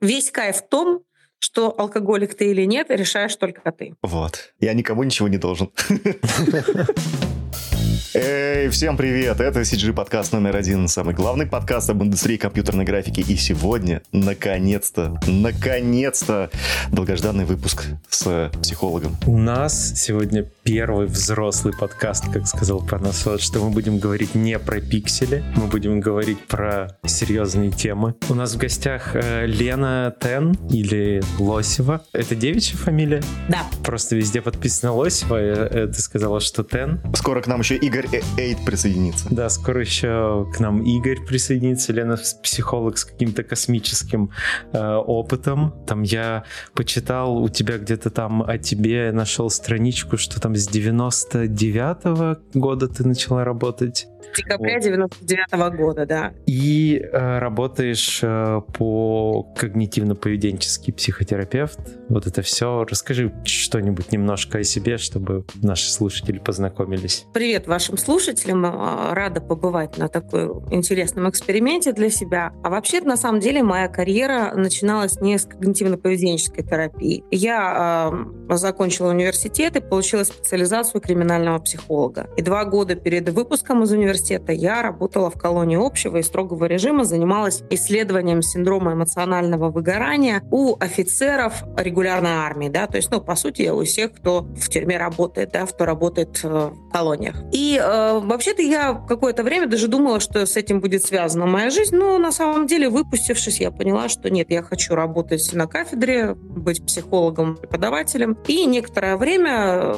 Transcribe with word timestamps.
Весь 0.00 0.30
кайф 0.30 0.56
в 0.56 0.68
том, 0.68 1.02
что 1.38 1.74
алкоголик 1.78 2.34
ты 2.34 2.50
или 2.50 2.64
нет, 2.64 2.86
решаешь 2.90 3.36
только 3.36 3.70
ты. 3.72 3.94
Вот. 4.02 4.54
Я 4.60 4.74
никому 4.74 5.02
ничего 5.02 5.28
не 5.28 5.38
должен. 5.38 5.70
Эй, 8.18 8.70
всем 8.70 8.96
привет! 8.96 9.40
Это 9.40 9.60
CG 9.60 9.92
подкаст 9.92 10.32
номер 10.32 10.56
один, 10.56 10.88
самый 10.88 11.14
главный 11.14 11.44
подкаст 11.44 11.90
об 11.90 12.02
индустрии 12.02 12.38
компьютерной 12.38 12.86
графики. 12.86 13.20
И 13.20 13.36
сегодня, 13.36 14.00
наконец-то, 14.10 15.20
наконец-то, 15.26 16.48
долгожданный 16.90 17.44
выпуск 17.44 17.84
с 18.08 18.50
психологом. 18.62 19.18
У 19.26 19.36
нас 19.36 19.92
сегодня 19.96 20.46
первый 20.62 21.08
взрослый 21.08 21.74
подкаст, 21.78 22.32
как 22.32 22.46
сказал 22.46 22.80
Парнасот, 22.80 23.42
что 23.42 23.62
мы 23.62 23.68
будем 23.68 23.98
говорить 23.98 24.34
не 24.34 24.58
про 24.58 24.80
пиксели, 24.80 25.44
мы 25.54 25.66
будем 25.66 26.00
говорить 26.00 26.38
про 26.46 26.96
серьезные 27.04 27.70
темы. 27.70 28.14
У 28.30 28.34
нас 28.34 28.54
в 28.54 28.56
гостях 28.56 29.10
э, 29.12 29.44
Лена 29.44 30.16
Тен 30.22 30.56
или 30.70 31.22
Лосева. 31.38 32.02
Это 32.14 32.34
девичья 32.34 32.78
фамилия? 32.78 33.22
Да. 33.50 33.66
Просто 33.84 34.16
везде 34.16 34.40
подписано 34.40 34.94
Лосева, 34.94 35.36
э, 35.38 35.86
ты 35.88 36.00
сказала, 36.00 36.40
что 36.40 36.64
Тен. 36.64 36.98
Скоро 37.14 37.42
к 37.42 37.46
нам 37.46 37.60
еще 37.60 37.76
Игорь 37.76 38.05
Игорь 38.06 38.22
Эйд 38.36 38.64
присоединится. 38.64 39.26
Да, 39.30 39.48
скоро 39.48 39.80
еще 39.80 40.46
к 40.54 40.60
нам 40.60 40.82
Игорь 40.82 41.20
присоединится. 41.26 41.92
Лена 41.92 42.16
психолог 42.42 42.98
с 42.98 43.04
каким-то 43.04 43.42
космическим 43.42 44.30
э, 44.72 44.94
опытом. 44.94 45.74
Там 45.86 46.02
я 46.02 46.44
почитал 46.74 47.38
у 47.38 47.48
тебя 47.48 47.78
где-то 47.78 48.10
там 48.10 48.42
о 48.42 48.58
тебе, 48.58 49.10
нашел 49.12 49.50
страничку, 49.50 50.16
что 50.18 50.40
там 50.40 50.54
с 50.54 50.68
99-го 50.68 52.38
года 52.58 52.88
ты 52.88 53.06
начала 53.06 53.44
работать 53.44 54.06
декабря 54.36 54.80
99 54.80 55.46
-го 55.52 55.76
года, 55.76 56.06
да. 56.06 56.32
И 56.46 57.00
э, 57.00 57.38
работаешь 57.38 58.20
э, 58.22 58.60
по 58.76 59.46
когнитивно-поведенческий 59.56 60.92
психотерапевт. 60.92 61.78
Вот 62.08 62.26
это 62.26 62.42
все. 62.42 62.84
Расскажи 62.84 63.32
что-нибудь 63.44 64.12
немножко 64.12 64.58
о 64.58 64.64
себе, 64.64 64.98
чтобы 64.98 65.44
наши 65.62 65.90
слушатели 65.90 66.38
познакомились. 66.38 67.26
Привет 67.32 67.66
вашим 67.66 67.96
слушателям. 67.96 68.64
Э, 68.66 69.12
рада 69.12 69.40
побывать 69.40 69.98
на 69.98 70.08
такой 70.08 70.44
интересном 70.70 71.28
эксперименте 71.30 71.92
для 71.92 72.10
себя. 72.10 72.52
А 72.62 72.70
вообще, 72.70 73.00
на 73.00 73.16
самом 73.16 73.40
деле, 73.40 73.62
моя 73.62 73.88
карьера 73.88 74.52
начиналась 74.54 75.20
не 75.20 75.38
с 75.38 75.46
когнитивно-поведенческой 75.46 76.62
терапии. 76.62 77.24
Я 77.30 78.12
э, 78.48 78.56
закончила 78.56 79.10
университет 79.10 79.76
и 79.76 79.80
получила 79.80 80.24
специализацию 80.24 81.00
криминального 81.00 81.58
психолога. 81.58 82.28
И 82.36 82.42
два 82.42 82.64
года 82.64 82.94
перед 82.94 83.28
выпуском 83.30 83.82
из 83.82 83.92
университета 83.92 84.25
университета 84.26 84.52
я 84.52 84.82
работала 84.82 85.30
в 85.30 85.38
колонии 85.38 85.76
общего 85.76 86.18
и 86.18 86.22
строгого 86.22 86.64
режима, 86.66 87.04
занималась 87.04 87.62
исследованием 87.70 88.42
синдрома 88.42 88.92
эмоционального 88.92 89.70
выгорания 89.70 90.42
у 90.50 90.76
офицеров 90.78 91.64
регулярной 91.76 92.32
армии, 92.32 92.68
да, 92.68 92.86
то 92.86 92.96
есть, 92.96 93.10
ну, 93.10 93.20
по 93.20 93.36
сути, 93.36 93.68
у 93.68 93.84
всех, 93.84 94.12
кто 94.12 94.42
в 94.42 94.68
тюрьме 94.68 94.98
работает, 94.98 95.50
да, 95.52 95.66
кто 95.66 95.84
работает 95.84 96.40
э, 96.42 96.48
в 96.48 96.92
колониях. 96.92 97.36
И 97.52 97.80
э, 97.80 98.20
вообще-то 98.20 98.62
я 98.62 98.94
какое-то 98.94 99.42
время 99.42 99.66
даже 99.66 99.88
думала, 99.88 100.20
что 100.20 100.44
с 100.44 100.56
этим 100.56 100.80
будет 100.80 101.04
связана 101.04 101.46
моя 101.46 101.70
жизнь, 101.70 101.96
но 101.96 102.18
на 102.18 102.32
самом 102.32 102.66
деле, 102.66 102.88
выпустившись, 102.88 103.60
я 103.60 103.70
поняла, 103.70 104.08
что 104.08 104.30
нет, 104.30 104.50
я 104.50 104.62
хочу 104.62 104.94
работать 104.94 105.50
на 105.52 105.66
кафедре, 105.66 106.34
быть 106.34 106.84
психологом, 106.84 107.56
преподавателем. 107.56 108.36
И 108.46 108.64
некоторое 108.66 109.16
время 109.16 109.94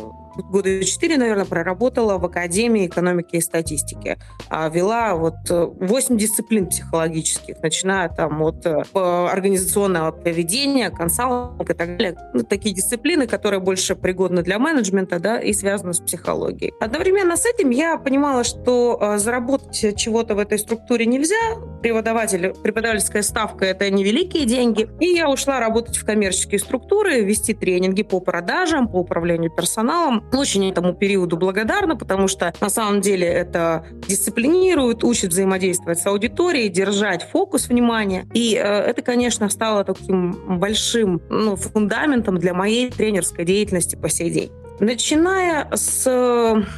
года 0.46 0.84
четыре, 0.84 1.16
наверное, 1.16 1.44
проработала 1.44 2.18
в 2.18 2.24
Академии 2.24 2.86
экономики 2.86 3.36
и 3.36 3.40
статистики. 3.40 4.18
А 4.48 4.68
вела 4.68 5.14
вот 5.14 5.34
8 5.48 6.14
э, 6.14 6.18
дисциплин 6.18 6.66
психологических, 6.66 7.60
начиная 7.62 8.08
там 8.08 8.42
от 8.42 8.64
э, 8.66 8.82
организационного 8.94 10.12
поведения, 10.12 10.90
консалтинга 10.90 11.72
и 11.72 11.76
так 11.76 11.96
далее. 11.96 12.16
Ну, 12.34 12.42
такие 12.42 12.74
дисциплины, 12.74 13.26
которые 13.26 13.60
больше 13.60 13.94
пригодны 13.94 14.42
для 14.42 14.58
менеджмента 14.58 15.18
да, 15.18 15.38
и 15.38 15.52
связаны 15.52 15.94
с 15.94 16.00
психологией. 16.00 16.72
Одновременно 16.80 17.36
с 17.36 17.46
этим 17.46 17.70
я 17.70 17.96
понимала, 17.98 18.44
что 18.44 18.98
э, 19.00 19.18
заработать 19.18 19.96
чего-то 19.96 20.34
в 20.34 20.38
этой 20.38 20.58
структуре 20.58 21.06
нельзя. 21.06 21.36
Преподаватель, 21.82 22.54
преподавательская 22.62 23.22
ставка— 23.22 23.64
это 23.66 23.90
невеликие 23.90 24.44
деньги. 24.46 24.88
И 25.00 25.06
я 25.06 25.28
ушла 25.30 25.60
работать 25.60 25.96
в 25.96 26.04
коммерческие 26.04 26.58
структуры, 26.58 27.20
вести 27.20 27.54
тренинги 27.54 28.02
по 28.02 28.20
продажам, 28.20 28.88
по 28.88 28.96
управлению 28.96 29.50
персоналом. 29.50 30.27
Очень 30.32 30.68
этому 30.68 30.94
периоду 30.94 31.36
благодарна, 31.36 31.96
потому 31.96 32.28
что 32.28 32.52
на 32.60 32.68
самом 32.68 33.00
деле 33.00 33.26
это 33.26 33.86
дисциплинирует, 34.06 35.04
учит 35.04 35.30
взаимодействовать 35.30 35.98
с 35.98 36.06
аудиторией, 36.06 36.68
держать 36.68 37.22
фокус 37.22 37.68
внимания. 37.68 38.26
И 38.34 38.54
э, 38.54 38.60
это, 38.60 39.02
конечно, 39.02 39.48
стало 39.48 39.84
таким 39.84 40.58
большим 40.58 41.22
ну, 41.30 41.56
фундаментом 41.56 42.38
для 42.38 42.54
моей 42.54 42.90
тренерской 42.90 43.44
деятельности 43.44 43.96
по 43.96 44.08
сей 44.08 44.30
день. 44.30 44.50
Начиная 44.80 45.68
с, 45.72 46.08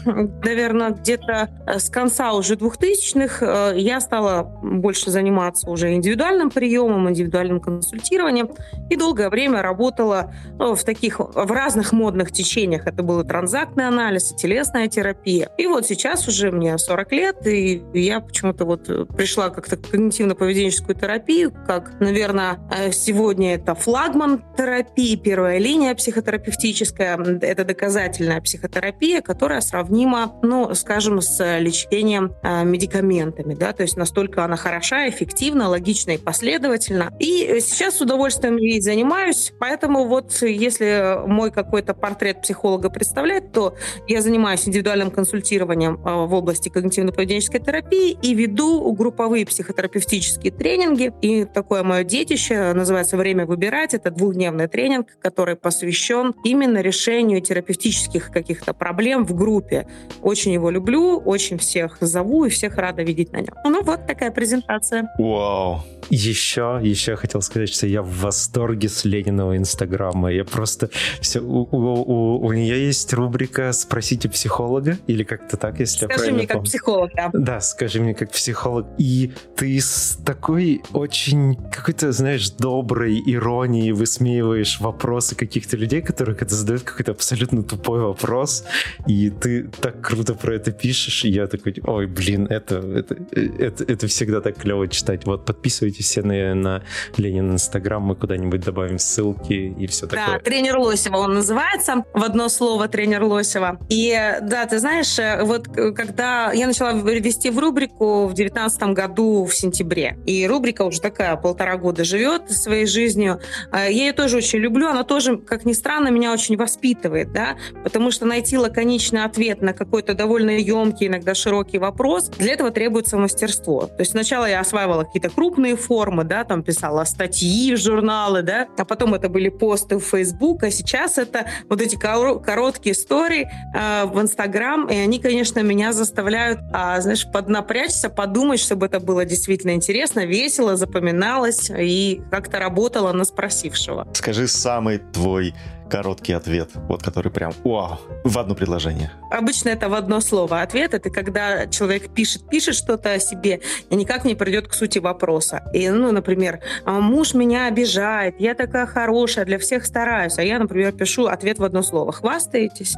наверное, 0.06 0.90
где-то 0.90 1.50
с 1.66 1.90
конца 1.90 2.32
уже 2.32 2.54
2000-х, 2.54 3.74
э, 3.74 3.78
я 3.78 4.00
стала 4.00 4.42
больше 4.62 5.10
заниматься 5.10 5.68
уже 5.68 5.92
индивидуальным 5.92 6.50
приемом, 6.50 7.10
индивидуальным 7.10 7.60
консультированием 7.60 8.50
и 8.88 8.96
долгое 8.96 9.28
время 9.28 9.60
работала 9.60 10.32
ну, 10.58 10.74
в 10.74 10.82
таких, 10.84 11.20
в 11.20 11.52
разных 11.52 11.92
модных 11.92 12.32
течениях. 12.32 12.86
Это 12.86 13.02
был 13.02 13.22
транзактный 13.22 13.86
анализ, 13.86 14.32
и 14.32 14.36
телесная 14.36 14.88
терапия. 14.88 15.50
И 15.58 15.66
вот 15.66 15.86
сейчас 15.86 16.26
уже 16.26 16.50
мне 16.50 16.78
40 16.78 17.12
лет, 17.12 17.46
и 17.46 17.82
я 17.92 18.20
почему-то 18.20 18.64
вот 18.64 18.86
пришла 19.14 19.50
как-то 19.50 19.76
к 19.76 19.80
когнитивно-поведенческую 19.92 20.98
терапию, 20.98 21.52
как, 21.66 22.00
наверное, 22.00 22.60
э, 22.74 22.92
сегодня 22.92 23.56
это 23.56 23.74
флагман 23.74 24.42
терапии, 24.56 25.16
первая 25.16 25.58
линия 25.58 25.94
психотерапевтическая. 25.94 27.18
Это 27.42 27.64
доказательство 27.64 27.89
доказательная 27.90 28.40
психотерапия, 28.40 29.20
которая 29.20 29.60
сравнима, 29.60 30.32
ну, 30.42 30.72
скажем, 30.76 31.20
с 31.20 31.58
лечением 31.58 32.32
э, 32.42 32.64
медикаментами, 32.64 33.54
да, 33.54 33.72
то 33.72 33.82
есть 33.82 33.96
настолько 33.96 34.44
она 34.44 34.56
хороша, 34.56 35.08
эффективна, 35.08 35.68
логична 35.68 36.12
и 36.12 36.18
последовательна. 36.18 37.12
И 37.18 37.58
сейчас 37.60 37.96
с 37.96 38.00
удовольствием 38.00 38.56
ей 38.58 38.80
занимаюсь, 38.80 39.52
поэтому 39.58 40.04
вот 40.04 40.40
если 40.42 41.18
мой 41.26 41.50
какой-то 41.50 41.94
портрет 41.94 42.42
психолога 42.42 42.90
представляет, 42.90 43.50
то 43.50 43.74
я 44.06 44.22
занимаюсь 44.22 44.68
индивидуальным 44.68 45.10
консультированием 45.10 45.94
э, 45.96 46.26
в 46.26 46.32
области 46.32 46.68
когнитивно-поведенческой 46.68 47.58
терапии 47.58 48.16
и 48.22 48.34
веду 48.34 48.92
групповые 48.92 49.44
психотерапевтические 49.46 50.52
тренинги. 50.52 51.12
И 51.22 51.44
такое 51.44 51.82
мое 51.82 52.04
детище 52.04 52.72
называется 52.72 53.16
«Время 53.16 53.46
выбирать». 53.46 53.94
Это 53.94 54.12
двухдневный 54.12 54.68
тренинг, 54.68 55.08
который 55.20 55.56
посвящен 55.56 56.34
именно 56.44 56.78
решению 56.78 57.40
терапевтических 57.40 57.79
терапевтических 57.80 58.30
каких-то 58.30 58.72
проблем 58.72 59.24
в 59.24 59.34
группе. 59.34 59.86
Очень 60.22 60.52
его 60.52 60.70
люблю, 60.70 61.18
очень 61.18 61.58
всех 61.58 61.98
зову 62.00 62.44
и 62.44 62.50
всех 62.50 62.76
рада 62.76 63.02
видеть 63.02 63.32
на 63.32 63.38
нем. 63.38 63.54
Ну 63.64 63.82
вот 63.82 64.06
такая 64.06 64.30
презентация. 64.30 65.10
Вау. 65.18 65.82
Еще, 66.10 66.80
еще 66.82 67.16
хотел 67.16 67.40
сказать, 67.42 67.68
что 67.68 67.86
я 67.86 68.02
в 68.02 68.10
восторге 68.10 68.88
с 68.88 69.04
Лениного 69.04 69.56
инстаграма. 69.56 70.32
Я 70.32 70.44
просто 70.44 70.90
все, 71.20 71.40
у, 71.40 71.68
у, 71.70 71.76
у, 71.76 72.46
у 72.46 72.52
нее 72.52 72.86
есть 72.86 73.12
рубрика 73.12 73.72
«Спросите 73.72 74.28
психолога» 74.28 74.98
или 75.06 75.24
как-то 75.24 75.56
так, 75.56 75.78
если 75.80 76.06
скажи 76.06 76.12
я 76.12 76.18
правильно 76.18 76.38
мне 76.38 76.46
помню. 76.46 76.60
как 76.60 76.64
психолог, 76.64 77.10
да. 77.14 77.30
Да, 77.32 77.60
скажи 77.60 78.00
мне 78.00 78.14
как 78.14 78.30
психолог. 78.32 78.86
И 78.98 79.32
ты 79.56 79.80
с 79.80 80.18
такой 80.24 80.82
очень 80.92 81.56
какой-то, 81.70 82.12
знаешь, 82.12 82.50
доброй 82.50 83.20
иронией 83.24 83.92
высмеиваешь 83.92 84.80
вопросы 84.80 85.36
каких-то 85.36 85.76
людей, 85.76 86.02
которые 86.02 86.34
когда 86.34 86.54
задают 86.54 86.82
какой-то 86.82 87.12
абсолютно 87.12 87.62
тупой 87.70 88.00
вопрос, 88.00 88.64
и 89.06 89.30
ты 89.30 89.70
так 89.80 90.00
круто 90.00 90.34
про 90.34 90.56
это 90.56 90.72
пишешь, 90.72 91.24
и 91.24 91.30
я 91.30 91.46
такой, 91.46 91.74
ой, 91.84 92.06
блин, 92.06 92.46
это, 92.50 92.76
это, 92.76 93.16
это, 93.58 93.84
это 93.84 94.06
всегда 94.08 94.40
так 94.40 94.56
клево 94.56 94.88
читать. 94.88 95.24
Вот 95.26 95.46
подписывайтесь 95.46 96.06
все 96.06 96.22
на, 96.22 96.54
на 96.54 96.82
Ленин 97.16 97.52
Инстаграм, 97.52 98.02
мы 98.02 98.16
куда-нибудь 98.16 98.60
добавим 98.60 98.98
ссылки 98.98 99.52
и 99.52 99.86
все 99.86 100.06
да, 100.06 100.16
такое. 100.16 100.38
Да, 100.38 100.44
тренер 100.44 100.78
Лосева 100.78 101.16
он 101.16 101.34
называется, 101.34 102.04
в 102.12 102.24
одно 102.24 102.48
слово 102.48 102.88
тренер 102.88 103.22
Лосева. 103.22 103.78
И 103.88 104.10
да, 104.42 104.66
ты 104.66 104.78
знаешь, 104.78 105.16
вот 105.42 105.68
когда 105.68 106.52
я 106.52 106.66
начала 106.66 106.92
вести 106.92 107.50
в 107.50 107.58
рубрику 107.58 108.26
в 108.26 108.34
девятнадцатом 108.34 108.94
году 108.94 109.44
в 109.44 109.54
сентябре, 109.54 110.18
и 110.26 110.46
рубрика 110.46 110.82
уже 110.82 111.00
такая 111.00 111.36
полтора 111.36 111.76
года 111.76 112.02
живет 112.04 112.50
своей 112.50 112.86
жизнью, 112.86 113.40
я 113.72 113.86
ее 113.86 114.12
тоже 114.12 114.38
очень 114.38 114.58
люблю, 114.58 114.88
она 114.88 115.04
тоже, 115.04 115.38
как 115.38 115.64
ни 115.64 115.72
странно, 115.72 116.08
меня 116.08 116.32
очень 116.32 116.56
воспитывает, 116.56 117.32
да, 117.32 117.56
потому 117.82 118.10
что 118.10 118.26
найти 118.26 118.56
лаконичный 118.56 119.24
ответ 119.24 119.62
на 119.62 119.72
какой-то 119.72 120.14
довольно 120.14 120.50
емкий, 120.50 121.06
иногда 121.06 121.34
широкий 121.34 121.78
вопрос, 121.78 122.28
для 122.28 122.52
этого 122.52 122.70
требуется 122.70 123.16
мастерство. 123.16 123.86
То 123.86 124.00
есть 124.00 124.12
сначала 124.12 124.46
я 124.46 124.60
осваивала 124.60 125.04
какие-то 125.04 125.30
крупные 125.30 125.76
формы, 125.76 126.24
да, 126.24 126.44
там 126.44 126.62
писала 126.62 127.04
статьи 127.04 127.74
в 127.74 127.78
журналы, 127.78 128.42
да, 128.42 128.68
а 128.76 128.84
потом 128.84 129.14
это 129.14 129.28
были 129.28 129.48
посты 129.48 129.98
в 129.98 130.04
Facebook, 130.04 130.62
а 130.62 130.70
сейчас 130.70 131.18
это 131.18 131.46
вот 131.68 131.80
эти 131.80 131.96
короткие 131.96 132.94
истории 132.94 133.50
э, 133.74 134.04
в 134.06 134.20
Инстаграм, 134.20 134.88
и 134.88 134.96
они, 134.96 135.18
конечно, 135.18 135.60
меня 135.60 135.92
заставляют, 135.92 136.60
э, 136.72 137.00
знаешь, 137.00 137.26
поднапрячься, 137.30 138.10
подумать, 138.10 138.60
чтобы 138.60 138.86
это 138.86 139.00
было 139.00 139.24
действительно 139.24 139.72
интересно, 139.72 140.24
весело, 140.24 140.76
запоминалось 140.76 141.70
и 141.70 142.22
как-то 142.30 142.58
работало 142.58 143.12
на 143.12 143.24
спросившего. 143.24 144.06
Скажи 144.14 144.46
самый 144.46 144.98
твой 144.98 145.54
короткий 145.90 146.32
ответ, 146.32 146.70
вот 146.88 147.02
который 147.02 147.30
прям 147.30 147.52
вау, 147.64 147.98
в 148.24 148.38
одно 148.38 148.54
предложение. 148.54 149.10
Обычно 149.30 149.70
это 149.70 149.88
в 149.88 149.94
одно 149.94 150.20
слово 150.20 150.62
ответ. 150.62 150.94
Это 150.94 151.10
когда 151.10 151.66
человек 151.66 152.14
пишет, 152.14 152.48
пишет 152.48 152.76
что-то 152.76 153.12
о 153.12 153.18
себе 153.18 153.60
и 153.90 153.96
никак 153.96 154.24
не 154.24 154.34
придет 154.34 154.68
к 154.68 154.72
сути 154.72 154.98
вопроса. 154.98 155.62
И, 155.74 155.88
ну, 155.90 156.12
например, 156.12 156.60
«А 156.84 157.00
муж 157.00 157.34
меня 157.34 157.66
обижает, 157.66 158.36
я 158.38 158.54
такая 158.54 158.86
хорошая, 158.86 159.44
для 159.44 159.58
всех 159.58 159.84
стараюсь. 159.84 160.38
А 160.38 160.42
я, 160.42 160.58
например, 160.58 160.92
пишу 160.92 161.26
ответ 161.26 161.58
в 161.58 161.64
одно 161.64 161.82
слово. 161.82 162.12
Хвастаетесь? 162.12 162.94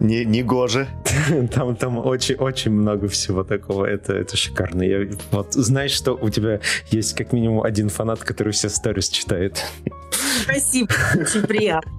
Не, 0.00 0.24
не 0.24 0.42
гоже. 0.42 0.86
Там, 1.54 1.76
там 1.76 1.98
очень, 1.98 2.36
очень 2.36 2.72
много 2.72 3.08
всего 3.08 3.44
такого. 3.44 3.84
Это, 3.84 4.14
это 4.14 4.36
шикарно. 4.36 4.82
Я, 4.82 5.08
вот, 5.30 5.54
знаешь, 5.54 5.92
что 5.92 6.12
у 6.12 6.28
тебя 6.30 6.60
есть 6.90 7.14
как 7.14 7.32
минимум 7.32 7.62
один 7.62 7.88
фанат, 7.88 8.20
который 8.20 8.52
все 8.52 8.68
сторис 8.68 9.08
читает. 9.08 9.64
Спасибо, 10.42 10.92
очень 11.14 11.42
приятно. 11.42 11.92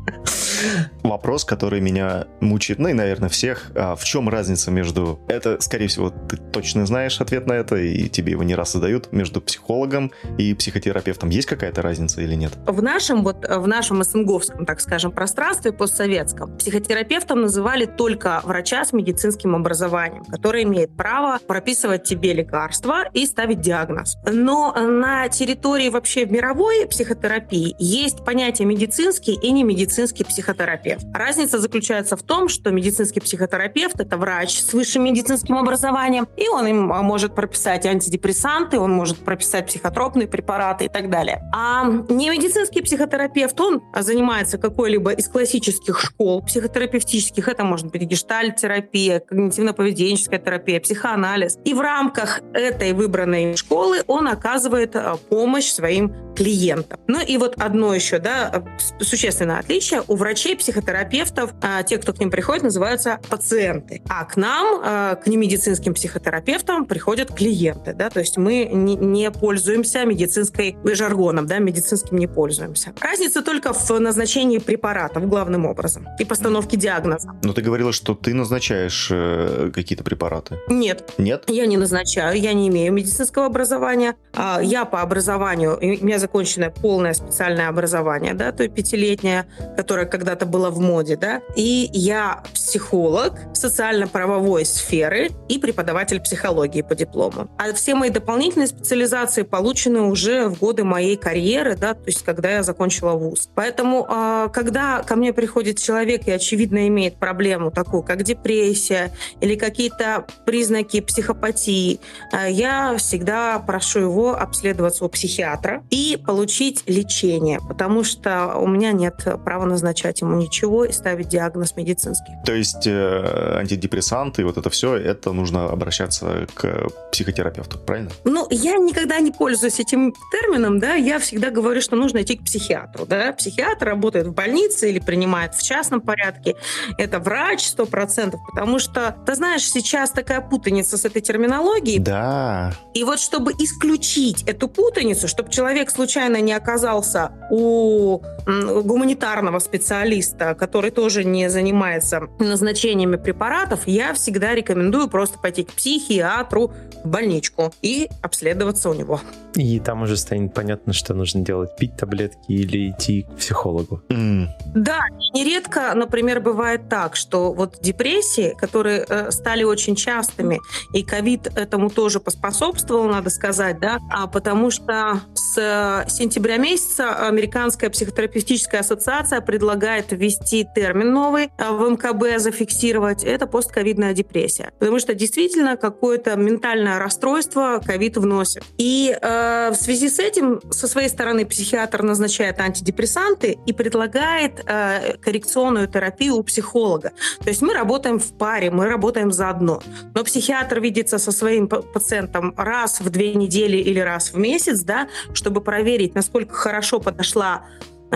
Вопрос, 1.04 1.46
который 1.46 1.82
меня 1.82 2.28
мучает, 2.42 2.80
ну 2.80 2.90
и, 2.90 2.94
наверное, 2.94 3.30
всех. 3.30 3.72
А 3.76 3.96
в 3.96 4.04
чем 4.04 4.30
разница 4.30 4.72
между... 4.72 5.20
Это, 5.28 5.60
скорее 5.62 5.88
всего, 5.88 6.10
ты 6.10 6.38
точно 6.38 6.86
знаешь 6.86 7.22
ответ 7.22 7.48
на 7.48 7.54
это, 7.54 7.78
и 7.78 8.10
тебе 8.10 8.32
его 8.32 8.44
не 8.44 8.56
раз 8.56 8.74
задают. 8.74 9.12
Между 9.12 9.42
психологом 9.42 10.12
и 10.38 10.54
психотерапевтом 10.54 11.30
есть 11.30 11.48
какая-то 11.48 11.82
разница 11.82 12.22
или 12.22 12.36
нет? 12.36 12.54
В 12.66 12.82
нашем, 12.82 13.24
вот, 13.24 13.48
в 13.48 13.68
нашем 13.68 14.04
СНГовском, 14.04 14.66
так 14.66 14.82
скажем, 14.82 15.12
пространстве 15.12 15.72
постсоветском 15.72 16.58
психотерапевтом 16.58 17.42
называли 17.42 17.86
только 17.86 18.42
врача 18.44 18.84
с 18.86 18.94
медицинским 18.94 19.56
образованием, 19.56 20.26
который 20.26 20.64
имеет 20.64 20.96
право 20.96 21.40
прописывать 21.48 22.04
тебе 22.04 22.34
лекарства 22.34 23.06
и 23.14 23.26
ставить 23.26 23.62
диагноз. 23.62 24.18
Но 24.26 24.74
на 24.74 25.30
территории 25.30 25.90
вообще 25.90 26.26
мировой 26.26 26.86
психотерапии 26.88 27.76
есть 27.80 28.24
понятие 28.26 28.68
медицинский 28.68 29.34
и 29.34 29.52
немедицинский 29.52 30.26
психотерапевт 30.26 30.49
психотерапевт. 30.50 31.06
Разница 31.14 31.60
заключается 31.60 32.16
в 32.16 32.24
том, 32.24 32.50
что 32.50 32.72
медицинский 32.72 33.20
психотерапевт– 33.20 34.00
это 34.00 34.18
врач 34.18 34.60
с 34.60 34.74
высшим 34.74 35.04
медицинским 35.04 35.58
образованием, 35.58 36.28
и 36.38 36.48
он 36.48 36.68
им 36.68 36.94
а, 36.94 37.02
может 37.02 37.36
прописать 37.36 37.86
антидепрессанты, 37.86 38.80
он 38.80 38.92
может 38.92 39.18
прописать 39.18 39.68
психотропные 39.68 40.28
препараты 40.28 40.86
и 40.86 40.90
так 40.90 41.10
далее. 41.10 41.42
А 41.54 41.86
не 42.10 42.30
медицинский 42.30 42.82
психотерапевт, 42.82 43.60
он 43.60 43.82
занимается 44.00 44.58
какой-либо 44.58 45.12
из 45.12 45.28
классических 45.28 46.00
школ 46.00 46.42
психотерапевтических. 46.44 47.48
Это 47.48 47.64
может 47.64 47.88
быть 47.88 48.02
гештальт-терапия, 48.04 49.22
когнитивно-поведенческая 49.30 50.44
терапия, 50.44 50.80
психоанализ. 50.80 51.58
И 51.64 51.74
в 51.74 51.82
рамках 51.82 52.42
этой 52.54 52.94
выбранной 52.94 53.56
школы 53.56 54.02
он 54.08 54.28
оказывает 54.28 54.96
а, 54.96 55.18
помощь 55.30 55.70
своим 55.70 56.14
клиентам. 56.40 56.98
Ну 57.08 57.20
и 57.22 57.38
вот 57.38 57.56
одно 57.58 57.94
еще, 57.94 58.18
да, 58.18 58.64
существенное 59.02 59.60
отличие. 59.60 60.04
У 60.08 60.16
врачей 60.16 60.56
психотерапевтов, 60.56 61.52
а, 61.62 61.84
те, 61.84 61.98
кто 61.98 62.14
к 62.14 62.20
ним 62.20 62.32
приходит, 62.32 62.64
называются 62.64 63.20
пациенты. 63.30 64.02
А 64.08 64.24
к 64.24 64.38
нам, 64.38 64.82
а, 64.82 65.16
к 65.16 65.28
немедицинским 65.28 65.94
психотерапевтам, 65.94 66.86
приходят 66.86 67.34
клиенты. 67.34 67.94
Да? 67.94 68.10
То 68.10 68.22
есть 68.22 68.38
мы 68.38 68.70
не 68.72 69.30
пользуемся 69.32 70.06
медицинской 70.06 70.78
жаргоном, 70.86 71.46
да, 71.46 71.60
медицинским 71.60 72.18
не 72.18 72.28
пользуемся. 72.28 72.94
Разница 73.02 73.42
только 73.42 73.74
в 73.74 74.00
назначении 74.00 74.60
препаратов 74.60 75.28
главным 75.28 75.66
образом 75.66 76.08
и 76.20 76.24
постановке 76.24 76.78
диагноза. 76.78 77.32
Но 77.44 77.52
ты 77.52 77.62
говорила, 77.62 77.92
что 77.92 78.16
ты 78.16 78.34
назначаешь 78.34 79.10
э, 79.12 79.72
какие-то 79.76 80.06
препараты. 80.06 80.58
Нет. 80.70 81.14
Нет? 81.18 81.44
Я 81.48 81.66
не 81.66 81.76
назначаю, 81.76 82.40
я 82.40 82.54
не 82.54 82.70
имею 82.70 82.94
медицинского 82.94 83.46
образования. 83.46 84.16
А, 84.34 84.62
я 84.62 84.86
по 84.86 85.02
образованию, 85.02 85.78
меня 85.82 86.18
законченное 86.30 86.70
полное 86.70 87.14
специальное 87.14 87.70
образование, 87.70 88.36
да, 88.36 88.52
то 88.52 88.64
есть 88.64 88.76
пятилетнее, 88.76 89.46
которое 89.76 90.06
когда-то 90.06 90.46
было 90.46 90.70
в 90.70 90.80
моде, 90.80 91.18
да. 91.18 91.42
И 91.56 91.90
я 91.92 92.44
психолог 92.54 93.34
социально-правовой 93.54 94.64
сферы 94.66 95.32
и 95.48 95.58
преподаватель 95.58 96.20
психологии 96.22 96.84
по 96.84 96.94
диплому. 96.94 97.50
А 97.58 97.74
все 97.74 97.96
мои 97.96 98.12
дополнительные 98.12 98.68
специализации 98.68 99.42
получены 99.42 100.02
уже 100.02 100.48
в 100.50 100.60
годы 100.60 100.84
моей 100.84 101.18
карьеры, 101.18 101.76
да, 101.76 101.96
то 101.96 102.06
есть 102.06 102.24
когда 102.24 102.52
я 102.52 102.64
закончила 102.64 103.14
вуз. 103.14 103.50
Поэтому, 103.56 104.06
а, 104.08 104.50
когда 104.50 105.02
ко 105.02 105.16
мне 105.16 105.34
приходит 105.34 105.80
человек 105.80 106.28
и, 106.28 106.32
очевидно, 106.32 106.88
имеет 106.88 107.16
проблему 107.16 107.72
такую, 107.72 108.04
как 108.04 108.22
депрессия 108.22 109.12
или 109.42 109.56
какие-то 109.56 110.28
признаки 110.46 111.02
психопатии, 111.02 112.00
а, 112.32 112.48
я 112.48 112.96
всегда 112.98 113.58
прошу 113.60 114.00
его 114.00 114.40
обследоваться 114.40 115.06
у 115.06 115.10
психиатра 115.10 115.84
и 115.90 116.19
получить 116.26 116.84
лечение, 116.88 117.60
потому 117.68 118.04
что 118.04 118.56
у 118.56 118.68
меня 118.68 118.92
нет 118.92 119.26
права 119.44 119.66
назначать 119.66 120.22
ему 120.22 120.36
ничего 120.36 120.86
и 120.86 120.92
ставить 120.92 121.30
диагноз 121.30 121.76
медицинский. 121.76 122.34
То 122.46 122.54
есть 122.54 122.86
э, 122.86 123.58
антидепрессанты 123.60 124.42
и 124.42 124.46
вот 124.46 124.58
это 124.58 124.70
все, 124.70 124.96
это 124.96 125.32
нужно 125.32 125.70
обращаться 125.70 126.48
к 126.54 126.88
психотерапевту, 127.12 127.78
правильно? 127.80 128.12
Ну, 128.24 128.48
я 128.50 128.78
никогда 128.78 129.20
не 129.20 129.32
пользуюсь 129.32 129.80
этим 129.80 130.14
термином, 130.32 130.80
да, 130.80 130.94
я 130.94 131.20
всегда 131.20 131.50
говорю, 131.50 131.82
что 131.82 131.96
нужно 131.96 132.22
идти 132.22 132.38
к 132.38 132.44
психиатру, 132.44 133.06
да. 133.06 133.34
Психиатр 133.34 133.86
работает 133.86 134.28
в 134.28 134.34
больнице 134.34 134.90
или 134.90 135.00
принимает 135.00 135.56
в 135.56 135.64
частном 135.64 136.02
порядке. 136.02 136.56
Это 136.98 137.20
врач 137.20 137.66
сто 137.66 137.86
процентов, 137.86 138.40
потому 138.50 138.80
что, 138.80 139.16
ты 139.26 139.36
знаешь, 139.36 139.70
сейчас 139.70 140.12
такая 140.12 140.42
путаница 140.42 140.98
с 140.98 141.06
этой 141.06 141.22
терминологией. 141.22 142.00
Да. 142.00 142.74
И 142.94 143.04
вот 143.04 143.20
чтобы 143.20 143.52
исключить 143.54 144.44
эту 144.44 144.68
путаницу, 144.68 145.28
чтобы 145.28 145.52
человек 145.52 145.90
случайно 145.90 146.09
не 146.42 146.54
оказался 146.54 147.32
у 147.50 148.22
гуманитарного 148.46 149.60
специалиста, 149.60 150.56
который 150.56 150.92
тоже 150.92 151.24
не 151.24 151.50
занимается 151.50 152.22
назначениями 152.40 153.16
препаратов, 153.16 153.82
я 153.86 154.14
всегда 154.14 154.56
рекомендую 154.56 155.08
просто 155.08 155.38
пойти 155.38 155.64
к 155.64 155.74
психиатру 155.74 156.72
в 157.04 157.08
больничку 157.08 157.74
и 157.82 158.10
обследоваться 158.22 158.90
у 158.90 158.94
него. 158.94 159.22
И 159.60 159.80
там 159.80 160.04
уже 160.04 160.16
станет 160.16 160.54
понятно, 160.54 160.94
что 160.94 161.14
нужно 161.14 161.42
делать, 161.42 161.76
пить 161.78 161.98
таблетки 161.98 162.52
или 162.52 162.92
идти 162.92 163.24
к 163.24 163.36
психологу. 163.36 164.02
Mm. 164.10 164.48
Да, 164.74 165.02
нередко, 165.34 165.94
например, 165.96 166.40
бывает 166.40 166.88
так, 166.90 167.16
что 167.16 167.52
вот 167.52 167.80
депрессии, 167.82 168.56
которые 168.58 169.06
э, 169.08 169.32
стали 169.32 169.64
очень 169.64 169.96
частыми, 169.96 170.60
и 170.94 171.04
ковид 171.04 171.48
этому 171.56 171.90
тоже 171.90 172.20
поспособствовал, 172.20 173.10
надо 173.10 173.30
сказать, 173.30 173.80
да, 173.80 174.00
а 174.10 174.28
потому 174.28 174.72
что 174.72 175.22
с 175.34 175.58
э, 175.58 176.10
сентября 176.10 176.58
месяца 176.58 177.28
Американская 177.28 177.90
психотерапевтическая 177.90 178.82
ассоциация 178.82 179.42
предлагает 179.42 180.12
ввести 180.12 180.66
термин 180.74 181.12
новый 181.14 181.52
а, 181.58 181.74
в 181.74 181.90
МКБ, 181.90 182.40
зафиксировать, 182.40 183.24
это 183.24 183.48
постковидная 183.48 184.14
депрессия. 184.14 184.72
Потому 184.80 185.00
что 185.00 185.14
действительно 185.14 185.76
какое-то 185.76 186.36
ментальное 186.36 187.00
расстройство 187.00 187.82
ковид 187.86 188.18
вносит. 188.18 188.64
И 188.78 189.18
э, 189.20 189.49
в 189.72 189.76
связи 189.76 190.10
с 190.10 190.20
этим 190.20 190.62
со 190.72 190.88
своей 190.88 191.10
стороны 191.10 191.46
психиатр 191.46 192.04
назначает 192.04 192.60
антидепрессанты 192.60 193.58
и 193.66 193.74
предлагает 193.74 194.64
э, 194.66 195.18
коррекционную 195.18 195.88
терапию 195.88 196.36
у 196.36 196.44
психолога. 196.44 197.12
То 197.40 197.50
есть 197.50 197.62
мы 197.62 197.74
работаем 197.74 198.20
в 198.20 198.38
паре, 198.38 198.72
мы 198.72 198.88
работаем 198.88 199.32
заодно. 199.32 199.82
Но 200.16 200.24
психиатр 200.24 200.80
видится 200.80 201.18
со 201.18 201.32
своим 201.32 201.68
пациентом 201.68 202.54
раз 202.58 203.02
в 203.02 203.10
две 203.10 203.34
недели 203.34 203.78
или 203.78 204.00
раз 204.00 204.34
в 204.34 204.38
месяц, 204.38 204.82
да, 204.82 205.08
чтобы 205.34 205.62
проверить, 205.62 206.16
насколько 206.16 206.54
хорошо 206.54 207.00
подошла 207.00 207.66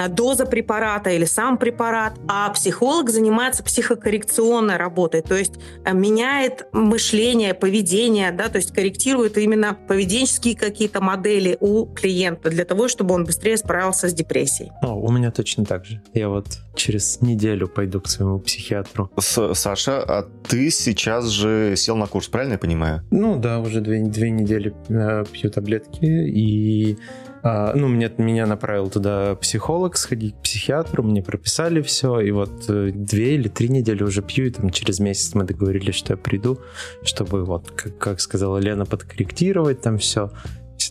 доза 0.09 0.45
препарата 0.45 1.09
или 1.11 1.25
сам 1.25 1.57
препарат, 1.57 2.19
а 2.27 2.49
психолог 2.51 3.09
занимается 3.09 3.63
психокоррекционной 3.63 4.77
работой, 4.77 5.21
то 5.21 5.35
есть 5.35 5.53
э, 5.85 5.93
меняет 5.93 6.67
мышление, 6.71 7.53
поведение, 7.53 8.31
да, 8.31 8.49
то 8.49 8.57
есть 8.57 8.73
корректирует 8.73 9.37
именно 9.37 9.77
поведенческие 9.87 10.55
какие-то 10.55 11.01
модели 11.01 11.57
у 11.59 11.85
клиента 11.85 12.49
для 12.49 12.65
того, 12.65 12.87
чтобы 12.87 13.13
он 13.13 13.25
быстрее 13.25 13.57
справился 13.57 14.09
с 14.09 14.13
депрессией. 14.13 14.71
О, 14.81 14.95
у 14.95 15.11
меня 15.11 15.31
точно 15.31 15.65
так 15.65 15.85
же. 15.85 16.01
Я 16.13 16.29
вот 16.29 16.47
через 16.75 17.21
неделю 17.21 17.67
пойду 17.67 18.01
к 18.01 18.07
своему 18.07 18.39
психиатру. 18.39 19.09
С, 19.19 19.53
Саша, 19.53 20.01
а 20.01 20.27
ты 20.47 20.69
сейчас 20.71 21.27
же 21.27 21.75
сел 21.75 21.95
на 21.95 22.07
курс, 22.07 22.27
правильно 22.27 22.53
я 22.53 22.59
понимаю? 22.59 23.01
Ну 23.11 23.37
да, 23.37 23.59
уже 23.59 23.81
две, 23.81 24.01
две 24.03 24.31
недели 24.31 24.73
э, 24.89 25.23
пью 25.31 25.49
таблетки 25.49 26.05
и 26.05 26.97
А, 27.43 27.73
ну, 27.75 27.89
мне, 27.89 28.09
меня 28.17 28.45
направил 28.47 28.89
туда 28.89 29.35
психолог, 29.35 29.97
сходить 29.97 30.33
к 30.35 30.43
психиатру, 30.43 31.03
мне 31.03 31.21
прописали 31.21 31.81
все, 31.81 32.21
и 32.21 32.31
вот 32.31 32.69
э, 32.69 32.91
две 32.93 33.35
или 33.35 33.49
три 33.49 33.67
недели 33.67 34.01
уже 34.01 34.21
пью, 34.21 34.45
и 34.45 34.49
там 34.49 34.69
через 34.69 34.99
месяц 34.99 35.35
мы 35.35 35.43
договорились, 35.43 35.95
что 35.95 36.13
я 36.13 36.17
приду, 36.17 36.59
чтобы 37.03 37.43
вот, 37.43 37.69
как, 37.71 37.97
как 37.97 38.21
сказала 38.21 38.59
Лена, 38.59 38.85
подкорректировать 38.85 39.81
там 39.81 39.97
все 39.97 40.31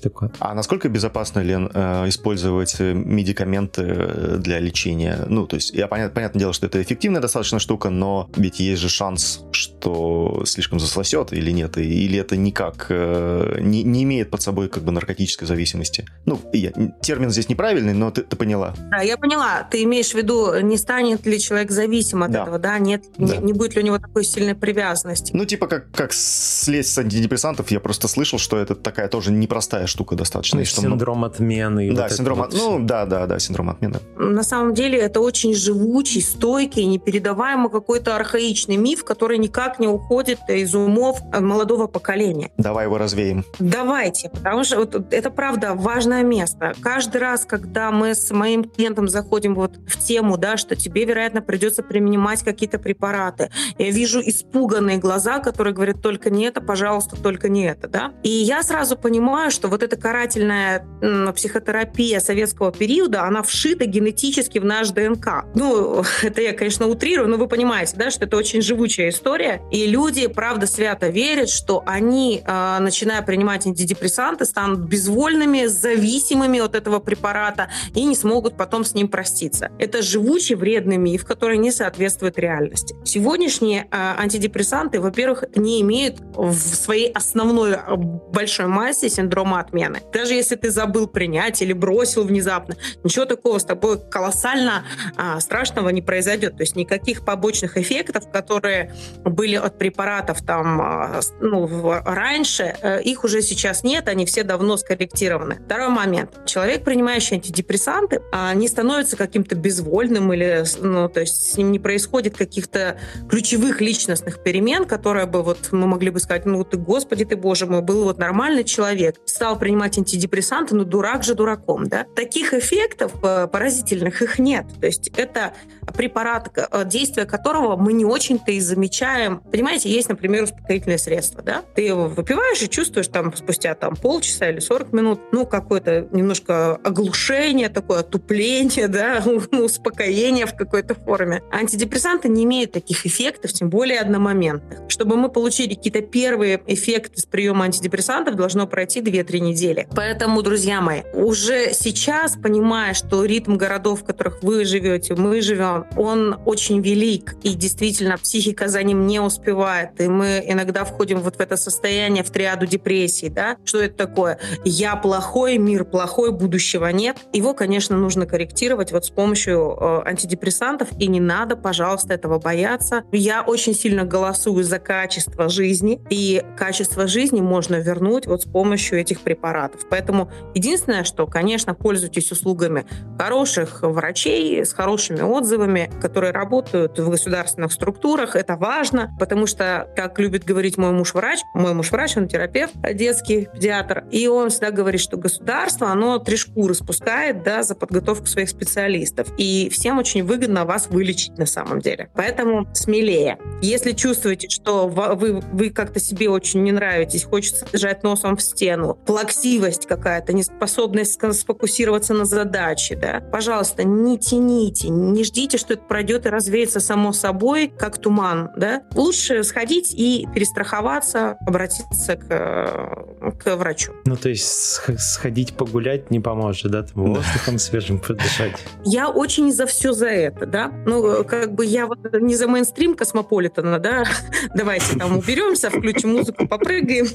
все 0.02 0.08
такое. 0.08 0.30
А 0.38 0.54
насколько 0.54 0.88
безопасно, 0.88 1.40
Лен, 1.40 1.70
э, 1.72 2.08
использовать 2.08 2.76
э, 2.78 2.92
медикаменты 2.92 3.82
э, 3.82 4.36
для 4.38 4.58
лечения? 4.58 5.24
Ну, 5.28 5.46
то 5.46 5.56
есть, 5.56 5.70
я 5.70 5.86
понятно, 5.86 6.14
понятное 6.14 6.40
дело, 6.40 6.52
что 6.52 6.66
это 6.66 6.82
эффективная 6.82 7.20
достаточно 7.20 7.58
штука, 7.58 7.90
но 7.90 8.28
ведь 8.36 8.60
есть 8.60 8.80
же 8.80 8.88
шанс, 8.88 9.40
что 9.52 10.42
слишком 10.46 10.80
засосет 10.80 11.32
или 11.32 11.50
нет, 11.50 11.78
или 11.78 12.18
это 12.18 12.36
никак 12.36 12.86
не, 12.90 13.82
не 13.82 14.02
имеет 14.02 14.30
под 14.30 14.42
собой 14.42 14.68
как 14.68 14.82
бы 14.82 14.92
наркотической 14.92 15.46
зависимости. 15.46 16.06
Ну, 16.26 16.40
я, 16.52 16.72
термин 17.02 17.30
здесь 17.30 17.48
неправильный, 17.48 17.94
но 17.94 18.10
ты, 18.10 18.22
ты 18.22 18.36
поняла. 18.36 18.74
Да, 18.90 19.02
я 19.02 19.16
поняла. 19.16 19.66
Ты 19.70 19.82
имеешь 19.84 20.10
в 20.10 20.14
виду, 20.14 20.60
не 20.60 20.76
станет 20.76 21.26
ли 21.26 21.38
человек 21.38 21.70
зависим 21.70 22.22
от 22.22 22.30
да. 22.30 22.42
этого, 22.42 22.58
да? 22.58 22.78
Нет, 22.78 23.04
да. 23.16 23.36
Не, 23.36 23.46
не 23.46 23.52
будет 23.52 23.74
ли 23.76 23.82
у 23.82 23.84
него 23.84 23.98
такой 23.98 24.24
сильной 24.24 24.54
привязанности? 24.54 25.32
Ну, 25.34 25.44
типа, 25.44 25.66
как, 25.66 25.90
как 25.92 26.12
слезть 26.12 26.92
с 26.92 26.98
антидепрессантов, 26.98 27.70
я 27.70 27.80
просто 27.80 28.08
слышал, 28.08 28.38
что 28.38 28.58
это 28.58 28.74
такая 28.74 29.08
тоже 29.08 29.32
непростая 29.32 29.52
простая 29.62 29.86
штука 29.92 30.16
достаточно. 30.16 30.58
Ну, 30.58 30.64
синдром 30.64 31.24
отмены. 31.24 31.92
Да, 31.92 32.04
вот 32.04 32.12
синдром, 32.12 32.38
вот 32.38 32.54
ну 32.54 32.78
да, 32.80 33.04
да, 33.06 33.26
да, 33.26 33.38
синдром 33.38 33.70
отмены. 33.70 34.00
На 34.16 34.42
самом 34.42 34.74
деле 34.74 34.98
это 34.98 35.20
очень 35.20 35.54
живучий, 35.54 36.22
стойкий, 36.22 36.84
непередаваемый 36.86 37.70
какой-то 37.70 38.16
архаичный 38.16 38.76
миф, 38.76 39.04
который 39.04 39.38
никак 39.38 39.78
не 39.78 39.86
уходит 39.86 40.40
из 40.48 40.74
умов 40.74 41.20
молодого 41.32 41.86
поколения. 41.86 42.50
Давай 42.56 42.86
его 42.86 42.98
развеем. 42.98 43.44
Давайте, 43.58 44.30
потому 44.30 44.64
что 44.64 44.78
вот 44.78 45.12
это 45.12 45.30
правда 45.30 45.74
важное 45.74 46.22
место. 46.22 46.72
Каждый 46.80 47.20
раз, 47.20 47.44
когда 47.44 47.90
мы 47.90 48.14
с 48.14 48.30
моим 48.30 48.64
клиентом 48.64 49.08
заходим 49.08 49.54
вот 49.54 49.76
в 49.86 49.98
тему, 49.98 50.38
да, 50.38 50.56
что 50.56 50.74
тебе, 50.74 51.04
вероятно, 51.04 51.42
придется 51.42 51.82
принимать 51.82 52.42
какие-то 52.42 52.78
препараты, 52.78 53.50
я 53.78 53.90
вижу 53.90 54.20
испуганные 54.20 54.96
глаза, 54.96 55.38
которые 55.38 55.74
говорят 55.74 56.00
только 56.00 56.30
не 56.30 56.44
это, 56.46 56.60
пожалуйста, 56.60 57.16
только 57.16 57.48
не 57.48 57.66
это, 57.66 57.88
да. 57.88 58.12
И 58.22 58.30
я 58.30 58.62
сразу 58.62 58.96
понимаю, 58.96 59.50
что 59.50 59.68
вот 59.68 59.81
эта 59.82 59.96
карательная 59.96 60.86
психотерапия 61.34 62.20
советского 62.20 62.72
периода, 62.72 63.24
она 63.24 63.42
вшита 63.42 63.84
генетически 63.86 64.58
в 64.58 64.64
наш 64.64 64.90
ДНК. 64.90 65.44
Ну, 65.54 66.04
это 66.22 66.40
я, 66.40 66.52
конечно, 66.52 66.86
утрирую, 66.86 67.28
но 67.28 67.36
вы 67.36 67.48
понимаете, 67.48 67.96
да, 67.96 68.10
что 68.10 68.24
это 68.24 68.36
очень 68.36 68.62
живучая 68.62 69.10
история. 69.10 69.62
И 69.70 69.86
люди, 69.86 70.26
правда, 70.26 70.66
свято 70.66 71.08
верят, 71.08 71.48
что 71.48 71.82
они, 71.86 72.42
а, 72.46 72.80
начиная 72.80 73.22
принимать 73.22 73.66
антидепрессанты, 73.66 74.44
станут 74.44 74.80
безвольными, 74.80 75.66
зависимыми 75.66 76.60
от 76.60 76.74
этого 76.74 76.98
препарата 76.98 77.70
и 77.94 78.04
не 78.04 78.14
смогут 78.14 78.56
потом 78.56 78.84
с 78.84 78.94
ним 78.94 79.08
проститься. 79.08 79.70
Это 79.78 80.02
живучий 80.02 80.54
вредный 80.54 80.96
миф, 80.96 81.24
который 81.24 81.58
не 81.58 81.72
соответствует 81.72 82.38
реальности. 82.38 82.94
Сегодняшние 83.04 83.88
а, 83.90 84.16
антидепрессанты, 84.18 85.00
во-первых, 85.00 85.44
не 85.56 85.80
имеют 85.80 86.20
в 86.34 86.54
своей 86.54 87.10
основной 87.12 87.74
а, 87.74 87.96
большой 87.96 88.66
массе 88.66 89.08
синдрома 89.08 89.60
отмены. 89.72 90.02
Даже 90.12 90.34
если 90.34 90.56
ты 90.56 90.70
забыл 90.70 91.06
принять 91.06 91.62
или 91.62 91.72
бросил 91.72 92.24
внезапно, 92.24 92.76
ничего 93.02 93.24
такого 93.24 93.58
с 93.58 93.64
тобой 93.64 93.98
колоссально 94.10 94.84
а, 95.16 95.40
страшного 95.40 95.88
не 95.88 96.02
произойдет. 96.02 96.56
То 96.56 96.62
есть 96.62 96.76
никаких 96.76 97.24
побочных 97.24 97.76
эффектов, 97.76 98.30
которые 98.30 98.94
были 99.24 99.56
от 99.56 99.78
препаратов 99.78 100.42
там 100.42 100.80
а, 100.80 101.20
ну, 101.40 101.92
раньше, 102.04 102.76
а, 102.82 102.98
их 102.98 103.24
уже 103.24 103.42
сейчас 103.42 103.82
нет, 103.82 104.08
они 104.08 104.26
все 104.26 104.42
давно 104.42 104.76
скорректированы. 104.76 105.60
Второй 105.64 105.88
момент. 105.88 106.44
Человек, 106.46 106.84
принимающий 106.84 107.36
антидепрессанты, 107.36 108.20
а, 108.32 108.52
не 108.54 108.68
становится 108.68 109.16
каким-то 109.16 109.54
безвольным 109.54 110.32
или, 110.32 110.64
ну, 110.80 111.08
то 111.08 111.20
есть 111.20 111.52
с 111.52 111.56
ним 111.56 111.72
не 111.72 111.78
происходит 111.78 112.36
каких-то 112.36 112.98
ключевых 113.28 113.80
личностных 113.80 114.42
перемен, 114.42 114.84
которые 114.84 115.26
бы 115.26 115.42
вот 115.42 115.72
мы 115.72 115.86
могли 115.86 116.10
бы 116.10 116.20
сказать, 116.20 116.44
ну 116.44 116.62
ты, 116.64 116.76
господи 116.76 117.24
ты, 117.24 117.36
боже 117.36 117.66
мой, 117.66 117.80
был 117.80 118.04
вот 118.04 118.18
нормальный 118.18 118.64
человек, 118.64 119.16
стал 119.24 119.58
принимать 119.62 119.96
антидепрессанты, 119.96 120.74
но 120.74 120.82
дурак 120.82 121.22
же 121.22 121.36
дураком, 121.36 121.86
да? 121.86 122.04
Таких 122.16 122.52
эффектов 122.52 123.12
э, 123.22 123.46
поразительных 123.46 124.20
их 124.20 124.40
нет. 124.40 124.66
То 124.80 124.86
есть 124.86 125.12
это 125.16 125.54
препарат, 125.94 126.50
э, 126.56 126.84
действие 126.84 127.26
которого 127.26 127.76
мы 127.76 127.92
не 127.92 128.04
очень-то 128.04 128.52
и 128.52 128.60
замечаем. 128.60 129.40
Понимаете, 129.50 129.90
есть, 129.90 130.08
например, 130.08 130.44
успокоительное 130.44 130.98
средство, 130.98 131.42
да? 131.42 131.62
Ты 131.74 131.82
его 131.82 132.08
выпиваешь 132.08 132.62
и 132.62 132.68
чувствуешь 132.68 133.08
там 133.08 133.34
спустя 133.36 133.74
там 133.74 133.96
полчаса 133.96 134.48
или 134.48 134.60
40 134.60 134.92
минут, 134.92 135.20
ну, 135.32 135.46
какое-то 135.46 136.08
немножко 136.12 136.76
оглушение, 136.76 137.68
такое 137.68 138.00
отупление, 138.00 138.88
да, 138.92 139.22
успокоение 139.52 140.46
в 140.46 140.54
какой-то 140.54 140.94
форме. 140.94 141.42
Антидепрессанты 141.50 142.28
не 142.28 142.44
имеют 142.44 142.72
таких 142.72 143.06
эффектов, 143.06 143.52
тем 143.52 143.70
более 143.70 144.00
одномоментных. 144.00 144.80
Чтобы 144.88 145.16
мы 145.16 145.28
получили 145.28 145.74
какие-то 145.74 146.02
первые 146.02 146.62
эффекты 146.66 147.20
с 147.20 147.26
приема 147.26 147.64
антидепрессантов, 147.64 148.36
должно 148.36 148.66
пройти 148.66 149.00
2-3 149.00 149.40
недели. 149.40 149.88
Поэтому, 149.94 150.42
друзья 150.42 150.80
мои, 150.80 151.02
уже 151.14 151.72
сейчас, 151.72 152.36
понимая, 152.36 152.94
что 152.94 153.24
ритм 153.24 153.56
городов, 153.56 154.02
в 154.02 154.04
которых 154.04 154.42
вы 154.42 154.64
живете, 154.64 155.14
мы 155.14 155.40
живем, 155.40 155.71
он 155.96 156.38
очень 156.44 156.80
велик, 156.80 157.34
и 157.42 157.54
действительно 157.54 158.18
психика 158.18 158.68
за 158.68 158.82
ним 158.82 159.06
не 159.06 159.20
успевает, 159.20 160.00
и 160.00 160.08
мы 160.08 160.42
иногда 160.46 160.84
входим 160.84 161.20
вот 161.20 161.36
в 161.36 161.40
это 161.40 161.56
состояние, 161.56 162.24
в 162.24 162.30
триаду 162.30 162.66
депрессии, 162.66 163.28
да? 163.28 163.56
Что 163.64 163.80
это 163.80 163.96
такое? 164.06 164.38
Я 164.64 164.96
плохой, 164.96 165.58
мир 165.58 165.84
плохой, 165.84 166.32
будущего 166.32 166.86
нет. 166.88 167.18
Его, 167.32 167.54
конечно, 167.54 167.96
нужно 167.96 168.26
корректировать 168.26 168.92
вот 168.92 169.04
с 169.04 169.10
помощью 169.10 169.76
э, 169.80 170.02
антидепрессантов, 170.08 170.88
и 170.98 171.06
не 171.06 171.20
надо, 171.20 171.56
пожалуйста, 171.56 172.14
этого 172.14 172.38
бояться. 172.38 173.04
Я 173.12 173.42
очень 173.42 173.74
сильно 173.74 174.04
голосую 174.04 174.64
за 174.64 174.78
качество 174.78 175.48
жизни, 175.48 176.00
и 176.10 176.42
качество 176.56 177.06
жизни 177.06 177.40
можно 177.40 177.76
вернуть 177.76 178.26
вот 178.26 178.42
с 178.42 178.44
помощью 178.44 179.00
этих 179.00 179.20
препаратов. 179.20 179.86
Поэтому 179.88 180.30
единственное, 180.54 181.04
что, 181.04 181.26
конечно, 181.26 181.74
пользуйтесь 181.74 182.30
услугами 182.32 182.86
хороших 183.18 183.82
врачей 183.82 184.64
с 184.64 184.72
хорошими 184.72 185.20
отзывами, 185.20 185.61
которые 186.00 186.32
работают 186.32 186.98
в 186.98 187.10
государственных 187.10 187.72
структурах. 187.72 188.36
Это 188.36 188.56
важно, 188.56 189.14
потому 189.18 189.46
что, 189.46 189.88
как 189.96 190.18
любит 190.18 190.44
говорить 190.44 190.78
мой 190.78 190.92
муж 190.92 191.14
врач, 191.14 191.40
мой 191.54 191.74
муж 191.74 191.90
врач, 191.90 192.16
он 192.16 192.28
терапевт, 192.28 192.74
детский 192.94 193.48
педиатр, 193.52 194.04
и 194.10 194.26
он 194.26 194.50
всегда 194.50 194.70
говорит, 194.70 195.00
что 195.00 195.16
государство, 195.16 195.88
оно 195.88 196.18
три 196.18 196.36
шкуры 196.36 196.74
спускает 196.74 197.42
да, 197.42 197.62
за 197.62 197.74
подготовку 197.74 198.26
своих 198.26 198.48
специалистов. 198.48 199.28
И 199.38 199.68
всем 199.70 199.98
очень 199.98 200.24
выгодно 200.24 200.64
вас 200.64 200.88
вылечить 200.88 201.38
на 201.38 201.46
самом 201.46 201.80
деле. 201.80 202.10
Поэтому 202.14 202.68
смелее. 202.74 203.38
Если 203.60 203.92
чувствуете, 203.92 204.48
что 204.48 204.88
вы, 204.88 205.40
вы 205.52 205.70
как-то 205.70 206.00
себе 206.00 206.28
очень 206.28 206.62
не 206.62 206.72
нравитесь, 206.72 207.24
хочется 207.24 207.66
держать 207.72 208.02
носом 208.02 208.36
в 208.36 208.42
стену, 208.42 208.98
плаксивость 209.06 209.86
какая-то, 209.86 210.32
неспособность 210.32 211.18
сфокусироваться 211.32 212.14
на 212.14 212.24
задаче, 212.24 212.96
да, 212.96 213.20
пожалуйста, 213.20 213.84
не 213.84 214.18
тяните, 214.18 214.88
не 214.88 215.24
ждите, 215.24 215.51
что 215.58 215.74
это 215.74 215.82
пройдет 215.82 216.26
и 216.26 216.28
развеется 216.28 216.80
само 216.80 217.12
собой, 217.12 217.72
как 217.76 217.98
туман, 217.98 218.50
да. 218.56 218.82
Лучше 218.94 219.44
сходить 219.44 219.94
и 219.94 220.26
перестраховаться, 220.34 221.36
обратиться 221.46 222.16
к, 222.16 223.42
к 223.42 223.56
врачу. 223.56 223.92
Ну, 224.04 224.16
то 224.16 224.28
есть 224.28 224.80
сходить 224.98 225.54
погулять 225.54 226.10
не 226.10 226.20
поможет, 226.20 226.70
да, 226.70 226.82
там 226.82 227.14
воздухом 227.14 227.58
свежим 227.58 227.98
подышать. 227.98 228.52
Я 228.84 229.08
очень 229.08 229.52
за 229.52 229.66
все 229.66 229.92
за 229.92 230.08
это, 230.08 230.46
да. 230.46 230.72
Ну, 230.86 231.24
как 231.24 231.54
бы 231.54 231.64
я 231.64 231.86
вот 231.86 231.98
не 232.20 232.34
за 232.34 232.48
мейнстрим 232.48 232.94
космополитена, 232.94 233.78
да, 233.78 234.04
давайте 234.54 234.96
там 234.98 235.18
уберемся, 235.18 235.70
включим 235.70 236.12
музыку, 236.12 236.46
попрыгаем. 236.46 237.06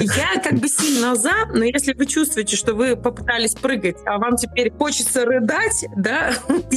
Я 0.00 0.40
как 0.42 0.54
бы 0.54 0.68
сильно 0.68 1.14
за, 1.14 1.32
но 1.52 1.64
если 1.64 1.92
вы 1.92 2.06
чувствуете, 2.06 2.56
что 2.56 2.74
вы 2.74 2.96
попытались 2.96 3.54
прыгать, 3.54 3.96
а 4.06 4.18
вам 4.18 4.36
теперь 4.36 4.70
хочется 4.70 5.24
рыдать, 5.24 5.86
да, 5.96 6.32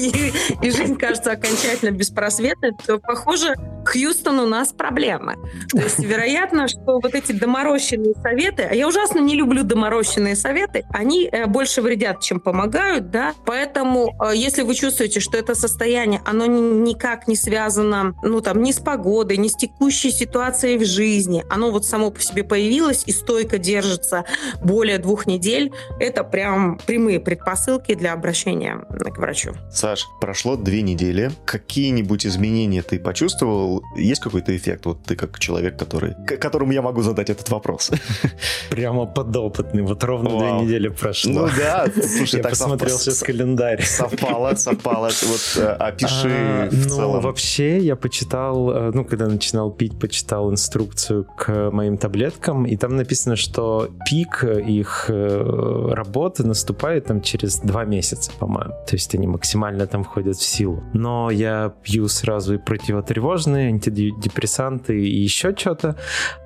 и, 0.61 0.71
жизнь 0.71 0.97
кажется 0.97 1.31
окончательно 1.31 1.91
беспросветной, 1.91 2.73
то, 2.73 2.99
похоже, 2.99 3.55
Хьюстон 3.85 4.39
у 4.39 4.47
нас 4.47 4.73
проблемы. 4.73 5.35
То 5.71 5.79
есть, 5.79 5.99
вероятно, 5.99 6.67
что 6.67 6.99
вот 6.99 7.13
эти 7.13 7.31
доморощенные 7.31 8.13
советы, 8.21 8.67
а 8.69 8.75
я 8.75 8.87
ужасно 8.87 9.19
не 9.19 9.35
люблю 9.35 9.63
доморощенные 9.63 10.35
советы, 10.35 10.85
они 10.89 11.29
э, 11.31 11.45
больше 11.45 11.81
вредят, 11.81 12.21
чем 12.21 12.39
помогают, 12.39 13.11
да, 13.11 13.33
поэтому 13.45 14.15
э, 14.23 14.35
если 14.35 14.63
вы 14.63 14.75
чувствуете, 14.75 15.19
что 15.19 15.37
это 15.37 15.55
состояние, 15.55 16.21
оно 16.25 16.45
никак 16.45 17.27
не 17.27 17.35
связано, 17.35 18.15
ну, 18.23 18.41
там, 18.41 18.61
ни 18.61 18.71
с 18.71 18.79
погодой, 18.79 19.37
ни 19.37 19.47
с 19.47 19.55
текущей 19.55 20.11
ситуацией 20.11 20.77
в 20.77 20.85
жизни, 20.85 21.43
оно 21.49 21.71
вот 21.71 21.85
само 21.85 22.11
по 22.11 22.21
себе 22.21 22.43
появилось 22.43 23.03
и 23.05 23.11
стойко 23.11 23.57
держится 23.57 24.25
более 24.63 24.97
двух 24.97 25.27
недель, 25.27 25.71
это 25.99 26.23
прям 26.23 26.79
прямые 26.85 27.19
предпосылки 27.19 27.93
для 27.93 28.13
обращения 28.13 28.77
к 28.89 29.17
врачу. 29.17 29.53
Саш, 29.71 30.05
прошло 30.19 30.55
две 30.55 30.81
недели. 30.81 31.31
Какие-нибудь 31.45 32.25
изменения 32.25 32.81
ты 32.81 32.99
почувствовал 32.99 33.74
есть 33.95 34.21
какой-то 34.21 34.55
эффект? 34.55 34.85
Вот 34.85 35.03
ты 35.03 35.15
как 35.15 35.39
человек, 35.39 35.77
который, 35.77 36.15
которому 36.39 36.71
я 36.71 36.81
могу 36.81 37.01
задать 37.01 37.29
этот 37.29 37.49
вопрос. 37.49 37.91
Прямо 38.69 39.05
подопытный. 39.05 39.83
Вот 39.83 40.03
ровно 40.03 40.29
Вау. 40.29 40.39
две 40.39 40.65
недели 40.65 40.87
прошло. 40.89 41.31
Ну 41.33 41.49
да, 41.57 41.85
слушай, 41.95 42.37
я 42.37 42.43
так 42.43 42.51
посмотрел 42.51 42.97
сейчас 42.97 43.19
календарь. 43.23 43.81
Совпало, 43.85 44.55
совпало. 44.55 45.09
Вот 45.23 45.63
э, 45.63 45.67
опиши 45.67 46.29
а, 46.29 46.69
в 46.69 46.87
ну, 46.87 46.89
целом. 46.89 47.21
вообще 47.21 47.79
я 47.79 47.95
почитал, 47.95 48.71
э, 48.71 48.91
ну, 48.93 49.05
когда 49.05 49.27
начинал 49.27 49.71
пить, 49.71 49.99
почитал 49.99 50.51
инструкцию 50.51 51.25
к 51.25 51.71
моим 51.71 51.97
таблеткам, 51.97 52.65
и 52.65 52.77
там 52.77 52.95
написано, 52.95 53.35
что 53.35 53.89
пик 54.09 54.43
их 54.43 55.05
э, 55.09 55.89
работы 55.93 56.43
наступает 56.43 57.05
там 57.05 57.21
через 57.21 57.59
два 57.59 57.85
месяца, 57.85 58.31
по-моему. 58.39 58.73
То 58.87 58.95
есть 58.95 59.13
они 59.15 59.27
максимально 59.27 59.87
там 59.87 60.03
входят 60.03 60.37
в 60.37 60.43
силу. 60.43 60.83
Но 60.93 61.29
я 61.31 61.73
пью 61.83 62.07
сразу 62.07 62.55
и 62.55 62.57
противотревожные, 62.57 63.64
антидепрессанты 63.67 64.99
и 64.99 65.17
еще 65.17 65.55
что-то, 65.55 65.97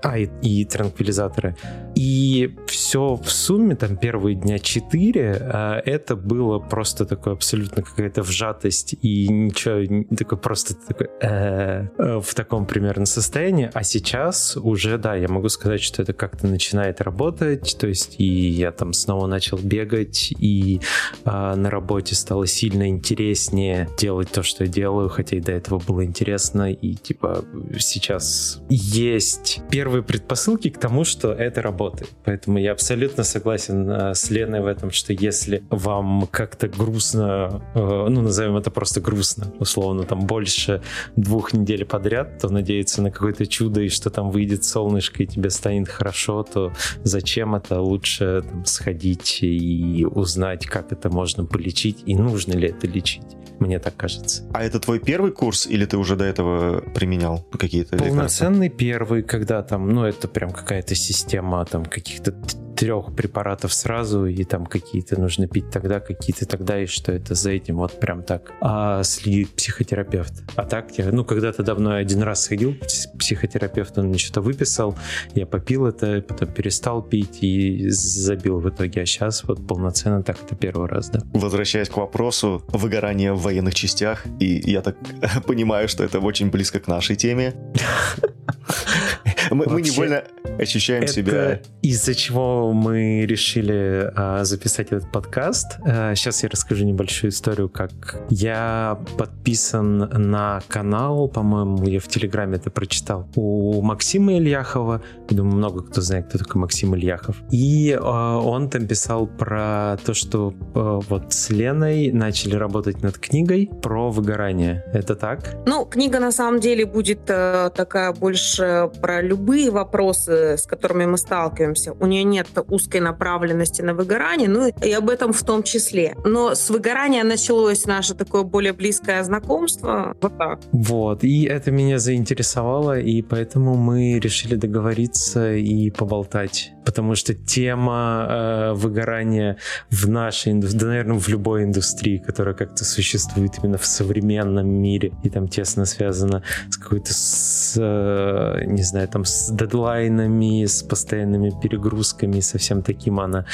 а, 0.04 0.18
и, 0.18 0.30
и 0.42 0.66
транквилизаторы. 0.66 1.56
И 1.96 2.56
все 2.68 3.16
в 3.16 3.30
сумме, 3.30 3.76
там 3.76 3.98
первые 3.98 4.36
дня 4.36 4.60
четыре, 4.60 5.38
а, 5.40 5.82
это 5.86 6.16
было 6.16 6.60
просто 6.60 7.06
такое 7.06 7.34
абсолютно 7.34 7.84
какая-то 7.84 8.22
вжатость 8.22 8.96
и 9.02 9.28
ничего, 9.28 10.06
такой 10.16 10.38
просто 10.38 10.76
такой 10.76 11.10
э, 11.22 11.88
э, 11.98 12.20
в 12.22 12.34
таком 12.34 12.66
примерно 12.66 13.06
состоянии. 13.06 13.70
А 13.74 13.84
сейчас 13.84 14.58
уже, 14.58 14.98
да, 14.98 15.16
я 15.16 15.28
могу 15.28 15.50
сказать, 15.50 15.82
что 15.82 16.02
это 16.02 16.14
как-то 16.14 16.48
начинает 16.48 17.02
работать, 17.02 17.76
то 17.80 17.88
есть 17.88 18.16
и 18.20 18.26
я 18.26 18.72
там 18.72 18.94
снова 18.94 19.28
начал 19.28 19.58
бегать, 19.58 20.34
и 20.38 20.82
э, 21.26 21.56
на 21.56 21.70
работе 21.70 22.16
стало 22.16 22.48
сильно 22.48 22.88
интереснее 22.88 23.90
делать 23.98 24.32
то, 24.32 24.44
что 24.44 24.64
я 24.64 24.70
делаю, 24.70 25.10
хотя 25.10 25.38
и 25.38 25.42
до 25.42 25.52
этого 25.52 25.80
было 25.80 26.06
интересно, 26.06 26.72
и 26.72 26.96
типа 27.10 27.44
сейчас 27.80 28.62
есть 28.70 29.62
первые 29.72 30.04
предпосылки 30.04 30.70
к 30.70 30.78
тому, 30.78 31.04
что 31.06 31.34
это 31.34 31.64
работает. 31.64 32.12
Поэтому 32.24 32.60
я 32.60 32.72
абсолютно 32.72 33.24
согласен 33.24 33.90
э, 33.90 34.14
с 34.14 34.30
Леной 34.30 34.62
в 34.62 34.68
этом, 34.68 34.92
что 34.92 35.12
если 35.12 35.64
вам 35.72 36.28
как-то 36.30 36.68
грустно, 36.68 37.64
э, 37.74 37.80
ну 37.80 38.22
назовем 38.22 38.58
это 38.58 38.70
просто 38.70 39.02
грустно, 39.02 39.52
условно, 39.58 40.04
там 40.04 40.28
больше 40.28 40.84
двух 41.16 41.52
недель 41.54 41.84
подряд, 41.84 42.38
то 42.38 42.50
надеяться 42.50 43.02
на 43.02 43.10
какое-то 43.10 43.48
чудо 43.48 43.82
и 43.82 43.90
что 43.90 44.12
там 44.12 44.30
выйдет 44.30 44.64
солнышко 44.64 45.24
и 45.24 45.26
тебе 45.26 45.50
станет 45.50 45.90
хорошо, 45.90 46.44
то 46.44 46.72
зачем 47.04 47.56
это? 47.56 47.82
Лучше 47.82 48.44
там, 48.48 48.66
сходить 48.66 49.40
и 49.42 50.06
узнать, 50.06 50.68
как 50.68 50.92
это 50.92 51.10
можно 51.10 51.44
полечить 51.44 52.04
и 52.06 52.16
нужно 52.16 52.54
ли 52.54 52.68
это 52.68 52.86
лечить. 52.86 53.40
Мне 53.60 53.80
так 53.80 53.96
кажется. 53.98 54.44
А 54.54 54.64
это 54.64 54.80
твой 54.80 55.00
первый 55.00 55.32
курс 55.32 55.68
или 55.68 55.86
ты 55.86 55.98
уже 55.98 56.16
до 56.16 56.24
этого 56.24 56.82
применял 57.00 57.46
какие-то 57.58 57.96
Полноценный 57.96 58.66
лекарства? 58.66 58.78
первый, 58.78 59.24
когда 59.24 59.64
там, 59.64 59.90
ну, 59.90 60.04
это 60.04 60.28
прям 60.28 60.52
какая-то 60.52 60.96
система 60.96 61.64
там 61.64 61.86
каких-то 61.86 62.36
трех 62.80 63.14
препаратов 63.14 63.74
сразу, 63.74 64.26
и 64.26 64.46
там 64.46 64.66
какие-то 64.66 65.20
нужно 65.20 65.48
пить 65.48 65.70
тогда, 65.70 66.00
какие-то 66.00 66.46
тогда, 66.46 66.82
и 66.82 66.86
что 66.86 67.12
это 67.12 67.36
за 67.36 67.52
этим 67.52 67.76
вот 67.76 68.00
прям 68.00 68.24
так 68.24 68.54
а, 68.62 69.04
следит 69.04 69.50
психотерапевт. 69.50 70.32
А 70.56 70.64
так 70.64 70.98
я, 70.98 71.12
ну, 71.12 71.26
когда-то 71.26 71.62
давно 71.62 71.96
я 71.96 71.98
один 71.98 72.24
раз 72.24 72.46
сходил 72.46 72.76
к 72.76 73.18
психотерапевту, 73.20 74.00
он 74.00 74.08
мне 74.08 74.18
что-то 74.18 74.40
выписал, 74.40 74.98
я 75.36 75.46
попил 75.46 75.88
это, 75.88 76.24
потом 76.26 76.54
перестал 76.54 77.02
пить 77.02 77.40
и 77.44 77.90
забил 77.90 78.60
в 78.60 78.70
итоге, 78.70 79.02
а 79.02 79.06
сейчас 79.06 79.44
вот 79.44 79.68
полноценно 79.68 80.24
так 80.24 80.38
это 80.42 80.56
первый 80.56 80.88
раз, 80.88 81.10
да. 81.10 81.20
Возвращаясь 81.34 81.90
к 81.90 81.98
вопросу 81.98 82.64
выгорания 82.70 83.34
в 83.34 83.42
военных 83.42 83.76
частях, 83.76 84.26
и 84.40 84.72
я 84.72 84.82
так 84.82 84.96
понимаю, 85.46 85.90
что 85.90 86.06
это 86.06 86.20
очень 86.20 86.50
близко 86.50 86.80
к 86.80 86.88
нашей 86.88 87.18
теме. 87.18 87.56
Мы, 89.52 89.82
невольно 89.82 90.24
ощущаем 90.60 91.08
себя... 91.08 91.62
из-за 91.82 92.14
чего 92.16 92.69
мы 92.74 93.26
решили 93.26 94.12
а, 94.16 94.44
записать 94.44 94.88
этот 94.92 95.12
подкаст. 95.12 95.78
А, 95.86 96.16
сейчас 96.16 96.44
я 96.44 96.50
расскажу 96.50 96.86
небольшую 96.86 97.32
историю, 97.32 97.70
как 97.70 97.92
я 98.30 99.00
подписан 99.18 99.98
на 99.98 100.62
канал, 100.68 101.28
по-моему, 101.28 101.86
я 101.88 102.00
в 102.00 102.08
Телеграме 102.08 102.58
это 102.58 102.72
прочитал, 102.72 103.28
у 103.36 103.82
Максима 103.82 104.38
Ильяхова. 104.38 105.02
Думаю, 105.30 105.56
много 105.56 105.84
кто 105.84 106.02
знает, 106.02 106.28
кто 106.28 106.38
такой 106.38 106.62
Максим 106.62 106.96
Ильяхов. 106.96 107.38
И 107.52 107.98
а, 108.00 108.40
он 108.40 108.70
там 108.70 108.88
писал 108.88 109.28
про 109.28 109.98
то, 110.06 110.14
что 110.14 110.54
а, 110.76 111.00
вот 111.00 111.34
с 111.34 111.50
Леной 111.50 112.12
начали 112.12 112.56
работать 112.56 113.02
над 113.02 113.18
книгой 113.18 113.70
про 113.82 114.10
выгорание. 114.10 114.84
Это 114.94 115.16
так? 115.16 115.40
Ну, 115.66 115.86
книга 115.86 116.20
на 116.20 116.32
самом 116.32 116.60
деле 116.60 116.86
будет 116.86 117.30
э, 117.30 117.70
такая 117.76 118.14
больше 118.14 118.90
про 119.02 119.22
любые 119.22 119.72
вопросы, 119.72 120.58
с 120.58 120.66
которыми 120.66 121.06
мы 121.06 121.18
сталкиваемся, 121.18 121.94
у 121.94 122.06
нее 122.06 122.24
нет 122.24 122.48
узкой 122.62 123.02
направленности 123.02 123.82
на 123.82 123.94
выгорание, 123.94 124.50
ну 124.50 124.68
и 124.68 124.92
об 124.92 125.10
этом 125.10 125.34
в 125.34 125.44
том 125.44 125.64
числе. 125.64 126.16
Но 126.26 126.56
с 126.56 126.70
выгорания 126.70 127.24
началось 127.24 127.86
наше 127.86 128.16
такое 128.16 128.44
более 128.44 128.74
близкое 128.74 129.24
знакомство. 129.24 130.16
Вот 130.22 130.38
так. 130.38 130.60
Вот, 130.72 131.24
и 131.24 131.44
это 131.44 131.72
меня 131.72 132.00
заинтересовало, 132.00 133.00
и 133.00 133.22
поэтому 133.22 133.76
мы 133.76 134.20
решили 134.20 134.56
договориться 134.56 135.54
и 135.54 135.90
поболтать 135.90 136.74
потому 136.90 137.14
что 137.14 137.36
тема 137.36 138.26
э, 138.28 138.74
выгорания 138.74 139.58
в 139.92 140.10
нашей, 140.10 140.56
да, 140.56 140.88
наверное, 140.88 141.20
в 141.20 141.28
любой 141.30 141.64
индустрии, 141.64 142.18
которая 142.18 142.56
как-то 142.56 142.84
существует 142.84 143.52
именно 143.62 143.78
в 143.78 143.86
современном 143.86 144.68
мире 144.68 145.12
и 145.24 145.30
там 145.30 145.48
тесно 145.48 145.86
связана 145.86 146.42
с 146.72 146.78
какой-то, 146.78 147.14
с, 147.14 147.76
э, 147.78 148.66
не 148.66 148.82
знаю, 148.82 149.08
там 149.08 149.24
с 149.24 149.52
дедлайнами, 149.52 150.66
с 150.66 150.82
постоянными 150.82 151.52
перегрузками, 151.62 152.40
со 152.40 152.58
всем 152.58 152.82
таким 152.82 153.20
она, 153.20 153.46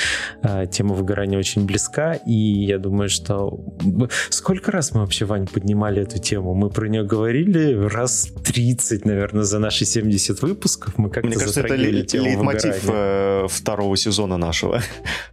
э, 0.41 0.67
тема 0.71 0.95
выгорания 0.95 1.37
очень 1.37 1.65
близка, 1.65 2.13
и 2.13 2.33
я 2.65 2.79
думаю, 2.79 3.09
что 3.09 3.59
сколько 4.29 4.71
раз 4.71 4.93
мы 4.93 5.01
вообще, 5.01 5.25
Вань, 5.25 5.47
поднимали 5.47 6.01
эту 6.01 6.19
тему? 6.19 6.53
Мы 6.53 6.69
про 6.69 6.87
нее 6.87 7.03
говорили 7.03 7.73
раз 7.73 8.29
30, 8.45 9.03
наверное, 9.03 9.43
за 9.43 9.59
наши 9.59 9.83
70 9.83 10.41
выпусков. 10.41 10.97
Мы 10.97 11.09
как-то 11.09 11.27
Мне 11.27 11.37
кажется, 11.37 11.59
это 11.59 11.75
лейтмотив 11.75 12.85
выгорания 12.85 13.24
второго 13.47 13.97
сезона 13.97 14.38
нашего. 14.38 14.81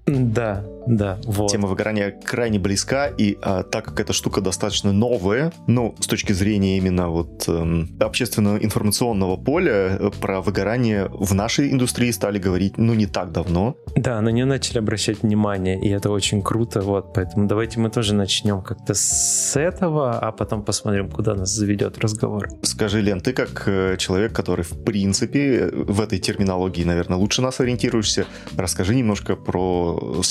Да, 0.06 0.64
да, 0.86 1.18
вот. 1.24 1.50
Тема 1.50 1.68
выгорания 1.68 2.10
крайне 2.10 2.58
близка, 2.58 3.06
и 3.06 3.36
а, 3.42 3.62
так 3.62 3.84
как 3.84 4.00
эта 4.00 4.12
штука 4.12 4.40
достаточно 4.40 4.92
новая, 4.92 5.52
ну, 5.66 5.94
с 5.98 6.06
точки 6.06 6.32
зрения 6.32 6.78
именно 6.78 7.08
вот 7.08 7.48
эм, 7.48 7.96
общественного 8.00 8.58
информационного 8.58 9.36
поля, 9.36 9.96
э, 9.98 10.10
про 10.20 10.40
выгорание 10.40 11.08
в 11.08 11.34
нашей 11.34 11.72
индустрии 11.72 12.10
стали 12.10 12.38
говорить, 12.38 12.78
ну, 12.78 12.94
не 12.94 13.06
так 13.06 13.32
давно. 13.32 13.76
Да, 13.96 14.20
на 14.20 14.30
нее 14.30 14.44
начали 14.44 14.78
обращать 14.78 15.22
внимание, 15.22 15.80
и 15.80 15.88
это 15.88 16.10
очень 16.10 16.42
круто, 16.42 16.80
вот, 16.80 17.12
поэтому 17.14 17.46
давайте 17.46 17.80
мы 17.80 17.90
тоже 17.90 18.14
начнем 18.14 18.62
как-то 18.62 18.94
с 18.94 19.56
этого, 19.56 20.18
а 20.18 20.32
потом 20.32 20.62
посмотрим, 20.62 21.10
куда 21.10 21.34
нас 21.34 21.50
заведет 21.50 21.98
разговор. 21.98 22.48
Скажи, 22.62 23.00
Лен, 23.00 23.20
ты 23.20 23.32
как 23.32 23.64
э, 23.66 23.96
человек, 23.98 24.32
который, 24.32 24.64
в 24.64 24.84
принципе, 24.84 25.70
в 25.72 26.00
этой 26.00 26.18
терминологии, 26.18 26.84
наверное, 26.84 27.18
лучше 27.18 27.42
нас 27.42 27.60
ориентируешься, 27.60 28.26
расскажи 28.56 28.94
немножко 28.94 29.36
про 29.36 30.22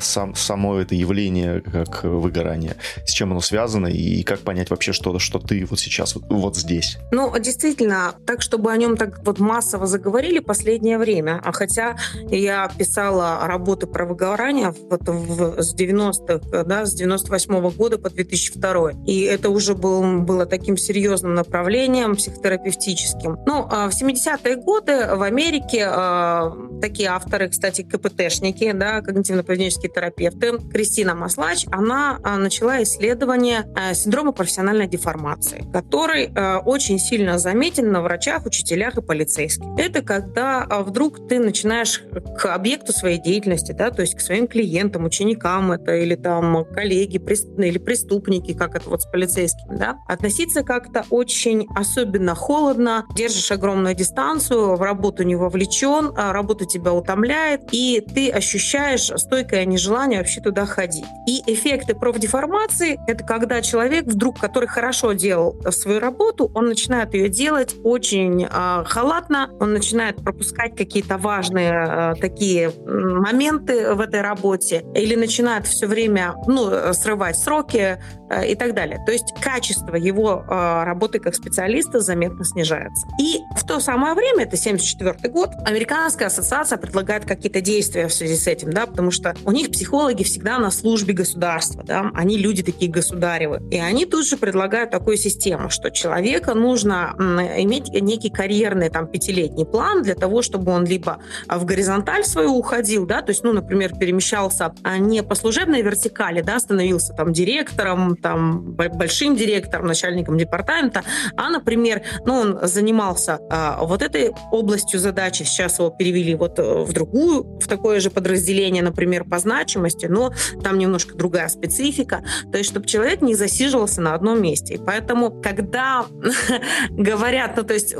сам, 0.00 0.34
само 0.34 0.78
это 0.78 0.94
явление 0.94 1.60
как 1.60 2.04
выгорание, 2.04 2.76
с 3.06 3.12
чем 3.12 3.32
оно 3.32 3.40
связано 3.40 3.86
и 3.86 4.22
как 4.22 4.40
понять 4.40 4.70
вообще 4.70 4.92
что-то, 4.92 5.18
что 5.18 5.38
ты 5.38 5.64
вот 5.64 5.78
сейчас 5.78 6.14
вот, 6.14 6.24
вот 6.28 6.56
здесь. 6.56 6.98
Ну, 7.12 7.36
действительно, 7.38 8.14
так, 8.26 8.42
чтобы 8.42 8.72
о 8.72 8.76
нем 8.76 8.96
так 8.96 9.24
вот 9.24 9.38
массово 9.38 9.86
заговорили 9.86 10.38
последнее 10.38 10.98
время, 10.98 11.40
а 11.44 11.52
хотя 11.52 11.96
я 12.28 12.70
писала 12.78 13.40
работы 13.46 13.86
про 13.86 14.06
выгорание 14.06 14.74
вот 14.90 15.02
в, 15.08 15.62
с 15.62 15.74
90-х, 15.74 16.64
да, 16.64 16.86
с 16.86 16.94
98 16.94 17.54
-го 17.54 17.70
года 17.74 17.98
по 17.98 18.10
2002 18.10 18.74
и 19.06 19.22
это 19.22 19.50
уже 19.50 19.74
был, 19.74 20.20
было 20.20 20.46
таким 20.46 20.76
серьезным 20.76 21.34
направлением 21.34 22.16
психотерапевтическим. 22.16 23.38
Ну, 23.46 23.66
а 23.70 23.88
в 23.88 23.92
70-е 23.92 24.56
годы 24.56 25.14
в 25.14 25.22
Америке 25.22 25.86
а, 25.86 26.52
такие 26.80 27.08
авторы, 27.08 27.48
кстати, 27.48 27.82
КПТшники, 27.82 28.72
да, 28.72 29.00
когнитивно-поведенческие 29.00 29.83
клинические 29.84 29.90
терапевты 29.90 30.58
Кристина 30.70 31.14
Маслач, 31.14 31.66
она 31.70 32.18
а, 32.22 32.36
начала 32.38 32.82
исследование 32.82 33.64
э, 33.76 33.94
синдрома 33.94 34.32
профессиональной 34.32 34.86
деформации, 34.86 35.64
который 35.72 36.26
э, 36.26 36.56
очень 36.58 36.98
сильно 36.98 37.38
заметен 37.38 37.90
на 37.92 38.02
врачах, 38.02 38.46
учителях 38.46 38.96
и 38.96 39.02
полицейских. 39.02 39.66
Это 39.78 40.02
когда 40.02 40.62
а, 40.62 40.82
вдруг 40.82 41.28
ты 41.28 41.38
начинаешь 41.38 42.02
к 42.38 42.54
объекту 42.54 42.92
своей 42.92 43.20
деятельности, 43.20 43.72
да, 43.72 43.90
то 43.90 44.02
есть 44.02 44.14
к 44.14 44.20
своим 44.20 44.46
клиентам, 44.46 45.04
ученикам 45.04 45.72
это 45.72 45.94
или 45.94 46.14
там 46.14 46.64
коллеги 46.64 47.16
или 47.16 47.78
преступники, 47.78 48.54
как 48.54 48.74
это 48.74 48.88
вот 48.88 49.02
с 49.02 49.06
полицейскими, 49.06 49.76
да, 49.76 49.98
относиться 50.06 50.62
как-то 50.62 51.04
очень 51.10 51.66
особенно 51.74 52.34
холодно, 52.34 53.04
держишь 53.14 53.50
огромную 53.50 53.94
дистанцию, 53.94 54.76
в 54.76 54.82
работу 54.82 55.22
не 55.22 55.36
вовлечен, 55.36 56.12
а 56.16 56.32
работу 56.32 56.64
тебя 56.64 56.92
утомляет, 56.92 57.62
и 57.72 58.00
ты 58.00 58.30
ощущаешь 58.30 59.10
стойкое 59.16 59.64
нежелание 59.74 60.18
вообще 60.18 60.40
туда 60.40 60.66
ходить. 60.66 61.04
И 61.26 61.42
эффекты 61.46 61.94
профдеформации— 61.94 62.98
это 63.06 63.24
когда 63.24 63.60
человек 63.62 64.06
вдруг, 64.06 64.40
который 64.40 64.68
хорошо 64.68 65.12
делал 65.12 65.56
свою 65.70 66.00
работу, 66.00 66.50
он 66.54 66.66
начинает 66.68 67.14
ее 67.14 67.28
делать 67.28 67.74
очень 67.84 68.44
э, 68.44 68.84
халатно, 68.86 69.50
он 69.60 69.72
начинает 69.72 70.16
пропускать 70.16 70.76
какие-то 70.76 71.18
важные 71.18 71.72
э, 71.72 72.14
такие 72.20 72.72
моменты 72.86 73.94
в 73.94 74.00
этой 74.00 74.20
работе, 74.20 74.84
или 74.94 75.14
начинает 75.14 75.66
все 75.66 75.86
время 75.86 76.34
ну, 76.46 76.92
срывать 76.92 77.36
сроки 77.38 77.98
и 78.46 78.54
так 78.54 78.74
далее. 78.74 79.02
То 79.04 79.12
есть 79.12 79.34
качество 79.40 79.96
его 79.96 80.44
э, 80.48 80.84
работы 80.84 81.18
как 81.18 81.34
специалиста 81.34 82.00
заметно 82.00 82.44
снижается. 82.44 83.06
И 83.20 83.40
в 83.56 83.66
то 83.66 83.80
самое 83.80 84.14
время, 84.14 84.44
это 84.44 84.56
74 84.56 85.28
год, 85.30 85.50
Американская 85.64 86.28
ассоциация 86.28 86.78
предлагает 86.78 87.24
какие-то 87.24 87.60
действия 87.60 88.08
в 88.08 88.14
связи 88.14 88.36
с 88.36 88.46
этим, 88.46 88.72
да, 88.72 88.86
потому 88.86 89.10
что 89.10 89.34
у 89.44 89.52
них 89.52 89.70
психологи 89.70 90.22
всегда 90.22 90.58
на 90.58 90.70
службе 90.70 91.14
государства, 91.14 91.82
да, 91.84 92.10
они 92.14 92.36
люди 92.36 92.62
такие 92.62 92.90
государевы. 92.90 93.62
И 93.70 93.78
они 93.78 94.06
тут 94.06 94.26
же 94.26 94.36
предлагают 94.36 94.90
такую 94.90 95.16
систему, 95.16 95.70
что 95.70 95.90
человека 95.90 96.54
нужно 96.54 97.14
иметь 97.58 97.88
некий 97.88 98.30
карьерный 98.30 98.90
там 98.90 99.06
пятилетний 99.06 99.64
план 99.64 100.02
для 100.02 100.14
того, 100.14 100.42
чтобы 100.42 100.72
он 100.72 100.84
либо 100.84 101.18
в 101.48 101.64
горизонталь 101.64 102.24
свою 102.24 102.54
уходил, 102.54 103.06
да, 103.06 103.22
то 103.22 103.30
есть, 103.30 103.44
ну, 103.44 103.52
например, 103.52 103.96
перемещался 103.96 104.74
а 104.82 104.98
не 104.98 105.22
по 105.22 105.34
служебной 105.34 105.82
вертикали, 105.82 106.40
да, 106.40 106.58
становился 106.58 107.12
там 107.14 107.32
директором, 107.32 108.13
там 108.16 108.72
большим 108.72 109.36
директором, 109.36 109.86
начальником 109.86 110.38
департамента, 110.38 111.02
а, 111.36 111.50
например, 111.50 112.02
ну, 112.24 112.34
он 112.34 112.58
занимался 112.62 113.38
а, 113.50 113.84
вот 113.84 114.02
этой 114.02 114.32
областью 114.50 115.00
задачи, 115.00 115.42
сейчас 115.42 115.78
его 115.78 115.90
перевели 115.90 116.34
вот 116.34 116.58
э, 116.58 116.62
в 116.62 116.92
другую, 116.92 117.58
в 117.60 117.66
такое 117.66 118.00
же 118.00 118.10
подразделение, 118.10 118.82
например, 118.82 119.24
по 119.24 119.38
значимости, 119.38 120.06
но 120.06 120.32
там 120.62 120.78
немножко 120.78 121.14
другая 121.14 121.48
специфика, 121.48 122.22
то 122.50 122.58
есть, 122.58 122.70
чтобы 122.70 122.86
человек 122.86 123.22
не 123.22 123.34
засиживался 123.34 124.00
на 124.00 124.14
одном 124.14 124.42
месте. 124.42 124.74
И 124.74 124.78
поэтому, 124.78 125.30
когда 125.30 126.06
говорят, 126.90 127.56
ну, 127.56 127.62
то 127.62 127.74
есть, 127.74 127.94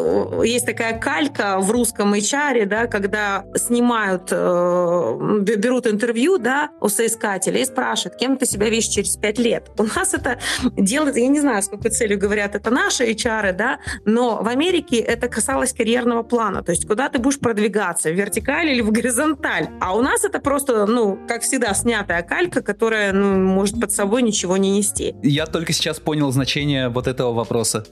есть 0.44 0.66
такая 0.66 0.98
калька 0.98 1.58
в 1.60 1.70
русском 1.70 2.14
HR, 2.14 2.66
да, 2.66 2.86
когда 2.86 3.44
снимают, 3.56 4.28
э, 4.30 5.38
берут 5.56 5.86
интервью, 5.86 6.38
да, 6.38 6.70
у 6.80 6.88
соискателя 6.88 7.60
и 7.60 7.64
спрашивают, 7.64 8.18
кем 8.18 8.36
ты 8.36 8.46
себя 8.46 8.68
видишь 8.68 8.88
через 8.88 9.16
пять 9.16 9.38
лет. 9.38 9.70
У 9.78 9.84
нас 9.84 10.03
это 10.12 10.38
делает, 10.76 11.16
я 11.16 11.28
не 11.28 11.40
знаю, 11.40 11.62
с 11.62 11.68
какой 11.68 11.90
целью 11.90 12.18
говорят, 12.18 12.54
это 12.54 12.70
наши 12.70 13.04
HR, 13.10 13.52
да, 13.52 13.78
но 14.04 14.42
в 14.42 14.48
Америке 14.48 14.98
это 14.98 15.28
касалось 15.28 15.72
карьерного 15.72 16.22
плана, 16.22 16.62
то 16.62 16.72
есть 16.72 16.86
куда 16.86 17.08
ты 17.08 17.18
будешь 17.18 17.38
продвигаться, 17.38 18.10
в 18.10 18.14
вертикаль 18.14 18.68
или 18.68 18.80
в 18.82 18.90
горизонталь. 18.90 19.68
А 19.80 19.96
у 19.96 20.02
нас 20.02 20.24
это 20.24 20.40
просто, 20.40 20.86
ну, 20.86 21.18
как 21.26 21.42
всегда, 21.42 21.72
снятая 21.74 22.22
калька, 22.22 22.60
которая, 22.60 23.12
ну, 23.12 23.38
может 23.38 23.80
под 23.80 23.92
собой 23.92 24.22
ничего 24.22 24.56
не 24.56 24.70
нести. 24.76 25.14
Я 25.22 25.46
только 25.46 25.72
сейчас 25.72 26.00
понял 26.00 26.30
значение 26.32 26.88
вот 26.88 27.06
этого 27.06 27.32
вопроса. 27.32 27.86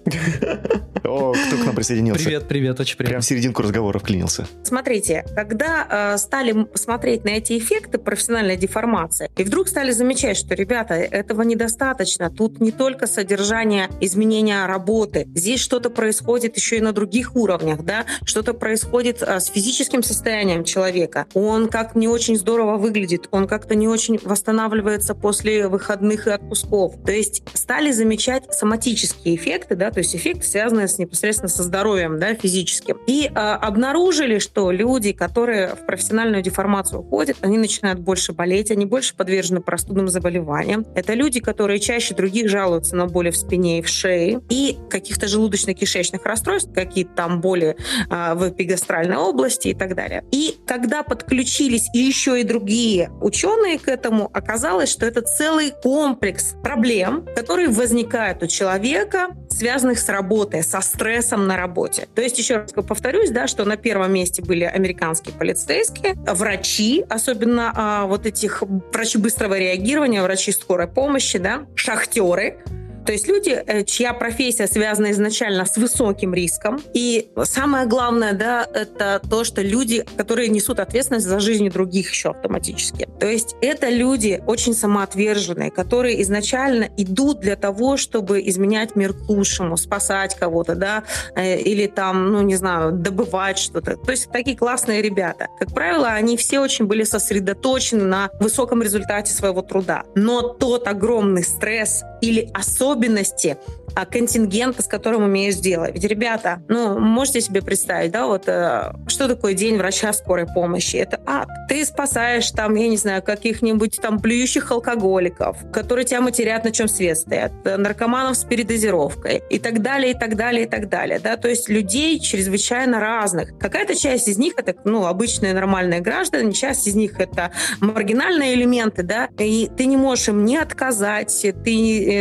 О, 1.05 1.33
кто 1.33 1.57
к 1.57 1.65
нам 1.65 1.75
присоединился? 1.75 2.25
Привет, 2.25 2.49
привет, 2.49 2.81
очень 2.81 2.97
приятно. 2.97 3.13
Прям 3.13 3.23
в 3.23 3.25
серединку 3.25 3.63
разговора 3.63 3.99
вклинился. 3.99 4.47
Смотрите, 4.63 5.25
когда 5.35 6.15
э, 6.15 6.19
стали 6.19 6.67
смотреть 6.75 7.25
на 7.25 7.31
эти 7.31 7.59
эффекты 7.59 7.99
профессиональной 7.99 8.57
деформации, 8.57 9.31
и 9.37 9.45
вдруг 9.45 9.69
стали 9.69 9.91
замечать, 9.91 10.37
что, 10.37 10.55
ребята, 10.55 10.95
этого 10.95 11.43
недостаточно. 11.43 12.02
Тут 12.31 12.61
не 12.61 12.73
только 12.73 13.07
содержание 13.07 13.89
изменения 14.01 14.67
работы, 14.67 15.29
здесь 15.35 15.61
что-то 15.61 15.91
происходит 15.91 16.57
еще 16.57 16.79
и 16.79 16.81
на 16.81 16.93
других 16.93 17.37
уровнях, 17.37 17.83
да, 17.85 18.07
что-то 18.25 18.55
происходит 18.55 19.23
э, 19.23 19.41
с 19.41 19.47
физическим 19.47 20.03
состоянием 20.03 20.65
человека. 20.65 21.27
Он 21.35 21.69
как 21.69 21.95
не 21.95 22.09
очень 22.09 22.37
здорово 22.37 22.77
выглядит, 22.77 23.29
он 23.31 23.47
как-то 23.47 23.75
не 23.75 23.89
очень 23.89 24.19
восстанавливается 24.23 25.15
после 25.15 25.69
выходных 25.69 26.27
и 26.27 26.31
отпусков. 26.31 26.95
То 27.05 27.13
есть 27.13 27.43
стали 27.55 27.93
замечать 27.93 28.53
соматические 28.53 29.37
эффекты, 29.37 29.77
да, 29.77 29.91
то 29.91 29.99
есть 29.99 30.15
эффекты, 30.15 30.47
связанные 30.47 30.89
с 30.89 30.99
непосредственно 30.99 31.49
со 31.49 31.63
здоровьем, 31.63 32.19
да, 32.19 32.35
физическим. 32.35 32.99
И 33.07 33.27
э, 33.27 33.31
обнаружили, 33.31 34.39
что 34.39 34.71
люди, 34.71 35.13
которые 35.13 35.69
в 35.69 35.87
профессиональную 35.87 36.43
деформацию 36.43 37.01
уходят, 37.01 37.37
они 37.41 37.59
начинают 37.59 38.01
больше 38.01 38.33
болеть, 38.33 38.71
они 38.71 38.87
больше 38.87 39.15
подвержены 39.15 39.61
простудным 39.61 40.09
заболеваниям. 40.09 40.87
Это 40.95 41.15
люди, 41.15 41.41
которые 41.41 41.79
чаще 41.79 41.92
других 42.15 42.49
жалуются 42.49 42.97
на 42.97 43.07
боли 43.07 43.31
в 43.31 43.37
спине 43.37 43.79
и 43.79 43.83
в 43.83 43.89
шее, 43.89 44.41
и 44.49 44.79
каких-то 44.91 45.27
желудочно-кишечных 45.27 46.21
расстройств, 46.25 46.73
какие-то 46.75 47.13
там 47.15 47.41
боли 47.41 47.77
э, 48.11 48.35
в 48.35 48.49
эпигастральной 48.51 49.17
области 49.17 49.69
и 49.69 49.75
так 49.75 49.95
далее. 49.95 50.25
И 50.31 50.57
когда 50.67 51.03
подключились 51.03 51.89
и 51.95 51.99
еще 51.99 52.41
и 52.41 52.45
другие 52.45 53.11
ученые 53.21 53.79
к 53.79 53.89
этому, 53.89 54.31
оказалось, 54.33 54.91
что 54.91 55.07
это 55.07 55.23
целый 55.23 55.71
комплекс 55.71 56.55
проблем, 56.63 57.27
которые 57.37 57.69
возникают 57.69 58.43
у 58.43 58.47
человека, 58.47 59.29
связанных 59.51 59.99
с 59.99 60.09
работой, 60.09 60.63
со 60.63 60.81
стрессом 60.81 61.47
на 61.47 61.57
работе. 61.57 62.09
То 62.15 62.23
есть, 62.23 62.39
еще 62.39 62.57
раз 62.57 62.73
повторюсь, 62.73 63.31
да, 63.31 63.47
что 63.47 63.65
на 63.65 63.77
первом 63.77 64.13
месте 64.13 64.43
были 64.43 64.65
американские 64.65 65.35
полицейские, 65.35 66.15
врачи, 66.27 67.05
особенно 67.09 67.73
а, 67.75 68.07
вот 68.07 68.27
этих 68.27 68.63
врачи 68.63 69.19
быстрого 69.19 69.59
реагирования, 69.59 70.23
врачи 70.23 70.53
скорой 70.53 70.89
помощи, 70.89 71.39
да, 71.39 71.67
шахтеры, 71.83 72.59
то 73.05 73.13
есть 73.13 73.29
люди, 73.29 73.51
э, 73.51 73.85
чья 73.85 74.13
профессия 74.13 74.67
связана 74.67 75.11
изначально 75.11 75.65
с 75.65 75.77
высоким 75.77 76.35
риском. 76.35 76.81
И 76.95 77.31
самое 77.45 77.87
главное, 77.87 78.33
да, 78.33 78.67
это 78.73 79.21
то, 79.29 79.45
что 79.45 79.63
люди, 79.63 80.05
которые 80.17 80.49
несут 80.49 80.79
ответственность 80.79 81.27
за 81.27 81.41
жизнь 81.41 81.69
других 81.71 82.11
еще 82.11 82.31
автоматически. 82.31 83.09
То 83.19 83.27
есть 83.27 83.57
это 83.61 83.89
люди 83.89 84.43
очень 84.47 84.75
самоотверженные, 84.75 85.71
которые 85.71 86.23
изначально 86.23 86.89
идут 86.97 87.41
для 87.41 87.57
того, 87.57 87.97
чтобы 87.97 88.47
изменять 88.49 88.97
мир 88.97 89.13
к 89.13 89.29
лучшему, 89.29 89.77
спасать 89.77 90.37
кого-то, 90.37 90.75
да, 90.75 91.05
э, 91.35 91.59
или 91.61 91.87
там, 91.87 92.33
ну, 92.33 92.43
не 92.43 92.57
знаю, 92.57 92.93
добывать 92.93 93.59
что-то. 93.59 93.97
То 93.97 94.11
есть 94.11 94.31
такие 94.31 94.57
классные 94.57 95.03
ребята. 95.03 95.49
Как 95.59 95.75
правило, 95.75 96.09
они 96.09 96.37
все 96.37 96.61
очень 96.61 96.87
были 96.87 97.05
сосредоточены 97.05 98.05
на 98.05 98.31
высоком 98.41 98.83
результате 98.83 99.33
своего 99.33 99.63
труда. 99.63 100.05
Но 100.15 100.43
тот 100.43 100.87
огромный 100.87 101.43
стресс 101.43 102.03
или 102.23 102.49
особенности 102.55 103.59
а, 103.95 104.07
контингента, 104.07 104.83
с 104.83 104.87
которым 104.87 105.25
умеешь 105.25 105.57
делать. 105.57 105.93
Ведь, 105.95 106.05
ребята, 106.05 106.63
ну, 106.69 106.99
можете 106.99 107.41
себе 107.43 107.61
представить, 107.61 108.11
да, 108.11 108.27
вот 108.27 108.45
э, 108.47 108.93
что 109.07 109.29
такое 109.29 109.53
день 109.53 109.77
врача 109.77 110.13
скорой 110.15 110.47
помощи? 110.47 110.97
Это 110.97 111.21
ад. 111.27 111.49
Ты 111.69 111.85
спасаешь 111.85 112.51
там, 112.53 112.75
я 112.75 112.89
не 112.89 112.97
знаю, 112.97 113.23
каких-нибудь 113.23 113.99
там 114.01 114.19
плюющих 114.19 114.71
алкоголиков, 114.71 115.59
которые 115.73 116.07
тебя 116.07 116.23
матерят, 116.23 116.65
на 116.65 116.71
чем 116.71 116.89
свет 116.89 117.19
стоят, 117.19 117.53
э, 117.65 117.77
наркоманов 117.77 118.37
с 118.37 118.45
передозировкой 118.45 119.43
и 119.51 119.59
так 119.59 119.83
далее, 119.83 120.13
и 120.13 120.15
так 120.15 120.37
далее, 120.37 120.65
и 120.65 120.69
так 120.69 120.89
далее, 120.89 121.19
да, 121.19 121.37
то 121.37 121.49
есть 121.49 121.69
людей 121.69 122.19
чрезвычайно 122.19 122.99
разных. 122.99 123.59
Какая-то 123.59 123.95
часть 123.95 124.29
из 124.29 124.39
них 124.39 124.55
это, 124.57 124.75
ну, 124.85 125.07
обычные 125.07 125.53
нормальные 125.53 126.01
граждане, 126.01 126.53
часть 126.53 126.87
из 126.87 126.95
них 126.95 127.21
это 127.21 127.53
маргинальные 127.81 128.55
элементы, 128.55 129.03
да, 129.03 129.29
и 129.39 129.71
ты 129.77 129.85
не 129.85 129.99
можешь 129.99 130.29
им 130.29 130.47
не 130.47 130.57
отказать, 130.57 131.47
ты, 131.65 132.12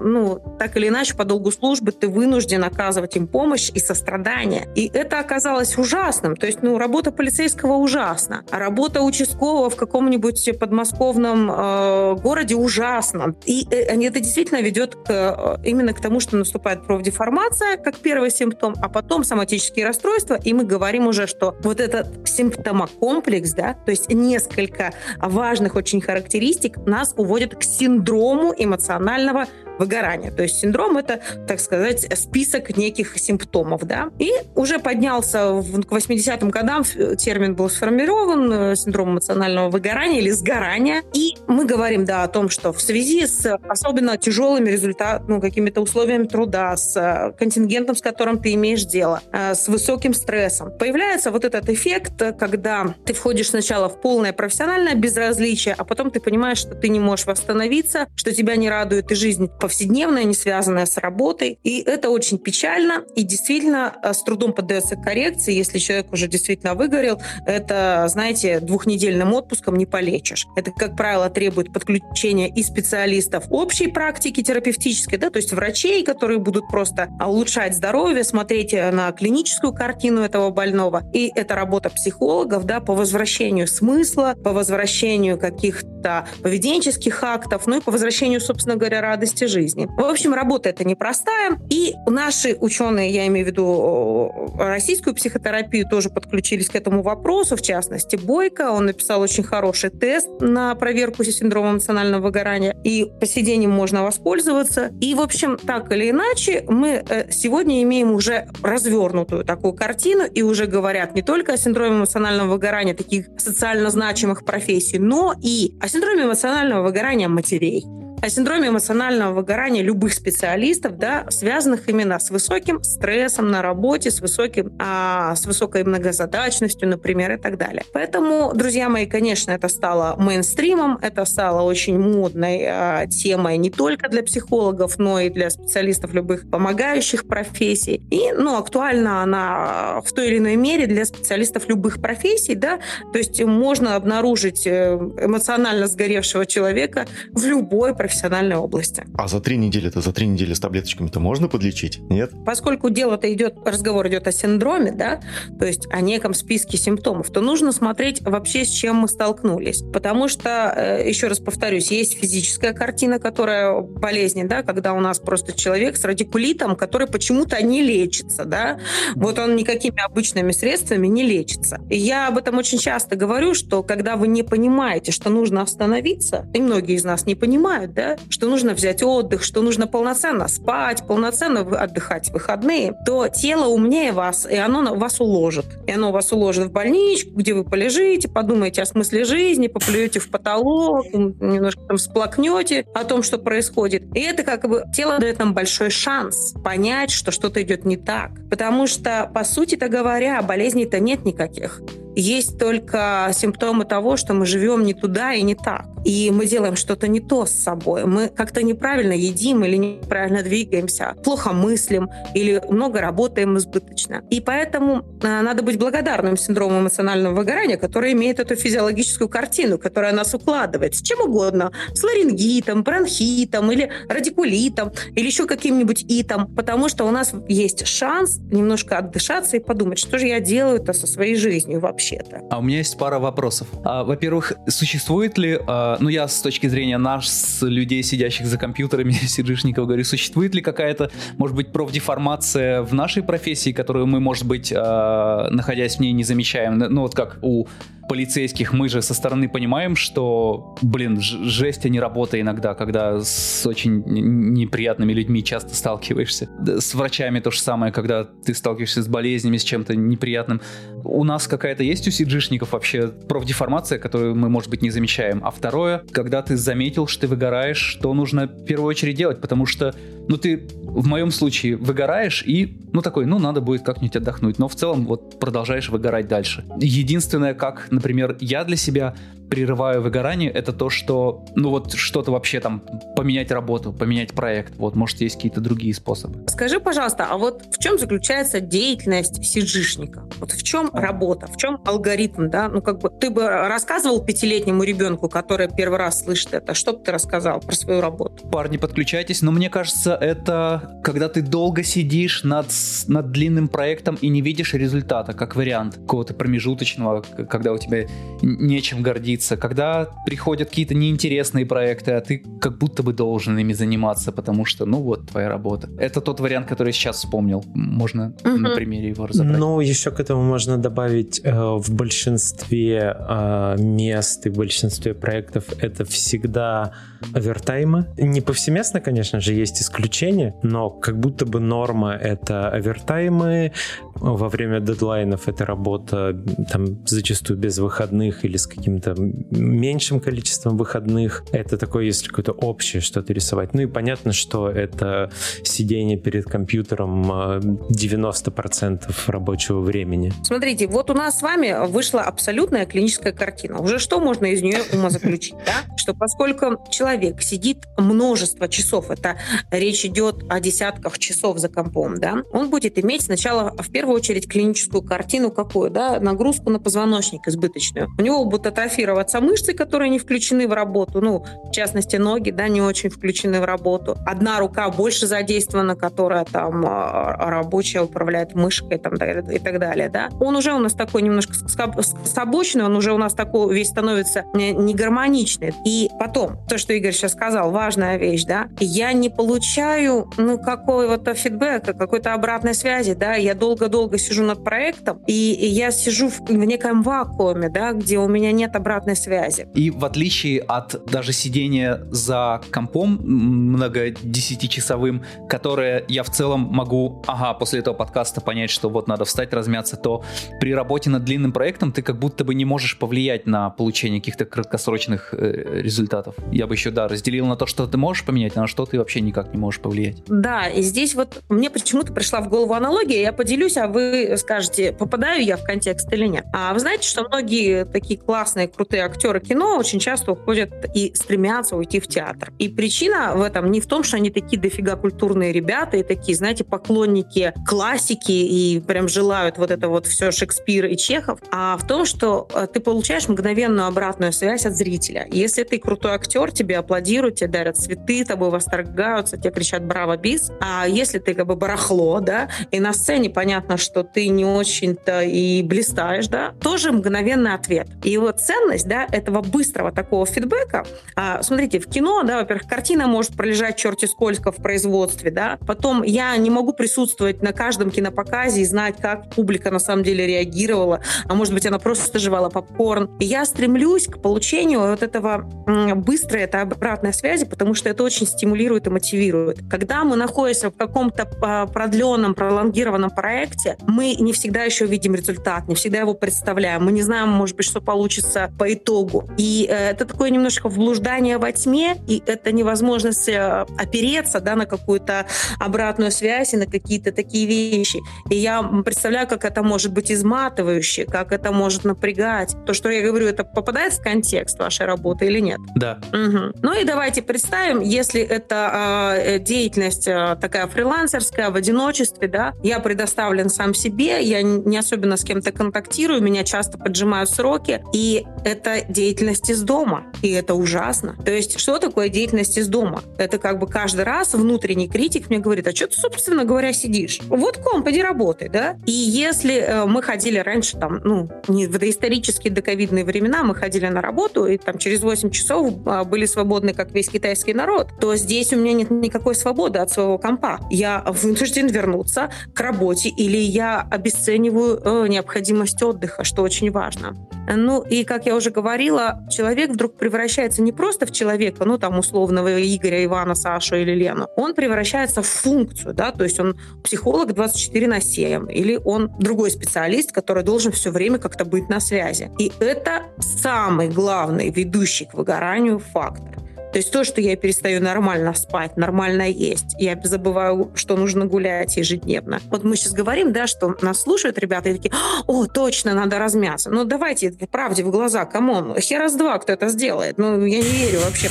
ну, 0.00 0.40
так 0.58 0.76
или 0.76 0.88
иначе 0.88 1.14
по 1.14 1.24
долгу 1.24 1.50
службы 1.50 1.92
ты 1.92 2.08
вынужден 2.08 2.64
оказывать 2.64 3.16
им 3.16 3.26
помощь 3.26 3.70
и 3.74 3.80
сострадание. 3.80 4.68
И 4.74 4.90
это 4.92 5.18
оказалось 5.18 5.76
ужасным. 5.78 6.36
То 6.36 6.46
есть, 6.46 6.62
ну, 6.62 6.78
работа 6.78 7.12
полицейского 7.12 7.74
ужасна, 7.74 8.44
а 8.50 8.58
работа 8.58 9.02
участкового 9.02 9.70
в 9.70 9.76
каком-нибудь 9.76 10.58
подмосковном 10.58 11.50
э, 11.50 12.14
городе 12.22 12.54
ужасна. 12.54 13.34
И 13.46 13.66
э, 13.70 13.96
это 14.04 14.20
действительно 14.20 14.60
ведет 14.62 14.94
к, 14.94 15.08
э, 15.08 15.56
именно 15.64 15.92
к 15.92 16.00
тому, 16.00 16.20
что 16.20 16.36
наступает 16.36 16.86
профдеформация 16.86 17.76
как 17.76 17.96
первый 17.96 18.30
симптом, 18.30 18.74
а 18.80 18.88
потом 18.88 19.24
соматические 19.24 19.86
расстройства, 19.86 20.38
и 20.42 20.52
мы 20.52 20.64
говорим 20.64 21.06
уже, 21.06 21.26
что 21.26 21.56
вот 21.62 21.80
этот 21.80 22.28
симптомокомплекс, 22.28 23.52
да, 23.52 23.74
то 23.74 23.90
есть 23.90 24.08
несколько 24.10 24.92
важных 25.18 25.74
очень 25.74 26.00
характеристик 26.00 26.76
нас 26.86 27.14
уводят 27.16 27.54
к 27.54 27.62
синдрому 27.62 28.54
эмоционального 28.56 29.19
реально 29.20 29.46
выгорания. 29.80 30.30
То 30.30 30.42
есть 30.42 30.58
синдром— 30.58 30.96
это, 30.98 31.20
так 31.48 31.58
сказать, 31.58 32.06
список 32.16 32.76
неких 32.76 33.18
симптомов. 33.18 33.84
Да? 33.84 34.10
И 34.18 34.30
уже 34.54 34.78
поднялся 34.78 35.52
в, 35.52 35.82
к 35.82 35.92
80-м 35.92 36.50
годам 36.50 36.84
термин 37.16 37.56
был 37.56 37.70
сформирован, 37.70 38.52
э, 38.52 38.76
синдром 38.76 39.12
эмоционального 39.12 39.70
выгорания 39.70 40.20
или 40.20 40.30
сгорания. 40.30 41.02
И 41.14 41.34
мы 41.48 41.64
говорим, 41.64 42.04
да, 42.04 42.22
о 42.22 42.28
том, 42.28 42.50
что 42.50 42.72
в 42.72 42.80
связи 42.80 43.26
с 43.26 43.58
особенно 43.68 44.16
тяжелыми 44.18 44.70
результатами, 44.70 45.28
ну, 45.28 45.40
какими-то 45.40 45.80
условиями 45.80 46.24
труда, 46.24 46.76
с 46.76 46.96
э, 46.96 47.32
контингентом, 47.38 47.96
с 47.96 48.02
которым 48.02 48.38
ты 48.38 48.52
имеешь 48.54 48.84
дело, 48.84 49.22
э, 49.32 49.54
с 49.54 49.68
высоким 49.68 50.12
стрессом, 50.12 50.70
появляется 50.78 51.30
вот 51.30 51.44
этот 51.44 51.68
эффект, 51.70 52.22
когда 52.38 52.94
ты 53.06 53.14
входишь 53.14 53.48
сначала 53.48 53.88
в 53.88 54.00
полное 54.00 54.32
профессиональное 54.32 54.94
безразличие, 54.94 55.74
а 55.76 55.84
потом 55.84 56.10
ты 56.10 56.20
понимаешь, 56.20 56.58
что 56.58 56.74
ты 56.74 56.88
не 56.90 57.00
можешь 57.00 57.26
восстановиться, 57.26 58.06
что 58.14 58.32
тебя 58.34 58.56
не 58.56 58.68
радует 58.68 59.10
и 59.10 59.14
жизнь 59.14 59.48
по 59.48 59.68
повседневное, 59.70 60.24
не 60.24 60.34
связанное 60.34 60.84
с 60.84 60.96
работой. 60.96 61.60
И 61.62 61.80
это 61.80 62.10
очень 62.10 62.38
печально 62.38 63.04
и 63.14 63.22
действительно 63.22 63.94
э, 64.02 64.12
с 64.12 64.20
трудом 64.24 64.52
поддается 64.52 64.96
коррекции, 64.96 65.54
если 65.54 65.78
человек 65.78 66.12
уже 66.12 66.26
действительно 66.26 66.74
выгорел. 66.74 67.22
Это, 67.46 68.04
знаете, 68.08 68.58
двухнедельным 68.58 69.32
отпуском 69.32 69.76
не 69.76 69.86
полечишь. 69.86 70.48
Это, 70.56 70.72
как 70.72 70.96
правило, 70.96 71.30
требует 71.30 71.72
подключения 71.72 72.48
и 72.48 72.64
специалистов 72.64 73.44
общей 73.50 73.86
практики 73.86 74.42
терапевтической, 74.42 75.18
да, 75.18 75.30
то 75.30 75.36
есть 75.36 75.52
врачей, 75.52 76.02
которые 76.02 76.40
будут 76.40 76.66
просто 76.66 77.08
улучшать 77.24 77.76
здоровье, 77.76 78.24
смотреть 78.24 78.74
э, 78.74 78.90
на 78.90 79.12
клиническую 79.12 79.72
картину 79.72 80.22
этого 80.22 80.50
больного. 80.50 81.04
И 81.12 81.30
это 81.32 81.54
работа 81.54 81.90
психологов 81.90 82.64
да, 82.64 82.80
по 82.80 82.94
возвращению 82.94 83.68
смысла, 83.68 84.34
по 84.42 84.52
возвращению 84.52 85.38
каких-то 85.38 86.26
поведенческих 86.42 87.22
актов, 87.22 87.68
ну 87.68 87.78
и 87.78 87.80
по 87.80 87.92
возвращению, 87.92 88.40
собственно 88.40 88.74
говоря, 88.74 89.00
радости 89.00 89.44
жизни. 89.44 89.59
В 89.96 90.04
общем, 90.04 90.34
работа 90.34 90.68
эта 90.68 90.84
непростая. 90.84 91.58
И 91.70 91.94
наши 92.06 92.56
ученые, 92.60 93.10
я 93.10 93.26
имею 93.26 93.46
в 93.46 93.48
виду 93.48 94.54
российскую 94.58 95.14
психотерапию, 95.14 95.88
тоже 95.88 96.10
подключились 96.10 96.68
к 96.68 96.76
этому 96.76 97.02
вопросу, 97.02 97.56
в 97.56 97.62
частности, 97.62 98.16
Бойко. 98.16 98.70
Он 98.72 98.86
написал 98.86 99.20
очень 99.20 99.44
хороший 99.44 99.90
тест 99.90 100.28
на 100.40 100.74
проверку 100.74 101.24
синдрома 101.24 101.72
эмоционального 101.72 102.22
выгорания. 102.22 102.76
И 102.84 103.06
по 103.20 103.26
сей 103.26 103.42
день 103.42 103.64
им 103.64 103.70
можно 103.70 104.02
воспользоваться. 104.02 104.92
И, 105.00 105.14
в 105.14 105.20
общем, 105.20 105.56
так 105.56 105.92
или 105.92 106.10
иначе, 106.10 106.64
мы 106.68 107.04
э, 107.08 107.30
сегодня 107.30 107.82
имеем 107.82 108.12
уже 108.12 108.48
развернутую 108.62 109.44
такую 109.44 109.72
картину 109.72 110.24
и 110.24 110.42
уже 110.42 110.66
говорят 110.66 111.14
не 111.14 111.22
только 111.22 111.54
о 111.54 111.56
синдроме 111.56 111.98
эмоционального 111.98 112.52
выгорания 112.52 112.94
таких 112.94 113.26
социально 113.38 113.90
значимых 113.90 114.44
профессий, 114.44 114.98
но 114.98 115.34
и 115.42 115.74
о 115.80 115.88
синдроме 115.88 116.24
эмоционального 116.24 116.82
выгорания 116.82 117.28
матерей 117.28 117.84
о 118.22 118.28
синдроме 118.28 118.68
эмоционального 118.68 119.32
выгорания 119.32 119.82
любых 119.82 120.12
специалистов, 120.12 120.98
да, 120.98 121.26
связанных 121.30 121.88
именно 121.88 122.18
с 122.18 122.30
высоким 122.30 122.82
стрессом 122.82 123.50
на 123.50 123.62
работе, 123.62 124.10
с, 124.10 124.20
высоким, 124.20 124.72
а, 124.78 125.34
с 125.34 125.46
высокой 125.46 125.84
многозадачностью, 125.84 126.88
например, 126.88 127.32
и 127.32 127.36
так 127.38 127.56
далее. 127.56 127.82
Поэтому, 127.92 128.52
друзья 128.54 128.88
мои, 128.88 129.06
конечно, 129.06 129.52
это 129.52 129.68
стало 129.68 130.16
мейнстримом, 130.18 130.98
это 131.00 131.24
стало 131.24 131.62
очень 131.62 131.98
модной 131.98 132.64
а, 132.66 133.06
темой 133.06 133.56
не 133.56 133.70
только 133.70 134.08
для 134.10 134.22
психологов, 134.22 134.98
но 134.98 135.20
и 135.20 135.30
для 135.30 135.48
специалистов 135.48 136.12
любых 136.12 136.50
помогающих 136.50 137.26
профессий. 137.26 138.02
И, 138.10 138.32
ну, 138.32 138.58
актуальна 138.58 139.22
она 139.22 140.02
в 140.04 140.12
той 140.12 140.28
или 140.28 140.38
иной 140.38 140.56
мере 140.56 140.86
для 140.86 141.06
специалистов 141.06 141.68
любых 141.68 142.02
профессий, 142.02 142.54
да, 142.54 142.80
то 143.12 143.18
есть 143.18 143.42
можно 143.42 143.96
обнаружить 143.96 144.66
э, 144.66 144.94
эмоционально 145.20 145.86
сгоревшего 145.86 146.44
человека 146.44 147.06
в 147.32 147.44
любой 147.46 147.94
профессии 147.94 148.09
профессиональной 148.10 148.56
области. 148.56 149.04
А 149.14 149.28
за 149.28 149.40
три 149.40 149.56
недели-то, 149.56 150.00
за 150.00 150.12
три 150.12 150.26
недели 150.26 150.52
с 150.52 150.60
таблеточками-то 150.60 151.20
можно 151.20 151.48
подлечить? 151.48 152.00
Нет? 152.10 152.32
Поскольку 152.44 152.90
дело-то 152.90 153.32
идет, 153.32 153.54
разговор 153.64 154.08
идет 154.08 154.26
о 154.26 154.32
синдроме, 154.32 154.90
да, 154.90 155.20
то 155.58 155.64
есть 155.64 155.86
о 155.92 156.00
неком 156.00 156.34
списке 156.34 156.76
симптомов, 156.76 157.30
то 157.30 157.40
нужно 157.40 157.70
смотреть 157.70 158.20
вообще, 158.22 158.64
с 158.64 158.68
чем 158.68 158.96
мы 158.96 159.08
столкнулись. 159.08 159.82
Потому 159.92 160.28
что, 160.28 160.74
э, 160.76 161.08
еще 161.08 161.28
раз 161.28 161.38
повторюсь, 161.38 161.90
есть 161.92 162.18
физическая 162.18 162.72
картина, 162.72 163.20
которая 163.20 163.80
болезнь, 163.80 164.48
да, 164.48 164.62
когда 164.62 164.92
у 164.92 165.00
нас 165.00 165.20
просто 165.20 165.52
человек 165.52 165.96
с 165.96 166.04
радикулитом, 166.04 166.74
который 166.74 167.06
почему-то 167.06 167.62
не 167.62 167.82
лечится, 167.82 168.44
да, 168.44 168.80
вот 169.14 169.38
он 169.38 169.54
никакими 169.54 170.04
обычными 170.04 170.50
средствами 170.50 171.06
не 171.06 171.22
лечится. 171.22 171.80
Я 171.88 172.26
об 172.26 172.38
этом 172.38 172.58
очень 172.58 172.78
часто 172.78 173.14
говорю, 173.14 173.54
что 173.54 173.84
когда 173.84 174.16
вы 174.16 174.26
не 174.26 174.42
понимаете, 174.42 175.12
что 175.12 175.30
нужно 175.30 175.62
остановиться, 175.62 176.48
и 176.54 176.60
многие 176.60 176.96
из 176.96 177.04
нас 177.04 177.26
не 177.26 177.36
понимают, 177.36 177.94
да, 177.94 177.99
что 178.28 178.48
нужно 178.48 178.74
взять 178.74 179.02
отдых, 179.02 179.42
что 179.42 179.62
нужно 179.62 179.86
полноценно 179.86 180.48
спать, 180.48 181.06
полноценно 181.06 181.60
отдыхать 181.60 182.28
в 182.28 182.32
выходные, 182.32 182.94
то 183.06 183.28
тело 183.28 183.66
умнее 183.66 184.12
вас, 184.12 184.46
и 184.46 184.56
оно 184.56 184.94
вас 184.94 185.20
уложит. 185.20 185.66
И 185.86 185.92
оно 185.92 186.12
вас 186.12 186.32
уложит 186.32 186.66
в 186.66 186.72
больничку, 186.72 187.30
где 187.34 187.54
вы 187.54 187.64
полежите, 187.64 188.28
подумаете 188.28 188.82
о 188.82 188.86
смысле 188.86 189.24
жизни, 189.24 189.66
поплюете 189.66 190.20
в 190.20 190.30
потолок, 190.30 191.06
немножко 191.12 191.82
там 191.82 191.98
сплакнете 191.98 192.86
о 192.94 193.04
том, 193.04 193.22
что 193.22 193.38
происходит. 193.38 194.04
И 194.14 194.20
это 194.20 194.42
как 194.42 194.68
бы 194.68 194.84
тело 194.94 195.18
дает 195.18 195.38
нам 195.38 195.54
большой 195.54 195.90
шанс 195.90 196.54
понять, 196.64 197.10
что 197.10 197.30
что-то 197.30 197.62
идет 197.62 197.84
не 197.84 197.96
так. 197.96 198.30
Потому 198.50 198.86
что, 198.86 199.30
по 199.34 199.44
сути-то 199.44 199.88
говоря, 199.88 200.40
болезней-то 200.42 200.98
нет 201.00 201.24
никаких. 201.24 201.80
Есть 202.20 202.58
только 202.58 203.30
симптомы 203.32 203.86
того, 203.86 204.18
что 204.18 204.34
мы 204.34 204.44
живем 204.44 204.84
не 204.84 204.92
туда 204.92 205.32
и 205.32 205.40
не 205.40 205.54
так. 205.54 205.86
И 206.04 206.30
мы 206.30 206.46
делаем 206.46 206.76
что-то 206.76 207.08
не 207.08 207.20
то 207.20 207.46
с 207.46 207.50
собой. 207.50 208.04
Мы 208.04 208.28
как-то 208.28 208.62
неправильно 208.62 209.12
едим 209.12 209.64
или 209.64 209.76
неправильно 209.76 210.42
двигаемся, 210.42 211.14
плохо 211.24 211.52
мыслим 211.52 212.10
или 212.34 212.62
много 212.68 213.00
работаем 213.00 213.56
избыточно. 213.56 214.22
И 214.30 214.40
поэтому 214.40 215.04
а, 215.22 215.42
надо 215.42 215.62
быть 215.62 215.78
благодарным 215.78 216.36
синдрому 216.36 216.80
эмоционального 216.80 217.34
выгорания, 217.34 217.78
который 217.78 218.12
имеет 218.12 218.38
эту 218.38 218.54
физиологическую 218.54 219.28
картину, 219.28 219.78
которая 219.78 220.12
нас 220.12 220.34
укладывает 220.34 220.94
с 220.94 221.02
чем 221.02 221.20
угодно. 221.20 221.70
С 221.94 222.02
ларингитом, 222.02 222.82
бронхитом 222.82 223.72
или 223.72 223.90
радикулитом 224.08 224.92
или 225.14 225.26
еще 225.26 225.46
каким-нибудь 225.46 226.04
итом. 226.08 226.54
Потому 226.54 226.90
что 226.90 227.04
у 227.04 227.10
нас 227.10 227.32
есть 227.48 227.86
шанс 227.86 228.40
немножко 228.50 228.98
отдышаться 228.98 229.56
и 229.56 229.60
подумать, 229.60 229.98
что 229.98 230.18
же 230.18 230.26
я 230.26 230.40
делаю-то 230.40 230.92
со 230.92 231.06
своей 231.06 231.36
жизнью 231.36 231.80
вообще 231.80 232.09
вообще-то. 232.10 232.42
А 232.50 232.58
у 232.58 232.62
меня 232.62 232.78
есть 232.78 232.96
пара 232.98 233.18
вопросов. 233.18 233.68
А, 233.84 234.04
во-первых, 234.04 234.52
существует 234.68 235.38
ли, 235.38 235.58
а, 235.66 235.96
ну 236.00 236.08
я 236.08 236.28
с 236.28 236.40
точки 236.40 236.66
зрения 236.66 236.98
нас, 236.98 237.58
людей, 237.62 238.02
сидящих 238.02 238.46
за 238.46 238.58
компьютерами, 238.58 239.12
сиджишников, 239.26 239.86
говорю, 239.86 240.04
существует 240.04 240.54
ли 240.54 240.62
какая-то, 240.62 241.10
может 241.36 241.56
быть, 241.56 241.72
профдеформация 241.72 242.82
в 242.82 242.94
нашей 242.94 243.22
профессии, 243.22 243.72
которую 243.72 244.06
мы, 244.06 244.20
может 244.20 244.46
быть, 244.46 244.72
а, 244.74 245.48
находясь 245.50 245.96
в 245.96 246.00
ней, 246.00 246.12
не 246.12 246.24
замечаем? 246.24 246.78
Ну 246.78 247.02
вот 247.02 247.14
как 247.14 247.38
у 247.42 247.66
полицейских 248.10 248.72
мы 248.72 248.88
же 248.88 249.02
со 249.02 249.14
стороны 249.14 249.48
понимаем, 249.48 249.94
что, 249.94 250.74
блин, 250.82 251.20
жесть, 251.20 251.86
а 251.86 251.88
не 251.88 252.00
работа 252.00 252.40
иногда, 252.40 252.74
когда 252.74 253.20
с 253.20 253.64
очень 253.64 254.02
неприятными 254.04 255.12
людьми 255.12 255.44
часто 255.44 255.76
сталкиваешься. 255.76 256.48
С 256.66 256.92
врачами 256.96 257.38
то 257.38 257.52
же 257.52 257.60
самое, 257.60 257.92
когда 257.92 258.24
ты 258.24 258.52
сталкиваешься 258.52 259.04
с 259.04 259.06
болезнями, 259.06 259.58
с 259.58 259.62
чем-то 259.62 259.94
неприятным. 259.94 260.60
У 261.04 261.22
нас 261.22 261.46
какая-то 261.46 261.84
есть 261.84 262.08
у 262.08 262.10
сиджишников 262.10 262.72
вообще 262.72 263.06
профдеформация, 263.06 264.00
которую 264.00 264.34
мы, 264.34 264.48
может 264.48 264.70
быть, 264.70 264.82
не 264.82 264.90
замечаем. 264.90 265.40
А 265.44 265.52
второе, 265.52 266.02
когда 266.10 266.42
ты 266.42 266.56
заметил, 266.56 267.06
что 267.06 267.20
ты 267.20 267.28
выгораешь, 267.28 267.78
что 267.78 268.12
нужно 268.12 268.46
в 268.46 268.64
первую 268.64 268.88
очередь 268.88 269.14
делать, 269.14 269.40
потому 269.40 269.66
что, 269.66 269.94
ну, 270.28 270.36
ты 270.36 270.68
в 270.82 271.06
моем 271.06 271.30
случае 271.30 271.76
выгораешь 271.76 272.42
и, 272.46 272.78
ну, 272.92 273.02
такой, 273.02 273.26
ну, 273.26 273.38
надо 273.38 273.60
будет 273.60 273.82
как-нибудь 273.82 274.16
отдохнуть, 274.16 274.58
но 274.58 274.68
в 274.68 274.74
целом 274.74 275.06
вот 275.06 275.38
продолжаешь 275.38 275.88
выгорать 275.88 276.28
дальше. 276.28 276.64
Единственное, 276.78 277.54
как, 277.54 277.88
например, 277.90 278.36
я 278.40 278.64
для 278.64 278.76
себя 278.76 279.14
прерываю 279.50 280.00
выгорание, 280.00 280.50
это 280.50 280.72
то, 280.72 280.88
что, 280.88 281.44
ну 281.56 281.70
вот 281.70 281.92
что-то 281.94 282.30
вообще 282.30 282.60
там, 282.60 282.82
поменять 283.16 283.50
работу, 283.50 283.92
поменять 283.92 284.32
проект. 284.32 284.76
Вот, 284.76 284.94
может, 284.94 285.20
есть 285.20 285.34
какие-то 285.36 285.60
другие 285.60 285.92
способы. 285.92 286.48
Скажи, 286.48 286.80
пожалуйста, 286.80 287.26
а 287.28 287.36
вот 287.36 287.64
в 287.70 287.78
чем 287.78 287.98
заключается 287.98 288.60
деятельность 288.60 289.44
сиджишника? 289.44 290.24
Вот 290.38 290.52
в 290.52 290.62
чем 290.62 290.90
работа, 290.92 291.46
в 291.46 291.56
чем 291.56 291.80
алгоритм, 291.84 292.48
да? 292.48 292.68
Ну, 292.68 292.80
как 292.80 293.00
бы 293.00 293.10
ты 293.10 293.30
бы 293.30 293.46
рассказывал 293.46 294.24
пятилетнему 294.24 294.84
ребенку, 294.84 295.28
который 295.28 295.68
первый 295.68 295.98
раз 295.98 296.22
слышит 296.24 296.54
это, 296.54 296.74
что 296.74 296.92
бы 296.92 297.04
ты 297.04 297.12
рассказал 297.12 297.60
про 297.60 297.74
свою 297.74 298.00
работу? 298.00 298.46
Парни, 298.48 298.76
подключайтесь, 298.76 299.42
но 299.42 299.50
мне 299.50 299.68
кажется, 299.68 300.14
это 300.14 301.00
когда 301.02 301.28
ты 301.28 301.42
долго 301.42 301.82
сидишь 301.82 302.44
над, 302.44 302.66
над 303.08 303.32
длинным 303.32 303.68
проектом 303.68 304.16
и 304.20 304.28
не 304.28 304.42
видишь 304.42 304.74
результата, 304.74 305.32
как 305.32 305.56
вариант 305.56 305.96
какого-то 305.96 306.34
промежуточного, 306.34 307.22
когда 307.48 307.72
у 307.72 307.78
тебя 307.78 308.06
нечем 308.42 309.02
гордиться, 309.02 309.39
учиться, 309.40 309.56
когда 309.56 310.08
приходят 310.26 310.68
какие-то 310.68 310.94
неинтересные 310.94 311.64
проекты, 311.66 312.12
а 312.12 312.20
ты 312.20 312.42
как 312.60 312.78
будто 312.78 313.02
бы 313.02 313.12
должен 313.12 313.58
ими 313.58 313.72
заниматься, 313.72 314.32
потому 314.32 314.66
что, 314.66 314.86
ну 314.86 314.98
вот, 315.02 315.30
твоя 315.30 315.48
работа. 315.48 315.88
Это 315.98 316.20
тот 316.20 316.40
вариант, 316.40 316.68
который 316.68 316.88
я 316.88 316.92
сейчас 316.92 317.16
вспомнил. 317.16 317.64
Можно 317.74 318.34
угу. 318.44 318.58
на 318.58 318.70
примере 318.70 319.08
его 319.08 319.26
разобрать. 319.26 319.58
Ну, 319.58 319.80
еще 319.80 320.10
к 320.10 320.20
этому 320.20 320.42
можно 320.42 320.76
добавить, 320.76 321.40
э, 321.44 321.52
в 321.52 321.90
большинстве 321.90 323.16
э, 323.18 323.76
мест 323.78 324.46
и 324.46 324.50
в 324.50 324.56
большинстве 324.56 325.14
проектов 325.14 325.64
это 325.80 326.04
всегда 326.04 326.92
овертаймы. 327.34 328.06
Не 328.18 328.40
повсеместно, 328.40 329.00
конечно 329.00 329.40
же, 329.40 329.54
есть 329.54 329.82
исключения, 329.82 330.54
но 330.62 330.90
как 330.90 331.18
будто 331.18 331.46
бы 331.46 331.60
норма— 331.60 332.12
это 332.22 332.68
овертаймы, 332.68 333.72
во 334.20 334.48
время 334.48 334.80
дедлайнов 334.80 335.48
эта 335.48 335.64
работа 335.64 336.36
там 336.70 337.06
зачастую 337.06 337.58
без 337.58 337.78
выходных 337.78 338.44
или 338.44 338.56
с 338.56 338.66
каким-то 338.66 339.14
меньшим 339.16 340.20
количеством 340.20 340.76
выходных. 340.76 341.44
Это 341.52 341.76
такое, 341.76 342.04
если 342.04 342.28
какое-то 342.28 342.52
общее 342.52 343.00
что-то 343.00 343.32
рисовать. 343.32 343.74
Ну 343.74 343.82
и 343.82 343.86
понятно, 343.86 344.32
что 344.32 344.68
это 344.68 345.30
сидение 345.64 346.18
перед 346.18 346.44
компьютером 346.44 347.30
90% 347.30 349.02
а, 349.26 349.32
рабочего 349.32 349.80
времени. 349.80 350.32
Смотрите, 350.42 350.86
вот 350.86 351.10
у 351.10 351.14
нас 351.14 351.38
с 351.38 351.42
вами 351.42 351.86
вышла 351.86 352.22
абсолютная 352.22 352.86
клиническая 352.86 353.32
картина. 353.32 353.80
Уже 353.80 353.98
что 353.98 354.20
можно 354.20 354.46
из 354.46 354.62
нее 354.62 354.80
умозаключить? 354.92 355.54
Да? 355.66 355.96
Что 355.96 356.14
поскольку 356.14 356.84
человек 356.90 357.42
сидит 357.42 357.86
множество 357.96 358.68
часов, 358.68 359.10
это 359.10 359.36
речь 359.70 360.04
идет 360.04 360.44
о 360.48 360.60
десятках 360.60 361.18
часов 361.18 361.58
за 361.58 361.68
компом, 361.68 362.18
да, 362.18 362.42
он 362.52 362.70
будет 362.70 362.98
иметь 362.98 363.22
сначала 363.22 363.74
в 363.76 363.90
первую 363.90 364.09
очередь 364.10 364.48
клиническую 364.48 365.02
картину 365.02 365.50
какую, 365.50 365.90
да, 365.90 366.20
нагрузку 366.20 366.70
на 366.70 366.78
позвоночник 366.78 367.46
избыточную. 367.48 368.08
У 368.18 368.22
него 368.22 368.44
будут 368.44 368.66
атрофироваться 368.66 369.40
мышцы, 369.40 369.72
которые 369.72 370.10
не 370.10 370.18
включены 370.18 370.68
в 370.68 370.72
работу, 370.72 371.20
ну, 371.20 371.44
в 371.64 371.70
частности, 371.72 372.16
ноги, 372.16 372.50
да, 372.50 372.68
не 372.68 372.82
очень 372.82 373.10
включены 373.10 373.60
в 373.60 373.64
работу. 373.64 374.16
Одна 374.26 374.58
рука 374.60 374.88
больше 374.90 375.26
задействована, 375.26 375.96
которая 375.96 376.44
там 376.44 376.84
а, 376.86 377.36
рабочая 377.50 378.02
управляет 378.02 378.54
мышкой 378.54 378.98
там, 378.98 379.14
и 379.14 379.58
так 379.58 379.78
далее, 379.78 380.08
да. 380.08 380.28
Он 380.40 380.56
уже 380.56 380.72
у 380.72 380.78
нас 380.78 380.94
такой 380.94 381.22
немножко 381.22 381.54
скобочный, 381.54 382.84
он 382.84 382.96
уже 382.96 383.12
у 383.12 383.18
нас 383.18 383.34
такой 383.34 383.74
весь 383.74 383.88
становится 383.88 384.44
не 384.54 384.94
гармоничный. 384.94 385.74
И 385.84 386.08
потом, 386.18 386.58
то, 386.68 386.78
что 386.78 386.92
Игорь 386.92 387.12
сейчас 387.12 387.32
сказал, 387.32 387.70
важная 387.70 388.16
вещь, 388.16 388.44
да, 388.44 388.68
я 388.78 389.12
не 389.12 389.28
получаю, 389.28 390.30
ну, 390.36 390.58
какого-то 390.58 391.34
фидбэка, 391.34 391.92
какой-то 391.94 392.34
обратной 392.34 392.74
связи, 392.74 393.14
да, 393.14 393.34
я 393.34 393.54
долго-долго 393.54 393.99
сижу 394.18 394.44
над 394.44 394.64
проектом, 394.64 395.22
и 395.26 395.32
я 395.32 395.90
сижу 395.90 396.28
в, 396.28 396.40
в 396.40 396.64
неком 396.64 397.02
вакууме, 397.02 397.68
да, 397.68 397.92
где 397.92 398.18
у 398.18 398.28
меня 398.28 398.52
нет 398.52 398.76
обратной 398.76 399.16
связи. 399.16 399.68
И 399.74 399.90
в 399.90 400.04
отличие 400.04 400.60
от 400.60 401.04
даже 401.06 401.32
сидения 401.32 402.00
за 402.10 402.60
компом 402.70 403.20
много 403.24 404.10
десятичасовым, 404.10 405.24
которое 405.48 406.04
я 406.08 406.22
в 406.22 406.30
целом 406.30 406.60
могу, 406.60 407.22
ага, 407.26 407.54
после 407.54 407.80
этого 407.80 407.94
подкаста 407.94 408.40
понять, 408.40 408.70
что 408.70 408.88
вот 408.88 409.08
надо 409.08 409.24
встать, 409.24 409.52
размяться, 409.52 409.96
то 409.96 410.22
при 410.60 410.74
работе 410.74 411.10
над 411.10 411.24
длинным 411.24 411.52
проектом 411.52 411.92
ты 411.92 412.02
как 412.02 412.18
будто 412.18 412.44
бы 412.44 412.54
не 412.54 412.64
можешь 412.64 412.98
повлиять 412.98 413.46
на 413.46 413.70
получение 413.70 414.20
каких-то 414.20 414.44
краткосрочных 414.44 415.32
э, 415.32 415.80
результатов. 415.82 416.34
Я 416.52 416.66
бы 416.66 416.74
еще, 416.74 416.90
да, 416.90 417.08
разделил 417.08 417.46
на 417.46 417.56
то, 417.56 417.66
что 417.66 417.86
ты 417.86 417.96
можешь 417.98 418.24
поменять, 418.24 418.56
а 418.56 418.60
на 418.62 418.66
что 418.66 418.86
ты 418.86 418.98
вообще 418.98 419.20
никак 419.20 419.52
не 419.52 419.58
можешь 419.58 419.80
повлиять. 419.80 420.22
Да, 420.26 420.68
и 420.68 420.82
здесь 420.82 421.14
вот 421.14 421.42
мне 421.48 421.70
почему-то 421.70 422.12
пришла 422.12 422.40
в 422.40 422.48
голову 422.48 422.74
аналогия, 422.74 423.22
я 423.22 423.32
поделюсь, 423.32 423.76
а 423.76 423.88
вы 423.90 424.34
скажете, 424.36 424.92
попадаю 424.92 425.44
я 425.44 425.56
в 425.56 425.64
контекст 425.64 426.12
или 426.12 426.26
нет. 426.26 426.44
А 426.52 426.72
вы 426.72 426.80
знаете, 426.80 427.08
что 427.08 427.24
многие 427.24 427.84
такие 427.84 428.18
классные, 428.18 428.68
крутые 428.68 429.04
актеры 429.04 429.40
кино 429.40 429.76
очень 429.76 429.98
часто 429.98 430.32
уходят 430.32 430.70
и 430.94 431.12
стремятся 431.14 431.76
уйти 431.76 432.00
в 432.00 432.06
театр. 432.06 432.52
И 432.58 432.68
причина 432.68 433.32
в 433.34 433.42
этом 433.42 433.70
не 433.70 433.80
в 433.80 433.86
том, 433.86 434.02
что 434.02 434.16
они 434.16 434.30
такие 434.30 434.60
дофига 434.60 434.96
культурные 434.96 435.52
ребята 435.52 435.96
и 435.96 436.02
такие, 436.02 436.36
знаете, 436.36 436.64
поклонники 436.64 437.52
классики 437.66 438.32
и 438.32 438.80
прям 438.80 439.08
желают 439.08 439.58
вот 439.58 439.70
это 439.70 439.88
вот 439.88 440.06
все 440.06 440.30
Шекспир 440.30 440.86
и 440.86 440.96
Чехов, 440.96 441.40
а 441.50 441.76
в 441.76 441.86
том, 441.86 442.04
что 442.04 442.48
э, 442.54 442.66
ты 442.72 442.80
получаешь 442.80 443.28
мгновенную 443.28 443.86
обратную 443.86 444.32
связь 444.32 444.66
от 444.66 444.74
зрителя. 444.74 445.26
Если 445.30 445.64
ты 445.64 445.78
крутой 445.78 446.12
актер, 446.12 446.50
тебе 446.52 446.78
аплодируют, 446.78 447.36
тебе 447.36 447.48
дарят 447.48 447.76
цветы, 447.76 448.24
тобой 448.24 448.50
восторгаются, 448.50 449.36
тебе 449.36 449.50
кричат 449.50 449.84
«Браво, 449.84 450.16
бис!» 450.16 450.50
А 450.60 450.86
если 450.86 451.18
ты 451.18 451.34
как 451.34 451.46
бы 451.46 451.56
барахло, 451.56 452.20
да, 452.20 452.48
и 452.70 452.80
на 452.80 452.92
сцене 452.92 453.30
понятно, 453.30 453.76
что 453.80 454.02
ты 454.02 454.28
не 454.28 454.44
очень-то 454.44 455.22
и 455.22 455.62
блистаешь, 455.62 456.28
да, 456.28 456.52
тоже 456.60 456.92
мгновенный 456.92 457.54
ответ. 457.54 457.88
И 458.04 458.16
вот 458.18 458.40
ценность, 458.40 458.86
да, 458.86 459.06
этого 459.10 459.42
быстрого 459.42 459.92
такого 459.92 460.26
фидбэка, 460.26 460.84
а, 461.16 461.42
смотрите, 461.42 461.80
в 461.80 461.86
кино, 461.86 462.22
да, 462.22 462.38
во-первых, 462.38 462.68
картина 462.68 463.06
может 463.06 463.36
пролежать 463.36 463.76
черти 463.76 464.06
сколько 464.06 464.52
в 464.52 464.56
производстве, 464.56 465.30
да, 465.30 465.58
потом 465.66 466.02
я 466.02 466.36
не 466.36 466.50
могу 466.50 466.72
присутствовать 466.72 467.42
на 467.42 467.52
каждом 467.52 467.90
кинопоказе 467.90 468.60
и 468.60 468.64
знать, 468.64 468.96
как 469.00 469.34
публика 469.34 469.70
на 469.70 469.78
самом 469.78 470.04
деле 470.04 470.26
реагировала, 470.26 471.00
а 471.28 471.34
может 471.34 471.54
быть, 471.54 471.66
она 471.66 471.78
просто 471.78 472.18
жевала 472.18 472.50
попкорн. 472.50 473.10
И 473.18 473.24
я 473.24 473.44
стремлюсь 473.44 474.06
к 474.06 474.20
получению 474.20 474.80
вот 474.80 475.02
этого 475.02 475.48
быстрой, 475.94 476.42
это 476.42 476.62
обратной 476.62 477.12
связи, 477.12 477.46
потому 477.46 477.74
что 477.74 477.88
это 477.88 478.02
очень 478.02 478.26
стимулирует 478.26 478.86
и 478.86 478.90
мотивирует. 478.90 479.60
Когда 479.70 480.04
мы 480.04 480.16
находимся 480.16 480.70
в 480.70 480.76
каком-то 480.76 481.28
а, 481.42 481.66
продленном, 481.66 482.34
пролонгированном 482.34 483.10
проекте, 483.10 483.59
мы 483.86 484.14
не 484.14 484.32
всегда 484.32 484.64
еще 484.64 484.86
видим 484.86 485.14
результат, 485.14 485.68
не 485.68 485.74
всегда 485.74 485.98
его 485.98 486.14
представляем, 486.14 486.84
мы 486.84 486.92
не 486.92 487.02
знаем, 487.02 487.28
может 487.28 487.56
быть, 487.56 487.66
что 487.66 487.80
получится 487.80 488.50
по 488.58 488.72
итогу. 488.72 489.28
И 489.36 489.66
э, 489.68 489.90
это 489.90 490.04
такое 490.04 490.30
немножко 490.30 490.68
вблуждание 490.68 491.38
во 491.38 491.52
тьме, 491.52 491.96
и 492.06 492.22
это 492.26 492.52
невозможность 492.52 493.28
э, 493.28 493.66
опереться 493.78 494.40
да, 494.40 494.56
на 494.56 494.66
какую-то 494.66 495.26
обратную 495.58 496.10
связь 496.10 496.54
и 496.54 496.56
на 496.56 496.66
какие-то 496.66 497.12
такие 497.12 497.46
вещи. 497.46 497.98
И 498.30 498.36
я 498.36 498.62
представляю, 498.62 499.28
как 499.28 499.44
это 499.44 499.62
может 499.62 499.92
быть 499.92 500.10
изматывающе, 500.10 501.04
как 501.04 501.32
это 501.32 501.52
может 501.52 501.84
напрягать. 501.84 502.56
То, 502.66 502.74
что 502.74 502.88
я 502.88 503.02
говорю, 503.02 503.26
это 503.26 503.44
попадает 503.44 503.92
в 503.92 504.02
контекст 504.02 504.58
вашей 504.58 504.86
работы 504.86 505.26
или 505.26 505.40
нет? 505.40 505.58
Да. 505.76 506.00
Угу. 506.12 506.60
Ну 506.62 506.80
и 506.80 506.84
давайте 506.84 507.22
представим, 507.22 507.80
если 507.80 508.20
это 508.20 509.16
э, 509.18 509.38
деятельность 509.38 510.08
э, 510.08 510.36
такая 510.40 510.66
фрилансерская, 510.66 511.50
в 511.50 511.56
одиночестве, 511.56 512.28
да, 512.28 512.54
я 512.62 512.80
предоставлен 512.80 513.49
сам 513.50 513.74
себе, 513.74 514.22
я 514.22 514.42
не 514.42 514.76
особенно 514.76 515.16
с 515.16 515.24
кем-то 515.24 515.52
контактирую, 515.52 516.22
меня 516.22 516.44
часто 516.44 516.78
поджимают 516.78 517.30
сроки, 517.30 517.82
и 517.92 518.24
это 518.44 518.84
деятельность 518.88 519.50
из 519.50 519.62
дома, 519.62 520.06
и 520.22 520.30
это 520.30 520.54
ужасно. 520.54 521.16
То 521.24 521.32
есть 521.32 521.58
что 521.58 521.78
такое 521.78 522.08
деятельность 522.08 522.56
из 522.58 522.68
дома? 522.68 523.02
Это 523.18 523.38
как 523.38 523.58
бы 523.58 523.66
каждый 523.66 524.04
раз 524.04 524.34
внутренний 524.34 524.88
критик 524.88 525.28
мне 525.30 525.38
говорит, 525.38 525.66
а 525.66 525.74
что 525.74 525.86
ты, 525.86 525.96
собственно 525.96 526.44
говоря, 526.44 526.72
сидишь? 526.72 527.20
Вот 527.28 527.58
ком, 527.58 527.82
поди 527.82 528.02
работай, 528.02 528.48
да? 528.48 528.76
И 528.86 528.92
если 528.92 529.56
э, 529.56 529.84
мы 529.86 530.02
ходили 530.02 530.38
раньше, 530.38 530.78
там, 530.78 531.00
ну, 531.04 531.28
не 531.48 531.66
в 531.66 531.78
доисторические 531.78 532.52
доковидные 532.52 533.04
времена, 533.04 533.42
мы 533.42 533.54
ходили 533.54 533.86
на 533.86 534.00
работу, 534.00 534.46
и 534.46 534.56
там 534.56 534.78
через 534.78 535.02
8 535.02 535.30
часов 535.30 535.74
а, 535.86 536.04
были 536.04 536.26
свободны, 536.26 536.72
как 536.72 536.92
весь 536.92 537.08
китайский 537.08 537.54
народ, 537.54 537.88
то 538.00 538.16
здесь 538.16 538.52
у 538.52 538.56
меня 538.56 538.72
нет 538.72 538.90
никакой 538.90 539.34
свободы 539.34 539.78
от 539.78 539.90
своего 539.90 540.18
компа. 540.18 540.60
Я 540.70 541.02
вынужден 541.06 541.66
вернуться 541.68 542.30
к 542.54 542.60
работе, 542.60 543.08
или 543.08 543.38
я 543.42 543.86
обесцениваю 543.90 544.80
э, 544.82 545.08
необходимость 545.08 545.82
отдыха, 545.82 546.24
что 546.24 546.42
очень 546.42 546.70
важно. 546.70 547.16
Ну 547.48 547.82
и, 547.82 548.04
как 548.04 548.26
я 548.26 548.36
уже 548.36 548.50
говорила, 548.50 549.26
человек 549.30 549.70
вдруг 549.70 549.96
превращается 549.96 550.62
не 550.62 550.72
просто 550.72 551.06
в 551.06 551.12
человека, 551.12 551.64
ну 551.64 551.78
там 551.78 551.98
условного 551.98 552.60
Игоря, 552.60 553.04
Ивана, 553.04 553.34
Сашу 553.34 553.76
или 553.76 553.92
Лену, 553.92 554.28
он 554.36 554.54
превращается 554.54 555.22
в 555.22 555.26
функцию, 555.26 555.94
да, 555.94 556.12
то 556.12 556.24
есть 556.24 556.38
он 556.38 556.56
психолог 556.84 557.32
24 557.34 557.88
на 557.88 558.00
7, 558.00 558.50
или 558.52 558.78
он 558.84 559.10
другой 559.18 559.50
специалист, 559.50 560.12
который 560.12 560.44
должен 560.44 560.72
все 560.72 560.90
время 560.90 561.18
как-то 561.18 561.44
быть 561.44 561.68
на 561.68 561.80
связи. 561.80 562.30
И 562.38 562.52
это 562.60 563.04
самый 563.18 563.88
главный 563.88 564.50
ведущий 564.50 565.06
к 565.06 565.14
выгоранию 565.14 565.78
фактор. 565.78 566.40
То 566.72 566.78
есть 566.78 566.92
то, 566.92 567.04
что 567.04 567.20
я 567.20 567.36
перестаю 567.36 567.82
нормально 567.82 568.34
спать, 568.34 568.76
нормально 568.76 569.28
есть, 569.28 569.74
я 569.78 570.00
забываю, 570.02 570.70
что 570.74 570.96
нужно 570.96 571.26
гулять 571.26 571.76
ежедневно. 571.76 572.40
Вот 572.50 572.64
мы 572.64 572.76
сейчас 572.76 572.92
говорим, 572.92 573.32
да, 573.32 573.46
что 573.46 573.76
нас 573.82 574.02
слушают 574.02 574.38
ребята 574.38 574.70
и 574.70 574.74
такие, 574.74 574.92
о, 575.26 575.46
точно, 575.46 575.94
надо 575.94 576.18
размяться. 576.18 576.70
Ну 576.70 576.84
давайте, 576.84 577.32
правде 577.50 577.82
в 577.82 577.90
глаза, 577.90 578.24
come 578.24 578.55
on, 578.55 578.78
хер 578.78 579.00
два 579.16 579.38
кто 579.38 579.52
это 579.52 579.68
сделает. 579.68 580.18
Ну 580.18 580.44
я 580.44 580.58
не 580.58 580.70
верю 580.70 581.00
вообще. 581.00 581.30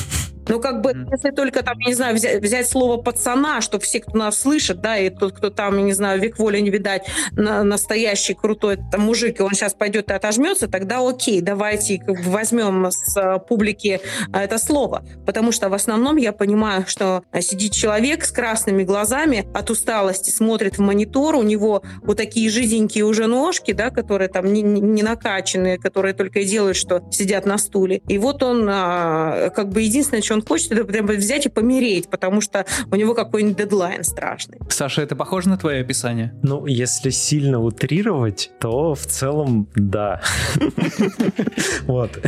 Ну, 0.49 0.59
как 0.59 0.81
бы, 0.81 1.07
если 1.11 1.29
только 1.29 1.63
там, 1.63 1.77
я 1.79 1.87
не 1.87 1.93
знаю, 1.93 2.15
взять, 2.15 2.41
взять 2.41 2.67
слово 2.67 2.97
пацана, 2.97 3.61
что 3.61 3.79
все, 3.79 3.99
кто 3.99 4.17
нас 4.17 4.39
слышит, 4.39 4.81
да, 4.81 4.97
и 4.97 5.09
тот, 5.09 5.33
кто 5.33 5.51
там, 5.51 5.77
я 5.77 5.83
не 5.83 5.93
знаю, 5.93 6.19
век 6.19 6.39
воли 6.39 6.59
не 6.59 6.71
видать, 6.71 7.07
на, 7.33 7.63
настоящий 7.63 8.33
крутой 8.33 8.79
там, 8.91 9.01
мужик, 9.01 9.39
и 9.39 9.43
он 9.43 9.51
сейчас 9.51 9.75
пойдет 9.75 10.09
и 10.09 10.13
отожмется, 10.13 10.67
тогда 10.67 11.07
окей, 11.07 11.41
давайте 11.41 12.01
возьмем 12.07 12.87
с 12.89 13.15
а, 13.15 13.37
публики 13.37 14.01
а, 14.31 14.43
это 14.43 14.57
слово. 14.57 15.03
Потому 15.25 15.51
что 15.51 15.69
в 15.69 15.73
основном 15.75 16.17
я 16.17 16.33
понимаю, 16.33 16.85
что 16.87 17.23
сидит 17.41 17.73
человек 17.73 18.25
с 18.25 18.31
красными 18.31 18.83
глазами 18.83 19.47
от 19.53 19.69
усталости, 19.69 20.31
смотрит 20.31 20.77
в 20.77 20.81
монитор, 20.81 21.35
у 21.35 21.43
него 21.43 21.83
вот 22.01 22.17
такие 22.17 22.49
жиденькие 22.49 23.05
уже 23.05 23.27
ножки, 23.27 23.71
да, 23.71 23.91
которые 23.91 24.29
там 24.29 24.51
не, 24.51 24.63
не 24.63 25.03
накачанные, 25.03 25.77
которые 25.77 26.15
только 26.15 26.39
и 26.39 26.45
делают, 26.45 26.75
что 26.75 27.03
сидят 27.11 27.45
на 27.45 27.59
стуле. 27.59 28.01
И 28.07 28.17
вот 28.17 28.41
он, 28.41 28.67
а, 28.67 29.51
как 29.51 29.69
бы 29.69 29.83
единственное, 29.83 30.23
что 30.23 30.33
он 30.33 30.38
он 30.39 30.45
хочет 30.45 30.71
это 30.71 30.85
прям 30.85 31.05
взять 31.05 31.45
и 31.45 31.49
помереть, 31.49 32.09
потому 32.09 32.41
что 32.41 32.65
у 32.91 32.95
него 32.95 33.13
какой-нибудь 33.13 33.57
дедлайн 33.57 34.03
страшный. 34.03 34.59
Саша, 34.69 35.01
это 35.01 35.15
похоже 35.15 35.49
на 35.49 35.57
твое 35.57 35.81
описание? 35.81 36.33
Ну, 36.43 36.65
если 36.65 37.09
сильно 37.09 37.61
утрировать, 37.61 38.51
то 38.59 38.95
в 38.95 39.05
целом 39.05 39.67
да. 39.75 40.21
Вот. 41.83 42.19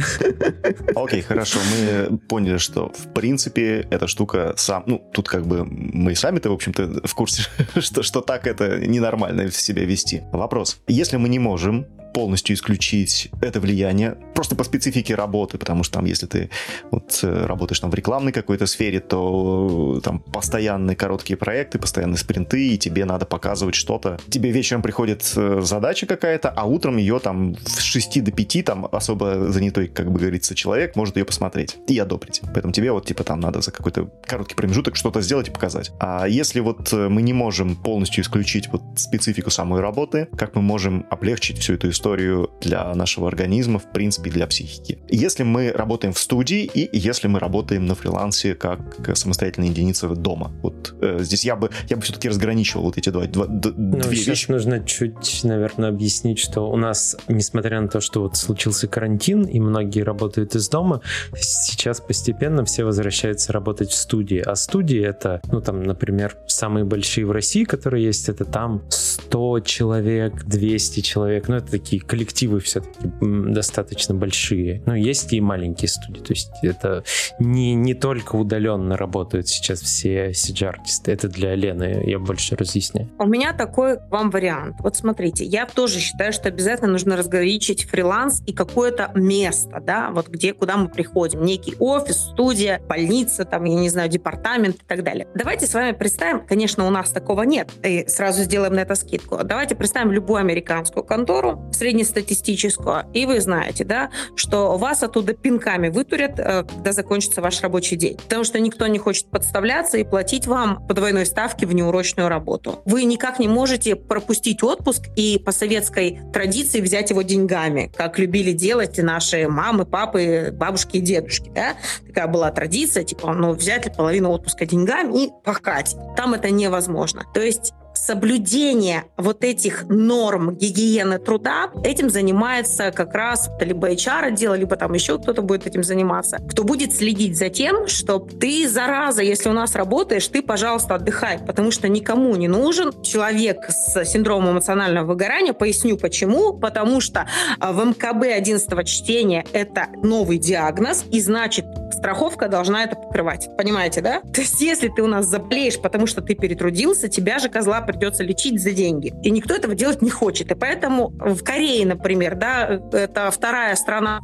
Окей, 0.95 1.21
хорошо. 1.21 1.59
Мы 1.71 2.17
поняли, 2.17 2.57
что 2.57 2.91
в 2.91 3.13
принципе 3.13 3.87
эта 3.89 4.07
штука 4.07 4.53
сам... 4.57 4.83
Ну, 4.87 5.01
тут 5.13 5.29
как 5.29 5.45
бы 5.45 5.65
мы 5.65 6.15
сами-то, 6.15 6.49
в 6.49 6.53
общем-то, 6.53 7.07
в 7.07 7.15
курсе, 7.15 7.43
что, 7.79 8.03
что 8.03 8.21
так 8.21 8.47
это 8.47 8.79
ненормально 8.79 9.47
в 9.47 9.55
себя 9.55 9.85
вести. 9.85 10.23
Вопрос. 10.31 10.81
Если 10.87 11.17
мы 11.17 11.29
не 11.29 11.39
можем 11.39 11.85
полностью 12.13 12.55
исключить 12.55 13.29
это 13.41 13.59
влияние 13.59 14.17
просто 14.41 14.55
по 14.55 14.63
специфике 14.63 15.13
работы, 15.13 15.59
потому 15.59 15.83
что 15.83 15.99
там, 15.99 16.05
если 16.05 16.25
ты 16.25 16.49
вот 16.89 17.19
э, 17.21 17.45
работаешь 17.45 17.79
там 17.79 17.91
в 17.91 17.93
рекламной 17.93 18.31
какой-то 18.31 18.65
сфере, 18.65 18.99
то 18.99 19.97
э, 19.97 20.01
там 20.01 20.17
постоянные 20.17 20.95
короткие 20.95 21.37
проекты, 21.37 21.77
постоянные 21.77 22.17
спринты, 22.17 22.69
и 22.69 22.77
тебе 22.77 23.05
надо 23.05 23.27
показывать 23.27 23.75
что-то. 23.75 24.19
Тебе 24.29 24.49
вечером 24.49 24.81
приходит 24.81 25.31
э, 25.35 25.61
задача 25.61 26.07
какая-то, 26.07 26.49
а 26.49 26.65
утром 26.65 26.97
ее 26.97 27.19
там 27.19 27.55
с 27.65 27.81
6 27.81 28.23
до 28.23 28.31
5 28.31 28.65
там 28.65 28.87
особо 28.91 29.51
занятой, 29.51 29.87
как 29.87 30.11
бы 30.11 30.19
говорится, 30.19 30.55
человек 30.55 30.95
может 30.95 31.17
ее 31.17 31.25
посмотреть 31.25 31.77
и 31.87 31.99
одобрить. 31.99 32.41
Поэтому 32.53 32.73
тебе 32.73 32.91
вот 32.91 33.05
типа 33.05 33.23
там 33.23 33.39
надо 33.39 33.61
за 33.61 33.71
какой-то 33.71 34.09
короткий 34.25 34.55
промежуток 34.55 34.95
что-то 34.95 35.21
сделать 35.21 35.49
и 35.49 35.51
показать. 35.51 35.91
А 35.99 36.27
если 36.27 36.61
вот 36.61 36.91
мы 36.91 37.21
не 37.21 37.33
можем 37.33 37.75
полностью 37.75 38.23
исключить 38.23 38.69
вот 38.71 38.81
специфику 38.95 39.51
самой 39.51 39.81
работы, 39.81 40.27
как 40.35 40.55
мы 40.55 40.63
можем 40.63 41.05
облегчить 41.11 41.59
всю 41.59 41.75
эту 41.75 41.89
историю 41.91 42.00
историю 42.01 42.49
для 42.61 42.93
нашего 42.95 43.27
организма, 43.27 43.77
в 43.77 43.91
принципе, 43.91 44.31
для 44.31 44.47
психики. 44.47 44.97
Если 45.07 45.43
мы 45.43 45.71
работаем 45.71 46.13
в 46.13 46.19
студии 46.19 46.63
и 46.63 46.89
если 46.97 47.27
мы 47.27 47.39
работаем 47.39 47.85
на 47.85 47.93
фрилансе 47.93 48.55
как 48.55 48.79
самостоятельная 49.15 49.69
единица 49.69 50.07
дома. 50.09 50.51
Вот 50.63 50.95
э, 50.99 51.19
здесь 51.21 51.45
я 51.45 51.55
бы, 51.55 51.69
я 51.89 51.97
бы 51.97 52.01
все-таки 52.01 52.27
разграничивал 52.27 52.85
вот 52.85 52.97
эти 52.97 53.09
два, 53.09 53.25
два 53.25 53.45
ну, 53.47 53.99
две 53.99 54.15
сейчас 54.15 54.27
вещи. 54.27 54.51
нужно 54.51 54.83
чуть, 54.83 55.41
наверное, 55.43 55.89
объяснить, 55.89 56.39
что 56.39 56.71
у 56.71 56.75
нас, 56.75 57.17
несмотря 57.27 57.79
на 57.79 57.87
то, 57.87 58.01
что 58.01 58.21
вот 58.21 58.35
случился 58.35 58.87
карантин 58.87 59.43
и 59.43 59.59
многие 59.59 60.01
работают 60.01 60.55
из 60.55 60.69
дома, 60.69 61.01
сейчас 61.35 62.01
постепенно 62.01 62.65
все 62.65 62.83
возвращаются 62.83 63.53
работать 63.53 63.91
в 63.91 63.95
студии. 63.95 64.39
А 64.39 64.55
студии 64.55 65.01
это, 65.01 65.39
ну 65.51 65.61
там, 65.61 65.83
например, 65.83 66.35
самые 66.47 66.83
большие 66.83 67.27
в 67.27 67.31
России, 67.31 67.63
которые 67.63 68.05
есть, 68.05 68.27
это 68.27 68.43
там 68.45 68.81
100 68.89 69.59
человек, 69.61 70.43
200 70.45 71.01
человек, 71.01 71.47
ну 71.47 71.57
это 71.57 71.69
такие 71.69 71.90
такие 71.91 72.01
коллективы 72.01 72.61
все-таки 72.61 73.11
достаточно 73.19 74.15
большие. 74.15 74.81
Но 74.85 74.95
есть 74.95 75.33
и 75.33 75.41
маленькие 75.41 75.89
студии. 75.89 76.21
То 76.21 76.31
есть 76.31 76.49
это 76.63 77.03
не, 77.37 77.73
не 77.73 77.93
только 77.93 78.37
удаленно 78.37 78.95
работают 78.95 79.49
сейчас 79.49 79.81
все 79.81 80.29
CG-артисты. 80.29 81.11
Это 81.11 81.27
для 81.27 81.53
Лены, 81.53 82.01
я 82.05 82.17
больше 82.17 82.55
разъясняю. 82.55 83.09
У 83.19 83.25
меня 83.25 83.51
такой 83.51 83.97
вам 84.09 84.29
вариант. 84.29 84.77
Вот 84.79 84.95
смотрите, 84.95 85.43
я 85.43 85.65
тоже 85.65 85.99
считаю, 85.99 86.31
что 86.31 86.47
обязательно 86.47 86.89
нужно 86.89 87.17
разграничить 87.17 87.83
фриланс 87.83 88.41
и 88.47 88.53
какое-то 88.53 89.11
место, 89.15 89.81
да, 89.85 90.11
вот 90.11 90.29
где, 90.29 90.53
куда 90.53 90.77
мы 90.77 90.87
приходим. 90.87 91.43
Некий 91.43 91.75
офис, 91.77 92.29
студия, 92.31 92.79
больница, 92.87 93.43
там, 93.43 93.65
я 93.65 93.75
не 93.75 93.89
знаю, 93.89 94.07
департамент 94.07 94.77
и 94.77 94.85
так 94.87 95.03
далее. 95.03 95.27
Давайте 95.35 95.67
с 95.67 95.73
вами 95.73 95.91
представим, 95.91 96.45
конечно, 96.45 96.87
у 96.87 96.89
нас 96.89 97.11
такого 97.11 97.43
нет, 97.43 97.69
и 97.83 98.07
сразу 98.07 98.43
сделаем 98.43 98.75
на 98.75 98.79
это 98.79 98.95
скидку. 98.95 99.39
Давайте 99.43 99.75
представим 99.75 100.13
любую 100.13 100.39
американскую 100.39 101.03
контору, 101.03 101.69
среднестатистическую, 101.81 103.05
и 103.11 103.25
вы 103.25 103.41
знаете, 103.41 103.83
да, 103.83 104.11
что 104.35 104.77
вас 104.77 105.01
оттуда 105.01 105.33
пинками 105.33 105.89
вытурят, 105.89 106.39
э, 106.39 106.63
когда 106.63 106.91
закончится 106.93 107.41
ваш 107.41 107.59
рабочий 107.61 107.95
день. 107.95 108.17
Потому 108.17 108.43
что 108.43 108.59
никто 108.59 108.85
не 108.85 108.99
хочет 108.99 109.31
подставляться 109.31 109.97
и 109.97 110.03
платить 110.03 110.45
вам 110.45 110.85
по 110.85 110.93
двойной 110.93 111.25
ставке 111.25 111.65
в 111.65 111.73
неурочную 111.73 112.29
работу. 112.29 112.83
Вы 112.85 113.05
никак 113.05 113.39
не 113.39 113.47
можете 113.47 113.95
пропустить 113.95 114.61
отпуск 114.61 115.07
и 115.15 115.39
по 115.43 115.51
советской 115.51 116.19
традиции 116.31 116.81
взять 116.81 117.09
его 117.09 117.23
деньгами, 117.23 117.91
как 117.97 118.19
любили 118.19 118.51
делать 118.51 118.99
наши 118.99 119.47
мамы, 119.47 119.85
папы, 119.85 120.53
бабушки 120.53 120.97
и 120.97 121.01
дедушки. 121.01 121.51
Да? 121.55 121.73
Такая 122.05 122.27
была 122.27 122.51
традиция, 122.51 123.03
типа, 123.03 123.33
ну, 123.33 123.53
взять 123.53 123.97
половину 123.97 124.29
отпуска 124.29 124.67
деньгами 124.67 125.23
и 125.25 125.29
пахать. 125.43 125.95
Там 126.15 126.35
это 126.35 126.51
невозможно. 126.51 127.23
То 127.33 127.41
есть 127.41 127.73
соблюдение 127.93 129.05
вот 129.17 129.43
этих 129.43 129.85
норм 129.89 130.55
гигиены 130.55 131.19
труда, 131.19 131.71
этим 131.83 132.09
занимается 132.09 132.91
как 132.91 133.13
раз 133.13 133.49
либо 133.59 133.91
HR 133.91 134.25
отдел, 134.25 134.53
либо 134.53 134.75
там 134.75 134.93
еще 134.93 135.19
кто-то 135.19 135.41
будет 135.41 135.67
этим 135.67 135.83
заниматься, 135.83 136.37
кто 136.49 136.63
будет 136.63 136.93
следить 136.93 137.37
за 137.37 137.49
тем, 137.49 137.87
что 137.87 138.19
ты, 138.19 138.67
зараза, 138.67 139.21
если 139.21 139.49
у 139.49 139.53
нас 139.53 139.75
работаешь, 139.75 140.27
ты, 140.27 140.41
пожалуйста, 140.41 140.95
отдыхай, 140.95 141.39
потому 141.39 141.71
что 141.71 141.87
никому 141.87 142.35
не 142.35 142.47
нужен 142.47 143.01
человек 143.03 143.65
с 143.69 144.05
синдромом 144.05 144.53
эмоционального 144.53 145.05
выгорания. 145.05 145.53
Поясню 145.53 145.97
почему. 145.97 146.53
Потому 146.53 147.01
что 147.01 147.27
а, 147.59 147.71
в 147.71 147.83
МКБ 147.85 148.35
11 148.35 148.87
чтения 148.87 149.45
это 149.53 149.87
новый 150.03 150.37
диагноз, 150.37 151.05
и 151.11 151.19
значит, 151.19 151.65
страховка 151.91 152.47
должна 152.47 152.83
это 152.83 152.95
покрывать. 152.95 153.49
Понимаете, 153.57 154.01
да? 154.01 154.21
То 154.33 154.41
есть, 154.41 154.61
если 154.61 154.87
ты 154.87 155.01
у 155.01 155.07
нас 155.07 155.25
заболеешь, 155.25 155.79
потому 155.79 156.07
что 156.07 156.21
ты 156.21 156.35
перетрудился, 156.35 157.09
тебя 157.09 157.39
же 157.39 157.49
козла 157.49 157.80
придется 157.81 158.23
лечить 158.23 158.61
за 158.61 158.71
деньги. 158.71 159.13
И 159.23 159.31
никто 159.31 159.53
этого 159.53 159.75
делать 159.75 160.01
не 160.01 160.09
хочет. 160.09 160.51
И 160.51 160.55
поэтому 160.55 161.09
в 161.19 161.43
Корее, 161.43 161.85
например, 161.85 162.35
да, 162.35 162.81
это 162.91 163.31
вторая 163.31 163.75
страна, 163.75 164.19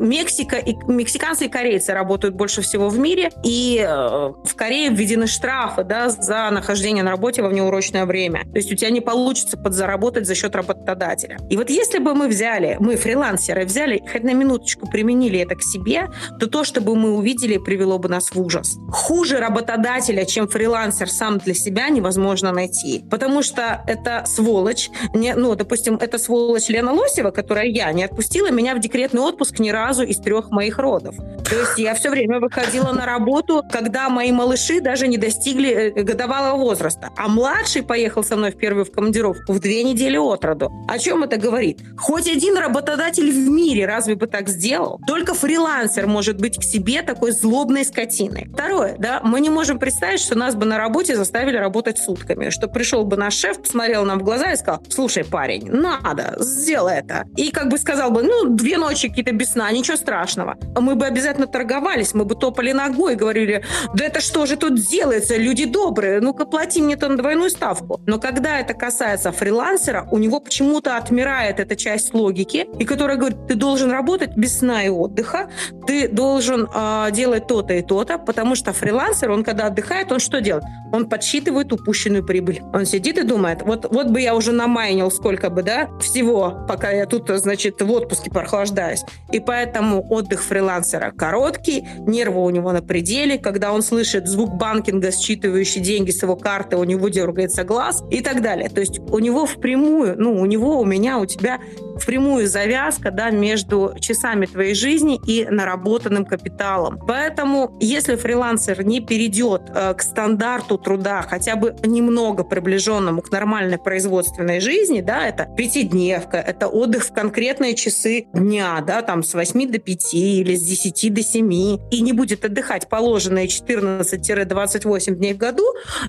Мексика, 0.00 0.56
и 0.56 0.74
мексиканцы 0.86 1.46
и 1.46 1.48
корейцы 1.48 1.92
работают 1.92 2.34
больше 2.34 2.62
всего 2.62 2.88
в 2.88 2.98
мире, 2.98 3.30
и 3.44 3.84
э, 3.86 3.88
в 3.88 4.54
Корее 4.54 4.90
введены 4.90 5.26
штрафы 5.26 5.84
да, 5.84 6.08
за 6.08 6.50
нахождение 6.50 7.02
на 7.02 7.10
работе 7.10 7.42
во 7.42 7.48
внеурочное 7.48 8.06
время. 8.06 8.44
То 8.44 8.56
есть 8.56 8.72
у 8.72 8.76
тебя 8.76 8.90
не 8.90 9.00
получится 9.00 9.56
подзаработать 9.56 10.26
за 10.26 10.34
счет 10.34 10.54
работодателя. 10.54 11.38
И 11.50 11.56
вот 11.56 11.70
если 11.70 11.98
бы 11.98 12.14
мы 12.14 12.28
взяли, 12.28 12.76
мы 12.80 12.96
фрилансеры, 12.96 13.64
взяли, 13.64 14.02
хоть 14.10 14.22
на 14.22 14.32
минуточку 14.34 14.88
применили 14.88 15.40
это 15.40 15.56
к 15.56 15.62
себе, 15.62 16.08
то 16.38 16.46
то, 16.46 16.64
что 16.64 16.80
бы 16.80 16.96
мы 16.96 17.16
увидели, 17.16 17.58
привело 17.58 17.98
бы 17.98 18.08
нас 18.08 18.30
в 18.30 18.40
ужас. 18.40 18.76
Хуже 18.90 19.38
работодателя, 19.38 20.24
чем 20.24 20.48
фрилансер 20.48 21.08
сам 21.08 21.38
для 21.38 21.54
себя, 21.54 21.88
невозможно 21.88 22.52
найти 22.52 22.71
найти. 22.72 23.04
Потому 23.10 23.42
что 23.42 23.82
это 23.86 24.24
сволочь, 24.26 24.90
не, 25.14 25.34
ну, 25.34 25.54
допустим, 25.54 25.96
это 25.96 26.18
сволочь 26.18 26.68
Лена 26.68 26.92
Лосева, 26.92 27.30
которая 27.30 27.66
я, 27.66 27.92
не 27.92 28.04
отпустила 28.04 28.50
меня 28.50 28.74
в 28.74 28.80
декретный 28.80 29.20
отпуск 29.20 29.58
ни 29.58 29.70
разу 29.70 30.02
из 30.02 30.18
трех 30.18 30.50
моих 30.50 30.78
родов. 30.78 31.16
То 31.16 31.58
есть 31.58 31.78
я 31.78 31.94
все 31.94 32.10
время 32.10 32.40
выходила 32.40 32.92
на 32.92 33.06
работу, 33.06 33.62
когда 33.70 34.08
мои 34.08 34.32
малыши 34.32 34.80
даже 34.80 35.08
не 35.08 35.18
достигли 35.18 35.70
э, 35.70 36.02
годовалого 36.02 36.58
возраста. 36.58 37.10
А 37.16 37.28
младший 37.28 37.82
поехал 37.82 38.24
со 38.24 38.36
мной 38.36 38.52
в 38.52 38.56
первую 38.56 38.84
в 38.84 38.90
командировку 38.90 39.52
в 39.52 39.60
две 39.60 39.84
недели 39.84 40.16
от 40.16 40.44
роду. 40.44 40.70
О 40.88 40.98
чем 40.98 41.24
это 41.24 41.36
говорит? 41.36 41.80
Хоть 41.98 42.28
один 42.28 42.56
работодатель 42.56 43.30
в 43.30 43.50
мире 43.50 43.86
разве 43.86 44.14
бы 44.14 44.26
так 44.26 44.48
сделал? 44.48 45.00
Только 45.06 45.34
фрилансер 45.34 46.06
может 46.06 46.40
быть 46.40 46.58
к 46.58 46.62
себе 46.62 47.02
такой 47.02 47.32
злобной 47.32 47.84
скотиной. 47.84 48.48
Второе, 48.52 48.96
да, 48.98 49.20
мы 49.22 49.40
не 49.40 49.50
можем 49.50 49.78
представить, 49.78 50.20
что 50.20 50.38
нас 50.38 50.54
бы 50.54 50.64
на 50.64 50.78
работе 50.78 51.16
заставили 51.16 51.56
работать 51.56 51.98
сутками, 51.98 52.48
что 52.62 52.68
пришел 52.68 53.04
бы 53.04 53.16
наш 53.16 53.34
шеф, 53.34 53.60
посмотрел 53.60 54.04
нам 54.04 54.20
в 54.20 54.22
глаза 54.22 54.52
и 54.52 54.56
сказал, 54.56 54.80
слушай, 54.88 55.24
парень, 55.24 55.68
надо, 55.68 56.36
сделай 56.38 56.98
это. 56.98 57.24
И 57.36 57.50
как 57.50 57.68
бы 57.68 57.76
сказал 57.76 58.12
бы, 58.12 58.22
ну, 58.22 58.54
две 58.54 58.78
ночи 58.78 59.08
какие-то 59.08 59.32
без 59.32 59.54
сна, 59.54 59.68
ничего 59.72 59.96
страшного. 59.96 60.56
Мы 60.78 60.94
бы 60.94 61.04
обязательно 61.04 61.48
торговались, 61.48 62.14
мы 62.14 62.24
бы 62.24 62.36
топали 62.36 62.70
ногой 62.70 63.14
и 63.14 63.16
говорили, 63.16 63.64
да 63.94 64.04
это 64.04 64.20
что 64.20 64.46
же 64.46 64.56
тут 64.56 64.76
делается, 64.76 65.36
люди 65.36 65.64
добрые, 65.64 66.20
ну-ка 66.20 66.44
плати 66.44 66.80
мне 66.80 66.94
на 66.94 67.16
двойную 67.16 67.50
ставку. 67.50 68.00
Но 68.06 68.20
когда 68.20 68.60
это 68.60 68.74
касается 68.74 69.32
фрилансера, 69.32 70.06
у 70.12 70.18
него 70.18 70.38
почему-то 70.38 70.96
отмирает 70.96 71.58
эта 71.58 71.74
часть 71.74 72.14
логики, 72.14 72.68
и 72.78 72.84
которая 72.84 73.16
говорит, 73.16 73.48
ты 73.48 73.56
должен 73.56 73.90
работать 73.90 74.36
без 74.36 74.58
сна 74.58 74.84
и 74.84 74.88
отдыха, 74.88 75.50
ты 75.84 76.06
должен 76.06 76.68
э, 76.72 77.08
делать 77.10 77.48
то-то 77.48 77.74
и 77.74 77.82
то-то, 77.82 78.18
потому 78.18 78.54
что 78.54 78.72
фрилансер, 78.72 79.32
он 79.32 79.42
когда 79.42 79.66
отдыхает, 79.66 80.12
он 80.12 80.20
что 80.20 80.40
делает? 80.40 80.64
Он 80.92 81.08
подсчитывает 81.08 81.72
упущенную 81.72 82.24
прибыль 82.24 82.51
прибыль. 82.52 82.70
Он 82.72 82.86
сидит 82.86 83.18
и 83.18 83.22
думает, 83.22 83.62
вот, 83.62 83.86
вот 83.90 84.08
бы 84.08 84.20
я 84.20 84.34
уже 84.34 84.52
намайнил 84.52 85.10
сколько 85.10 85.50
бы, 85.50 85.62
да, 85.62 85.88
всего, 86.00 86.64
пока 86.68 86.90
я 86.90 87.06
тут, 87.06 87.28
значит, 87.28 87.80
в 87.80 87.90
отпуске 87.90 88.30
прохлаждаюсь. 88.30 89.02
И 89.30 89.40
поэтому 89.40 90.06
отдых 90.10 90.42
фрилансера 90.42 91.12
короткий, 91.12 91.86
нервы 92.00 92.42
у 92.42 92.50
него 92.50 92.72
на 92.72 92.82
пределе. 92.82 93.38
Когда 93.38 93.72
он 93.72 93.82
слышит 93.82 94.26
звук 94.28 94.54
банкинга, 94.54 95.08
считывающий 95.08 95.80
деньги 95.80 96.10
с 96.10 96.22
его 96.22 96.36
карты, 96.36 96.76
у 96.76 96.84
него 96.84 97.08
дергается 97.08 97.64
глаз 97.64 98.02
и 98.10 98.20
так 98.20 98.42
далее. 98.42 98.68
То 98.68 98.80
есть 98.80 98.98
у 98.98 99.18
него 99.18 99.46
впрямую, 99.46 100.14
ну, 100.18 100.40
у 100.40 100.46
него, 100.46 100.80
у 100.80 100.84
меня, 100.84 101.18
у 101.18 101.26
тебя 101.26 101.58
впрямую 101.96 102.46
завязка 102.46 103.10
да, 103.10 103.30
между 103.30 103.94
часами 104.00 104.46
твоей 104.46 104.74
жизни 104.74 105.20
и 105.26 105.46
наработанным 105.48 106.24
капиталом. 106.24 106.98
Поэтому, 107.06 107.76
если 107.80 108.16
фрилансер 108.16 108.84
не 108.84 109.00
перейдет 109.00 109.62
э, 109.74 109.94
к 109.94 110.02
стандарту 110.02 110.78
труда, 110.78 111.22
хотя 111.22 111.56
бы 111.56 111.74
немного 111.84 112.44
приближенному 112.44 113.22
к 113.22 113.30
нормальной 113.30 113.78
производственной 113.78 114.60
жизни, 114.60 115.00
да, 115.00 115.26
это 115.26 115.48
пятидневка, 115.56 116.38
это 116.38 116.68
отдых 116.68 117.04
в 117.04 117.12
конкретные 117.12 117.74
часы 117.74 118.26
дня, 118.32 118.82
да, 118.86 119.02
там 119.02 119.22
с 119.22 119.34
8 119.34 119.70
до 119.70 119.78
5 119.78 120.14
или 120.14 120.54
с 120.54 120.62
10 120.62 121.14
до 121.14 121.22
7, 121.22 121.52
и 121.90 122.00
не 122.00 122.12
будет 122.12 122.44
отдыхать 122.44 122.88
положенные 122.88 123.46
14-28 123.46 125.14
дней 125.14 125.34
в 125.34 125.38
году, 125.38 125.64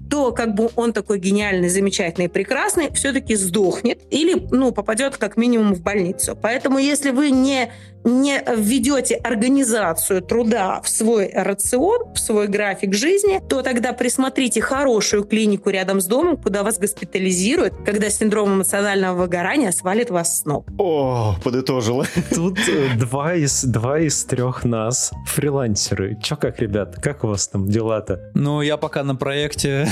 то 0.09 0.31
как 0.31 0.55
бы 0.55 0.69
он 0.75 0.93
такой 0.93 1.19
гениальный, 1.19 1.69
замечательный, 1.69 2.29
прекрасный, 2.29 2.91
все-таки 2.93 3.35
сдохнет 3.35 4.01
или, 4.11 4.47
ну, 4.51 4.71
попадет 4.71 5.17
как 5.17 5.37
минимум 5.37 5.72
в 5.73 5.81
больницу. 5.81 6.37
Поэтому 6.39 6.77
если 6.77 7.11
вы 7.11 7.31
не 7.31 7.71
не 8.03 8.43
введете 8.55 9.15
организацию 9.15 10.21
труда 10.21 10.81
в 10.81 10.89
свой 10.89 11.31
рацион, 11.33 12.13
в 12.13 12.19
свой 12.19 12.47
график 12.47 12.93
жизни, 12.93 13.41
то 13.47 13.61
тогда 13.61 13.93
присмотрите 13.93 14.61
хорошую 14.61 15.23
клинику 15.23 15.69
рядом 15.69 16.01
с 16.01 16.05
домом, 16.05 16.37
куда 16.37 16.63
вас 16.63 16.77
госпитализируют, 16.79 17.73
когда 17.85 18.09
синдром 18.09 18.55
эмоционального 18.55 19.21
выгорания 19.21 19.71
свалит 19.71 20.09
вас 20.09 20.39
с 20.39 20.45
ног. 20.45 20.67
О, 20.77 21.35
подытожила. 21.43 22.05
Тут 22.33 22.59
э, 22.67 22.97
два 22.97 23.35
из, 23.35 23.63
два 23.63 23.99
из 23.99 24.23
трех 24.25 24.63
нас 24.63 25.11
фрилансеры. 25.27 26.17
Чё 26.21 26.35
как, 26.35 26.59
ребят, 26.59 26.97
как 27.01 27.23
у 27.23 27.27
вас 27.27 27.47
там 27.47 27.67
дела-то? 27.67 28.31
Ну, 28.33 28.61
я 28.61 28.77
пока 28.77 29.03
на 29.03 29.15
проекте. 29.15 29.87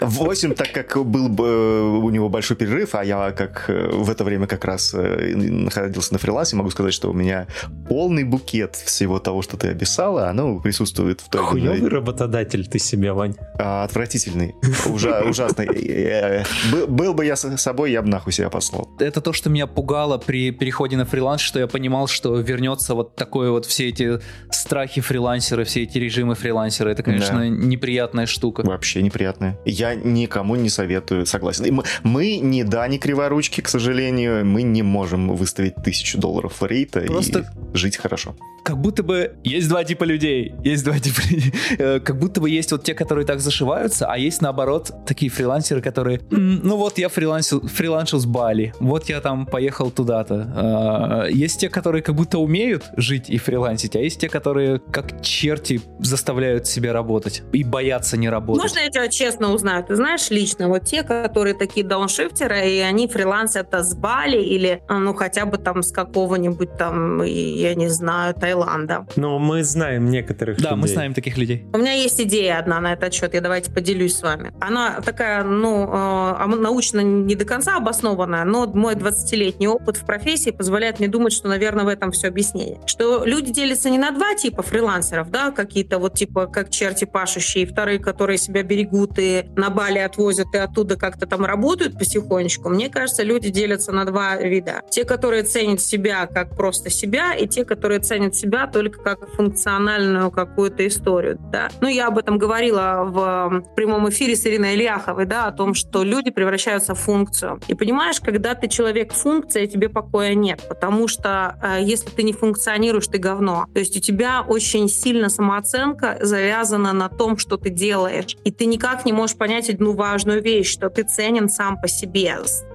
Восемь, 0.00 0.54
так 0.54 0.72
как 0.72 1.04
был 1.04 1.28
бы 1.28 1.46
э, 1.46 1.80
у 1.82 2.10
него 2.10 2.28
большой 2.28 2.56
перерыв, 2.56 2.94
а 2.94 3.04
я 3.04 3.32
как 3.32 3.66
э, 3.68 3.90
в 3.92 4.10
это 4.10 4.24
время 4.24 4.46
как 4.46 4.64
раз 4.64 4.94
находился 4.94 6.12
на 6.12 6.18
фрилансе, 6.18 6.56
могу 6.56 6.70
сказать, 6.70 6.94
что 6.94 7.09
у 7.10 7.12
меня 7.12 7.46
полный 7.88 8.24
букет 8.24 8.76
всего 8.76 9.18
того, 9.18 9.42
что 9.42 9.56
ты 9.56 9.68
описала, 9.68 10.28
оно 10.28 10.58
присутствует 10.60 11.20
в 11.20 11.28
той... 11.28 11.42
Хуёвый 11.42 11.88
работодатель 11.88 12.66
ты 12.66 12.78
себе, 12.78 13.12
Вань. 13.12 13.34
А, 13.58 13.84
отвратительный. 13.84 14.54
Ужа, 14.86 15.22
ужасный. 15.28 15.66
Э, 15.66 16.44
был 16.86 17.14
бы 17.14 17.24
я 17.26 17.36
с 17.36 17.56
собой, 17.58 17.92
я 17.92 18.02
бы 18.02 18.08
нахуй 18.08 18.32
себя 18.32 18.48
послал. 18.48 18.88
Это 18.98 19.20
то, 19.20 19.32
что 19.32 19.50
меня 19.50 19.66
пугало 19.66 20.18
при 20.18 20.50
переходе 20.50 20.96
на 20.96 21.04
фриланс, 21.04 21.40
что 21.40 21.58
я 21.58 21.66
понимал, 21.66 22.06
что 22.06 22.36
вернется 22.36 22.94
вот 22.94 23.16
такое 23.16 23.50
вот 23.50 23.66
все 23.66 23.88
эти 23.88 24.20
страхи 24.50 25.00
фрилансера, 25.00 25.64
все 25.64 25.82
эти 25.82 25.98
режимы 25.98 26.34
фрилансера. 26.34 26.90
Это, 26.90 27.02
конечно, 27.02 27.48
неприятная 27.48 28.26
штука. 28.26 28.62
Вообще 28.62 29.02
неприятная. 29.02 29.58
Я 29.64 29.94
никому 29.94 30.56
не 30.56 30.68
советую, 30.68 31.26
согласен. 31.26 31.82
Мы, 32.02 32.38
не 32.38 32.64
да, 32.64 32.86
не 32.88 32.98
криворучки, 32.98 33.60
к 33.60 33.68
сожалению, 33.68 34.46
мы 34.46 34.62
не 34.62 34.82
можем 34.82 35.34
выставить 35.34 35.74
тысячу 35.76 36.18
долларов 36.18 36.62
рейта 36.62 36.99
Просто... 37.06 37.40
и 37.72 37.76
жить 37.76 37.96
хорошо 37.96 38.34
как 38.62 38.78
будто 38.78 39.02
бы 39.02 39.36
есть 39.44 39.68
два 39.68 39.84
типа 39.84 40.04
людей. 40.04 40.54
Есть 40.64 40.84
два 40.84 40.98
типа 40.98 41.20
людей. 41.28 41.52
Э, 41.78 42.00
как 42.00 42.18
будто 42.18 42.40
бы 42.40 42.50
есть 42.50 42.72
вот 42.72 42.84
те, 42.84 42.94
которые 42.94 43.24
так 43.24 43.40
зашиваются, 43.40 44.06
а 44.06 44.18
есть 44.18 44.42
наоборот 44.42 44.92
такие 45.06 45.30
фрилансеры, 45.30 45.80
которые, 45.80 46.20
ну 46.30 46.76
вот 46.76 46.98
я 46.98 47.08
фрилансил, 47.08 47.66
фрилансил 47.66 48.18
с 48.18 48.26
Бали, 48.26 48.74
вот 48.80 49.08
я 49.08 49.20
там 49.20 49.46
поехал 49.46 49.90
туда-то. 49.90 50.52
А, 50.54 51.26
есть 51.26 51.60
те, 51.60 51.68
которые 51.68 52.02
как 52.02 52.14
будто 52.14 52.38
умеют 52.38 52.84
жить 52.96 53.30
и 53.30 53.38
фрилансить, 53.38 53.96
а 53.96 54.00
есть 54.00 54.20
те, 54.20 54.28
которые 54.28 54.80
как 54.80 55.22
черти 55.22 55.80
заставляют 56.00 56.66
себя 56.66 56.92
работать 56.92 57.42
и 57.52 57.64
боятся 57.64 58.16
не 58.16 58.28
работать. 58.28 58.62
Можно 58.62 58.80
я 58.80 58.90
тебя 58.90 59.08
честно 59.08 59.52
узнаю? 59.52 59.84
Ты 59.84 59.96
знаешь 59.96 60.30
лично, 60.30 60.68
вот 60.68 60.84
те, 60.84 61.02
которые 61.02 61.54
такие 61.54 61.86
дауншифтеры, 61.86 62.68
и 62.68 62.80
они 62.80 63.06
фрилансят 63.06 63.72
с 63.72 63.94
Бали 63.94 64.38
или, 64.38 64.82
ну, 64.88 65.14
хотя 65.14 65.46
бы 65.46 65.56
там 65.58 65.82
с 65.82 65.92
какого-нибудь 65.92 66.76
там, 66.76 67.22
я 67.22 67.74
не 67.74 67.88
знаю, 67.88 68.34
Таиланда. 68.54 69.06
Но 69.16 69.38
мы 69.38 69.62
знаем 69.64 70.10
некоторых 70.10 70.58
Да, 70.60 70.70
людей. 70.70 70.80
мы 70.82 70.88
знаем 70.88 71.14
таких 71.14 71.36
людей. 71.38 71.64
У 71.72 71.78
меня 71.78 71.92
есть 71.92 72.20
идея 72.20 72.58
одна 72.58 72.80
на 72.80 72.92
этот 72.94 73.14
счет, 73.14 73.34
я 73.34 73.40
давайте 73.40 73.70
поделюсь 73.70 74.16
с 74.16 74.22
вами. 74.22 74.52
Она 74.60 75.00
такая, 75.00 75.44
ну, 75.44 75.88
э, 75.92 76.46
научно 76.46 77.00
не 77.00 77.34
до 77.36 77.44
конца 77.44 77.76
обоснованная, 77.76 78.44
но 78.44 78.66
мой 78.66 78.94
20-летний 78.94 79.68
опыт 79.68 79.96
в 79.96 80.04
профессии 80.04 80.50
позволяет 80.50 80.98
мне 80.98 81.08
думать, 81.08 81.32
что, 81.32 81.48
наверное, 81.48 81.84
в 81.84 81.88
этом 81.88 82.10
все 82.10 82.28
объяснение. 82.28 82.80
Что 82.86 83.24
люди 83.24 83.52
делятся 83.52 83.88
не 83.90 83.98
на 83.98 84.10
два 84.10 84.34
типа 84.34 84.62
фрилансеров, 84.62 85.30
да, 85.30 85.50
какие-то 85.50 85.98
вот 85.98 86.14
типа 86.14 86.46
как 86.46 86.70
черти 86.70 87.04
пашущие, 87.04 87.66
вторые, 87.66 87.98
которые 87.98 88.38
себя 88.38 88.62
берегут 88.62 89.12
и 89.18 89.44
на 89.56 89.70
Бали 89.70 89.98
отвозят 89.98 90.48
и 90.54 90.58
оттуда 90.58 90.96
как-то 90.96 91.26
там 91.26 91.44
работают 91.44 91.98
потихонечку. 91.98 92.68
Мне 92.68 92.88
кажется, 92.88 93.22
люди 93.22 93.50
делятся 93.50 93.92
на 93.92 94.04
два 94.04 94.36
вида. 94.36 94.82
Те, 94.90 95.04
которые 95.04 95.44
ценят 95.44 95.80
себя 95.80 96.26
как 96.26 96.56
просто 96.56 96.90
себя, 96.90 97.34
и 97.34 97.46
те, 97.46 97.64
которые 97.64 98.00
ценят 98.00 98.34
себя 98.40 98.66
только 98.66 99.02
как 99.02 99.28
функциональную 99.34 100.30
какую-то 100.30 100.86
историю. 100.86 101.38
Да? 101.52 101.68
Ну, 101.80 101.88
я 101.88 102.08
об 102.08 102.18
этом 102.18 102.38
говорила 102.38 103.04
в 103.04 103.64
прямом 103.76 104.08
эфире 104.10 104.36
с 104.36 104.46
Ириной 104.46 104.74
Ильяховой, 104.74 105.26
да, 105.26 105.46
о 105.46 105.52
том, 105.52 105.74
что 105.74 106.02
люди 106.02 106.30
превращаются 106.30 106.94
в 106.94 106.98
функцию. 106.98 107.60
И 107.68 107.74
понимаешь, 107.74 108.20
когда 108.20 108.54
ты 108.54 108.68
человек 108.68 109.12
функция, 109.12 109.66
тебе 109.66 109.88
покоя 109.88 110.34
нет, 110.34 110.64
потому 110.68 111.08
что 111.08 111.58
э, 111.62 111.82
если 111.82 112.10
ты 112.10 112.22
не 112.22 112.32
функционируешь, 112.32 113.06
ты 113.06 113.18
говно. 113.18 113.66
То 113.72 113.80
есть 113.80 113.96
у 113.96 114.00
тебя 114.00 114.42
очень 114.46 114.88
сильно 114.88 115.28
самооценка 115.28 116.18
завязана 116.20 116.92
на 116.92 117.08
том, 117.08 117.36
что 117.38 117.56
ты 117.56 117.70
делаешь. 117.70 118.36
И 118.44 118.50
ты 118.50 118.66
никак 118.66 119.04
не 119.04 119.12
можешь 119.12 119.36
понять 119.36 119.70
одну 119.70 119.92
важную 119.92 120.42
вещь, 120.42 120.70
что 120.70 120.88
ты 120.90 121.02
ценен 121.02 121.48
сам 121.48 121.80
по 121.80 121.88
себе 121.88 122.30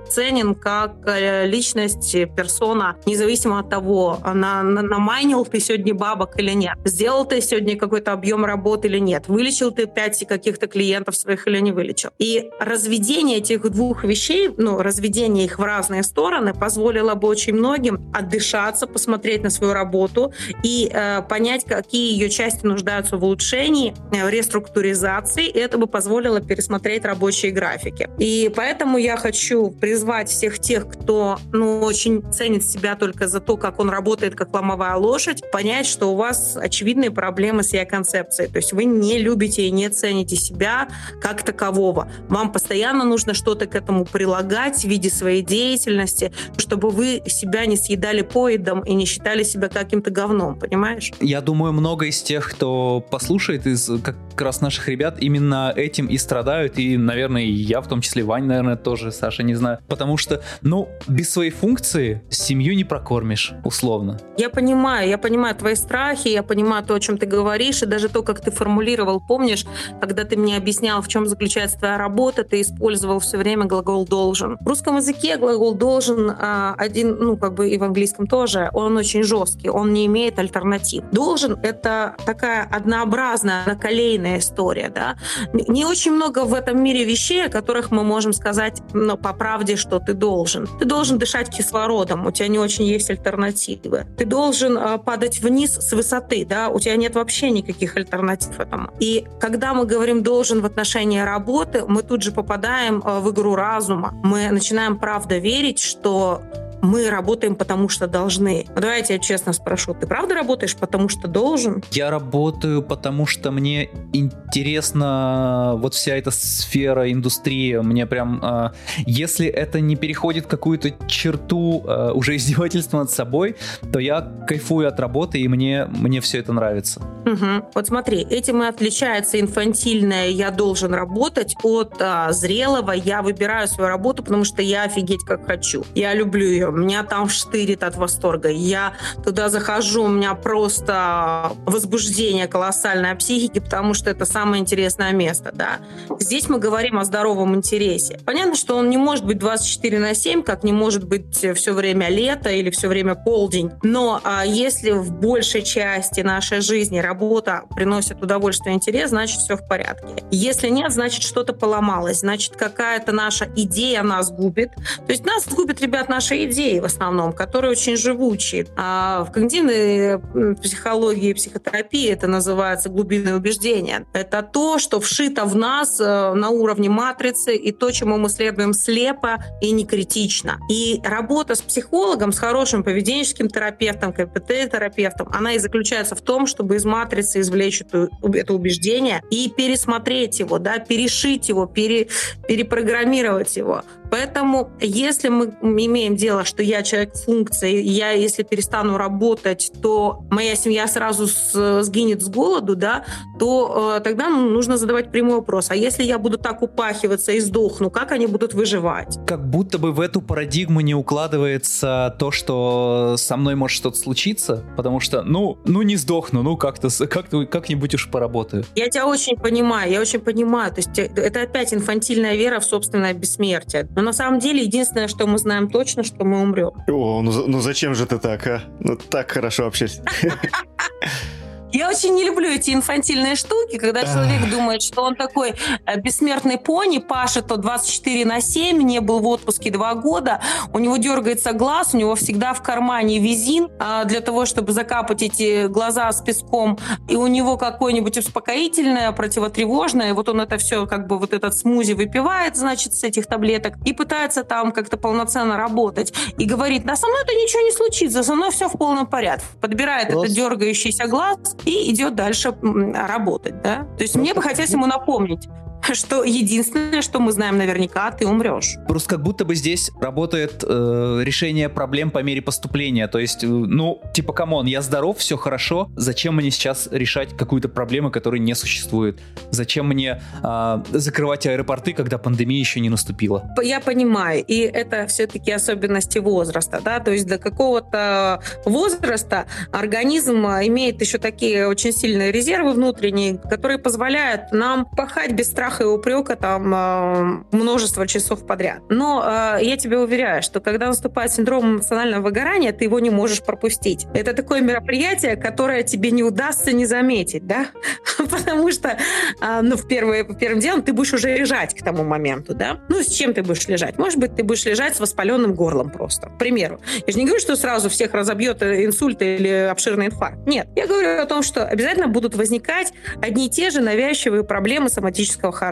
ценен 0.10 0.56
как 0.56 0.96
э, 1.06 1.46
личность, 1.48 2.16
персона, 2.36 2.96
независимо 3.06 3.60
от 3.60 3.70
того, 3.70 4.20
на, 4.24 4.64
на, 4.64 4.82
намайнил 4.82 5.46
ты 5.46 5.60
сегодня 5.60 5.94
бабок 5.94 6.40
или 6.40 6.52
нет, 6.52 6.78
сделал 6.86 7.26
ты 7.26 7.42
сегодня 7.42 7.78
какой-то 7.78 8.14
объем 8.14 8.46
работы 8.46 8.88
или 8.88 9.00
нет, 9.00 9.28
вылечил 9.28 9.72
ты 9.72 9.88
пять 9.88 10.26
каких-то 10.28 10.68
клиентов 10.68 11.16
своих 11.16 11.48
или 11.48 11.60
не 11.60 11.72
вылечил. 11.72 12.10
И 12.20 12.50
разведение 12.60 13.38
этих 13.38 13.70
двух 13.70 14.04
вещей, 14.04 14.50
ну, 14.58 14.82
разведение 14.82 15.46
их 15.46 15.60
в 15.60 15.64
разные 15.64 16.04
стороны 16.04 16.54
позволило 16.54 17.16
бы 17.16 17.28
очень 17.28 17.54
многим 17.54 18.12
отдышаться, 18.14 18.88
посмотреть 18.88 19.44
на 19.44 19.50
свою 19.50 19.74
работу 19.74 20.34
и 20.64 20.90
э, 20.92 21.22
понять, 21.24 21.66
какие 21.66 22.14
ее 22.14 22.30
части 22.30 22.66
нуждаются 22.66 23.18
в 23.18 23.24
улучшении, 23.24 23.94
э, 24.12 24.26
в 24.26 24.30
реструктуризации, 24.30 25.48
и 25.48 25.58
это 25.58 25.78
бы 25.78 25.88
позволило 25.88 26.42
пересмотреть 26.42 27.06
рабочие 27.06 27.52
графики. 27.52 28.10
И 28.20 28.52
поэтому 28.56 28.98
я 28.98 29.18
хочу 29.18 29.72
призвать 29.72 29.95
призвать 29.96 30.28
всех 30.28 30.60
тех, 30.60 30.90
кто 30.90 31.40
ну, 31.54 31.80
очень 31.80 32.22
ценит 32.30 32.68
себя 32.68 32.98
только 32.98 33.30
за 33.30 33.40
то, 33.40 33.56
как 33.56 33.80
он 33.80 33.90
работает 33.90 34.36
как 34.36 34.54
ломовая 34.54 34.98
лошадь, 34.98 35.50
понять, 35.54 35.86
что 35.86 36.12
у 36.12 36.18
вас 36.18 36.58
очевидные 36.58 37.12
проблемы 37.12 37.64
с 37.64 37.72
я 37.72 37.86
концепцией. 37.86 38.50
То 38.50 38.58
есть 38.58 38.74
вы 38.74 38.84
не 38.84 39.20
любите 39.20 39.66
и 39.66 39.72
не 39.72 39.88
цените 39.88 40.36
себя 40.36 40.90
как 41.22 41.44
такового. 41.44 42.12
Вам 42.28 42.52
постоянно 42.52 43.06
нужно 43.06 43.34
что-то 43.34 43.68
к 43.68 43.76
этому 43.76 44.04
прилагать 44.04 44.82
в 44.82 44.84
виде 44.84 45.10
своей 45.10 45.42
деятельности, 45.42 46.34
чтобы 46.58 46.90
вы 46.90 47.22
себя 47.26 47.66
не 47.66 47.78
съедали 47.78 48.22
поедом 48.22 48.82
и 48.82 48.96
не 48.96 49.06
считали 49.06 49.44
себя 49.44 49.70
каким-то 49.70 50.12
говном, 50.12 50.60
понимаешь? 50.60 51.14
Я 51.22 51.40
думаю, 51.40 51.72
много 51.72 52.08
из 52.08 52.22
тех, 52.22 52.52
кто 52.52 53.00
послушает 53.00 53.66
из 53.66 53.90
как 54.04 54.18
раз 54.38 54.60
наших 54.60 54.90
ребят, 54.90 55.20
именно 55.22 55.72
этим 55.74 56.08
и 56.08 56.18
страдают. 56.18 56.78
И, 56.80 56.98
наверное, 56.98 57.44
я 57.44 57.80
в 57.80 57.88
том 57.88 58.02
числе, 58.02 58.24
Вань, 58.24 58.44
наверное, 58.44 58.76
тоже, 58.76 59.14
Саша, 59.14 59.42
не 59.44 59.56
знаю 59.56 59.80
потому 59.88 60.18
что, 60.18 60.42
ну, 60.62 60.90
без 61.08 61.32
своей 61.32 61.52
функции 61.52 62.22
семью 62.30 62.76
не 62.76 62.84
прокормишь, 62.84 63.54
условно. 63.64 64.20
Я 64.38 64.50
понимаю, 64.50 65.10
я 65.10 65.18
понимаю 65.18 65.56
твои 65.56 65.76
страхи, 65.76 66.30
я 66.30 66.44
понимаю 66.44 66.84
то, 66.84 66.96
о 66.96 67.00
чем 67.00 67.18
ты 67.18 67.26
говоришь, 67.26 67.84
и 67.84 67.86
даже 67.86 68.10
то, 68.10 68.24
как 68.24 68.42
ты 68.42 68.52
формулировал, 68.52 69.22
помнишь, 69.28 69.66
когда 70.02 70.24
ты 70.24 70.38
мне 70.38 70.58
объяснял, 70.58 71.02
в 71.02 71.08
чем 71.08 71.28
заключается 71.28 71.78
твоя 71.78 71.98
работа, 71.98 72.44
ты 72.44 72.62
использовал 72.62 73.20
все 73.20 73.38
время 73.38 73.66
глагол 73.66 74.06
«должен». 74.06 74.58
В 74.62 74.68
русском 74.68 74.98
языке 74.98 75.38
глагол 75.38 75.76
«должен» 75.76 76.30
а, 76.30 76.76
один, 76.78 77.18
ну, 77.20 77.38
как 77.38 77.54
бы 77.54 77.70
и 77.70 77.78
в 77.78 77.84
английском 77.84 78.28
тоже, 78.28 78.70
он 78.74 78.98
очень 78.98 79.24
жесткий, 79.24 79.70
он 79.70 79.94
не 79.94 80.06
имеет 80.06 80.40
альтернатив. 80.40 81.04
«Должен»— 81.12 81.60
это 81.64 82.16
такая 82.26 82.68
однообразная, 82.72 83.64
наколейная 83.66 84.40
история, 84.40 84.90
да. 84.90 85.16
Не 85.54 85.86
очень 85.86 86.12
много 86.12 86.46
в 86.46 86.54
этом 86.54 86.84
мире 86.84 87.04
вещей, 87.04 87.46
о 87.46 87.50
которых 87.50 87.92
мы 87.92 88.04
можем 88.04 88.34
сказать 88.34 88.82
ну, 88.94 89.18
по 89.18 89.34
правде 89.34 89.75
правде, 89.76 89.82
что 89.82 90.00
ты 90.00 90.14
должен. 90.14 90.68
Ты 90.80 90.86
должен 90.86 91.18
дышать 91.18 91.50
кислородом, 91.50 92.26
у 92.26 92.32
тебя 92.32 92.48
не 92.48 92.60
очень 92.60 92.86
есть 92.86 93.10
альтернативы. 93.10 94.06
Ты 94.18 94.26
должен 94.26 94.78
э, 94.78 94.98
падать 94.98 95.42
вниз 95.42 95.72
с 95.72 95.94
высоты, 95.94 96.46
да, 96.46 96.70
у 96.70 96.80
тебя 96.80 96.96
нет 96.96 97.16
вообще 97.16 97.52
никаких 97.52 97.98
альтернатив 97.98 98.60
этому. 98.60 98.90
И 99.00 99.26
когда 99.40 99.74
мы 99.74 99.86
говорим 99.86 100.24
«должен» 100.24 100.62
в 100.62 100.66
отношении 100.66 101.20
работы, 101.20 101.84
мы 101.88 102.04
тут 102.04 102.22
же 102.22 102.32
попадаем 102.32 103.02
э, 103.06 103.20
в 103.20 103.32
игру 103.32 103.56
разума. 103.56 104.12
Мы 104.24 104.52
начинаем 104.52 104.98
правда 104.98 105.38
верить, 105.38 105.80
что 105.80 106.42
мы 106.86 107.10
работаем 107.10 107.56
потому 107.56 107.90
что 107.90 108.08
должны. 108.08 108.66
Ну, 108.76 108.82
давайте 108.82 109.14
я 109.14 109.20
честно 109.20 109.54
спрошу, 109.54 109.94
ты 109.94 110.08
правда 110.08 110.36
работаешь 110.36 110.76
потому 110.76 111.10
что 111.10 111.28
должен? 111.28 111.84
Я 111.92 112.10
работаю 112.10 112.82
потому 112.82 113.26
что 113.26 113.52
мне 113.52 113.90
интересна 114.14 115.74
вот 115.78 115.94
вся 115.94 116.16
эта 116.16 116.32
сфера, 116.32 117.12
индустрия. 117.12 117.82
Мне 117.82 118.06
прям, 118.06 118.40
э, 118.44 118.72
если 119.06 119.48
это 119.48 119.80
не 119.80 119.96
переходит 119.96 120.48
какую-то 120.48 120.92
черту 121.08 121.84
э, 121.86 122.12
уже 122.12 122.36
издевательства 122.36 123.00
над 123.00 123.12
собой, 123.12 123.56
то 123.92 124.00
я 124.00 124.22
кайфую 124.48 124.88
от 124.88 125.00
работы 125.00 125.40
и 125.40 125.48
мне, 125.48 125.86
мне 125.86 126.22
все 126.22 126.40
это 126.40 126.54
нравится. 126.54 127.02
Угу. 127.26 127.72
Вот 127.74 127.88
смотри, 127.88 128.22
этим 128.22 128.64
и 128.64 128.68
отличается 128.68 129.40
инфантильное 129.40 130.28
«я 130.28 130.52
должен 130.52 130.94
работать» 130.94 131.56
от 131.64 131.96
а, 132.00 132.32
зрелого 132.32 132.92
«я 132.92 133.22
выбираю 133.22 133.68
свою 133.68 133.90
работу, 133.90 134.24
потому 134.24 134.44
что 134.44 134.62
я 134.62 134.84
офигеть 134.84 135.24
как 135.24 135.46
хочу». 135.46 135.84
Я 135.96 136.14
люблю 136.14 136.46
ее, 136.46 136.70
меня 136.76 137.04
там 137.04 137.30
штырит 137.30 137.84
от 137.84 137.96
восторга. 137.96 138.50
Я 138.50 138.94
туда 139.24 139.50
захожу, 139.50 140.04
у 140.04 140.08
меня 140.08 140.34
просто 140.36 141.52
возбуждение 141.66 142.48
колоссальное 142.48 143.16
психики, 143.16 143.60
потому 143.60 143.94
что 143.94 144.10
это 144.10 144.26
самое 144.26 144.62
интересное 144.62 145.12
место, 145.12 145.52
да. 145.54 145.80
Здесь 146.20 146.50
мы 146.50 146.60
говорим 146.60 146.98
о 146.98 147.06
здоровом 147.06 147.56
интересе. 147.56 148.20
Понятно, 148.26 148.56
что 148.56 148.76
он 148.76 148.90
не 148.90 148.98
может 148.98 149.26
быть 149.26 149.38
24 149.38 150.00
на 150.00 150.14
7, 150.14 150.44
как 150.44 150.64
не 150.64 150.72
может 150.72 151.06
быть 151.06 151.36
все 151.56 151.74
время 151.74 152.10
лето 152.10 152.50
или 152.50 152.70
все 152.70 152.88
время 152.88 153.16
полдень. 153.16 153.72
Но 153.84 154.22
а, 154.24 154.46
если 154.46 154.92
в 154.92 155.12
большей 155.12 155.62
части 155.64 156.22
нашей 156.22 156.62
жизни 156.62 157.00
работа 157.00 157.64
приносит 157.76 158.22
удовольствие 158.22 158.74
и 158.74 158.78
интерес, 158.78 159.10
значит 159.10 159.40
все 159.40 159.58
в 159.58 159.68
порядке. 159.68 160.24
Если 160.32 160.70
нет, 160.70 160.92
значит 160.92 161.24
что-то 161.24 161.54
поломалось, 161.54 162.20
значит 162.20 162.56
какая-то 162.56 163.12
наша 163.12 163.48
идея 163.56 164.04
нас 164.04 164.32
губит. 164.32 164.72
То 165.06 165.12
есть 165.12 165.26
нас 165.26 165.48
губит, 165.48 165.82
ребят, 165.82 166.10
наши 166.10 166.44
идеи 166.56 166.80
в 166.80 166.86
основном, 166.86 167.34
которые 167.34 167.72
очень 167.72 167.98
живучие. 167.98 168.68
А 168.78 169.24
в 169.26 169.32
когнитивной 169.32 170.20
психологии 170.56 171.30
и 171.30 171.34
психотерапии 171.34 172.10
это 172.10 172.28
называется 172.28 172.90
глубинное 172.90 173.36
убеждение. 173.36 174.06
Это 174.14 174.42
то, 174.42 174.80
что 174.80 175.00
вшито 175.00 175.46
в 175.46 175.56
нас 175.56 176.00
э, 176.00 176.34
на 176.34 176.50
уровне 176.50 176.90
матрицы 176.90 177.56
и 177.56 177.72
то, 177.72 177.92
чему 177.92 178.18
мы 178.18 178.30
следуем 178.30 178.74
слепо 178.74 179.44
и 179.62 179.72
не 179.72 179.86
критично. 179.86 180.58
И 180.70 181.02
работа 181.04 181.56
с 181.56 181.62
психологом, 181.62 182.32
с 182.32 182.40
хорошим 182.40 182.84
поведенческим 182.84 183.50
терапевтом, 183.50 184.14
КПТ-терапевтом, 184.14 185.30
она 185.32 185.54
и 185.54 185.60
заключается 185.60 186.16
в 186.16 186.22
том, 186.22 186.48
чтобы 186.48 186.78
из 186.78 186.86
матрицы 186.86 187.42
извлечь 187.42 187.82
эту, 187.82 188.10
это 188.34 188.54
убеждение 188.54 189.22
и 189.30 189.50
пересмотреть 189.50 190.40
его, 190.40 190.60
да, 190.60 190.80
перешить 190.80 191.50
его, 191.50 191.66
пере, 191.66 192.08
перепрограммировать 192.48 193.58
его. 193.58 193.84
Поэтому, 194.12 194.72
если 194.80 195.30
мы 195.30 195.54
имеем 195.62 196.16
дело, 196.16 196.46
что 196.46 196.64
я 196.64 196.84
человек 196.84 197.16
функции, 197.16 197.82
я, 197.82 198.12
если 198.12 198.44
перестану 198.44 198.98
работать, 198.98 199.72
то 199.82 200.24
моя 200.30 200.56
семья 200.56 200.88
сразу 200.88 201.28
с, 201.28 201.82
сгинет 201.84 202.22
с 202.22 202.30
голоду, 202.30 202.76
да, 202.76 203.06
то 203.40 203.96
э, 203.98 204.02
тогда 204.02 204.30
нужно 204.30 204.78
задавать 204.78 205.12
прямой 205.12 205.38
вопрос. 205.38 205.72
А 205.72 205.76
если 205.76 206.04
я 206.04 206.18
буду 206.18 206.38
так 206.38 206.62
упахиваться 206.62 207.32
и 207.32 207.40
сдохну, 207.40 207.90
как 207.90 208.12
они 208.12 208.28
будут 208.28 208.54
выживать? 208.54 209.18
Как 209.26 209.50
будто 209.50 209.78
бы 209.78 209.92
в 209.92 210.00
эту 210.00 210.22
парадигму 210.22 210.82
не 210.82 210.96
укладывается 210.96 212.16
то, 212.20 212.32
что 212.32 213.16
со 213.18 213.38
мной 213.38 213.56
может 213.56 213.78
что-то 213.78 213.98
случиться, 213.98 214.64
потому 214.78 215.00
что, 215.00 215.24
ну, 215.24 215.58
ну 215.66 215.82
не 215.82 215.96
сдохну, 215.96 216.44
ну 216.44 216.58
как-то 216.58 216.90
как 217.08 217.30
как-нибудь 217.50 217.96
уж 217.96 218.10
поработаю. 218.10 218.64
Я 218.76 218.90
тебя 218.90 219.08
очень 219.08 219.36
понимаю, 219.36 219.92
я 219.92 220.02
очень 220.02 220.20
понимаю. 220.20 220.72
То 220.72 220.78
есть 220.78 220.98
э, 221.00 221.10
это 221.16 221.42
опять 221.42 221.74
инфантильная 221.74 222.36
вера 222.36 222.60
в 222.60 222.66
собственное 222.66 223.14
бессмертие. 223.14 223.88
Но 223.96 224.02
на 224.02 224.14
самом 224.14 224.40
деле 224.40 224.64
единственное, 224.64 225.08
что 225.08 225.26
мы 225.28 225.38
знаем 225.38 225.70
точно, 225.70 226.04
что 226.04 226.26
мы 226.26 226.42
умрем. 226.42 226.72
О, 226.88 227.22
ну, 227.22 227.48
ну 227.48 227.60
зачем 227.62 227.96
же 227.96 228.06
ты 228.06 228.18
так, 228.18 228.46
а? 228.48 228.64
Ну 228.80 228.98
так 228.98 229.32
хорошо 229.32 229.68
общались. 229.68 230.02
Я 231.72 231.90
очень 231.90 232.14
не 232.14 232.24
люблю 232.24 232.50
эти 232.50 232.72
инфантильные 232.72 233.36
штуки, 233.36 233.78
когда 233.78 234.04
человек 234.04 234.50
думает, 234.50 234.82
что 234.82 235.02
он 235.02 235.16
такой 235.16 235.56
э, 235.86 236.00
бессмертный 236.00 236.58
пони, 236.58 237.00
пашет 237.00 237.48
то 237.48 237.58
24 237.58 238.26
на 238.26 238.40
7, 238.40 238.82
не 238.82 239.02
был 239.02 239.20
в 239.20 239.28
отпуске 239.28 239.72
два 239.72 239.94
года, 239.96 240.42
у 240.74 240.80
него 240.80 240.98
дергается 240.98 241.54
глаз, 241.54 241.94
у 241.94 241.98
него 241.98 242.16
всегда 242.16 242.54
в 242.54 242.62
кармане 242.62 243.20
визин 243.20 243.70
а, 243.80 244.06
для 244.06 244.22
того, 244.22 244.46
чтобы 244.46 244.72
закапать 244.72 245.22
эти 245.22 245.68
глаза 245.68 246.12
с 246.12 246.22
песком, 246.22 246.78
и 247.10 247.16
у 247.16 247.28
него 247.28 247.58
какое-нибудь 247.58 248.18
успокоительное, 248.18 249.12
противотревожное, 249.12 250.14
вот 250.14 250.30
он 250.30 250.42
это 250.42 250.58
все, 250.58 250.86
как 250.88 251.08
бы 251.08 251.18
вот 251.18 251.34
этот 251.34 251.56
смузи 251.56 251.94
выпивает, 251.94 252.56
значит, 252.56 252.94
с 252.94 253.04
этих 253.04 253.28
таблеток, 253.28 253.76
и 253.86 253.94
пытается 253.94 254.44
там 254.44 254.72
как-то 254.72 254.98
полноценно 254.98 255.58
работать, 255.58 256.14
и 256.38 256.46
говорит, 256.46 256.86
да 256.86 256.96
со 256.96 257.08
мной 257.08 257.22
это 257.24 257.34
ничего 257.34 257.62
не 257.62 257.72
случится, 257.72 258.24
со 258.24 258.36
мной 258.36 258.52
все 258.52 258.70
в 258.70 258.78
полном 258.78 259.08
порядке. 259.08 259.46
Подбирает 259.60 260.12
Класс. 260.12 260.24
этот 260.24 260.36
дергающийся 260.36 261.08
глаз, 261.08 261.55
и 261.64 261.92
идет 261.92 262.16
дальше 262.16 262.54
работать, 262.62 263.62
да. 263.62 263.88
То 263.98 264.04
есть 264.04 264.16
мне 264.16 264.34
бы 264.34 264.42
хотелось 264.42 264.72
ему 264.72 264.86
напомнить, 264.88 265.48
что 265.94 266.24
единственное, 266.24 267.02
что 267.02 267.20
мы 267.20 267.32
знаем 267.32 267.58
наверняка, 267.58 268.12
ты 268.12 268.26
умрешь. 268.26 268.76
Просто 268.88 269.10
как 269.10 269.24
будто 269.24 269.46
бы 269.46 269.56
здесь 269.56 269.92
работает 270.00 270.64
э, 270.68 271.22
решение 271.24 271.70
проблем 271.70 272.12
по 272.12 272.24
мере 272.24 272.42
поступления. 272.42 273.08
То 273.08 273.20
есть, 273.20 273.44
э, 273.44 273.48
ну, 273.48 274.02
типа, 274.14 274.34
come 274.34 274.52
on, 274.52 274.66
я 274.66 274.82
здоров, 274.82 275.18
все 275.18 275.38
хорошо, 275.38 275.90
зачем 275.96 276.36
мне 276.36 276.52
сейчас 276.52 276.88
решать 276.92 277.36
какую-то 277.36 277.70
проблему, 277.70 278.10
которая 278.12 278.40
не 278.40 278.56
существует? 278.56 279.20
Зачем 279.52 279.88
мне 279.88 280.22
э, 280.44 280.84
закрывать 280.92 281.46
аэропорты, 281.46 281.94
когда 281.94 282.18
пандемия 282.18 282.60
еще 282.60 282.80
не 282.80 282.90
наступила? 282.90 283.50
Я 283.62 283.80
понимаю, 283.80 284.44
и 284.44 284.60
это 284.60 285.08
все-таки 285.08 285.52
особенности 285.52 286.20
возраста, 286.20 286.82
да, 286.84 287.00
то 287.00 287.12
есть 287.12 287.28
до 287.28 287.38
какого-то 287.38 288.42
возраста 288.66 289.46
организм 289.72 290.46
имеет 290.46 291.02
еще 291.02 291.18
такие 291.18 291.68
очень 291.68 291.92
сильные 291.92 292.32
резервы 292.32 292.74
внутренние, 292.74 293.38
которые 293.38 293.78
позволяют 293.78 294.52
нам 294.52 294.86
пахать 294.86 295.34
без 295.34 295.50
страха 295.50 295.75
страха 295.76 295.84
и 295.84 295.86
упрека 295.86 296.36
там 296.36 296.74
э, 296.74 297.44
множество 297.52 298.08
часов 298.08 298.46
подряд. 298.46 298.82
Но 298.90 299.24
э, 299.26 299.64
я 299.64 299.78
тебе 299.78 300.00
уверяю, 300.00 300.42
что 300.42 300.60
когда 300.60 300.88
наступает 300.88 301.32
синдром 301.32 301.76
эмоционального 301.76 302.24
выгорания, 302.24 302.72
ты 302.72 302.86
его 302.86 303.00
не 303.00 303.10
можешь 303.10 303.44
пропустить. 303.44 304.08
Это 304.14 304.34
такое 304.34 304.62
мероприятие, 304.62 305.36
которое 305.36 305.84
тебе 305.84 306.12
не 306.12 306.24
удастся 306.24 306.72
не 306.72 306.86
заметить, 306.86 307.46
да? 307.46 307.68
Потому 308.18 308.72
что, 308.72 308.98
э, 309.42 309.62
ну, 309.62 309.76
в 309.76 309.88
первое, 309.88 310.24
первым 310.24 310.60
делом 310.60 310.82
ты 310.82 310.94
будешь 310.94 311.14
уже 311.14 311.36
лежать 311.36 311.76
к 311.76 311.84
тому 311.84 312.04
моменту, 312.04 312.54
да? 312.54 312.80
Ну, 312.90 313.02
с 313.02 313.08
чем 313.08 313.34
ты 313.34 313.44
будешь 313.44 313.68
лежать? 313.68 313.98
Может 313.98 314.20
быть, 314.20 314.36
ты 314.36 314.44
будешь 314.44 314.66
лежать 314.66 314.96
с 314.96 315.00
воспаленным 315.00 315.54
горлом 315.54 315.90
просто, 315.90 316.28
к 316.28 316.38
примеру. 316.38 316.80
Я 317.06 317.14
же 317.14 317.20
не 317.20 317.26
говорю, 317.26 317.42
что 317.42 317.56
сразу 317.56 317.90
всех 317.90 318.14
разобьет 318.14 318.64
инсульт 318.64 319.22
или 319.22 319.70
обширный 319.72 320.08
инфаркт. 320.08 320.48
Нет. 320.48 320.68
Я 320.76 320.88
говорю 320.88 321.22
о 321.22 321.26
том, 321.26 321.44
что 321.44 321.66
обязательно 321.66 322.08
будут 322.08 322.36
возникать 322.36 322.94
одни 323.22 323.48
и 323.48 323.50
те 323.50 323.70
же 323.70 323.82
навязчивые 323.82 324.44
проблемы 324.44 324.90
соматического 324.90 325.52
характера. 325.52 325.65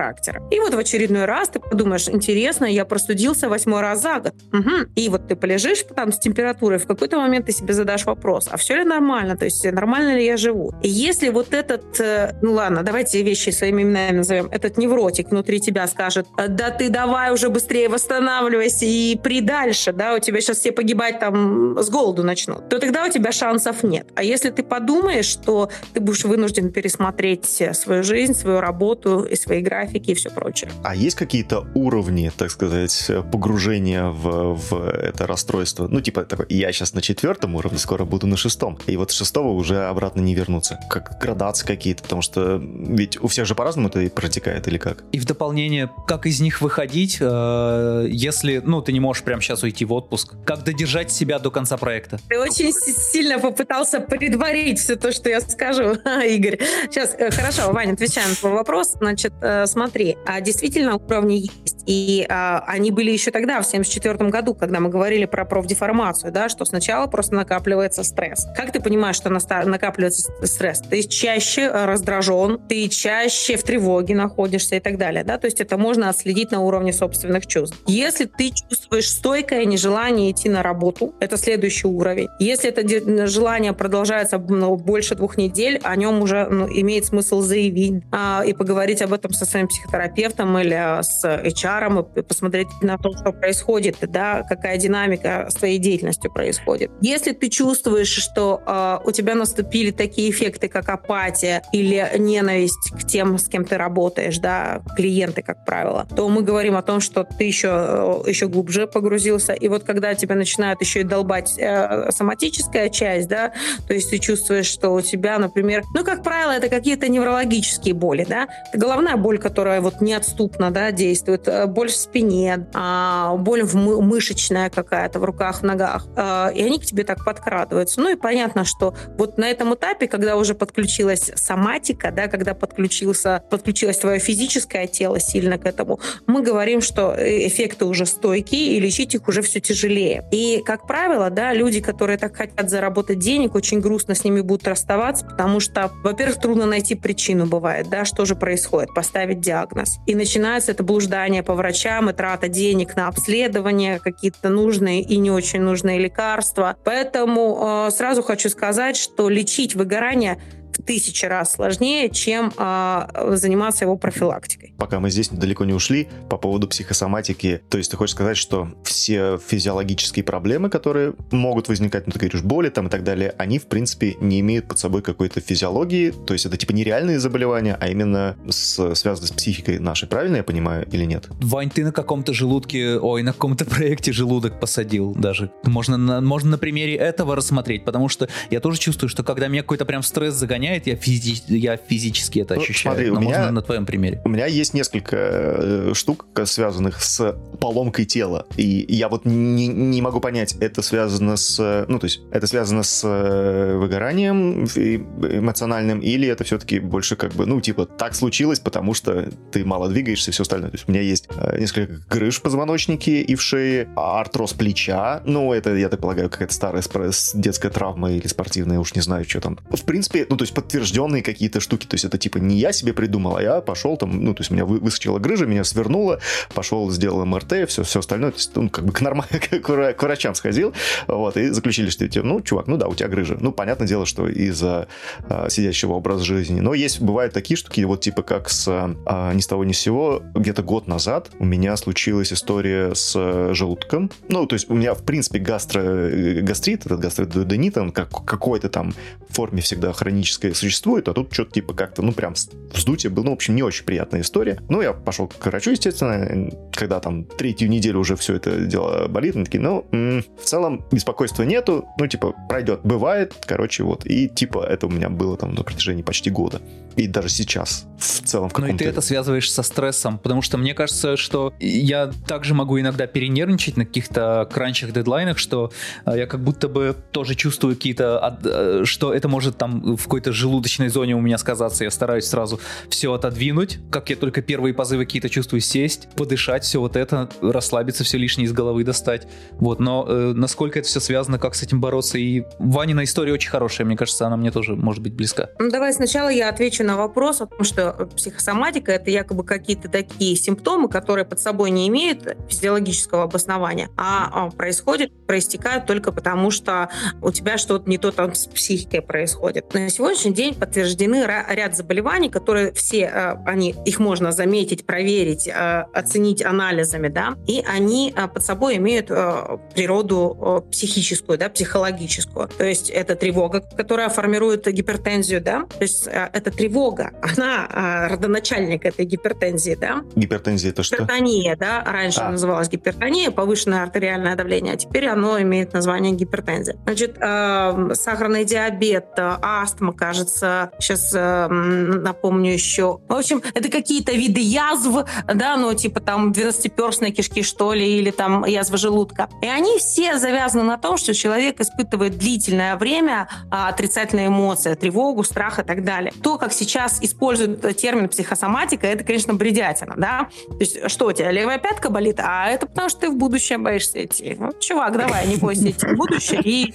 И 0.52 0.60
вот 0.60 0.74
в 0.74 0.78
очередной 0.78 1.26
раз 1.26 1.50
ты 1.50 1.60
подумаешь, 1.60 2.08
интересно, 2.10 2.66
я 2.66 2.86
простудился 2.86 3.50
восьмой 3.50 3.82
раз 3.82 4.02
за 4.02 4.20
год. 4.20 4.34
Угу. 4.52 4.91
И 4.96 5.10
вот 5.10 5.28
ты 5.28 5.36
полежишь 5.36 5.84
там 5.96 6.12
с 6.12 6.20
температурой, 6.20 6.80
в 6.80 6.88
какой-то 6.88 7.18
момент 7.18 7.46
ты 7.46 7.52
себе 7.52 7.74
задашь 7.74 8.06
вопрос, 8.06 8.48
а 8.52 8.58
все 8.58 8.78
ли 8.78 8.84
нормально? 8.84 9.38
То 9.38 9.46
есть 9.46 9.64
нормально 9.66 10.16
ли 10.16 10.26
я 10.26 10.38
живу? 10.38 10.74
И 10.82 10.89
если 10.89 11.30
вот 11.30 11.54
этот, 11.54 12.00
э, 12.00 12.36
ну 12.41 12.54
ладно, 12.54 12.84
давайте 12.84 13.22
вещи 13.24 13.50
своими 13.50 13.84
именами 13.84 14.18
назовем, 14.18 14.48
этот 14.52 14.78
невротик 14.78 15.30
внутри 15.30 15.60
тебя 15.60 15.88
скажет, 15.88 16.28
да 16.48 16.70
ты 16.70 16.89
давай 16.89 17.32
уже 17.34 17.50
быстрее 17.50 17.89
восстанавливайся 17.89 18.86
и 18.86 19.18
при 19.22 19.41
дальше, 19.41 19.94
да, 19.94 20.16
у 20.16 20.20
тебя 20.20 20.41
сейчас 20.41 20.58
все 20.58 20.72
погибать 20.72 21.20
там 21.20 21.78
с 21.78 21.89
голоду 21.89 22.24
начнут, 22.24 22.70
то 22.70 22.80
тогда 22.80 23.06
у 23.06 23.10
тебя 23.10 23.32
шансов 23.32 23.84
нет. 23.84 24.08
А 24.16 24.24
если 24.24 24.50
ты 24.50 24.64
подумаешь, 24.64 25.26
что 25.26 25.70
ты 25.94 26.00
будешь 26.00 26.24
вынужден 26.24 26.72
пересмотреть 26.72 27.46
свою 27.74 28.04
жизнь, 28.04 28.34
свою 28.34 28.60
работу 28.60 29.24
и 29.24 29.36
свои 29.36 29.62
графики 29.84 30.12
и 30.12 30.14
все 30.14 30.30
прочее. 30.30 30.72
А 30.84 30.96
есть 30.96 31.16
какие-то 31.16 31.66
уровни, 31.74 32.32
так 32.36 32.52
сказать, 32.52 33.12
погружения 33.32 34.06
в, 34.06 34.56
в 34.56 34.74
это 34.90 35.28
расстройство? 35.28 35.88
Ну, 35.88 36.02
типа, 36.02 36.24
такой, 36.24 36.46
я 36.50 36.72
сейчас 36.72 36.94
на 36.94 37.02
четвертом 37.02 37.56
уровне, 37.56 37.78
скоро 37.78 38.06
буду 38.06 38.28
на 38.28 38.38
шестом. 38.38 38.78
И 38.88 38.98
вот 38.98 39.12
с 39.12 39.16
шестого 39.16 39.50
уже 39.50 39.86
обратно 39.86 40.22
не 40.22 40.36
вернуться. 40.36 40.80
Как 40.90 41.18
градации 41.20 41.66
какие-то, 41.66 42.04
потому 42.04 42.22
что 42.22 42.62
ведь 42.62 43.22
у 43.22 43.28
всех 43.28 43.46
же 43.46 43.56
по-разному 43.56 43.90
это 43.90 44.10
протекает 44.10 44.68
или 44.68 44.78
как? 44.78 45.04
И 45.12 45.20
в 45.20 45.26
дополнение, 45.26 45.90
как 46.08 46.26
из 46.26 46.40
них 46.40 46.62
выходить, 46.62 47.18
э, 47.20 48.08
если, 48.10 48.62
ну, 48.64 48.82
ты 48.82 48.94
не 48.94 49.00
можешь 49.00 49.24
прямо 49.24 49.42
сейчас 49.42 49.64
уйти 49.64 49.86
в 49.86 49.94
отпуск? 49.94 50.34
Как 50.46 50.64
додержать 50.64 51.12
себя 51.12 51.40
до 51.40 51.52
конца 51.52 51.78
проекта? 51.78 52.20
Ты 52.30 52.40
очень 52.40 52.72
сильно 52.72 53.40
попытался 53.40 54.00
предварить 54.00 54.80
все 54.80 54.96
то, 54.96 55.12
что 55.12 55.30
я 55.30 55.42
скажу, 55.42 55.94
Игорь. 56.28 56.60
Сейчас, 56.90 57.16
э, 57.18 57.32
хорошо, 57.32 57.72
Ваня, 57.72 57.94
отвечаем 57.94 58.30
на 58.30 58.36
твой 58.36 58.54
вопрос. 58.54 58.94
Значит, 59.00 59.34
э, 59.42 59.66
смотри, 59.74 60.18
а 60.26 60.40
действительно 60.42 60.96
уровни 60.96 61.34
есть. 61.34 61.84
И 61.86 62.26
а, 62.30 62.64
они 62.68 62.92
были 62.92 63.12
еще 63.12 63.32
тогда, 63.32 63.62
в 63.62 63.66
74 63.66 64.30
году, 64.30 64.56
когда 64.56 64.80
мы 64.80 64.90
говорили 64.90 65.26
про 65.26 65.46
профдеформацию, 65.46 66.32
да, 66.32 66.48
что 66.48 66.64
сначала 66.66 67.08
просто 67.08 67.36
накапливается 67.36 68.04
стресс. 68.04 68.48
Как 68.56 68.72
ты 68.72 68.80
понимаешь, 68.80 69.18
что 69.18 69.30
накапливается 69.30 70.32
стресс? 70.44 70.82
Ты 70.90 71.04
чаще 71.04 71.68
раздражен, 71.70 72.60
ты 72.70 72.88
чаще 72.88 73.58
в 73.58 73.64
тревоге 73.64 74.16
находишься 74.16 74.76
и 74.76 74.80
так 74.80 74.98
далее, 74.98 75.24
да, 75.24 75.38
то 75.38 75.46
есть 75.46 75.60
это 75.60 75.78
можно 75.78 76.10
отследить 76.10 76.52
на 76.52 76.62
уровне 76.62 76.94
собственных 76.94 77.48
чувств. 77.48 77.78
Если 77.88 78.26
ты 78.26 78.52
чувствуешь 78.52 79.10
стойкое 79.10 79.66
нежелание 79.66 80.32
идти 80.32 80.50
на 80.50 80.64
работу, 80.64 81.14
это 81.20 81.38
следующий 81.38 81.88
уровень. 81.88 82.30
Если 82.40 82.70
это 82.70 83.28
желание 83.28 83.74
продолжается 83.74 84.38
ну, 84.38 84.76
больше 84.76 85.16
двух 85.16 85.38
недель, 85.38 85.80
о 85.84 85.96
нем 85.96 86.22
уже 86.22 86.48
ну, 86.50 86.68
имеет 86.68 87.06
смысл 87.06 87.42
заявить 87.42 88.04
а, 88.12 88.44
и 88.46 88.54
поговорить 88.54 89.02
об 89.02 89.14
этом 89.14 89.34
со 89.34 89.46
своим 89.54 89.68
психотерапевтом 89.68 90.58
или 90.58 90.74
а, 90.74 91.04
с 91.04 91.24
HR 91.24 92.20
и 92.20 92.22
посмотреть 92.24 92.68
на 92.82 92.97
то, 92.97 93.16
что 93.16 93.32
происходит, 93.32 93.97
да, 94.01 94.43
какая 94.49 94.78
динамика 94.78 95.47
с 95.49 95.56
твоей 95.56 95.78
деятельностью 95.78 96.32
происходит. 96.34 96.91
Если 97.01 97.34
ты 97.34 97.49
чувствуешь, 97.49 98.10
что 98.10 98.62
а, 98.66 99.01
у 99.06 99.12
тебя 99.12 99.36
наступили 99.36 99.91
такие 99.91 100.32
эффекты, 100.32 100.68
как 100.68 100.89
апатия 100.89 101.62
или 101.72 102.12
ненависть 102.18 102.91
к 102.91 103.06
тем, 103.06 103.38
с 103.38 103.47
кем 103.47 103.64
ты 103.64 103.78
работаешь, 103.78 104.39
да, 104.39 104.82
клиенты, 104.95 105.43
как 105.43 105.66
правило, 105.66 106.08
то 106.16 106.28
мы 106.30 106.41
говорим 106.41 106.76
о 106.76 106.82
том, 106.82 106.99
что 106.99 107.24
ты 107.24 107.43
еще, 107.43 108.24
э, 108.26 108.30
еще 108.30 108.47
глубже 108.47 108.88
погрузился. 108.88 109.54
И 109.54 109.68
вот 109.68 109.84
когда 109.84 110.16
тебя 110.16 110.36
начинают 110.36 110.82
еще 110.82 111.01
и 111.01 111.04
долбать 111.04 111.54
э, 111.60 112.10
соматическая 112.12 112.89
часть, 112.89 113.28
да, 113.28 113.54
то 113.88 113.93
есть 113.93 114.10
ты 114.10 114.18
чувствуешь, 114.18 114.66
что 114.66 114.89
у 114.89 115.01
тебя, 115.01 115.38
например, 115.38 115.84
ну, 115.93 116.04
как 116.04 116.24
правило, 116.24 116.51
это 116.51 116.70
какие-то 116.70 117.08
неврологические 117.08 117.93
боли, 117.93 118.26
да, 118.28 118.47
головная 118.74 119.16
боль, 119.18 119.38
которая 119.44 119.82
вот 119.82 120.02
неотступно, 120.02 120.72
да, 120.72 120.91
действует, 120.91 121.48
э, 121.48 121.68
боль 121.68 121.89
в 121.89 121.96
спине, 121.96 122.68
а, 122.74 123.36
боль 123.36 123.64
в 123.64 123.76
мы- 123.76 124.02
мышечная 124.02 124.70
какая-то 124.70 125.20
в 125.20 125.26
руках, 125.26 125.62
ногах, 125.62 126.08
а, 126.16 126.50
и 126.56 126.64
они 126.64 126.80
к 126.80 126.86
тебе 126.86 127.04
так 127.04 127.24
подкрадываются. 127.26 128.02
Ну 128.02 128.10
и 128.12 128.16
понятно, 128.16 128.64
что 128.64 128.96
вот 129.18 129.38
на 129.38 129.46
этом 129.50 129.76
этапе, 129.76 130.08
когда 130.08 130.38
уже 130.38 130.56
подключилась 130.56 131.32
соматика, 131.36 132.12
да, 132.12 132.28
когда 132.28 132.54
подключился, 132.54 133.44
подключилось 133.50 133.98
твое 133.98 134.20
физическое 134.20 134.88
тело 134.88 135.20
сильно 135.20 135.58
к 135.58 135.66
этому, 135.66 136.00
мы 136.26 136.41
говорим, 136.41 136.82
что 136.82 137.14
э, 137.14 137.48
эффекты 137.48 137.86
уже 137.86 138.06
стойкие, 138.06 138.78
и 138.78 138.80
лечить 138.80 139.14
их 139.14 139.28
уже 139.28 139.41
все 139.41 139.60
тяжелее. 139.60 140.24
И, 140.32 140.62
как 140.66 140.88
правило, 140.88 141.30
да, 141.30 141.54
люди, 141.54 141.82
которые 141.82 142.18
так 142.18 142.36
хотят 142.36 142.70
заработать 142.70 143.20
денег, 143.20 143.56
очень 143.56 143.82
грустно 143.82 144.16
с 144.16 144.24
ними 144.24 144.41
будут 144.41 144.68
расставаться, 144.68 145.26
потому 145.26 145.60
что, 145.60 145.91
во-первых, 146.04 146.39
трудно 146.39 146.66
найти 146.66 146.96
причину 146.96 147.46
бывает, 147.46 147.89
да, 147.89 148.06
что 148.06 148.26
же 148.26 148.36
происходит, 148.36 148.94
поставить 148.94 149.33
диагноз. 149.40 150.00
И 150.08 150.16
начинается 150.16 150.72
это 150.72 150.84
блуждание 150.84 151.44
по 151.44 151.54
врачам 151.54 152.10
и 152.10 152.14
трата 152.14 152.48
денег 152.48 152.96
на 152.96 153.08
обследование, 153.08 154.00
какие-то 154.00 154.50
нужные 154.50 155.02
и 155.02 155.18
не 155.18 155.32
очень 155.32 155.62
нужные 155.62 156.00
лекарства. 156.00 156.76
Поэтому 156.84 157.88
э, 157.88 157.92
сразу 157.92 158.24
хочу 158.24 158.50
сказать, 158.50 158.98
что 158.98 159.30
лечить 159.30 159.76
выгорание 159.76 160.40
в 160.78 160.84
тысячи 160.84 161.26
раз 161.26 161.54
сложнее, 161.54 162.10
чем 162.10 162.52
э, 162.58 163.34
заниматься 163.36 163.86
его 163.86 163.98
профилактикой. 163.98 164.74
Пока 164.78 165.00
мы 165.00 165.10
здесь 165.10 165.30
далеко 165.30 165.66
не 165.66 165.74
ушли, 165.74 166.08
по 166.30 166.38
поводу 166.38 166.68
психосоматики, 166.68 167.62
то 167.70 167.78
есть 167.78 167.92
ты 167.92 167.98
хочешь 167.98 168.16
сказать, 168.16 168.38
что 168.38 168.70
все 168.84 169.38
физиологические 169.38 170.24
проблемы, 170.24 170.70
которые 170.70 171.14
могут 171.32 171.68
возникать, 171.68 172.08
ну 172.08 172.14
ты 172.14 172.20
говоришь, 172.20 172.42
боли 172.42 172.70
там 172.70 172.88
и 172.88 172.90
так 172.90 173.04
далее, 173.04 173.34
они 173.38 173.60
в 173.60 173.68
принципе 173.68 174.16
не 174.20 174.40
имеют 174.40 174.68
под 174.68 174.80
собой 174.80 175.02
какой-то 175.02 175.40
физиологии, 175.40 176.12
то 176.12 176.34
есть 176.34 176.46
это 176.46 176.58
типа 176.58 176.72
нереальные 176.72 177.20
заболевания, 177.20 177.78
а 177.80 177.88
именно 177.88 178.36
с, 178.50 178.96
связаны 178.96 179.28
с 179.28 179.32
психикой 179.32 179.80
нашей, 179.80 180.08
правильно 180.08 180.38
я 180.38 180.44
понимаю 180.44 180.88
или 180.92 181.06
нет? 181.06 181.28
Вань, 181.30 181.70
ты 181.70 181.84
на 181.84 181.92
каком-то 181.92 182.34
желудке, 182.34 182.98
ой, 182.98 183.24
на 183.24 183.34
каком-то 183.34 183.66
проекте 183.74 184.12
желудок 184.12 184.60
посадил 184.60 185.14
даже. 185.14 185.52
Можно 185.64 185.98
на, 185.98 186.22
можно 186.22 186.52
на 186.52 186.58
примере 186.58 186.96
этого 186.96 187.36
рассмотреть, 187.36 187.86
потому 187.86 188.10
что 188.10 188.28
я 188.50 188.60
тоже 188.60 188.80
чувствую, 188.80 189.10
что 189.10 189.24
когда 189.24 189.48
меня 189.48 189.62
какой-то 189.62 189.86
прям 189.86 190.04
стресс 190.04 190.34
загоняет, 190.34 190.62
гоняет, 190.64 190.88
я, 190.88 190.95
физи 190.95 191.43
я 191.47 191.78
физически 191.78 192.39
это 192.39 192.55
ну, 192.55 192.61
ощущаю. 192.61 192.95
Смотри, 192.95 193.11
у 193.11 193.20
меня, 193.20 193.38
можно 193.38 193.51
на 193.51 193.61
твоем 193.61 193.86
примере. 193.86 194.22
У 194.24 194.30
меня 194.30 194.45
есть 194.45 194.74
несколько 194.74 195.18
э, 195.18 195.91
штук, 195.93 196.26
связанных 196.45 197.01
с 197.01 197.36
поломкой 197.59 198.05
тела. 198.05 198.47
И 198.55 198.86
я 198.88 199.09
вот 199.09 199.26
не, 199.26 199.68
не 199.68 200.01
могу 200.01 200.22
понять, 200.22 200.55
это 200.61 200.82
связано 200.82 201.36
с... 201.36 201.86
Ну, 201.88 201.99
то 201.99 202.05
есть, 202.05 202.22
это 202.32 202.47
связано 202.47 202.84
с 202.84 203.01
э, 203.03 203.76
выгоранием 203.78 204.66
эмоциональным, 204.66 205.99
или 205.99 206.28
это 206.28 206.43
все-таки 206.45 206.80
больше 206.80 207.16
как 207.16 207.34
бы, 207.34 207.45
ну, 207.45 207.59
типа, 207.59 207.86
так 207.86 208.16
случилось, 208.16 208.59
потому 208.59 208.93
что 208.93 209.30
ты 209.51 209.66
мало 209.66 209.89
двигаешься 209.89 210.32
и 210.32 210.34
все 210.34 210.43
остальное. 210.43 210.72
То 210.72 210.76
есть, 210.76 210.88
у 210.88 210.91
меня 210.91 211.01
есть 211.01 211.28
э, 211.36 211.59
несколько 211.59 212.01
грыж 212.09 212.38
в 212.38 212.41
позвоночнике 212.41 213.22
и 213.22 213.36
в 213.36 213.41
шее, 213.41 213.89
артроз 213.97 214.53
плеча. 214.53 215.22
Ну, 215.26 215.51
это, 215.51 215.76
я 215.76 215.89
так 215.89 215.99
полагаю, 215.99 216.30
какая-то 216.30 216.53
старая 216.53 217.11
детская 217.34 217.70
травма 217.70 218.11
или 218.11 218.28
спортивная, 218.28 218.80
уж 218.80 218.95
не 218.95 219.01
знаю, 219.01 219.26
что 219.28 219.41
там. 219.41 219.59
В 219.70 219.84
принципе, 219.84 220.26
ну, 220.30 220.38
то 220.38 220.43
есть, 220.43 220.53
есть 220.54 220.56
подтвержденные 220.56 221.24
какие-то 221.24 221.60
штуки. 221.60 221.88
То 221.88 221.95
есть 221.95 222.06
это 222.06 222.18
типа 222.18 222.38
не 222.38 222.58
я 222.58 222.72
себе 222.72 222.93
придумал, 222.93 223.38
а 223.38 223.41
я 223.41 223.62
пошел 223.62 223.97
там, 223.97 224.24
ну, 224.24 224.34
то 224.34 224.41
есть 224.41 224.51
меня 224.51 224.66
выскочила 224.66 225.20
грыжа, 225.20 225.45
меня 225.45 225.64
свернуло, 225.64 226.20
пошел, 226.54 226.89
сделал 226.91 227.26
МРТ, 227.26 227.68
все, 227.68 227.84
все 227.84 227.99
остальное. 227.99 228.32
То 228.32 228.38
есть, 228.38 228.56
ну, 228.56 228.70
как 228.70 228.86
бы 228.86 228.91
к 228.91 229.01
нормально, 229.01 229.39
к, 229.39 230.04
врачам 230.04 230.36
сходил, 230.36 230.74
вот, 231.08 231.38
и 231.38 231.49
заключили, 231.49 231.89
что 231.89 232.08
типа, 232.08 232.26
ну, 232.26 232.41
чувак, 232.41 232.68
ну 232.68 232.78
да, 232.78 232.88
у 232.88 232.95
тебя 232.95 233.10
грыжа. 233.10 233.38
Ну, 233.39 233.51
понятное 233.51 233.88
дело, 233.88 234.06
что 234.06 234.28
из-за 234.28 234.88
а, 235.30 235.49
сидящего 235.49 235.93
образа 235.93 236.24
жизни. 236.24 236.60
Но 236.60 236.74
есть, 236.74 237.01
бывают 237.01 237.34
такие 237.34 237.58
штуки, 237.58 237.82
вот 237.82 238.01
типа 238.01 238.22
как 238.22 238.49
с 238.49 238.68
а, 238.68 239.34
ни 239.34 239.41
с 239.41 239.47
того 239.47 239.64
ни 239.64 239.74
с 239.74 239.80
сего, 239.80 240.22
где-то 240.36 240.64
год 240.64 240.88
назад 240.88 241.32
у 241.39 241.45
меня 241.45 241.76
случилась 241.78 242.32
история 242.32 242.93
с 242.93 243.54
желудком. 243.54 244.12
Ну, 244.30 244.45
то 244.45 244.56
есть 244.56 244.70
у 244.70 244.74
меня, 244.74 244.93
в 244.93 245.04
принципе, 245.04 245.39
гастро, 245.39 246.41
гастрит, 246.41 246.86
этот 246.86 246.99
гастродуоденит, 246.99 247.78
он 247.78 247.91
как, 247.91 248.10
какой-то 248.26 248.70
там 248.70 248.93
форме 249.34 249.62
всегда 249.62 249.91
хронической 249.93 250.43
физическое 250.44 250.54
существует, 250.54 251.08
а 251.08 251.14
тут 251.14 251.34
что-то 251.34 251.52
типа 251.52 251.74
как-то, 251.74 252.02
ну, 252.02 252.12
прям 252.12 252.34
вздутие 252.74 253.10
было. 253.10 253.26
Ну, 253.26 253.32
в 253.32 253.34
общем, 253.34 253.56
не 253.56 253.64
очень 253.64 253.86
приятная 253.86 254.22
история. 254.22 254.60
Ну, 254.70 254.82
я 254.82 254.94
пошел 254.94 255.28
к 255.28 255.46
врачу, 255.46 255.72
естественно, 255.72 256.50
когда 256.74 257.00
там 257.00 257.26
третью 257.26 257.70
неделю 257.70 258.00
уже 258.00 258.16
все 258.16 258.36
это 258.36 258.66
дело 258.66 259.08
болит, 259.08 259.36
они 259.36 259.46
такие, 259.46 259.62
ну, 259.62 259.86
м-м, 259.91 260.24
в 260.41 260.46
целом 260.46 260.84
беспокойства 260.91 261.44
нету, 261.44 261.86
ну, 262.00 262.08
типа, 262.08 262.34
пройдет, 262.50 262.82
бывает, 262.84 263.34
короче, 263.46 263.84
вот. 263.84 264.06
И, 264.06 264.28
типа, 264.28 264.66
это 264.66 264.88
у 264.88 264.89
меня 264.89 265.10
было 265.10 265.38
там 265.38 265.54
на 265.54 265.64
протяжении 265.64 266.04
почти 266.04 266.30
года. 266.30 266.62
И 266.96 267.08
даже 267.08 267.30
сейчас, 267.30 267.86
в 267.98 268.28
целом, 268.28 268.50
в 268.50 268.58
Ну, 268.58 268.68
и 268.68 268.74
ты 268.74 268.86
это 268.86 269.02
связываешь 269.02 269.52
со 269.52 269.64
стрессом, 269.64 270.20
потому 270.20 270.41
что 270.41 270.58
мне 270.58 270.74
кажется, 270.74 271.18
что 271.18 271.54
я 271.60 272.12
также 272.28 272.54
могу 272.54 272.80
иногда 272.80 273.08
перенервничать 273.08 273.78
на 273.78 273.86
каких-то 273.86 274.48
кранчах, 274.52 274.91
дедлайнах, 274.91 275.38
что 275.38 275.72
э, 276.06 276.18
я 276.18 276.28
как 276.28 276.44
будто 276.44 276.68
бы 276.68 276.96
тоже 277.12 277.36
чувствую 277.36 277.76
какие-то, 277.76 278.39
э, 278.44 278.82
что 278.86 279.14
это 279.14 279.28
может 279.28 279.58
там 279.58 279.96
в 279.96 280.04
какой-то 280.04 280.32
желудочной 280.32 280.89
зоне 280.89 281.16
у 281.16 281.22
меня 281.22 281.38
сказаться, 281.38 281.84
я 281.84 281.91
стараюсь 281.91 282.26
сразу 282.26 282.60
все 282.89 283.14
отодвинуть, 283.14 283.80
как 283.89 284.10
я 284.10 284.16
только 284.16 284.41
первые 284.41 284.74
позывы 284.74 285.06
какие-то 285.06 285.30
чувствую, 285.30 285.62
сесть, 285.62 286.10
подышать, 286.16 286.64
все 286.64 286.80
вот 286.80 286.96
это, 286.96 287.30
расслабиться, 287.41 288.04
все 288.04 288.18
лишнее 288.18 288.46
из 288.46 288.54
головы 288.54 288.84
достать. 288.84 289.28
Вот, 289.54 289.80
но 289.80 290.06
э, 290.08 290.34
насколько 290.36 290.80
это 290.80 290.88
все 290.88 291.00
связано, 291.00 291.39
как 291.39 291.56
с 291.56 291.64
этим 291.64 291.82
бороться, 291.82 292.18
и 292.18 292.44
Ванина 292.60 293.04
история 293.04 293.34
очень 293.34 293.50
хорошая, 293.50 293.86
мне 293.88 293.98
кажется, 293.98 294.28
она 294.28 294.38
мне 294.38 294.52
тоже 294.52 294.76
может 294.76 295.02
быть 295.02 295.14
близка. 295.14 295.50
Ну, 295.60 295.70
давай 295.70 295.94
сначала 295.94 296.30
я 296.30 296.50
отвечу 296.50 296.83
на 296.84 296.98
вопрос 296.98 297.42
о 297.42 297.48
том, 297.48 297.64
что 297.64 298.10
психосоматика— 298.16 298.92
это 298.94 299.10
якобы 299.10 299.44
какие-то 299.44 299.90
такие 299.90 300.36
симптомы, 300.36 300.90
которые 300.90 301.26
под 301.26 301.40
собой 301.40 301.72
не 301.72 301.88
имеют 301.88 302.38
физиологического 302.50 303.24
обоснования, 303.24 303.90
а, 303.98 304.30
а 304.32 304.50
происходят, 304.50 305.12
проистекают 305.26 305.86
только 305.86 306.12
потому, 306.12 306.52
что 306.52 306.90
у 307.22 307.32
тебя 307.32 307.58
что-то 307.58 307.90
не 307.90 307.98
то 307.98 308.12
там 308.12 308.34
с 308.36 308.46
психикой 308.48 309.02
происходит. 309.02 309.74
На 309.74 309.90
сегодня 309.90 310.14
сегодняшний 310.14 310.34
день 310.34 310.54
подтверждены 310.54 311.26
ряд 311.26 311.76
заболеваний, 311.76 312.30
которые 312.30 312.72
все, 312.74 313.02
э, 313.04 313.36
они, 313.46 313.74
их 313.86 314.00
можно 314.00 314.32
заметить, 314.32 314.86
проверить, 314.86 315.48
э, 315.48 315.86
оценить 315.94 316.44
анализами, 316.44 317.08
да, 317.08 317.36
и 317.48 317.64
они 317.66 318.14
э, 318.16 318.28
под 318.28 318.44
собой 318.44 318.78
имеют 318.78 319.08
природу 319.08 320.66
психическую, 320.72 321.38
да, 321.38 321.50
психологическую. 321.50 322.48
То 322.48 322.66
есть 322.66 322.90
это 322.90 323.16
тревога, 323.16 323.62
которая 323.62 324.10
формирует 324.10 324.68
гипертензию, 324.68 325.42
да, 325.42 325.66
то 325.66 325.82
есть 325.82 326.08
это 326.08 326.52
тревога, 326.52 326.73
она 327.22 328.08
родоначальник 328.10 328.86
этой 328.86 329.06
гипертензии, 329.06 329.76
да. 329.76 330.04
Гипертензия 330.16 330.72
это 330.72 330.84
что? 330.84 330.96
Гипертония, 330.98 331.56
да, 331.56 331.84
раньше 331.86 332.22
а. 332.22 332.32
называлась 332.32 332.70
гипертония, 332.70 333.32
повышенное 333.32 333.84
артериальное 333.84 334.36
давление, 334.36 334.74
а 334.74 334.78
теперь 334.78 335.08
оно 335.08 335.42
имеет 335.42 335.74
название 335.74 336.14
гипертензия. 336.14 336.76
Значит, 336.84 337.18
сахарный 337.18 338.46
диабет, 338.46 339.08
астма, 339.18 339.94
кажется. 339.94 340.72
Сейчас 340.80 341.12
э, 341.14 341.48
напомню 341.48 342.54
еще. 342.54 343.00
В 343.08 343.14
общем, 343.14 343.42
это 343.54 343.70
какие-то 343.70 344.12
виды 344.12 344.40
язв, 344.42 345.06
да, 345.34 345.58
ну, 345.58 345.74
типа 345.74 346.00
там 346.00 346.32
12-перстные 346.32 347.12
кишки, 347.12 347.44
что 347.44 347.74
ли, 347.74 348.00
или 348.00 348.12
там 348.12 348.46
язва 348.46 348.78
желудка. 348.78 349.30
И 349.42 349.48
они 349.48 349.78
все 349.78 350.18
завязаны 350.18 350.64
на 350.64 350.78
том, 350.78 350.98
что 350.98 351.14
человек 351.14 351.60
испытывает 351.60 352.18
длительное 352.18 352.76
время 352.78 353.28
а, 353.50 353.70
отрицательные 353.70 354.28
эмоции, 354.28 354.74
тревогу, 354.76 355.24
страх 355.24 355.60
и 355.60 355.64
так 355.64 355.84
далее. 355.84 356.14
То, 356.22 356.38
как 356.38 356.54
сейчас 356.54 356.62
используют 357.01 357.61
термин 357.78 358.09
психосоматика, 358.09 358.88
это, 358.88 359.03
конечно, 359.03 359.34
бредятина, 359.34 359.93
да. 359.97 360.30
То 360.47 360.57
есть, 360.59 360.89
что 360.89 361.07
у 361.07 361.11
тебя, 361.11 361.32
левая 361.32 361.59
пятка 361.59 361.89
болит? 361.89 362.20
А 362.20 362.49
это 362.49 362.68
потому, 362.68 362.89
что 362.89 363.01
ты 363.01 363.09
в 363.09 363.16
будущее 363.16 363.57
боишься 363.57 364.03
идти. 364.03 364.36
Ну, 364.39 364.51
чувак, 364.59 364.97
давай, 364.97 365.28
не 365.28 365.36
бойся 365.36 365.70
идти 365.70 365.86
в 365.86 365.95
будущее, 365.95 366.41
и 366.43 366.74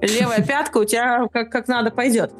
левая 0.00 0.42
пятка 0.42 0.78
у 0.78 0.84
тебя 0.84 1.28
как, 1.32 1.50
как 1.50 1.68
надо 1.68 1.90
пойдет. 1.90 2.32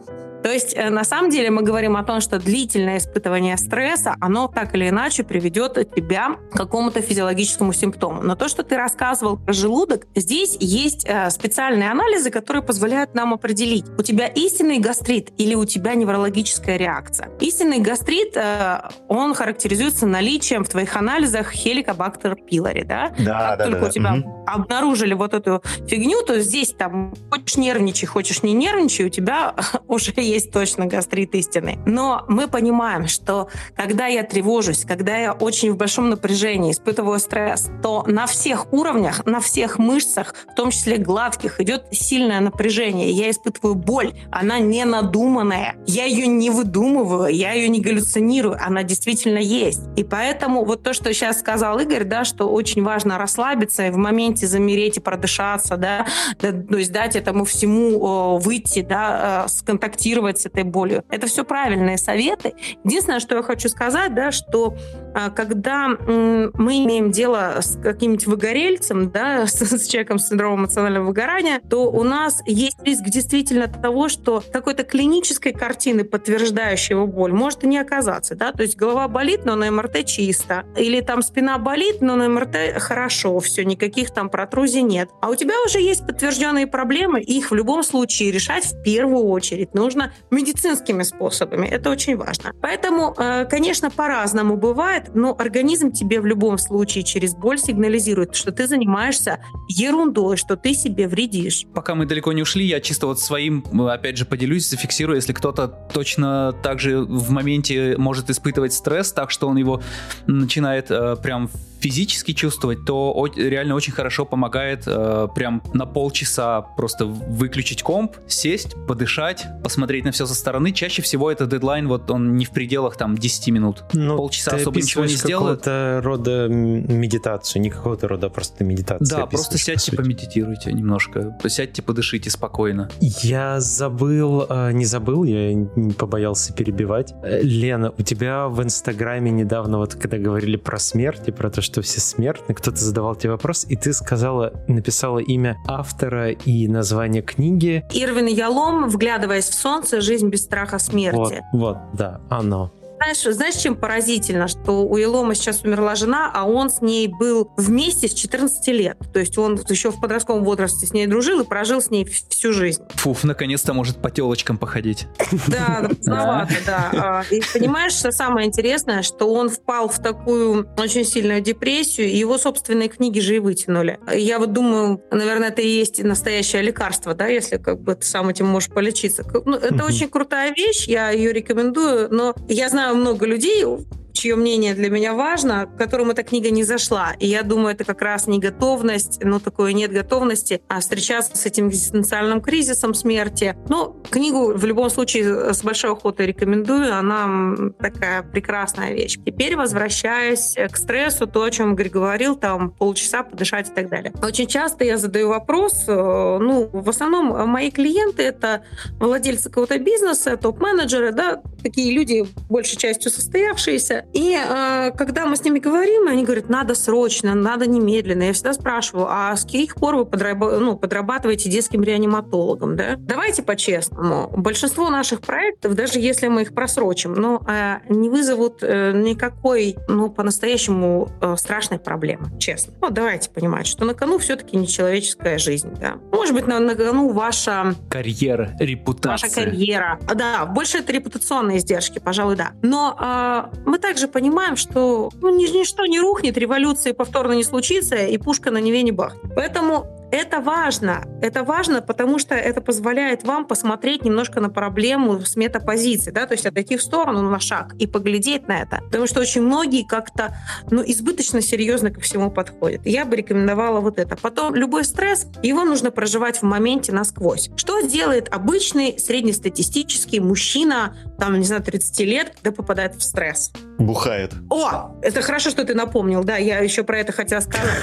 То 0.43 0.51
есть, 0.51 0.75
э, 0.77 0.91
на 0.91 1.05
самом 1.05 1.31
деле, 1.31 1.51
мы 1.51 1.63
говорим 1.63 1.97
о 1.97 2.03
том, 2.03 2.21
что 2.21 2.39
длительное 2.39 2.99
испытывание 2.99 3.57
стресса, 3.57 4.17
оно 4.21 4.49
так 4.49 4.75
или 4.75 4.89
иначе 4.89 5.23
приведет 5.23 5.75
тебя 5.95 6.37
к 6.53 6.57
какому-то 6.57 7.01
физиологическому 7.03 7.73
симптому. 7.73 8.23
Но 8.23 8.35
то, 8.35 8.49
что 8.49 8.63
ты 8.63 8.77
рассказывал 8.77 9.37
про 9.37 9.53
желудок, 9.53 10.07
здесь 10.15 10.57
есть 10.61 11.07
э, 11.07 11.31
специальные 11.31 11.91
анализы, 11.91 12.31
которые 12.31 12.63
позволяют 12.63 13.15
нам 13.15 13.35
определить, 13.35 13.85
у 13.99 14.03
тебя 14.03 14.27
истинный 14.27 14.79
гастрит 14.79 15.31
или 15.39 15.55
у 15.55 15.65
тебя 15.65 15.95
неврологическая 15.95 16.77
реакция. 16.77 17.31
Истинный 17.41 17.79
гастрит, 17.79 18.37
э, 18.37 18.81
он 19.09 19.35
характеризуется 19.35 20.07
наличием 20.07 20.65
в 20.65 20.69
твоих 20.69 20.97
анализах 20.97 21.51
хеликобактер 21.53 22.37
пилори, 22.37 22.85
да? 22.85 23.13
Да, 23.19 23.51
как 23.51 23.59
да, 23.59 23.65
только 23.65 23.81
да, 23.81 23.87
у 23.87 23.91
тебя 23.91 24.15
угу. 24.15 24.45
обнаружили 24.47 25.15
вот 25.15 25.35
эту 25.35 25.63
фигню, 25.87 26.23
то 26.23 26.41
здесь 26.41 26.71
там 26.71 27.15
хочешь 27.31 27.57
нервничай, 27.57 28.07
хочешь 28.07 28.43
не 28.43 28.53
нервничай, 28.53 29.07
у 29.07 29.11
тебя 29.11 29.55
уже 29.89 30.13
есть 30.31 30.51
точно 30.51 30.87
гастрит 30.87 31.35
истинный. 31.35 31.79
Но 31.87 32.25
мы 32.29 32.49
понимаем, 32.49 33.07
что 33.09 33.49
когда 33.77 34.07
я 34.07 34.23
тревожусь, 34.23 34.85
когда 34.85 35.17
я 35.17 35.33
очень 35.33 35.73
в 35.73 35.77
большом 35.77 36.11
напряжении, 36.11 36.73
испытываю 36.73 37.19
стресс, 37.19 37.71
то 37.83 38.05
на 38.07 38.27
всех 38.27 38.73
уровнях, 38.73 39.25
на 39.27 39.41
всех 39.41 39.79
мышцах, 39.79 40.35
в 40.51 40.55
том 40.55 40.71
числе 40.71 40.97
гладких, 40.97 41.61
идет 41.61 41.87
сильное 41.93 42.41
напряжение. 42.41 43.11
Я 43.11 43.31
испытываю 43.31 43.75
боль. 43.75 44.13
Она 44.31 44.59
не 44.59 44.85
надуманная. 44.85 45.77
Я 45.87 46.05
ее 46.05 46.27
не 46.27 46.51
выдумываю, 46.51 47.35
я 47.35 47.53
ее 47.53 47.69
не 47.69 47.81
галлюцинирую. 47.81 48.57
Она 48.61 48.83
действительно 48.83 49.39
есть. 49.39 49.81
И 49.97 50.05
поэтому 50.05 50.65
вот 50.65 50.83
то, 50.83 50.93
что 50.93 51.13
сейчас 51.13 51.41
сказал 51.41 51.79
Игорь, 51.79 52.05
да, 52.05 52.25
что 52.25 52.49
очень 52.51 52.83
важно 52.83 53.19
расслабиться 53.19 53.87
и 53.87 53.91
в 53.91 53.97
моменте 53.97 54.47
замереть 54.47 54.97
и 54.97 55.01
продышаться, 55.01 55.77
да 55.77 56.07
то 56.39 56.77
есть 56.77 56.93
дать 56.93 57.17
этому 57.17 57.45
всему 57.45 58.39
выйти, 58.39 58.81
да, 58.83 59.45
э, 59.47 59.49
сконтактировать 59.49 60.20
с 60.29 60.47
этой 60.47 60.65
болью. 60.65 61.05
Это 61.11 61.27
все 61.27 61.45
правильные 61.45 61.99
советы. 61.99 62.55
Единственное, 62.85 63.21
что 63.21 63.37
я 63.37 63.43
хочу 63.43 63.69
сказать, 63.69 64.15
да, 64.15 64.31
что 64.33 64.77
а, 65.15 65.31
когда 65.31 65.89
мы 65.89 66.85
имеем 66.85 67.11
дело 67.11 67.57
с 67.61 67.79
каким-нибудь 67.81 68.27
выгорельцем, 68.27 69.11
да, 69.11 69.47
с, 69.47 69.61
с 69.61 69.87
человеком 69.87 70.19
с 70.19 70.29
синдромом 70.29 70.61
эмоционального 70.61 71.07
выгорания, 71.07 71.61
то 71.69 71.91
у 71.91 72.03
нас 72.05 72.43
есть 72.47 72.83
риск 72.83 73.05
действительно 73.05 73.69
того, 73.69 74.09
что 74.09 74.43
какой-то 74.53 74.85
клинической 74.85 75.53
картины, 75.53 76.05
подтверждающей 76.05 76.95
его 76.95 77.07
боль, 77.07 77.33
может 77.33 77.65
и 77.65 77.67
не 77.67 77.79
оказаться. 77.79 78.35
Да? 78.35 78.53
То 78.53 78.63
есть 78.63 78.77
голова 78.77 79.09
болит, 79.09 79.45
но 79.45 79.55
на 79.57 79.71
МРТ 79.71 80.05
чисто. 80.07 80.65
Или 80.77 81.01
там 81.01 81.23
спина 81.23 81.59
болит, 81.59 82.01
но 82.01 82.17
на 82.17 82.29
МРТ 82.29 82.57
хорошо, 82.77 83.39
все, 83.41 83.65
никаких 83.65 84.11
там 84.11 84.29
протрузий 84.29 84.83
нет. 84.83 85.09
А 85.21 85.31
у 85.31 85.35
тебя 85.35 85.55
уже 85.65 85.81
есть 85.81 86.07
подтвержденные 86.07 86.67
проблемы, 86.67 87.21
их 87.21 87.51
в 87.51 87.55
любом 87.55 87.83
случае 87.83 88.31
решать 88.31 88.65
в 88.65 88.83
первую 88.83 89.25
очередь 89.25 89.75
нужно 89.75 90.10
медицинскими 90.31 91.03
способами. 91.03 91.67
Это 91.67 91.91
очень 91.91 92.17
важно. 92.17 92.53
Поэтому, 92.61 93.15
э, 93.17 93.45
конечно, 93.45 93.91
по-разному 93.91 94.57
бывает, 94.57 95.11
но 95.15 95.37
организм 95.39 95.93
тебе 95.93 96.21
в 96.21 96.27
любом 96.27 96.59
случае 96.59 97.05
через 97.05 97.35
боль 97.35 97.59
сигнализирует, 97.59 98.35
что 98.35 98.53
ты 98.53 98.67
занимаешься 98.67 99.45
ерундой, 99.69 100.37
что 100.37 100.57
ты 100.57 100.75
себе 100.75 101.09
вредишь. 101.09 101.67
Пока 101.75 101.95
мы 101.95 102.07
далеко 102.07 102.33
не 102.33 102.43
ушли, 102.43 102.65
я 102.65 102.81
чисто 102.81 103.07
вот 103.07 103.21
своим, 103.21 103.65
опять 103.89 104.17
же, 104.17 104.25
поделюсь, 104.25 104.69
зафиксирую, 104.69 105.17
если 105.17 105.33
кто-то 105.33 105.69
точно 105.93 106.55
так 106.63 106.81
же 106.81 107.01
в 107.01 107.31
моменте 107.31 107.97
может 107.97 108.31
испытывать 108.31 108.73
стресс, 108.73 109.13
так 109.13 109.31
что 109.31 109.49
он 109.49 109.57
его 109.57 109.83
начинает 110.27 110.91
э, 110.91 111.17
прям 111.23 111.51
физически 111.81 112.33
чувствовать, 112.33 112.85
то 112.85 113.27
реально 113.37 113.75
очень 113.75 113.93
хорошо 113.93 114.25
помогает 114.25 114.85
э, 114.87 115.29
прям 115.35 115.63
на 115.73 115.87
полчаса 115.87 116.61
просто 116.61 117.07
выключить 117.07 117.83
комп, 117.83 118.17
сесть, 118.27 118.77
подышать, 118.87 119.47
посмотреть 119.63 120.05
на 120.05 120.13
все 120.13 120.27
со 120.27 120.35
стороны. 120.35 120.73
Чаще 120.73 121.03
всего 121.03 121.31
это 121.31 121.47
дедлайн, 121.47 121.89
вот 121.89 122.11
он 122.11 122.37
не 122.37 122.45
в 122.45 122.51
пределах 122.51 122.97
там 122.97 123.17
10 123.17 123.49
минут. 123.49 123.85
Ну, 123.93 124.17
Полчаса 124.17 124.57
особо 124.57 124.81
ничего 124.81 125.05
не 125.05 125.15
сделает. 125.15 125.61
какого-то 125.63 126.01
рода 126.05 126.49
медитацию, 126.49 127.63
не 127.63 127.71
какого-то 127.71 128.09
рода, 128.09 128.27
а 128.27 128.31
просто 128.31 128.65
медитацию. 128.65 129.09
Да, 129.09 129.27
просто 129.27 129.59
сядьте, 129.59 129.97
помедитируйте 129.97 130.73
немножко, 130.73 131.37
сядьте, 131.47 131.83
подышите 131.83 132.31
спокойно. 132.31 132.91
Я 133.01 133.61
забыл, 133.61 134.47
э, 134.49 134.73
не 134.73 134.85
забыл, 134.85 135.25
я 135.25 135.67
побоялся 135.99 136.53
перебивать. 136.53 137.15
Э, 137.23 137.41
Лена, 137.43 137.93
у 137.97 138.03
тебя 138.03 138.49
в 138.49 138.63
Инстаграме 138.63 139.31
недавно, 139.31 139.79
вот 139.79 139.95
когда 139.95 140.19
говорили 140.19 140.57
про 140.57 140.79
смерть 140.79 141.23
и 141.27 141.33
про 141.33 141.51
то, 141.51 141.63
что 141.71 141.83
все 141.83 142.01
смертны, 142.01 142.53
кто-то 142.53 142.79
задавал 142.79 143.15
тебе 143.15 143.31
вопрос, 143.31 143.65
и 143.69 143.77
ты 143.77 143.93
сказала, 143.93 144.53
написала 144.67 145.21
имя 145.21 145.57
автора 145.69 146.33
и 146.33 146.67
название 146.67 147.23
книги. 147.23 147.85
Ирвин 147.93 148.27
Ялом, 148.27 148.89
вглядываясь 148.89 149.49
в 149.49 149.55
солнце, 149.55 150.01
жизнь 150.01 150.29
без 150.29 150.43
страха 150.43 150.81
смерти. 150.81 151.17
Вот, 151.17 151.35
вот, 151.53 151.79
да, 151.95 152.21
оно 152.29 152.73
знаешь, 153.01 153.23
знаешь, 153.35 153.55
чем 153.55 153.77
поразительно, 153.77 154.47
что 154.47 154.85
у 154.85 154.99
Илома 154.99 155.35
сейчас 155.35 155.63
умерла 155.63 155.95
жена, 155.95 156.31
а 156.35 156.45
он 156.45 156.69
с 156.69 156.83
ней 156.83 157.09
был 157.09 157.51
вместе 157.57 158.09
с 158.09 158.13
14 158.13 158.69
лет. 158.69 158.99
То 159.13 159.21
есть 159.21 159.39
он 159.39 159.59
еще 159.69 159.91
в 159.91 160.01
подростковом 160.01 160.45
возрасте 160.45 160.87
с 160.87 160.93
ней 160.93 161.07
дружил 161.07 161.41
и 161.41 161.45
прожил 161.45 161.81
с 161.81 161.91
ней 161.91 162.05
всю 162.05 162.53
жизнь. 162.53 162.83
Фуф, 162.91 163.25
наконец-то 163.25 163.73
может 163.73 164.03
по 164.03 164.11
телочкам 164.11 164.59
походить. 164.59 165.07
Да, 165.49 165.87
поздновато, 165.89 166.55
да. 166.67 166.91
А, 166.93 167.35
и 167.35 167.41
понимаешь, 167.55 167.93
что 167.93 168.13
самое 168.13 168.47
интересное, 168.47 169.03
что 169.03 169.33
он 169.33 169.49
впал 169.49 169.89
в 169.89 169.99
такую 169.99 170.69
очень 170.77 171.05
сильную 171.05 171.41
депрессию, 171.41 172.09
и 172.09 172.17
его 172.17 172.37
собственные 172.37 172.89
книги 172.89 173.21
же 173.21 173.37
и 173.37 173.39
вытянули. 173.39 173.99
Я 174.15 174.39
вот 174.39 174.53
думаю, 174.53 175.03
наверное, 175.11 175.49
это 175.49 175.63
и 175.63 175.69
есть 175.69 176.03
настоящее 176.03 176.63
лекарство, 176.63 177.15
да, 177.15 177.27
если 177.27 177.57
как 177.57 177.81
бы 177.81 177.95
ты 177.95 178.07
сам 178.07 178.29
этим 178.29 178.47
можешь 178.47 178.69
полечиться. 178.69 179.25
Ну, 179.45 179.57
это 179.57 179.85
очень 179.85 180.09
крутая 180.09 180.53
вещь, 180.55 180.87
я 180.87 181.11
ее 181.11 181.33
рекомендую, 181.33 182.09
но 182.13 182.35
я 182.49 182.69
знаю 182.69 182.90
знаю 182.91 182.97
много 182.97 183.27
людей, 183.27 183.65
чье 184.13 184.37
мнение 184.37 184.75
для 184.75 184.91
меня 184.91 185.15
важно, 185.15 185.69
которым 185.79 186.11
эта 186.11 186.23
книга 186.23 186.51
не 186.51 186.65
зашла. 186.65 187.15
И 187.19 187.27
я 187.27 187.43
думаю, 187.43 187.75
это 187.75 187.85
как 187.85 188.03
раз 188.03 188.27
не 188.27 188.39
готовность, 188.39 189.19
ну, 189.23 189.41
такое 189.41 189.73
нет 189.73 189.93
готовности 189.93 190.61
а 190.69 190.81
встречаться 190.81 191.37
с 191.37 191.47
этим 191.47 191.69
экзистенциальным 191.69 192.41
кризисом 192.41 192.95
смерти. 192.95 193.57
Но 193.69 193.97
книгу 194.11 194.53
в 194.55 194.65
любом 194.65 194.91
случае 194.91 195.53
с 195.53 195.63
большой 195.63 195.93
охотой 195.93 196.27
рекомендую. 196.27 196.95
Она 196.95 197.55
такая 197.81 198.23
прекрасная 198.23 198.93
вещь. 198.93 199.19
Теперь 199.25 199.57
возвращаясь 199.57 200.57
к 200.71 200.77
стрессу, 200.77 201.27
то, 201.27 201.43
о 201.43 201.51
чем 201.51 201.75
Игорь 201.75 201.89
говорил, 201.89 202.37
там 202.37 202.71
полчаса 202.71 203.23
подышать 203.23 203.69
и 203.71 203.73
так 203.73 203.89
далее. 203.89 204.13
Очень 204.23 204.47
часто 204.47 204.85
я 204.85 204.97
задаю 204.97 205.29
вопрос, 205.29 205.85
э, 205.87 205.93
ну, 205.93 206.69
в 206.73 206.89
основном 206.89 207.49
мои 207.49 207.71
клиенты— 207.71 208.23
это 208.25 208.63
владельцы 208.99 209.49
какого-то 209.49 209.79
бизнеса, 209.79 210.37
топ-менеджеры, 210.37 211.13
да, 211.13 211.43
такие 211.63 211.93
люди, 211.93 212.27
большей 212.49 212.77
частью 212.77 213.11
состоявшиеся, 213.11 214.00
и 214.13 214.37
э, 214.37 214.91
когда 214.97 215.27
мы 215.27 215.37
с 215.37 215.45
ними 215.45 215.59
говорим, 215.59 216.09
они 216.09 216.25
говорят, 216.25 216.49
надо 216.49 216.75
срочно, 216.75 217.35
надо 217.35 217.67
немедленно. 217.67 218.25
Я 218.25 218.33
всегда 218.33 218.53
спрашиваю, 218.53 219.07
а 219.09 219.35
с 219.37 219.45
каких 219.45 219.75
пор 219.75 219.97
вы 219.97 220.07
подраб... 220.07 220.39
ну, 220.39 220.77
подрабатываете 220.77 221.51
детским 221.51 221.83
реаниматологом? 221.83 222.77
Да? 222.77 222.97
Давайте 222.99 223.43
по-честному. 223.43 224.31
Большинство 224.37 224.91
наших 224.91 225.21
проектов, 225.21 225.75
даже 225.75 225.99
если 225.99 226.29
мы 226.29 226.43
их 226.43 226.55
просрочим, 226.55 227.15
но 227.15 227.43
э, 227.47 227.79
не 227.89 228.09
вызовут 228.09 228.63
э, 228.63 228.93
никакой, 228.93 229.77
ну, 229.89 230.11
по-настоящему 230.11 231.11
э, 231.21 231.37
страшной 231.37 231.79
проблемы, 231.79 232.39
честно. 232.39 232.75
Вот 232.81 232.95
давайте 232.95 233.31
понимать, 233.31 233.67
что 233.67 233.85
на 233.85 233.95
кону 233.95 234.19
все-таки 234.19 234.57
не 234.57 234.67
человеческая 234.67 235.39
жизнь. 235.39 235.71
Да? 235.81 235.97
Может 236.13 236.35
быть, 236.35 236.47
на, 236.47 236.61
на 236.61 236.75
кону 236.75 237.11
ваша... 237.11 237.75
Карьера, 237.89 238.57
репутация. 238.59 239.29
Ваша 239.29 239.35
карьера. 239.35 239.99
Да, 240.15 240.47
больше 240.47 240.79
это 240.79 240.93
репутационные 240.93 241.59
издержки, 241.59 241.99
пожалуй, 241.99 242.37
да. 242.37 242.53
Но 242.63 242.97
э, 243.01 243.59
мы 243.67 243.79
также 243.79 243.90
также 243.91 244.07
понимаем, 244.07 244.55
что 244.55 245.11
ну, 245.21 245.37
ничто 245.37 245.85
не 245.85 245.99
рухнет, 245.99 246.39
революции 246.39 246.93
повторно 246.93 247.33
не 247.33 247.43
случится, 247.43 247.97
и 247.97 248.19
пушка 248.19 248.53
на 248.53 248.59
Неве 248.59 248.85
не 248.85 248.93
бахнет. 248.93 249.35
Поэтому 249.35 249.85
Это 250.13 250.41
важно. 250.41 251.05
Это 251.23 251.45
важно, 251.45 251.83
потому 251.83 252.19
что 252.19 252.35
это 252.35 252.61
позволяет 252.61 253.23
вам 253.23 253.47
посмотреть 253.47 254.05
немножко 254.05 254.41
на 254.41 254.51
проблему 254.51 255.21
с 255.21 255.37
метапозиции, 255.37 256.11
да, 256.11 256.27
то 256.27 256.35
есть 256.35 256.47
отойти 256.47 256.77
в 256.77 256.83
сторону 256.83 257.23
на 257.23 257.39
шаг 257.39 257.75
и 257.79 257.87
поглядеть 257.87 258.49
на 258.49 258.61
это. 258.61 258.81
Потому 258.87 259.07
что 259.07 259.21
очень 259.21 259.43
многие 259.43 259.85
как-то, 259.85 260.37
ну, 260.71 260.83
избыточно 260.85 261.41
серьезно 261.41 261.91
ко 261.91 262.01
всему 262.01 262.31
подходят. 262.31 262.85
Я 262.85 263.05
бы 263.05 263.17
рекомендовала 263.17 263.81
вот 263.81 263.99
это. 263.99 264.17
Потом 264.17 264.55
любой 264.55 264.85
стресс, 264.85 265.27
его 265.43 265.65
нужно 265.65 265.93
проживать 265.93 266.39
в 266.39 266.43
моменте 266.43 266.93
насквозь. 266.93 267.51
Что 267.57 267.81
делает 267.81 268.29
обычный 268.35 268.99
среднестатистический 268.99 270.19
мужчина, 270.19 270.97
там, 271.19 271.39
не 271.39 271.45
знаю, 271.45 271.63
30 271.63 272.01
лет, 272.01 272.33
когда 272.35 272.51
попадает 272.57 272.97
в 272.97 273.03
стресс? 273.03 273.53
Бухает. 273.79 274.33
О, 274.51 274.97
это 275.03 275.23
хорошо, 275.23 275.51
что 275.51 275.65
ты 275.65 275.75
напомнил, 275.75 276.25
да, 276.25 276.37
я 276.37 276.59
еще 276.59 276.83
про 276.83 276.99
это 276.99 277.13
хотела 277.13 277.41
сказать. 277.41 277.81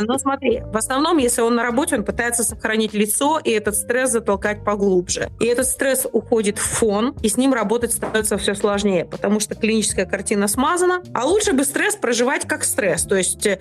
Но 0.00 0.18
смотри, 0.18 0.62
в 0.64 0.76
основном, 0.76 1.18
если 1.18 1.42
он 1.42 1.55
на 1.56 1.62
работе, 1.62 1.96
он 1.96 2.04
пытается 2.04 2.44
сохранить 2.44 2.94
лицо 2.94 3.40
и 3.42 3.50
этот 3.50 3.74
стресс 3.74 4.10
затолкать 4.10 4.64
поглубже. 4.64 5.30
И 5.40 5.46
этот 5.46 5.66
стресс 5.66 6.06
уходит 6.10 6.58
в 6.58 6.62
фон, 6.62 7.16
и 7.22 7.28
с 7.28 7.36
ним 7.36 7.52
работать 7.52 7.92
становится 7.92 8.38
все 8.38 8.54
сложнее, 8.54 9.04
потому 9.04 9.40
что 9.40 9.54
клиническая 9.54 10.06
картина 10.06 10.48
смазана. 10.48 11.02
А 11.14 11.26
лучше 11.26 11.52
бы 11.52 11.64
стресс 11.64 11.96
проживать 11.96 12.46
как 12.46 12.64
стресс. 12.64 13.02
То 13.02 13.16
есть 13.16 13.46
э, 13.46 13.58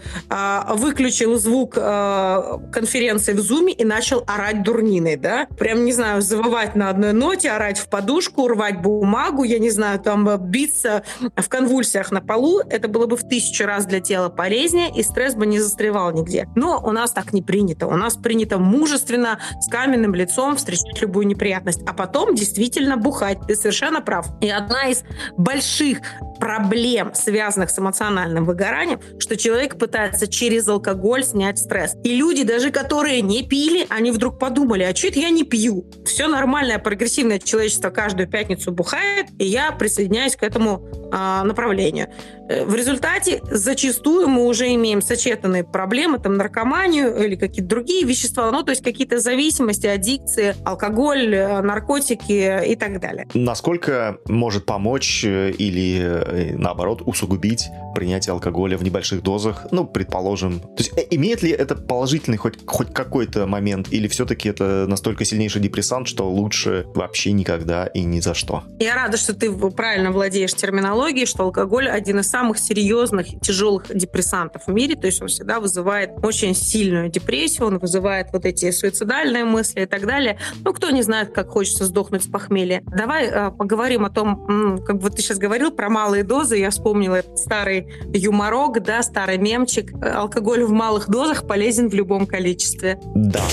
выключил 0.74 1.38
звук 1.38 1.76
э, 1.78 2.42
конференции 2.72 3.34
в 3.34 3.40
зуме 3.40 3.74
и 3.74 3.84
начал 3.84 4.24
орать 4.28 4.64
дурниной, 4.64 5.16
да? 5.16 5.48
Прям, 5.58 5.86
не 5.86 5.94
знаю, 5.94 6.22
завывать 6.22 6.76
на 6.76 6.90
одной 6.90 7.14
ноте, 7.14 7.52
орать 7.52 7.80
в 7.80 7.90
подушку, 7.90 8.48
рвать 8.48 8.82
бумагу, 8.82 9.44
я 9.44 9.60
не 9.60 9.70
знаю, 9.70 10.00
там 10.00 10.28
э, 10.30 10.38
биться 10.38 11.04
в 11.36 11.50
конвульсиях 11.50 12.12
на 12.12 12.22
полу. 12.22 12.60
Это 12.70 12.88
было 12.88 13.06
бы 13.06 13.18
в 13.18 13.28
тысячу 13.28 13.66
раз 13.66 13.86
для 13.86 14.02
тела 14.02 14.30
полезнее, 14.30 14.92
и 14.94 15.02
стресс 15.02 15.36
бы 15.36 15.46
не 15.46 15.60
застревал 15.60 16.12
нигде. 16.12 16.48
Но 16.56 16.82
у 16.84 16.92
нас 16.92 17.12
так 17.12 17.34
не 17.34 17.42
принято. 17.42 17.85
У 17.88 17.96
нас 17.96 18.16
принято 18.16 18.58
мужественно, 18.58 19.40
с 19.60 19.70
каменным 19.70 20.16
лицом 20.16 20.56
встречать 20.56 21.02
любую 21.02 21.28
неприятность, 21.28 21.82
а 21.86 21.94
потом 21.94 22.36
действительно 22.36 22.98
бухать. 22.98 23.40
Ты 23.48 23.56
совершенно 23.56 24.02
прав. 24.02 24.28
И 24.42 24.50
одна 24.50 24.88
из 24.88 25.04
больших 25.38 26.00
проблем, 26.40 27.14
связанных 27.14 27.70
с 27.70 27.80
эмоциональным 27.80 28.46
выгоранием, 28.46 29.00
что 29.20 29.38
человек 29.38 29.78
пытается 29.78 30.28
через 30.28 30.68
алкоголь 30.68 31.24
снять 31.24 31.60
стресс. 31.60 31.96
И 32.04 32.16
люди, 32.16 32.44
даже 32.44 32.72
которые 32.72 33.22
не 33.22 33.44
пили, 33.44 33.88
они 33.90 34.12
вдруг 34.12 34.40
подумали, 34.40 34.84
а 34.84 34.96
что 34.96 35.08
это 35.08 35.20
я 35.20 35.30
не 35.30 35.44
пью? 35.44 35.86
Все 36.06 36.28
нормальное, 36.28 36.80
прогрессивное 36.80 37.40
человечество 37.40 37.90
каждую 37.90 38.28
пятницу 38.28 38.72
бухает, 38.72 39.28
и 39.40 39.46
я 39.46 39.72
присоединяюсь 39.72 40.36
к 40.36 40.44
этому 40.44 40.88
э, 41.12 41.44
направлению. 41.44 42.08
Э, 42.48 42.66
в 42.66 42.76
результате 42.76 43.42
зачастую 43.50 44.28
мы 44.28 44.46
уже 44.46 44.74
имеем 44.76 45.02
сочетанные 45.02 45.64
проблемы, 45.64 46.20
там 46.20 46.38
наркоманию 46.38 47.24
или 47.24 47.36
какие-то 47.36 47.70
другие 47.70 48.06
вещества, 48.06 48.50
ну 48.52 48.64
то 48.64 48.72
есть 48.72 48.84
какие-то 48.84 49.20
зависимости, 49.20 49.88
аддикции, 49.88 50.56
алкоголь, 50.64 51.34
э, 51.34 51.62
наркотики 51.62 52.66
и 52.68 52.76
так 52.76 53.00
далее. 53.00 53.28
Насколько 53.34 54.18
может 54.28 54.66
помочь 54.66 55.24
э, 55.26 55.52
или 55.52 56.56
наоборот, 56.56 57.02
усугубить 57.06 57.70
принятие 57.96 58.34
алкоголя 58.34 58.78
в 58.78 58.84
небольших 58.84 59.24
дозах, 59.24 59.68
ну, 59.72 59.86
предположим. 59.86 60.60
То 60.60 60.84
есть 60.84 60.92
имеет 61.10 61.42
ли 61.42 61.50
это 61.52 61.76
положительный 61.76 62.38
хоть, 62.38 62.64
хоть 62.66 62.94
какой-то 62.94 63.48
момент, 63.48 63.88
или 63.92 64.08
все-таки 64.08 64.50
это 64.50 64.86
настолько 64.88 65.26
сильнейший 65.26 65.62
депрессант, 65.62 66.08
что 66.08 66.30
лучше 66.30 66.86
вообще 66.94 67.32
никогда 67.32 67.88
и 67.88 68.02
ни 68.04 68.20
за 68.20 68.34
что? 68.34 68.64
Я 68.80 68.96
рада, 68.96 69.18
что 69.18 69.34
ты 69.34 69.52
правильно 69.52 70.12
владеешь 70.12 70.54
терминологией, 70.54 71.26
что 71.26 71.44
алкоголь 71.44 71.90
один 71.90 72.20
из 72.20 72.30
самых 72.36 72.58
серьезных, 72.58 73.28
тяжелых 73.42 73.96
депрессантов 73.96 74.68
в 74.68 74.72
мире, 74.72 74.96
то 74.96 75.06
есть 75.08 75.22
он 75.22 75.28
всегда 75.28 75.60
вызывает 75.60 76.12
очень 76.24 76.56
сильную 76.56 77.10
депрессию, 77.10 77.68
он 77.68 77.78
вызывает 77.78 78.28
вот 78.34 78.46
эти 78.46 78.72
суицидальные 78.72 79.46
мысли 79.46 79.82
и 79.82 79.86
так 79.86 80.06
далее. 80.06 80.38
Ну, 80.64 80.74
кто 80.74 80.90
не 80.90 81.04
знает, 81.04 81.34
как 81.34 81.50
хочется 81.50 81.86
сдохнуть 81.86 82.24
с 82.24 82.28
похмелья. 82.28 82.82
Давай 82.86 83.28
э, 83.28 83.52
поговорим 83.52 84.06
о 84.06 84.10
том, 84.10 84.82
как 84.86 85.00
бы 85.00 85.10
ты 85.10 85.22
сейчас 85.22 85.38
говорил 85.38 85.72
про 85.72 85.90
малые 85.90 86.16
малые 86.16 86.24
дозы. 86.24 86.58
Я 86.58 86.70
вспомнила 86.70 87.16
этот 87.16 87.38
старый 87.40 87.88
юморок, 88.14 88.82
да, 88.84 89.04
старый 89.04 89.38
мемчик. 89.38 89.92
Алкоголь 90.04 90.64
в 90.64 90.72
малых 90.72 91.10
дозах 91.10 91.48
полезен 91.48 91.90
в 91.90 91.94
любом 91.94 92.26
количестве. 92.26 93.00
Да. 93.16 93.44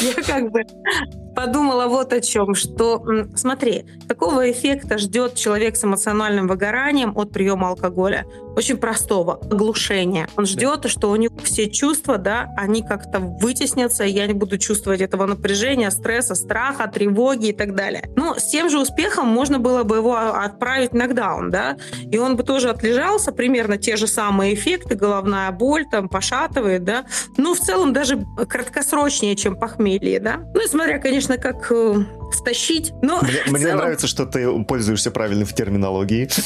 Я 0.00 0.22
как 0.26 0.50
бы 0.50 0.62
подумала 1.34 1.86
вот 1.86 2.12
о 2.12 2.20
чем, 2.20 2.54
что, 2.54 3.02
смотри, 3.34 3.84
какого 4.08 4.50
эффекта 4.50 4.98
ждет 4.98 5.34
человек 5.34 5.76
с 5.76 5.84
эмоциональным 5.84 6.48
выгоранием 6.48 7.12
от 7.16 7.32
приема 7.32 7.68
алкоголя? 7.68 8.26
Очень 8.56 8.78
простого, 8.78 9.38
оглушения. 9.50 10.28
Он 10.36 10.44
ждет, 10.44 10.86
что 10.90 11.10
у 11.10 11.16
него 11.16 11.36
все 11.42 11.70
чувства, 11.70 12.18
да, 12.18 12.48
они 12.56 12.82
как-то 12.82 13.20
вытеснятся, 13.20 14.04
и 14.04 14.10
я 14.10 14.26
не 14.26 14.34
буду 14.34 14.58
чувствовать 14.58 15.00
этого 15.00 15.26
напряжения, 15.26 15.90
стресса, 15.90 16.34
страха, 16.34 16.88
тревоги 16.88 17.48
и 17.48 17.52
так 17.52 17.74
далее. 17.74 18.10
Но 18.16 18.34
с 18.34 18.48
тем 18.48 18.68
же 18.68 18.80
успехом 18.80 19.28
можно 19.28 19.58
было 19.60 19.84
бы 19.84 19.96
его 19.96 20.16
отправить 20.16 20.92
на 20.92 21.06
даун, 21.06 21.50
да, 21.50 21.76
и 22.10 22.18
он 22.18 22.36
бы 22.36 22.42
тоже 22.42 22.70
отлежался, 22.70 23.32
примерно 23.32 23.78
те 23.78 23.96
же 23.96 24.06
самые 24.06 24.54
эффекты, 24.54 24.94
головная 24.96 25.50
боль, 25.52 25.84
там, 25.90 26.08
пошатывает, 26.08 26.84
да, 26.84 27.04
но 27.36 27.54
в 27.54 27.60
целом 27.60 27.92
даже 27.92 28.24
краткосрочнее, 28.48 29.36
чем 29.36 29.56
похмелье, 29.56 30.18
да. 30.20 30.40
Ну 30.54 30.64
и 30.64 30.68
смотря, 30.68 30.98
конечно, 30.98 31.19
конечно, 31.20 31.36
как 31.36 31.70
э, 31.70 32.04
втащить, 32.32 32.94
но... 33.02 33.20
Мне, 33.20 33.42
мне 33.46 33.64
целом... 33.64 33.78
нравится, 33.78 34.06
что 34.06 34.24
ты 34.24 34.64
пользуешься 34.64 35.10
правильной 35.10 35.44
в 35.44 35.52
терминологии. 35.52 36.30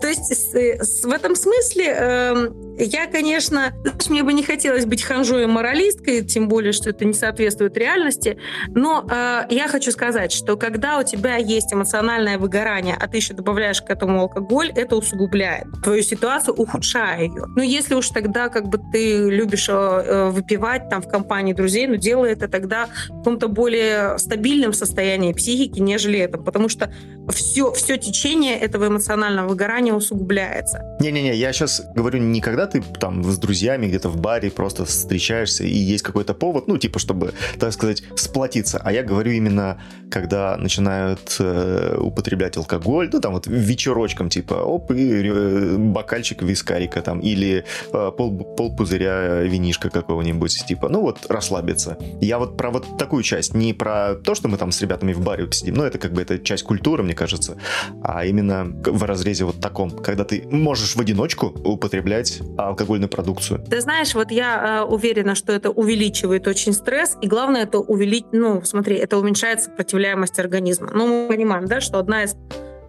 То 0.00 0.08
есть 0.08 1.04
в 1.04 1.10
этом 1.10 1.36
смысле 1.36 1.84
эм, 1.84 2.76
я, 2.78 3.06
конечно, 3.06 3.72
мне 4.08 4.22
бы 4.22 4.32
не 4.32 4.42
хотелось 4.42 4.86
быть 4.86 5.02
ханжой 5.02 5.44
и 5.44 5.46
моралисткой, 5.46 6.24
тем 6.24 6.48
более, 6.48 6.72
что 6.72 6.90
это 6.90 7.04
не 7.04 7.12
соответствует 7.12 7.76
реальности, 7.76 8.38
но 8.68 9.06
э, 9.08 9.42
я 9.50 9.68
хочу 9.68 9.92
сказать, 9.92 10.32
что 10.32 10.56
когда 10.56 10.98
у 10.98 11.02
тебя 11.02 11.36
есть 11.36 11.72
эмоциональное 11.72 12.38
выгорание, 12.38 12.96
а 12.98 13.06
ты 13.06 13.18
еще 13.18 13.34
добавляешь 13.34 13.82
к 13.82 13.90
этому 13.90 14.20
алкоголь, 14.20 14.72
это 14.74 14.96
усугубляет. 14.96 15.66
Твою 15.82 16.02
ситуацию, 16.02 16.54
ухудшая 16.54 17.22
ее. 17.22 17.44
Но 17.54 17.62
если 17.62 17.94
уж 17.94 18.08
тогда 18.08 18.48
как 18.48 18.68
бы 18.68 18.78
ты 18.92 19.28
любишь 19.28 19.68
э, 19.68 19.72
э, 19.72 20.30
выпивать 20.30 20.88
там 20.88 21.02
в 21.02 21.08
компании 21.08 21.52
друзей, 21.52 21.86
ну 21.86 21.96
делай 21.96 22.32
это 22.32 22.48
тогда 22.48 22.86
в 22.86 23.18
каком-то 23.18 23.48
более 23.48 24.18
стабильном 24.18 24.72
состоянии 24.72 25.32
психики, 25.32 25.80
нежели 25.80 26.18
это, 26.18 26.38
потому 26.38 26.68
что 26.68 26.92
все, 27.28 27.72
все 27.72 27.91
течение 27.98 28.58
этого 28.58 28.88
эмоционального 28.88 29.48
выгорания 29.48 29.92
усугубляется. 29.92 30.82
Не-не-не, 31.00 31.34
я 31.34 31.52
сейчас 31.52 31.82
говорю 31.94 32.18
не 32.18 32.40
когда 32.40 32.66
ты 32.66 32.82
там 33.00 33.24
с 33.24 33.38
друзьями 33.38 33.86
где-то 33.86 34.08
в 34.08 34.20
баре 34.20 34.50
просто 34.50 34.84
встречаешься 34.84 35.64
и 35.64 35.76
есть 35.76 36.02
какой-то 36.02 36.34
повод, 36.34 36.68
ну, 36.68 36.78
типа, 36.78 36.98
чтобы, 36.98 37.32
так 37.58 37.72
сказать, 37.72 38.02
сплотиться, 38.16 38.80
а 38.82 38.92
я 38.92 39.02
говорю 39.02 39.32
именно, 39.32 39.80
когда 40.10 40.56
начинают 40.56 41.36
э, 41.38 41.96
употреблять 41.98 42.56
алкоголь, 42.56 43.10
ну, 43.12 43.20
там 43.20 43.32
вот 43.32 43.46
вечерочком, 43.46 44.28
типа, 44.28 44.54
оп, 44.54 44.90
и 44.90 45.22
э, 45.24 45.76
бокальчик 45.78 46.42
вискарика 46.42 47.02
там, 47.02 47.20
или 47.20 47.64
э, 47.92 48.10
пол, 48.16 48.36
пол 48.56 48.76
пузыря 48.76 49.42
винишка 49.42 49.90
какого-нибудь, 49.90 50.64
типа, 50.66 50.88
ну, 50.88 51.00
вот 51.00 51.26
расслабиться. 51.28 51.98
Я 52.20 52.38
вот 52.38 52.56
про 52.56 52.70
вот 52.70 52.98
такую 52.98 53.22
часть, 53.22 53.54
не 53.54 53.72
про 53.72 54.14
то, 54.14 54.34
что 54.34 54.48
мы 54.48 54.56
там 54.56 54.72
с 54.72 54.80
ребятами 54.80 55.12
в 55.12 55.20
баре 55.20 55.48
сидим, 55.52 55.74
но 55.74 55.84
это 55.84 55.98
как 55.98 56.12
бы 56.12 56.22
это 56.22 56.38
часть 56.38 56.62
культуры, 56.62 57.02
мне 57.02 57.14
кажется, 57.14 57.56
а 58.02 58.24
именно 58.24 58.64
в 58.84 59.02
разрезе 59.04 59.44
вот 59.44 59.60
таком, 59.60 59.90
когда 59.90 60.24
ты 60.24 60.46
можешь 60.50 60.96
в 60.96 61.00
одиночку 61.00 61.46
употреблять 61.46 62.40
алкогольную 62.58 63.08
продукцию. 63.08 63.64
Ты 63.68 63.80
знаешь, 63.80 64.14
вот 64.14 64.30
я 64.30 64.82
э, 64.82 64.92
уверена, 64.92 65.34
что 65.34 65.52
это 65.52 65.70
увеличивает 65.70 66.46
очень 66.46 66.72
стресс, 66.72 67.16
и 67.20 67.26
главное 67.26 67.62
это 67.62 67.78
увеличить, 67.78 68.32
ну, 68.32 68.62
смотри, 68.64 68.96
это 68.96 69.18
уменьшает 69.18 69.62
сопротивляемость 69.62 70.38
организма. 70.38 70.90
Ну, 70.92 71.06
мы 71.06 71.28
понимаем, 71.28 71.66
да, 71.66 71.80
что 71.80 71.98
одна 71.98 72.24
из 72.24 72.36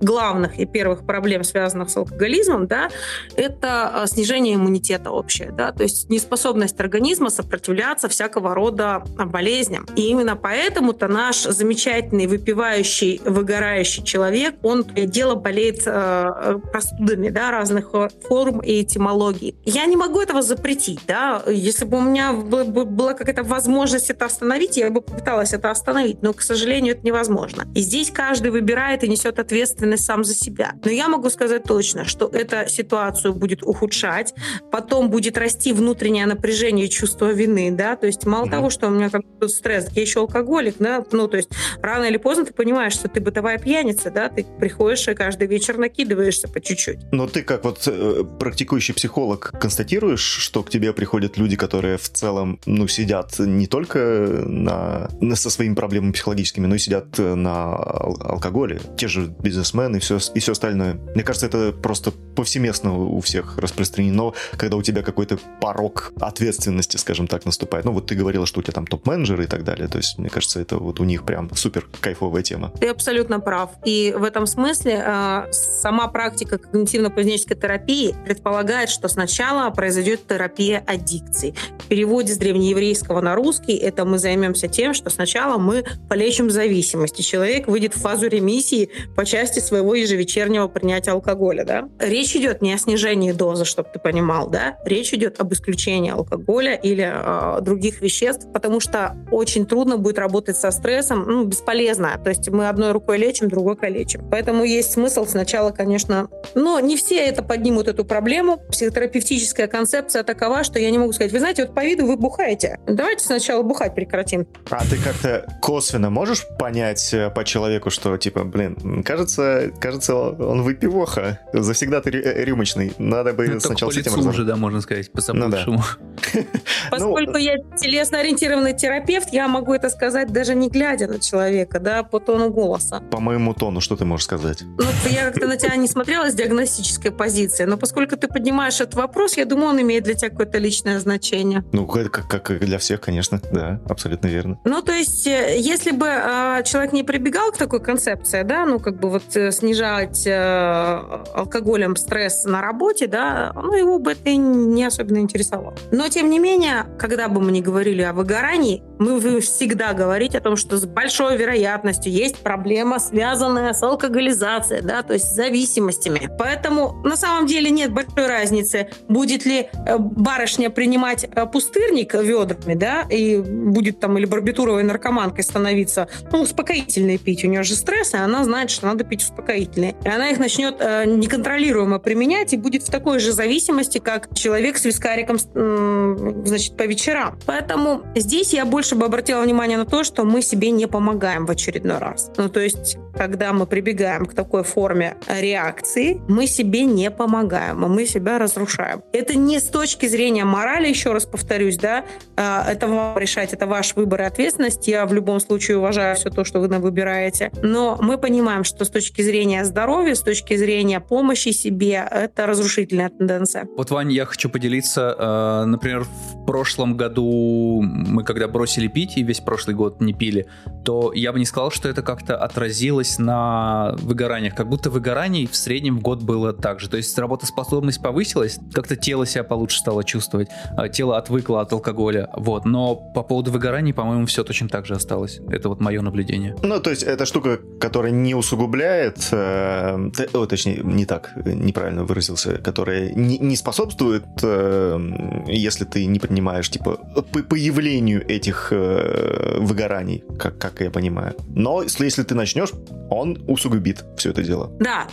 главных 0.03 0.59
и 0.59 0.65
первых 0.65 1.05
проблем, 1.05 1.43
связанных 1.43 1.89
с 1.89 1.97
алкоголизмом, 1.97 2.67
да, 2.67 2.89
это 3.35 4.03
а, 4.03 4.07
снижение 4.07 4.55
иммунитета 4.55 5.11
общее, 5.11 5.51
да, 5.51 5.71
то 5.71 5.83
есть 5.83 6.09
неспособность 6.09 6.79
организма 6.79 7.29
сопротивляться 7.29 8.07
всякого 8.07 8.53
рода 8.53 9.03
болезням. 9.25 9.85
И 9.95 10.09
именно 10.09 10.35
поэтому-то 10.35 11.07
наш 11.07 11.43
замечательный 11.43 12.27
выпивающий, 12.27 13.21
выгорающий 13.25 14.03
человек, 14.03 14.55
он 14.63 14.83
дело 14.83 15.35
болеет 15.35 15.83
э, 15.85 16.59
простудами, 16.71 17.29
да, 17.29 17.51
разных 17.51 17.91
форм 18.27 18.59
и 18.59 18.81
этимологий. 18.81 19.55
Я 19.65 19.85
не 19.85 19.95
могу 19.95 20.21
этого 20.21 20.41
запретить, 20.41 20.99
да, 21.07 21.43
если 21.47 21.85
бы 21.85 21.97
у 21.97 22.01
меня 22.01 22.33
была 22.33 23.13
какая-то 23.13 23.43
возможность 23.43 24.09
это 24.09 24.25
остановить, 24.25 24.77
я 24.77 24.89
бы 24.89 25.01
попыталась 25.01 25.53
это 25.53 25.71
остановить, 25.71 26.21
но, 26.21 26.33
к 26.33 26.41
сожалению, 26.41 26.95
это 26.95 27.05
невозможно. 27.05 27.67
И 27.75 27.81
здесь 27.81 28.11
каждый 28.11 28.51
выбирает 28.51 29.03
и 29.03 29.07
несет 29.07 29.39
ответственность 29.39 29.92
ответственность 29.93 30.05
сам 30.05 30.23
за 30.23 30.33
себя. 30.33 30.73
Но 30.83 30.91
я 30.91 31.07
могу 31.07 31.29
сказать 31.29 31.63
точно, 31.63 32.05
что 32.05 32.27
эта 32.27 32.67
ситуацию 32.67 33.33
будет 33.33 33.63
ухудшать, 33.63 34.33
потом 34.71 35.09
будет 35.09 35.37
расти 35.37 35.73
внутреннее 35.73 36.25
напряжение 36.25 36.87
и 36.87 36.89
чувство 36.89 37.31
вины, 37.31 37.71
да, 37.71 37.95
то 37.95 38.07
есть 38.07 38.25
мало 38.25 38.45
mm-hmm. 38.45 38.51
того, 38.51 38.69
что 38.69 38.87
у 38.87 38.89
меня 38.91 39.09
как 39.09 39.23
стресс, 39.47 39.87
я 39.95 40.01
еще 40.01 40.19
алкоголик, 40.19 40.75
да, 40.79 41.03
ну, 41.11 41.27
то 41.27 41.37
есть 41.37 41.49
рано 41.81 42.05
или 42.05 42.17
поздно 42.17 42.45
ты 42.45 42.53
понимаешь, 42.53 42.93
что 42.93 43.07
ты 43.07 43.21
бытовая 43.21 43.57
пьяница, 43.57 44.11
да, 44.11 44.29
ты 44.29 44.45
приходишь 44.59 45.07
и 45.07 45.13
каждый 45.13 45.47
вечер 45.47 45.77
накидываешься 45.77 46.47
по 46.47 46.61
чуть-чуть. 46.61 46.99
Но 47.11 47.27
ты 47.27 47.41
как 47.41 47.63
вот 47.63 47.83
э, 47.87 48.23
практикующий 48.39 48.93
психолог 48.93 49.51
констатируешь, 49.59 50.21
что 50.21 50.63
к 50.63 50.69
тебе 50.69 50.93
приходят 50.93 51.37
люди, 51.37 51.55
которые 51.55 51.97
в 51.97 52.09
целом, 52.09 52.59
ну, 52.65 52.87
сидят 52.87 53.39
не 53.39 53.67
только 53.67 53.99
на, 53.99 55.09
со 55.35 55.49
своими 55.49 55.75
проблемами 55.75 56.11
психологическими, 56.11 56.67
но 56.67 56.75
и 56.75 56.79
сидят 56.79 57.17
на 57.17 57.73
алкоголе, 57.73 58.81
те 58.97 59.07
же 59.07 59.33
бизнесмены 59.73 59.97
и 59.97 59.99
все, 59.99 60.19
и 60.33 60.39
все 60.39 60.51
остальное. 60.51 60.97
Мне 61.15 61.23
кажется, 61.23 61.47
это 61.47 61.71
просто 61.71 62.11
повсеместно 62.35 62.97
у 62.97 63.19
всех 63.19 63.57
распространено, 63.57 64.33
когда 64.57 64.77
у 64.77 64.81
тебя 64.81 65.01
какой-то 65.01 65.37
порог 65.59 66.11
ответственности, 66.19 66.97
скажем 66.97 67.27
так, 67.27 67.45
наступает. 67.45 67.85
Ну, 67.85 67.91
вот 67.91 68.07
ты 68.07 68.15
говорила, 68.15 68.45
что 68.45 68.59
у 68.59 68.63
тебя 68.63 68.73
там 68.73 68.87
топ-менеджеры 68.87 69.43
и 69.43 69.47
так 69.47 69.63
далее. 69.63 69.87
То 69.87 69.97
есть, 69.97 70.17
мне 70.17 70.29
кажется, 70.29 70.59
это 70.59 70.77
вот 70.77 70.99
у 70.99 71.03
них 71.03 71.23
прям 71.23 71.49
супер 71.55 71.87
кайфовая 72.01 72.43
тема. 72.43 72.71
Ты 72.79 72.87
абсолютно 72.87 73.39
прав. 73.39 73.71
И 73.85 74.13
в 74.17 74.23
этом 74.23 74.47
смысле 74.47 75.03
э, 75.05 75.51
сама 75.51 76.07
практика 76.07 76.55
когнитивно-поведенческой 76.57 77.55
терапии 77.55 78.15
предполагает, 78.25 78.89
что 78.89 79.07
сначала 79.07 79.69
произойдет 79.71 80.27
терапия 80.27 80.83
аддикций. 80.87 81.53
В 81.79 81.87
переводе 81.87 82.33
с 82.33 82.37
древнееврейского 82.37 83.21
на 83.21 83.35
русский 83.35 83.75
это 83.75 84.05
мы 84.05 84.17
займемся 84.17 84.67
тем, 84.67 84.93
что 84.93 85.09
сначала 85.09 85.57
мы 85.57 85.83
полечим 86.09 86.49
зависимость, 86.49 87.19
и 87.19 87.23
человек 87.23 87.67
выйдет 87.67 87.95
в 87.95 88.01
фазу 88.01 88.27
ремиссии 88.27 88.89
по 89.15 89.25
части 89.25 89.59
своего 89.63 89.95
ежевечернего 89.95 90.67
принятия 90.67 91.11
алкоголя. 91.11 91.63
Да? 91.65 91.89
Речь 91.99 92.35
идет 92.35 92.61
не 92.61 92.73
о 92.73 92.77
снижении 92.77 93.31
дозы, 93.31 93.65
чтобы 93.65 93.89
ты 93.93 93.99
понимал, 93.99 94.49
да? 94.49 94.77
речь 94.85 95.13
идет 95.13 95.39
об 95.39 95.53
исключении 95.53 96.11
алкоголя 96.11 96.75
или 96.75 97.09
э, 97.11 97.61
других 97.61 98.01
веществ, 98.01 98.47
потому 98.53 98.79
что 98.79 99.15
очень 99.31 99.65
трудно 99.65 99.97
будет 99.97 100.19
работать 100.19 100.57
со 100.57 100.71
стрессом, 100.71 101.25
ну, 101.27 101.45
бесполезно. 101.45 102.19
То 102.23 102.29
есть 102.29 102.49
мы 102.49 102.69
одной 102.69 102.91
рукой 102.91 103.17
лечим, 103.17 103.49
другой 103.49 103.75
калечим. 103.75 104.27
Поэтому 104.29 104.63
есть 104.63 104.93
смысл 104.93 105.25
сначала, 105.25 105.71
конечно... 105.71 106.29
Но 106.55 106.79
не 106.79 106.97
все 106.97 107.25
это 107.25 107.43
поднимут 107.43 107.87
эту 107.87 108.05
проблему. 108.05 108.57
Психотерапевтическая 108.69 109.67
концепция 109.67 110.23
такова, 110.23 110.63
что 110.63 110.79
я 110.79 110.91
не 110.91 110.97
могу 110.97 111.13
сказать, 111.13 111.31
вы 111.31 111.39
знаете, 111.39 111.65
вот 111.65 111.75
по 111.75 111.83
виду 111.83 112.05
вы 112.05 112.17
бухаете. 112.17 112.79
Давайте 112.87 113.25
сначала 113.25 113.63
бухать 113.63 113.95
прекратим. 113.95 114.47
А 114.69 114.83
ты 114.85 114.97
как-то 114.97 115.45
косвенно 115.61 116.09
можешь 116.09 116.45
понять 116.59 117.13
э, 117.13 117.29
по 117.29 117.43
человеку, 117.43 117.89
что, 117.89 118.17
типа, 118.17 118.43
блин, 118.43 119.03
кажется, 119.03 119.52
кажется 119.79 120.15
он 120.15 120.63
выпивоха, 120.63 121.39
завсегда 121.53 122.01
ты 122.01 122.11
рюмочный. 122.11 122.93
Надо 122.97 123.33
бы 123.33 123.47
ну, 123.47 123.59
сначала 123.59 123.91
с 123.91 123.97
этим 123.97 124.27
уже, 124.27 124.43
да, 124.43 124.55
можно 124.55 124.81
сказать, 124.81 125.11
по 125.11 125.21
ну, 125.33 125.49
да. 125.49 125.65
Поскольку 126.91 127.33
ну, 127.33 127.37
я 127.37 127.57
телесно-ориентированный 127.57 128.75
терапевт, 128.75 129.29
я 129.31 129.47
могу 129.47 129.73
это 129.73 129.89
сказать 129.89 130.31
даже 130.31 130.55
не 130.55 130.69
глядя 130.69 131.07
на 131.07 131.19
человека, 131.19 131.79
да, 131.79 132.03
по 132.03 132.19
тону 132.19 132.49
голоса. 132.49 133.01
По 133.11 133.19
моему 133.19 133.53
тону, 133.53 133.81
что 133.81 133.95
ты 133.95 134.05
можешь 134.05 134.25
сказать? 134.25 134.63
Ну, 134.63 134.85
я 135.09 135.25
как-то 135.25 135.47
на 135.47 135.57
тебя 135.57 135.75
не 135.75 135.87
смотрела 135.87 136.29
с 136.29 136.33
диагностической 136.33 137.11
позиции, 137.11 137.65
но 137.65 137.77
поскольку 137.77 138.17
ты 138.17 138.27
поднимаешь 138.27 138.79
этот 138.81 138.95
вопрос, 138.95 139.37
я 139.37 139.45
думаю, 139.45 139.69
он 139.69 139.81
имеет 139.81 140.03
для 140.03 140.13
тебя 140.13 140.29
какое-то 140.29 140.57
личное 140.57 140.99
значение. 140.99 141.63
Ну, 141.71 141.87
как, 141.87 142.27
как 142.27 142.59
для 142.59 142.77
всех, 142.77 143.01
конечно, 143.01 143.41
да, 143.51 143.81
абсолютно 143.87 144.27
верно. 144.27 144.59
Ну, 144.65 144.81
то 144.81 144.91
есть, 144.91 145.27
э, 145.27 145.55
если 145.57 145.91
бы 145.91 146.07
э, 146.07 146.63
человек 146.65 146.93
не 146.93 147.03
прибегал 147.03 147.51
к 147.51 147.57
такой 147.57 147.81
концепции, 147.81 148.43
да, 148.43 148.65
ну, 148.65 148.79
как 148.79 148.99
бы 148.99 149.09
вот 149.09 149.35
э, 149.35 149.42
снижать 149.51 150.25
э, 150.25 150.99
алкоголем 151.33 151.95
стресс 151.95 152.45
на 152.45 152.61
работе, 152.61 153.07
да, 153.07 153.51
ну, 153.55 153.73
его 153.73 153.99
бы 153.99 154.11
это 154.11 154.35
не 154.35 154.85
особенно 154.85 155.17
интересовало. 155.17 155.73
Но, 155.91 156.07
тем 156.09 156.29
не 156.29 156.39
менее, 156.39 156.85
когда 156.97 157.27
бы 157.27 157.41
мы 157.41 157.51
ни 157.51 157.61
говорили 157.61 158.01
о 158.01 158.13
выгорании, 158.13 158.83
мы 159.03 159.39
всегда 159.41 159.93
говорить 159.93 160.35
о 160.35 160.41
том, 160.41 160.55
что 160.55 160.77
с 160.77 160.85
большой 160.85 161.37
вероятностью 161.37 162.11
есть 162.11 162.37
проблема, 162.37 162.99
связанная 162.99 163.73
с 163.73 163.83
алкоголизацией, 163.83 164.81
да, 164.81 165.03
то 165.03 165.13
есть 165.13 165.25
с 165.25 165.35
зависимостями. 165.35 166.29
Поэтому 166.37 167.01
на 167.03 167.15
самом 167.15 167.47
деле 167.47 167.69
нет 167.69 167.91
большой 167.91 168.27
разницы, 168.27 168.89
будет 169.07 169.45
ли 169.45 169.67
э, 169.85 169.97
барышня 169.97 170.69
принимать 170.69 171.25
э, 171.25 171.45
пустырник 171.45 172.13
ведрами, 172.13 172.75
да, 172.75 173.01
и 173.09 173.37
будет 173.37 173.99
там 173.99 174.17
или 174.17 174.25
барбитуровой 174.25 174.83
наркоманкой 174.83 175.43
становиться, 175.43 176.07
ну, 176.31 176.41
успокоительные 176.41 177.17
пить. 177.17 177.43
У 177.43 177.47
нее 177.47 177.63
же 177.63 177.75
стресс, 177.75 178.13
и 178.13 178.17
она 178.17 178.43
знает, 178.43 178.69
что 178.69 178.87
надо 178.87 179.03
пить 179.03 179.23
успокоительные. 179.23 179.95
И 180.03 180.07
она 180.07 180.29
их 180.29 180.39
начнет 180.39 180.75
э, 180.79 181.05
неконтролируемо 181.05 181.99
применять 181.99 182.53
и 182.53 182.57
будет 182.57 182.83
в 182.83 182.91
такой 182.91 183.19
же 183.19 183.31
зависимости, 183.31 183.97
как 183.97 184.33
человек 184.33 184.77
с 184.77 184.85
вискариком, 184.85 185.37
значит, 185.39 186.77
по 186.77 186.83
вечерам. 186.83 187.37
Поэтому 187.45 188.03
здесь 188.15 188.53
я 188.53 188.65
больше 188.65 188.92
бы 188.95 189.05
обратила 189.05 189.41
внимание 189.41 189.77
на 189.77 189.85
то, 189.85 190.03
что 190.03 190.23
мы 190.23 190.41
себе 190.41 190.71
не 190.71 190.87
помогаем 190.87 191.45
в 191.45 191.51
очередной 191.51 191.97
раз. 191.97 192.31
Ну, 192.37 192.49
то 192.49 192.59
есть, 192.59 192.97
когда 193.15 193.53
мы 193.53 193.65
прибегаем 193.65 194.25
к 194.25 194.33
такой 194.33 194.63
форме 194.63 195.17
реакции, 195.27 196.21
мы 196.27 196.47
себе 196.47 196.83
не 196.83 197.09
помогаем, 197.11 197.83
а 197.83 197.87
мы 197.87 198.05
себя 198.05 198.37
разрушаем. 198.37 199.01
Это 199.13 199.35
не 199.35 199.59
с 199.59 199.63
точки 199.63 200.07
зрения 200.07 200.45
морали, 200.45 200.87
еще 200.87 201.13
раз 201.13 201.25
повторюсь, 201.25 201.77
да, 201.77 202.05
а, 202.35 202.65
это 202.69 202.87
вам 202.87 203.17
решать, 203.17 203.53
это 203.53 203.67
ваш 203.67 203.95
выбор 203.95 204.21
и 204.21 204.25
ответственность. 204.25 204.87
Я 204.87 205.05
в 205.05 205.13
любом 205.13 205.39
случае 205.39 205.77
уважаю 205.77 206.15
все 206.15 206.29
то, 206.29 206.43
что 206.43 206.59
вы 206.59 206.67
выбираете. 206.79 207.51
Но 207.61 207.97
мы 208.01 208.17
понимаем, 208.17 208.63
что 208.63 208.85
с 208.85 208.89
точки 208.89 209.21
зрения 209.21 209.65
здоровья, 209.65 210.15
с 210.15 210.21
точки 210.21 210.55
зрения 210.55 210.99
помощи 210.99 211.49
себе, 211.49 212.07
это 212.09 212.45
разрушительная 212.45 213.09
тенденция. 213.09 213.67
Вот, 213.77 213.91
Ваня, 213.91 214.11
я 214.11 214.25
хочу 214.25 214.49
поделиться. 214.49 215.15
Э, 215.17 215.65
например, 215.65 216.03
в 216.03 216.45
прошлом 216.45 216.97
году 216.97 217.81
мы 217.81 218.23
когда 218.23 218.47
бросили 218.47 218.82
пить 218.87 219.17
и 219.17 219.23
весь 219.23 219.39
прошлый 219.39 219.75
год 219.75 220.01
не 220.01 220.13
пили, 220.13 220.47
то 220.83 221.11
я 221.13 221.31
бы 221.31 221.39
не 221.39 221.45
сказал, 221.45 221.71
что 221.71 221.89
это 221.89 222.01
как-то 222.01 222.37
отразилось 222.37 223.19
на 223.19 223.95
выгораниях. 223.99 224.55
Как 224.55 224.69
будто 224.69 224.89
выгораний 224.89 225.47
в 225.47 225.55
среднем 225.55 225.97
в 225.97 226.01
год 226.01 226.21
было 226.21 226.53
так 226.53 226.79
же. 226.79 226.89
То 226.89 226.97
есть 226.97 227.17
работоспособность 227.17 228.01
повысилась, 228.01 228.59
как-то 228.73 228.95
тело 228.95 229.25
себя 229.25 229.43
получше 229.43 229.79
стало 229.79 230.03
чувствовать, 230.03 230.49
э, 230.77 230.89
тело 230.89 231.17
отвыкло 231.17 231.61
от 231.61 231.73
алкоголя. 231.73 232.29
Вот. 232.33 232.65
Но 232.65 232.95
по 232.95 233.23
поводу 233.23 233.51
выгораний, 233.51 233.93
по-моему, 233.93 234.25
все 234.25 234.43
точно 234.43 234.69
так 234.69 234.85
же 234.85 234.95
осталось. 234.95 235.39
Это 235.49 235.69
вот 235.69 235.81
мое 235.81 236.01
наблюдение. 236.01 236.55
Ну, 236.61 236.79
то 236.79 236.89
есть 236.89 237.03
это 237.03 237.25
штука, 237.25 237.59
которая 237.79 238.11
не 238.11 238.35
усугубляет, 238.35 239.27
э, 239.31 240.09
точнее, 240.49 240.81
не 240.83 241.05
так, 241.05 241.31
неправильно 241.45 242.03
выразился, 242.03 242.57
которая 242.57 243.11
не, 243.13 243.37
не 243.37 243.55
способствует, 243.55 244.25
э, 244.41 244.99
если 245.47 245.85
ты 245.85 246.05
не 246.05 246.19
принимаешь, 246.19 246.69
типа, 246.69 246.99
по 247.31 247.43
появлению 247.43 248.25
этих 248.27 248.62
э, 248.71 249.57
выгораний, 249.59 250.23
как, 250.39 250.57
как 250.57 250.81
я 250.81 250.91
понимаю. 250.91 251.35
Но 251.49 251.83
если, 251.83 252.23
ты 252.23 252.35
начнешь, 252.35 252.71
он 253.09 253.43
усугубит 253.47 254.05
все 254.17 254.31
это 254.31 254.43
дело. 254.43 254.71
Да, 254.79 255.07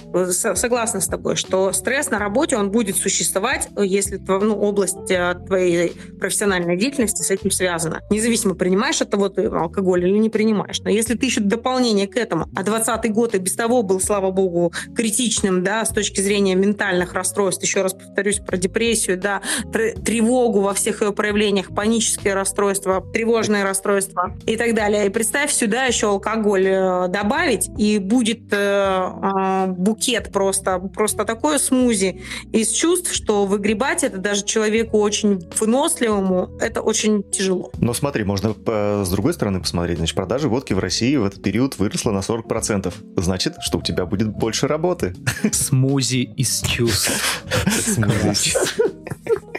согласна 0.55 1.01
с 1.01 1.07
тобой, 1.07 1.37
что 1.37 1.73
стресс 1.73 2.11
на 2.11 2.19
работе, 2.19 2.57
он 2.57 2.71
будет 2.71 2.97
существовать, 2.97 3.69
если 3.77 4.17
ну, 4.17 4.57
область 4.57 5.11
э, 5.11 5.35
твоей 5.47 5.93
профессиональной 6.19 6.77
деятельности 6.77 7.23
с 7.23 7.31
этим 7.31 7.51
связана. 7.51 8.01
Независимо, 8.11 8.55
принимаешь 8.55 9.01
от 9.03 9.11
того 9.11 9.29
ты 9.29 9.47
алкоголь 9.47 10.07
или 10.07 10.19
не 10.19 10.31
принимаешь. 10.31 10.81
Но 10.81 10.91
если 10.91 11.15
ты 11.15 11.27
еще 11.27 11.41
дополнение 11.41 12.07
к 12.07 12.17
этому, 12.17 12.47
а 12.57 12.63
20 12.63 13.13
год 13.13 13.35
и 13.35 13.39
без 13.39 13.55
того 13.55 13.83
был, 13.83 14.01
слава 14.01 14.31
богу, 14.31 14.73
критичным, 14.97 15.63
да, 15.63 15.85
с 15.85 15.91
точки 15.91 16.21
зрения 16.21 16.55
ментальных 16.55 17.13
расстройств, 17.13 17.63
еще 17.63 17.83
раз 17.83 17.95
повторюсь 17.95 18.39
про 18.39 18.57
депрессию, 18.57 19.19
да, 19.19 19.43
тревогу 19.73 20.61
во 20.61 20.75
всех 20.75 21.03
ее 21.03 21.13
проявлениях, 21.13 21.75
панические 21.75 22.35
расстройства, 22.35 23.01
тревожные 23.41 23.65
расстройства 23.65 24.35
и 24.47 24.57
так 24.57 24.75
далее. 24.75 25.07
И 25.07 25.09
представь 25.09 25.51
сюда 25.53 25.85
еще 25.85 26.09
алкоголь 26.09 26.67
э, 26.67 27.09
добавить, 27.09 27.71
и 27.79 27.99
будет 27.99 28.53
э, 28.53 28.57
э, 28.57 29.67
букет 29.69 30.31
просто, 30.31 30.79
просто 30.79 31.25
такое 31.25 31.59
смузи 31.59 32.21
из 32.53 32.71
чувств, 32.71 33.15
что 33.15 33.47
выгребать 33.47 34.05
это 34.05 34.19
даже 34.19 34.45
человеку 34.45 34.99
очень 34.99 35.41
выносливому, 35.59 36.59
это 36.61 36.83
очень 36.83 37.23
тяжело. 37.23 37.73
Но 37.79 37.95
смотри, 37.95 38.25
можно 38.25 38.53
по, 38.53 39.03
с 39.05 39.11
другой 39.11 39.33
стороны 39.33 39.61
посмотреть. 39.61 39.99
Значит, 39.99 40.17
продажи 40.17 40.49
водки 40.49 40.75
в 40.75 40.79
России 40.79 41.17
в 41.17 41.25
этот 41.25 41.43
период 41.43 41.79
выросла 41.79 42.11
на 42.11 42.21
40%. 42.21 42.93
Значит, 43.17 43.55
что 43.61 43.79
у 43.79 43.83
тебя 43.83 44.05
будет 44.05 44.29
больше 44.29 44.67
работы. 44.67 45.15
Смузи 45.53 46.33
из 46.37 46.61
чувств. 46.63 47.45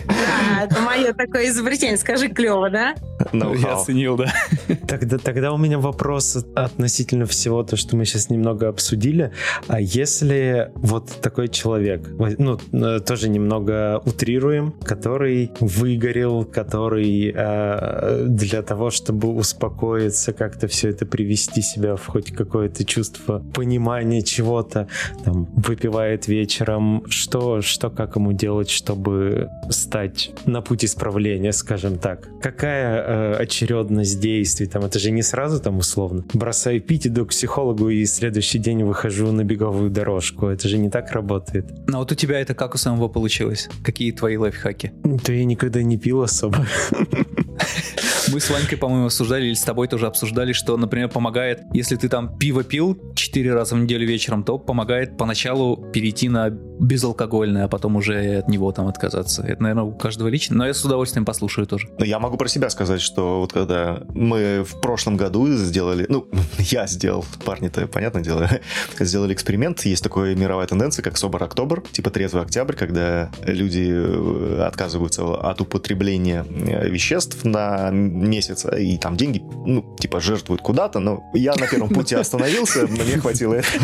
А, 0.07 0.63
это 0.65 0.81
мое 0.81 1.13
такое 1.13 1.49
изобретение. 1.49 1.97
Скажи 1.97 2.29
клево, 2.29 2.69
да? 2.69 2.95
Ну, 3.31 3.53
я 3.53 3.75
оценил, 3.75 4.17
да. 4.17 4.33
Тогда, 4.87 5.17
тогда 5.17 5.53
у 5.53 5.57
меня 5.57 5.77
вопрос 5.79 6.43
относительно 6.55 7.25
всего 7.25 7.63
то, 7.63 7.75
что 7.75 7.95
мы 7.95 8.05
сейчас 8.05 8.29
немного 8.29 8.67
обсудили. 8.67 9.31
А 9.67 9.79
если 9.79 10.71
вот 10.75 11.09
такой 11.21 11.47
человек, 11.47 12.09
ну, 12.37 12.59
э, 12.71 12.99
тоже 12.99 13.29
немного 13.29 14.01
утрируем, 14.05 14.73
который 14.83 15.51
выгорел, 15.59 16.45
который 16.45 17.31
э, 17.33 18.25
для 18.27 18.61
того, 18.63 18.89
чтобы 18.89 19.29
успокоиться, 19.29 20.33
как-то 20.33 20.67
все 20.67 20.89
это 20.89 21.05
привести 21.05 21.61
себя 21.61 21.95
в 21.95 22.05
хоть 22.07 22.31
какое-то 22.31 22.83
чувство 22.85 23.39
понимания 23.53 24.21
чего-то, 24.21 24.87
там, 25.23 25.45
выпивает 25.55 26.27
вечером, 26.27 27.03
что, 27.07 27.61
что 27.61 27.89
как 27.89 28.15
ему 28.15 28.33
делать, 28.33 28.69
чтобы 28.69 29.50
стать 29.69 30.31
на 30.45 30.61
путь 30.61 30.85
исправления, 30.85 31.53
скажем 31.53 31.97
так? 31.97 32.27
Какая 32.41 33.01
э, 33.01 33.33
очередность 33.35 34.19
действий? 34.19 34.67
Там, 34.67 34.83
это 34.83 34.99
же 34.99 35.11
не 35.11 35.21
сразу 35.21 35.59
там 35.59 35.77
условно. 35.77 36.23
Бросаю 36.33 36.81
пить, 36.81 37.07
иду 37.07 37.25
к 37.25 37.29
психологу 37.29 37.89
и 37.89 38.05
следующий 38.05 38.59
день 38.59 38.83
выхожу 38.83 39.31
на 39.31 39.43
беговую 39.43 39.89
дорожку. 39.89 40.47
Это 40.47 40.67
же 40.67 40.77
не 40.77 40.89
так 40.89 41.11
работает. 41.11 41.65
Ну 41.87 41.99
вот 41.99 42.11
у 42.11 42.15
тебя 42.15 42.39
это 42.39 42.53
как 42.53 42.75
у 42.75 42.77
самого 42.77 43.07
получилось? 43.07 43.69
Какие 43.83 44.11
твои 44.11 44.37
лайфхаки? 44.37 44.91
Да 45.03 45.33
я 45.33 45.45
никогда 45.45 45.81
не 45.81 45.97
пил 45.97 46.21
особо. 46.21 46.65
Мы 48.31 48.39
с 48.39 48.49
Ванькой, 48.49 48.77
по-моему, 48.77 49.05
обсуждали, 49.05 49.45
или 49.47 49.53
с 49.53 49.63
тобой 49.63 49.87
тоже 49.87 50.07
обсуждали, 50.07 50.53
что, 50.53 50.77
например, 50.77 51.09
помогает, 51.09 51.61
если 51.73 51.95
ты 51.95 52.07
там 52.07 52.37
пиво 52.37 52.63
пил 52.63 52.97
4 53.15 53.53
раза 53.53 53.75
в 53.75 53.79
неделю 53.79 54.07
вечером, 54.07 54.43
то 54.43 54.57
помогает 54.57 55.17
поначалу 55.17 55.75
перейти 55.91 56.29
на 56.29 56.49
безалкогольное, 56.49 57.65
а 57.65 57.67
потом 57.67 57.95
уже 57.95 58.37
от 58.37 58.47
него 58.47 58.71
там 58.71 58.87
отказаться. 58.87 59.40
Это, 59.43 59.61
наверное, 59.61 59.83
у 59.83 59.91
каждого 59.91 60.27
лично, 60.27 60.55
но 60.55 60.67
я 60.67 60.73
с 60.73 60.83
удовольствием 60.83 61.25
послушаю 61.25 61.67
тоже. 61.67 61.89
Я 61.99 62.19
могу 62.19 62.37
про 62.37 62.47
себя 62.47 62.69
сказать, 62.69 63.01
что 63.01 63.41
вот 63.41 63.53
когда 63.53 64.03
мы 64.13 64.63
в 64.63 64.79
прошлом 64.81 65.17
году 65.17 65.47
сделали, 65.53 66.05
ну, 66.09 66.27
я 66.57 66.87
сделал, 66.87 67.25
парни-то, 67.45 67.87
понятное 67.87 68.23
дело, 68.23 68.49
сделали 68.99 69.33
эксперимент, 69.33 69.81
есть 69.85 70.03
такая 70.03 70.35
мировая 70.35 70.67
тенденция, 70.67 71.03
как 71.03 71.17
собор 71.17 71.43
октобер, 71.43 71.81
типа 71.91 72.09
трезвый 72.09 72.43
октябрь, 72.43 72.75
когда 72.75 73.31
люди 73.43 73.89
э, 73.91 74.63
отказываются 74.65 75.23
от 75.35 75.61
употребления 75.61 76.45
э, 76.49 76.89
веществ 76.89 77.43
на 77.43 77.89
месяц, 77.91 78.65
и 78.65 78.97
там 78.97 79.17
деньги, 79.17 79.41
ну, 79.65 79.95
типа, 79.99 80.19
жертвуют 80.19 80.61
куда-то, 80.61 80.99
но 80.99 81.23
я 81.33 81.55
на 81.55 81.67
первом 81.67 81.89
пути 81.89 82.15
остановился, 82.21 82.87
мне 82.87 83.17
хватило 83.17 83.55
этого. 83.55 83.83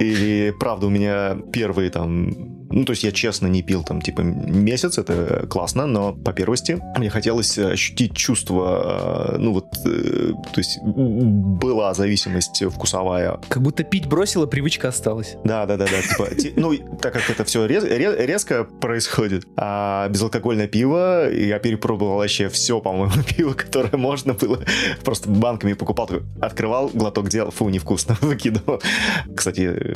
Или, 0.00 0.52
правда, 0.58 0.86
у 0.86 0.90
меня 0.90 1.36
первые 1.52 1.90
там 1.90 2.61
ну, 2.72 2.84
то 2.84 2.92
есть 2.92 3.04
я 3.04 3.12
честно 3.12 3.46
не 3.46 3.62
пил 3.62 3.84
там, 3.84 4.00
типа, 4.00 4.22
месяц, 4.22 4.98
это 4.98 5.46
классно, 5.48 5.86
но 5.86 6.12
по 6.12 6.32
первости 6.32 6.80
мне 6.96 7.10
хотелось 7.10 7.58
ощутить 7.58 8.16
чувство, 8.16 9.34
э, 9.34 9.38
ну, 9.38 9.52
вот, 9.52 9.66
э, 9.84 10.32
то 10.52 10.60
есть 10.60 10.78
была 10.82 11.94
зависимость 11.94 12.62
вкусовая. 12.64 13.38
Как 13.48 13.62
будто 13.62 13.84
пить 13.84 14.06
бросила, 14.06 14.46
привычка 14.46 14.88
осталась. 14.88 15.36
Да, 15.44 15.66
да, 15.66 15.76
да, 15.76 15.86
да, 15.86 16.02
типа, 16.02 16.52
ну, 16.56 16.76
так 17.00 17.12
как 17.12 17.28
это 17.30 17.44
все 17.44 17.66
рез, 17.66 17.84
рез, 17.84 18.16
резко 18.18 18.64
происходит, 18.64 19.46
а 19.56 20.08
безалкогольное 20.08 20.66
пиво, 20.66 21.30
я 21.30 21.58
перепробовал 21.58 22.16
вообще 22.16 22.48
все, 22.48 22.80
по-моему, 22.80 23.22
пиво, 23.36 23.52
которое 23.52 23.96
можно 23.96 24.32
было, 24.32 24.60
просто 25.04 25.28
банками 25.28 25.74
покупал, 25.74 26.08
открывал, 26.40 26.88
глоток 26.88 27.28
делал, 27.28 27.50
фу, 27.50 27.68
невкусно, 27.68 28.16
выкидывал. 28.22 28.82
Кстати, 29.36 29.94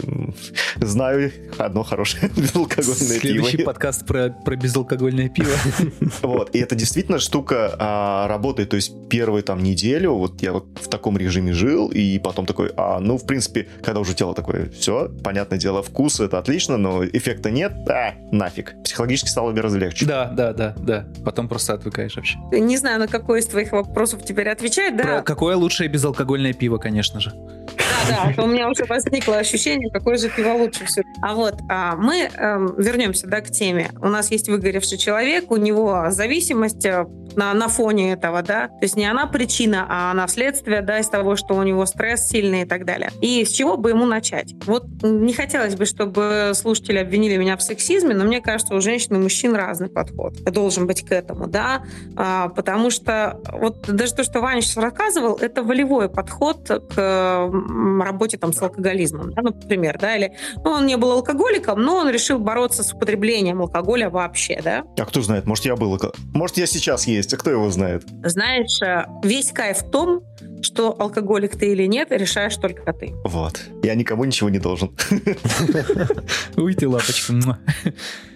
знаю 0.77 1.33
одно 1.59 1.83
хорошее 1.83 2.31
безалкогольное 2.37 2.66
пиво. 2.69 2.95
Следующий 2.95 3.59
подкаст 3.59 4.07
про, 4.07 4.31
про 4.31 4.57
безалкогольное 4.57 5.29
пиво. 5.29 5.51
Вот, 6.23 6.55
и 6.55 6.59
это 6.59 6.75
действительно 6.75 7.19
штука 7.19 7.75
а, 7.79 8.29
работает, 8.29 8.71
то 8.71 8.77
есть 8.77 9.09
первую 9.09 9.43
там 9.43 9.63
неделю, 9.63 10.13
вот 10.13 10.43
я 10.43 10.53
вот 10.53 10.67
в 10.81 10.89
таком 10.89 11.17
режиме 11.17 11.53
жил, 11.53 11.89
и 11.89 12.19
потом 12.19 12.47
такой, 12.47 12.73
а, 12.77 13.01
ну, 13.01 13.19
в 13.19 13.27
принципе, 13.27 13.69
когда 13.83 14.01
уже 14.01 14.15
тело 14.15 14.35
такое, 14.35 14.71
все, 14.71 15.11
понятное 15.23 15.59
дело, 15.59 15.83
вкус, 15.83 16.21
это 16.21 16.39
отлично, 16.39 16.77
но 16.77 17.05
эффекта 17.05 17.51
нет, 17.51 17.73
а, 17.89 18.15
нафиг. 18.33 18.75
Психологически 18.85 19.29
стало 19.29 19.53
гораздо 19.53 19.79
легче. 19.79 20.07
Да, 20.07 20.27
да, 20.27 20.53
да, 20.53 20.75
да. 20.79 21.07
Потом 21.25 21.49
просто 21.49 21.75
отвыкаешь 21.75 22.17
вообще. 22.17 22.39
Не 22.53 22.77
знаю, 22.77 22.99
на 22.99 23.09
какой 23.09 23.41
из 23.41 23.47
твоих 23.47 23.73
вопросов 23.73 24.25
теперь 24.25 24.49
отвечать, 24.49 24.97
да? 24.97 25.03
Про 25.03 25.23
какое 25.23 25.57
лучшее 25.57 25.89
безалкогольное 25.89 26.53
пиво, 26.53 26.79
конечно 26.79 27.21
же. 27.21 27.33
Да, 27.77 28.33
да, 28.37 28.43
у 28.43 28.47
меня 28.47 28.69
уже 28.71 28.85
возникло 28.85 29.37
ощущение, 29.37 29.91
какое 29.91 30.17
же 30.17 30.29
пиво 30.29 30.53
лучше 30.53 30.85
все. 30.87 31.03
А 31.23 31.35
вот 31.35 31.55
а, 31.69 31.97
мы 31.97 32.29
э, 32.33 32.69
вернемся 32.79 33.27
да, 33.27 33.41
к 33.41 33.51
теме. 33.51 33.91
У 34.01 34.09
нас 34.09 34.31
есть 34.31 34.49
выгоревший 34.49 34.99
человек, 34.99 35.51
у 35.51 35.57
него 35.57 36.07
зависимость 36.11 36.85
э, 36.85 37.07
на, 37.37 37.55
на 37.55 37.69
фоне 37.69 38.13
этого, 38.13 38.43
да, 38.43 38.69
то 38.69 38.83
есть 38.83 38.97
не 38.97 39.05
она 39.05 39.27
причина, 39.27 39.87
а 39.89 40.11
она 40.11 40.27
следствие, 40.29 40.83
да, 40.83 40.99
из 40.99 41.09
того, 41.09 41.37
что 41.37 41.55
у 41.55 41.63
него 41.63 41.87
стресс 41.87 42.29
сильный 42.29 42.63
и 42.63 42.65
так 42.65 42.85
далее. 42.85 43.11
И 43.21 43.45
с 43.45 43.51
чего 43.51 43.77
бы 43.77 43.91
ему 43.91 44.07
начать? 44.07 44.55
Вот 44.65 44.85
не 45.03 45.33
хотелось 45.33 45.77
бы, 45.77 45.85
чтобы 45.85 46.53
слушатели 46.55 46.99
обвинили 46.99 47.37
меня 47.37 47.57
в 47.57 47.63
сексизме, 47.63 48.15
но 48.15 48.25
мне 48.25 48.41
кажется, 48.41 48.75
у 48.75 48.81
женщин 48.81 49.17
и 49.17 49.19
мужчин 49.19 49.55
разный 49.55 49.89
подход 49.89 50.35
должен 50.45 50.87
быть 50.87 51.05
к 51.05 51.13
этому, 51.13 51.47
да, 51.47 51.83
а, 52.17 52.49
потому 52.49 52.91
что 52.91 53.41
вот 53.53 53.87
даже 53.87 54.15
то, 54.15 54.25
что 54.25 54.41
Ваня 54.41 54.61
сейчас 54.63 54.77
рассказывал, 54.79 55.37
это 55.37 55.63
волевой 55.63 56.09
подход 56.09 56.69
к 56.95 57.51
работе 58.01 58.39
там 58.39 58.53
с 58.53 58.63
алкоголизмом, 58.63 59.33
да, 59.33 59.43
например, 59.43 59.99
да, 60.01 60.17
или 60.17 60.33
ну, 60.65 60.71
он 60.71 60.87
не 60.87 60.97
был 60.97 61.13
алкоголиком, 61.13 61.83
но 61.83 61.97
он 61.97 62.11
решил 62.11 62.39
бороться 62.39 62.83
с 62.83 62.93
употреблением 62.93 63.61
алкоголя 63.61 64.11
вообще, 64.11 64.61
да. 64.63 64.85
А 64.99 65.05
кто 65.05 65.21
знает, 65.23 65.47
может, 65.47 65.65
я 65.65 65.77
был, 65.77 65.99
может, 66.33 66.57
я 66.57 66.67
сейчас 66.67 67.07
есть, 67.07 67.26
а 67.35 67.37
кто 67.37 67.51
его 67.51 67.71
знает? 67.71 68.05
Знаешь, 68.25 68.81
э, 68.83 69.07
весь 69.23 69.53
кайф 69.53 69.79
в 69.79 69.91
том, 69.91 70.23
что 70.67 70.95
алкоголик 70.99 71.57
ты 71.57 71.73
или 71.73 71.87
нет, 71.87 72.09
решаешь 72.11 72.57
только 72.57 72.93
ты. 72.93 73.15
Вот. 73.25 73.61
Я 73.83 73.95
никому 73.95 74.25
ничего 74.25 74.51
не 74.51 74.59
должен. 74.59 74.91
Уй 76.57 76.75
ты, 76.75 76.89
лапочка. 76.89 77.33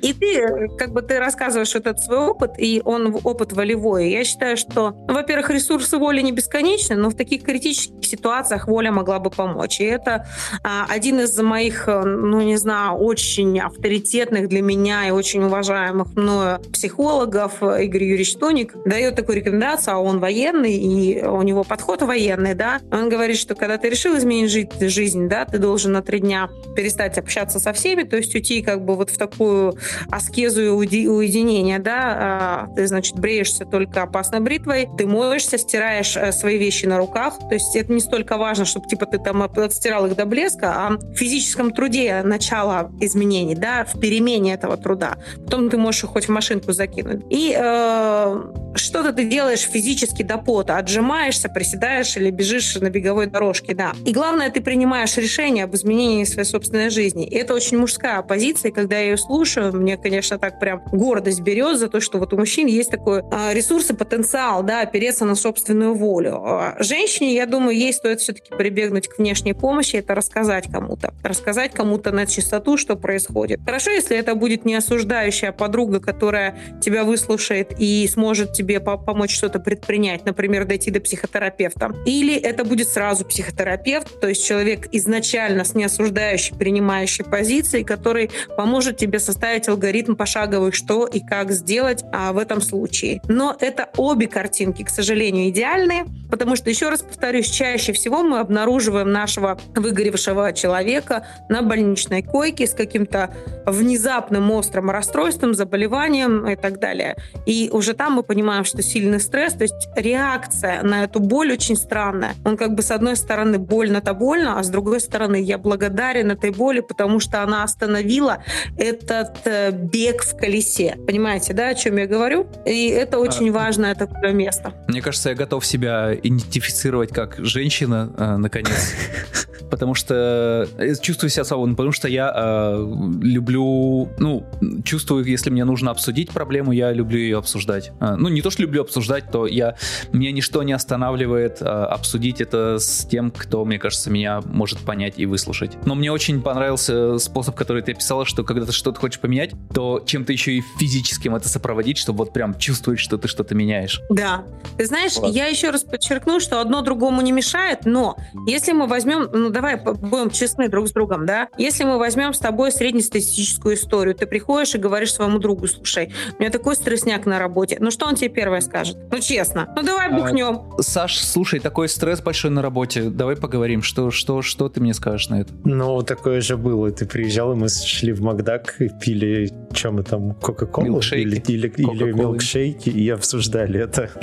И 0.01 0.13
ты, 0.13 0.69
как 0.79 0.93
бы 0.93 1.03
ты 1.03 1.19
рассказываешь 1.19 1.75
этот 1.75 1.99
свой 1.99 2.19
опыт, 2.19 2.53
и 2.57 2.81
он 2.85 3.19
опыт 3.25 3.53
волевой. 3.53 4.11
Я 4.11 4.25
считаю, 4.25 4.57
что, 4.57 4.93
ну, 5.09 5.15
во-первых, 5.15 5.51
ресурсы 5.51 5.99
воли 5.99 6.23
не 6.23 6.33
бесконечны, 6.33 6.97
но 6.97 7.11
в 7.11 7.15
таких 7.15 7.43
критических 7.43 8.07
ситуациях 8.07 8.69
воля 8.69 8.93
могла 8.93 9.19
бы 9.19 9.31
помочь. 9.31 9.81
И 9.81 9.85
это 9.85 10.27
а, 10.63 10.87
один 10.89 11.21
из 11.21 11.37
моих, 11.39 11.89
э, 11.89 12.03
ну, 12.05 12.41
не 12.41 12.57
знаю, 12.57 12.97
очень 12.97 13.59
авторитетных 13.59 14.49
для 14.49 14.63
меня 14.63 15.09
и 15.09 15.11
очень 15.11 15.43
уважаемых 15.43 16.15
мною 16.15 16.61
психологов, 16.73 17.63
Игорь 17.63 18.05
Юрьевич 18.05 18.37
Тоник, 18.37 18.75
дает 18.85 19.17
такую 19.17 19.37
рекомендацию, 19.37 19.95
а 19.97 19.99
он 19.99 20.21
военный, 20.21 20.77
и 20.77 21.23
у 21.23 21.43
него 21.43 21.65
подход 21.65 22.03
военный, 22.03 22.20
да, 22.29 22.81
он 22.93 23.09
говорит, 23.09 23.37
что 23.37 23.55
когда 23.55 23.79
ты 23.79 23.89
решил 23.89 24.17
изменить 24.17 24.51
жизнь, 24.81 25.29
да, 25.29 25.45
ты 25.45 25.59
должен 25.59 25.93
на 25.93 26.03
три 26.03 26.21
дня 26.21 26.49
перестать 26.77 27.19
общаться 27.19 27.59
со 27.59 27.73
всеми, 27.73 28.03
то 28.03 28.17
есть 28.17 28.35
уйти 28.35 28.63
как 28.63 28.85
бы 28.85 28.97
вот 28.97 29.11
в 29.11 29.19
такую 29.19 29.75
аскезу 30.11 30.63
и 30.63 30.69
уединение, 30.69 31.79
да, 31.79 32.01
а, 32.01 32.69
ты, 32.75 32.87
значит, 32.87 33.19
бреешься 33.19 33.65
только 33.65 34.03
опасной 34.03 34.41
бритвой, 34.41 34.89
ты 34.97 35.07
моешься, 35.07 35.59
стираешь 35.59 36.17
э, 36.17 36.33
свои 36.33 36.59
вещи 36.59 36.87
на 36.87 36.99
руках, 36.99 37.39
то 37.39 37.55
есть 37.55 37.75
это 37.77 37.93
не 37.93 38.01
столько 38.01 38.37
важно, 38.37 38.65
чтобы, 38.65 38.89
типа, 38.89 39.07
ты 39.07 39.19
там 39.19 39.43
отстирал 39.43 40.07
их 40.07 40.17
до 40.17 40.27
блеска, 40.27 40.73
а 40.75 40.91
в 40.91 41.15
физическом 41.15 41.73
труде 41.73 42.23
начало 42.23 42.91
изменений, 43.01 43.55
да, 43.55 43.85
в 43.85 43.99
перемене 44.01 44.55
этого 44.55 44.77
труда. 44.77 45.17
Потом 45.45 45.71
ты 45.71 45.77
можешь 45.77 46.05
их 46.05 46.11
хоть 46.11 46.27
в 46.27 46.31
машинку 46.31 46.73
закинуть. 46.73 47.23
И 47.31 47.55
э, 47.57 48.41
что-то 48.75 49.13
ты 49.13 49.25
делаешь 49.25 49.61
физически 49.61 50.23
до 50.23 50.39
пота, 50.39 50.79
отжимаешься, 50.79 51.49
приседаешь 51.49 52.00
или 52.17 52.31
бежишь 52.31 52.77
на 52.77 52.91
беговой 52.91 53.27
дорожке, 53.27 53.75
да. 53.75 53.93
И 54.05 54.13
главное, 54.13 54.51
ты 54.51 54.61
принимаешь 54.61 55.17
решение 55.17 55.65
об 55.65 55.75
изменении 55.75 56.25
своей 56.25 56.47
собственной 56.47 56.91
жизни. 56.91 57.27
И 57.27 57.35
это 57.37 57.55
очень 57.55 57.79
мужская 57.79 58.23
позиция, 58.23 58.71
когда 58.71 58.99
я 58.99 59.11
ее 59.11 59.17
слушаю, 59.17 59.75
мне, 59.75 59.97
конечно, 59.97 60.39
так 60.39 60.59
прям 60.61 60.83
гордость 60.93 61.41
берет 61.41 61.79
за 61.79 61.89
то, 61.89 62.01
что 62.01 62.19
вот 62.19 62.33
у 62.33 62.37
мужчин 62.37 62.67
есть 62.67 62.91
такой 62.91 63.23
а, 63.31 63.53
ресурс 63.53 63.91
и 63.91 63.95
потенциал, 63.95 64.63
да, 64.63 64.83
опереться 64.83 65.25
на 65.25 65.35
собственную 65.35 65.95
волю. 65.95 66.43
А 66.45 66.77
женщине, 66.79 67.35
я 67.35 67.47
думаю, 67.47 67.77
ей 67.77 67.93
стоит 67.93 68.21
все-таки 68.21 68.55
прибегнуть 68.55 69.09
к 69.09 69.19
внешней 69.19 69.53
помощи, 69.53 69.97
это 69.97 70.15
рассказать 70.15 70.71
кому-то. 70.71 71.13
Рассказать 71.23 71.73
кому-то 71.73 72.13
на 72.13 72.27
чистоту, 72.27 72.77
что 72.77 72.97
происходит. 72.97 73.61
Хорошо, 73.65 73.91
если 73.91 74.17
это 74.17 74.35
будет 74.35 74.65
не 74.65 74.75
осуждающая 74.75 75.53
подруга, 75.53 76.01
которая 76.01 76.59
тебя 76.81 77.05
выслушает 77.05 77.75
и 77.79 78.09
сможет 78.09 78.53
тебе 78.53 78.81
помочь 78.81 79.35
что-то 79.35 79.61
предпринять, 79.61 80.25
например, 80.25 80.65
дойти 80.65 80.91
до 80.91 81.01
психотерапевта. 81.01 81.90
Или 82.05 82.35
это 82.35 82.65
будет 82.65 82.89
сразу 82.89 83.25
психотерапевт, 83.25 84.21
то 84.21 84.29
есть 84.29 84.47
человек 84.47 84.89
изначально 84.93 85.65
с 85.65 85.75
неосуждающей, 85.75 86.57
принимающей 86.57 87.25
позицией, 87.25 87.85
который 87.85 88.31
поможет 88.57 88.97
тебе 88.97 89.19
составить 89.19 89.69
алгоритм 89.69 90.15
пошаговый, 90.15 90.73
что 90.73 91.07
и 91.07 91.21
как 91.21 91.53
сделать 91.53 92.05
а, 92.13 92.33
в 92.33 92.39
этом 92.39 92.61
случае. 92.61 93.21
Но 93.29 93.57
это 93.61 93.89
обе 93.97 94.27
картинки, 94.27 94.83
к 94.83 94.91
сожалению, 94.91 95.49
идеальные, 95.51 96.05
потому 96.31 96.57
что, 96.57 96.71
еще 96.71 96.89
раз 96.89 97.03
повторюсь, 97.03 97.49
чаще 97.49 97.93
всего 97.93 98.23
мы 98.23 98.39
обнаруживаем 98.39 99.11
нашего 99.11 99.59
выгоревшего 99.75 100.53
человека 100.53 101.27
на 101.49 101.63
больничной 101.63 102.23
койке 102.23 102.67
с 102.67 102.75
каким-то 102.75 103.35
внезапным 103.67 104.51
острым 104.51 104.91
расстройством, 104.91 105.55
заболеванием 105.55 106.49
и 106.49 106.57
так 106.57 106.79
далее. 106.79 107.17
И 107.47 107.71
уже 107.73 107.95
там 107.95 108.15
мы 108.15 108.23
понимаем, 108.23 108.65
что 108.65 108.83
сильный 108.83 109.21
стресс, 109.21 109.55
то 109.55 109.63
есть 109.63 109.89
реакция 109.97 110.83
на 110.83 111.05
эту 111.05 111.21
боль 111.21 111.53
очень 111.53 111.77
странная. 111.81 112.35
Он 112.45 112.57
как 112.57 112.75
бы 112.75 112.83
с 112.83 112.91
одной 112.91 113.17
стороны 113.17 113.59
больно-то 113.59 114.15
больно, 114.15 114.59
а 114.59 114.63
с 114.63 114.69
другой 114.69 115.01
стороны 115.01 115.41
я 115.41 115.59
благодарен 115.59 116.31
этой 116.31 116.51
боли, 116.51 116.81
потому 116.81 117.21
что 117.21 117.43
она 117.43 117.65
остановила 117.65 118.43
этот 118.77 119.47
э, 119.47 119.71
бег 119.73 120.23
в 120.23 120.37
колесе. 120.37 120.97
Понимаете, 121.07 121.53
да, 121.53 121.69
о 121.69 121.75
чем 121.75 121.97
я 121.97 122.07
говорю? 122.07 122.47
И 122.67 122.89
это 122.89 123.17
а, 123.17 123.21
очень 123.21 123.51
а, 123.51 123.53
важное 123.53 123.95
такое 123.95 124.33
место. 124.33 124.73
Мне 124.89 125.03
кажется, 125.03 125.31
я 125.31 125.35
готов 125.35 125.65
себя 125.65 126.15
идентифицировать 126.15 127.11
как 127.11 127.37
женщина, 127.39 128.13
э, 128.17 128.37
наконец. 128.37 128.95
Потому 129.71 129.95
что 129.95 130.69
э, 130.79 130.95
чувствую 131.01 131.31
себя 131.31 131.45
свободно, 131.45 131.77
потому 131.77 131.93
что 131.93 132.09
я 132.09 132.33
э, 132.35 132.77
люблю, 133.23 134.09
ну, 134.19 134.45
чувствую, 134.85 135.25
если 135.25 135.51
мне 135.51 135.65
нужно 135.65 135.93
обсудить 135.93 136.31
проблему, 136.31 136.73
я 136.73 136.93
люблю 136.93 137.19
ее 137.19 137.39
обсуждать. 137.39 137.93
Э, 138.01 138.17
ну, 138.17 138.29
не 138.29 138.43
то, 138.43 138.51
что 138.51 138.63
люблю 138.63 138.83
обсуждать, 138.83 139.31
то 139.31 139.47
я, 139.47 139.77
меня 140.13 140.33
ничто 140.33 140.65
не 140.65 140.73
останавливает 140.73 141.59
обсудить 141.71 142.41
это 142.41 142.79
с 142.79 143.07
тем, 143.07 143.31
кто, 143.31 143.65
мне 143.65 143.79
кажется, 143.79 144.11
меня 144.11 144.41
может 144.45 144.79
понять 144.81 145.15
и 145.17 145.27
выслушать. 145.27 145.73
Но 145.85 145.95
мне 145.95 146.13
очень 146.13 146.43
понравился 146.43 147.19
способ, 147.19 147.55
который 147.55 147.83
ты 147.83 147.93
описала, 147.93 148.25
что 148.25 148.45
когда 148.45 148.67
ты 148.67 148.73
что-то 148.73 149.01
хочешь 149.01 149.21
поменять, 149.21 149.53
то 149.75 150.03
чем-то 150.05 150.33
еще 150.33 150.53
и 150.53 150.63
физическим 150.79 151.35
это 151.35 151.49
сопроводить, 151.49 151.99
чтобы 151.99 152.19
вот 152.19 152.33
прям 152.33 152.59
чувствовать, 152.59 153.01
что 153.01 153.19
ты 153.19 153.29
что-то 153.29 153.55
меняешь. 153.55 154.01
Да. 154.11 154.45
Ты 154.77 154.87
знаешь, 154.87 155.17
вот. 155.17 155.35
я 155.35 155.47
еще 155.47 155.71
раз 155.71 155.85
подчеркну, 155.85 156.41
что 156.41 156.61
одно 156.61 156.83
другому 156.83 157.21
не 157.21 157.33
мешает, 157.33 157.85
но 157.85 158.17
если 158.47 158.73
мы 158.73 158.87
возьмем, 158.87 159.29
ну 159.33 159.51
давай 159.51 159.77
будем 159.77 160.31
честны 160.31 160.69
друг 160.69 160.89
с 160.89 160.93
другом, 160.93 161.27
да, 161.27 161.49
если 161.59 161.85
мы 161.85 161.99
возьмем 161.99 162.33
с 162.33 162.39
тобой 162.39 162.73
среднестатистическую 162.73 163.75
историю, 163.75 164.15
ты 164.15 164.27
приходишь 164.27 164.75
и 164.75 164.79
говоришь 164.79 165.13
своему 165.13 165.39
другу, 165.39 165.67
слушай, 165.69 166.13
у 166.39 166.41
меня 166.41 166.51
такой 166.51 166.77
стрессняк 166.77 167.27
на 167.27 167.39
работе, 167.39 167.77
ну 167.81 167.91
что 167.91 168.07
он 168.07 168.15
тебе 168.15 168.31
первое 168.31 168.61
скажет? 168.61 168.97
Ну 169.11 169.19
честно, 169.21 169.73
ну 169.77 169.83
давай 169.83 170.11
бухнем. 170.11 170.63
А, 170.79 170.83
Саш, 170.83 171.19
слушай, 171.19 171.60
такой 171.61 171.89
стресс 171.89 172.21
большой 172.21 172.51
на 172.51 172.63
работе, 172.63 173.03
давай 173.11 173.37
поговорим, 173.37 173.83
что, 173.83 174.11
что, 174.11 174.43
что 174.43 174.69
ты 174.69 174.81
мне 174.81 174.95
скажешь 174.95 175.29
на 175.29 175.41
это? 175.41 175.53
Ну, 175.65 176.03
такое 176.03 176.41
же 176.41 176.57
было, 176.57 176.91
ты 176.91 177.07
приезжал, 177.07 177.53
и 177.53 177.57
мы 177.57 177.69
шли 177.69 178.13
в 178.13 178.21
Макдак 178.23 178.77
и 178.81 178.89
пили, 178.89 179.51
чем 179.73 179.97
мы 179.97 180.03
там, 180.03 180.35
Кока-Колу? 180.35 181.01
Или, 181.13 181.43
или, 181.47 181.69
или 181.69 182.13
милкшейки, 182.13 182.91
и 182.91 183.09
обсуждали 183.09 183.81
это. 183.81 184.11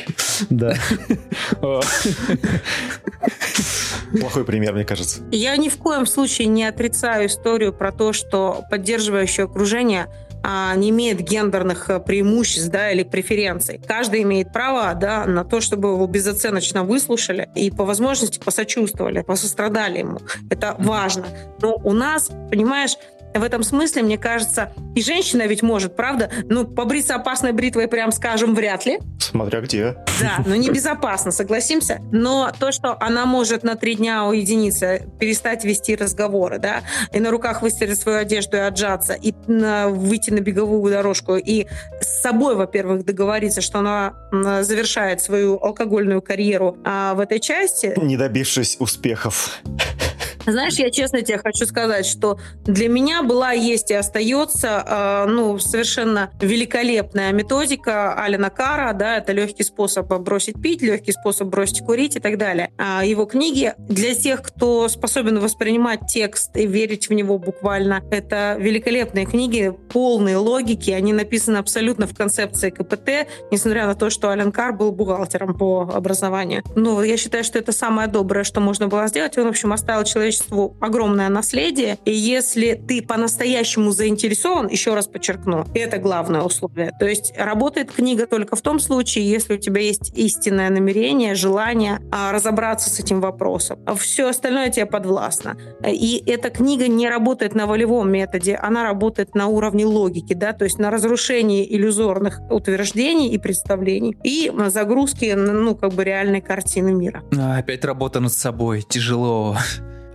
Да. 0.50 0.76
Плохой 4.20 4.46
пример, 4.46 4.74
мне 4.74 4.86
кажется. 4.86 5.22
Я 5.32 5.58
ни 5.58 5.70
в 5.70 5.78
коем 5.78 6.06
случае 6.06 6.48
не 6.48 6.64
отрицаю 6.66 7.28
историю 7.28 7.74
про 7.74 7.92
то, 7.92 8.14
что 8.14 8.64
поддерживающее 8.70 9.46
окружение 9.46 10.08
а, 10.50 10.74
не 10.78 10.92
имеет 10.92 11.20
гендерных 11.20 11.90
э, 11.90 12.00
преимуществ 12.00 12.70
да, 12.70 12.90
или 12.90 13.04
преференций. 13.04 13.82
Каждый 13.86 14.22
имеет 14.22 14.54
право 14.54 14.94
да, 14.96 15.26
на 15.26 15.44
то, 15.44 15.60
чтобы 15.60 15.90
его 15.90 16.08
безоценочно 16.08 16.86
выслушали 16.86 17.50
и 17.54 17.70
по 17.70 17.84
возможности 17.84 18.40
посочувствовали, 18.40 19.24
посострадали 19.24 20.00
ему. 20.00 20.20
Это 20.50 20.74
важно. 20.80 21.26
Но 21.62 21.76
у 21.84 21.92
нас, 21.92 22.32
понимаешь, 22.50 22.96
в 23.40 23.44
этом 23.44 23.64
смысле, 23.64 24.04
мне 24.04 24.18
кажется, 24.18 24.74
и 24.96 25.02
женщина 25.02 25.48
ведь 25.48 25.62
может, 25.62 25.96
правда? 25.96 26.30
Ну, 26.46 26.66
побриться 26.66 27.16
опасной 27.16 27.52
бритвой, 27.52 27.88
прям 27.88 28.12
скажем, 28.12 28.56
вряд 28.56 28.86
ли. 28.86 29.00
Смотря 29.20 29.62
где. 29.62 29.98
Да, 30.20 30.44
но 30.46 30.56
небезопасно, 30.56 31.32
согласимся. 31.32 32.00
Но 32.12 32.52
то, 32.58 32.72
что 32.72 32.98
она 33.00 33.26
может 33.26 33.64
на 33.64 33.76
три 33.76 33.96
дня 33.96 34.26
уединиться, 34.26 35.00
перестать 35.20 35.66
вести 35.66 35.96
разговоры, 35.96 36.60
да, 36.60 36.82
и 37.12 37.20
на 37.20 37.32
руках 37.32 37.62
выстирать 37.62 38.00
свою 38.00 38.20
одежду 38.20 38.58
и 38.58 38.62
отжаться, 38.62 39.14
и 39.14 39.34
на, 39.48 39.90
выйти 39.90 40.32
на 40.32 40.40
беговую 40.40 40.92
дорожку, 40.92 41.36
и 41.36 41.68
с 42.02 42.22
собой, 42.22 42.56
во-первых, 42.56 43.06
договориться, 43.06 43.62
что 43.62 43.80
она 43.80 44.14
завершает 44.64 45.22
свою 45.22 45.60
алкогольную 45.62 46.22
карьеру 46.22 46.78
а 46.84 47.14
в 47.14 47.20
этой 47.20 47.40
части. 47.40 47.94
Не 47.98 48.18
добившись 48.18 48.78
успехов. 48.80 49.62
Знаешь, 50.48 50.76
я 50.76 50.90
честно 50.90 51.22
тебе 51.22 51.38
хочу 51.38 51.66
сказать, 51.66 52.06
что 52.06 52.40
для 52.64 52.88
меня 52.88 53.22
была, 53.22 53.52
есть 53.52 53.92
и 53.92 53.94
остается 53.94 54.84
э, 54.88 55.30
ну, 55.30 55.60
совершенно 55.60 56.32
великолепная 56.40 57.34
методика 57.34 58.14
Алина 58.14 58.50
Кара, 58.50 58.94
да, 58.94 59.18
это 59.18 59.34
легкий 59.34 59.64
способ 59.64 60.08
бросить 60.08 60.62
пить, 60.62 60.82
легкий 60.82 61.12
способ 61.12 61.50
бросить 61.50 61.86
курить 61.86 62.16
и 62.16 62.20
так 62.20 62.38
далее. 62.38 62.72
А 62.78 63.04
его 63.04 63.26
книги 63.26 63.74
для 63.78 64.16
тех, 64.16 64.42
кто 64.42 64.88
способен 64.88 65.40
воспринимать 65.40 66.08
текст 66.08 66.56
и 66.56 66.66
верить 66.66 67.10
в 67.10 67.14
него 67.14 67.38
буквально, 67.38 68.02
это 68.10 68.56
великолепные 68.58 69.26
книги, 69.26 69.74
полные 69.90 70.38
логики, 70.38 70.92
они 70.92 71.12
написаны 71.12 71.58
абсолютно 71.58 72.08
в 72.08 72.16
концепции 72.16 72.70
КПТ, 72.70 73.28
несмотря 73.52 73.86
на 73.86 73.96
то, 73.96 74.10
что 74.10 74.30
Ален 74.30 74.54
Кар 74.54 74.72
был 74.72 74.94
бухгалтером 74.94 75.58
по 75.58 75.82
образованию. 75.94 76.64
Ну, 76.76 77.02
я 77.02 77.18
считаю, 77.18 77.44
что 77.44 77.60
это 77.60 77.74
самое 77.74 78.08
доброе, 78.08 78.46
что 78.46 78.62
можно 78.62 78.88
было 78.88 79.08
сделать. 79.08 79.38
Он, 79.38 79.46
в 79.46 79.50
общем, 79.50 79.74
оставил 79.74 80.06
человечество 80.06 80.37
человечеству 80.38 80.76
огромное 80.80 81.30
наследие. 81.30 81.98
И 82.06 82.12
если 82.12 82.74
ты 82.74 83.02
по-настоящему 83.02 83.92
заинтересован, 83.92 84.68
еще 84.68 84.94
раз 84.94 85.08
подчеркну, 85.08 85.66
это 85.74 85.98
главное 85.98 86.42
условие. 86.42 86.92
То 87.00 87.06
есть 87.06 87.34
работает 87.38 87.92
книга 87.92 88.28
только 88.28 88.56
в 88.56 88.62
том 88.62 88.80
случае, 88.80 89.30
если 89.30 89.56
у 89.56 89.58
тебя 89.58 89.82
есть 89.82 90.12
истинное 90.16 90.70
намерение, 90.70 91.36
желание 91.36 92.00
а, 92.12 92.32
разобраться 92.32 92.90
с 92.90 93.00
этим 93.00 93.22
вопросом. 93.22 93.80
А 93.86 93.96
все 93.96 94.28
остальное 94.28 94.70
тебе 94.70 94.86
подвластно. 94.86 95.58
И 95.86 96.24
эта 96.26 96.50
книга 96.50 96.88
не 96.88 97.10
работает 97.10 97.56
на 97.56 97.66
волевом 97.66 98.12
методе, 98.12 98.56
она 98.56 98.84
работает 98.84 99.36
на 99.36 99.48
уровне 99.48 99.86
логики, 99.86 100.34
да, 100.34 100.54
то 100.54 100.66
есть 100.66 100.80
на 100.80 100.92
разрушении 100.92 101.66
иллюзорных 101.76 102.40
утверждений 102.50 103.30
и 103.30 103.38
представлений 103.38 104.16
и 104.24 104.52
загрузки, 104.68 105.34
ну, 105.36 105.76
как 105.76 105.94
бы 105.94 106.04
реальной 106.04 106.42
картины 106.42 106.94
мира. 106.94 107.24
Опять 107.32 107.86
работа 107.86 108.20
над 108.20 108.34
собой, 108.34 108.82
тяжело. 108.82 109.58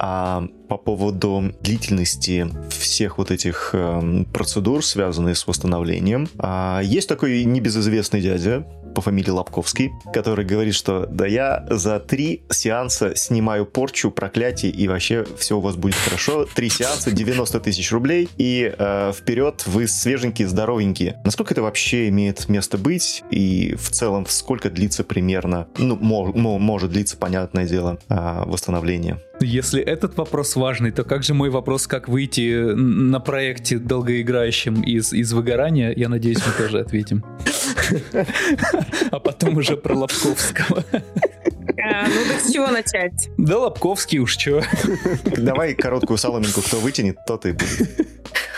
А 0.04 0.48
по 0.68 0.78
поводу 0.78 1.54
длительности 1.60 2.48
всех 2.70 3.18
вот 3.18 3.30
этих 3.30 3.70
э, 3.72 4.24
процедур, 4.32 4.84
связанных 4.84 5.38
с 5.38 5.46
восстановлением, 5.46 6.28
э, 6.40 6.80
есть 6.82 7.08
такой 7.08 7.44
небезызвестный 7.44 8.20
дядя, 8.20 8.66
по 8.94 9.01
фамилии 9.01 9.31
Лобковский, 9.31 9.93
который 10.12 10.44
говорит, 10.44 10.74
что 10.74 11.06
да 11.06 11.27
я 11.27 11.66
за 11.70 11.98
три 12.01 12.43
сеанса 12.51 13.14
снимаю 13.16 13.66
порчу, 13.66 14.10
проклятие 14.10 14.73
и 14.73 14.89
вообще 14.89 15.24
все 15.39 15.59
у 15.59 15.60
вас 15.60 15.77
будет 15.77 15.94
хорошо. 15.94 16.47
Три 16.55 16.69
сеанса, 16.69 17.10
90 17.10 17.60
тысяч 17.60 17.90
рублей 17.93 18.28
и 18.39 18.73
э, 18.77 19.12
вперед 19.12 19.64
вы 19.66 19.86
свеженькие, 19.86 20.48
здоровенькие. 20.48 21.20
Насколько 21.24 21.55
это 21.55 21.62
вообще 21.62 22.09
имеет 22.09 22.48
место 22.48 22.78
быть 22.78 23.24
и 23.31 23.74
в 23.74 23.90
целом 23.90 24.27
сколько 24.28 24.70
длится 24.70 25.05
примерно, 25.05 25.69
ну, 25.78 25.97
мож, 25.97 26.35
может 26.35 26.90
длиться, 26.90 27.16
понятное 27.16 27.66
дело, 27.66 27.98
э, 28.09 28.43
восстановление? 28.47 29.19
Если 29.40 29.82
этот 29.82 30.16
вопрос 30.16 30.55
важный, 30.56 30.93
то 30.93 31.05
как 31.05 31.24
же 31.24 31.35
мой 31.35 31.51
вопрос, 31.51 31.86
как 31.86 32.09
выйти 32.09 32.74
на 32.74 33.19
проекте 33.19 33.78
долгоиграющем 33.78 34.82
из, 34.82 35.12
из 35.12 35.32
выгорания? 35.32 35.93
Я 35.94 36.09
надеюсь, 36.09 36.39
мы 36.47 36.52
тоже 36.64 36.81
ответим. 36.81 37.24
А 39.10 39.18
потом 39.18 39.56
уже 39.56 39.76
про 39.76 39.94
Лобковского. 39.94 40.84
А, 41.78 42.06
ну 42.09 42.14
так 42.28 42.40
с 42.40 42.52
чего 42.52 42.68
начать? 42.68 43.28
Да 43.39 43.59
Лобковский 43.59 44.18
уж 44.18 44.36
чего. 44.36 44.62
Давай 45.36 45.74
короткую 45.74 46.18
соломинку, 46.18 46.60
кто 46.62 46.78
вытянет, 46.78 47.16
тот 47.26 47.47
и 47.47 47.52
будет. 47.52 48.06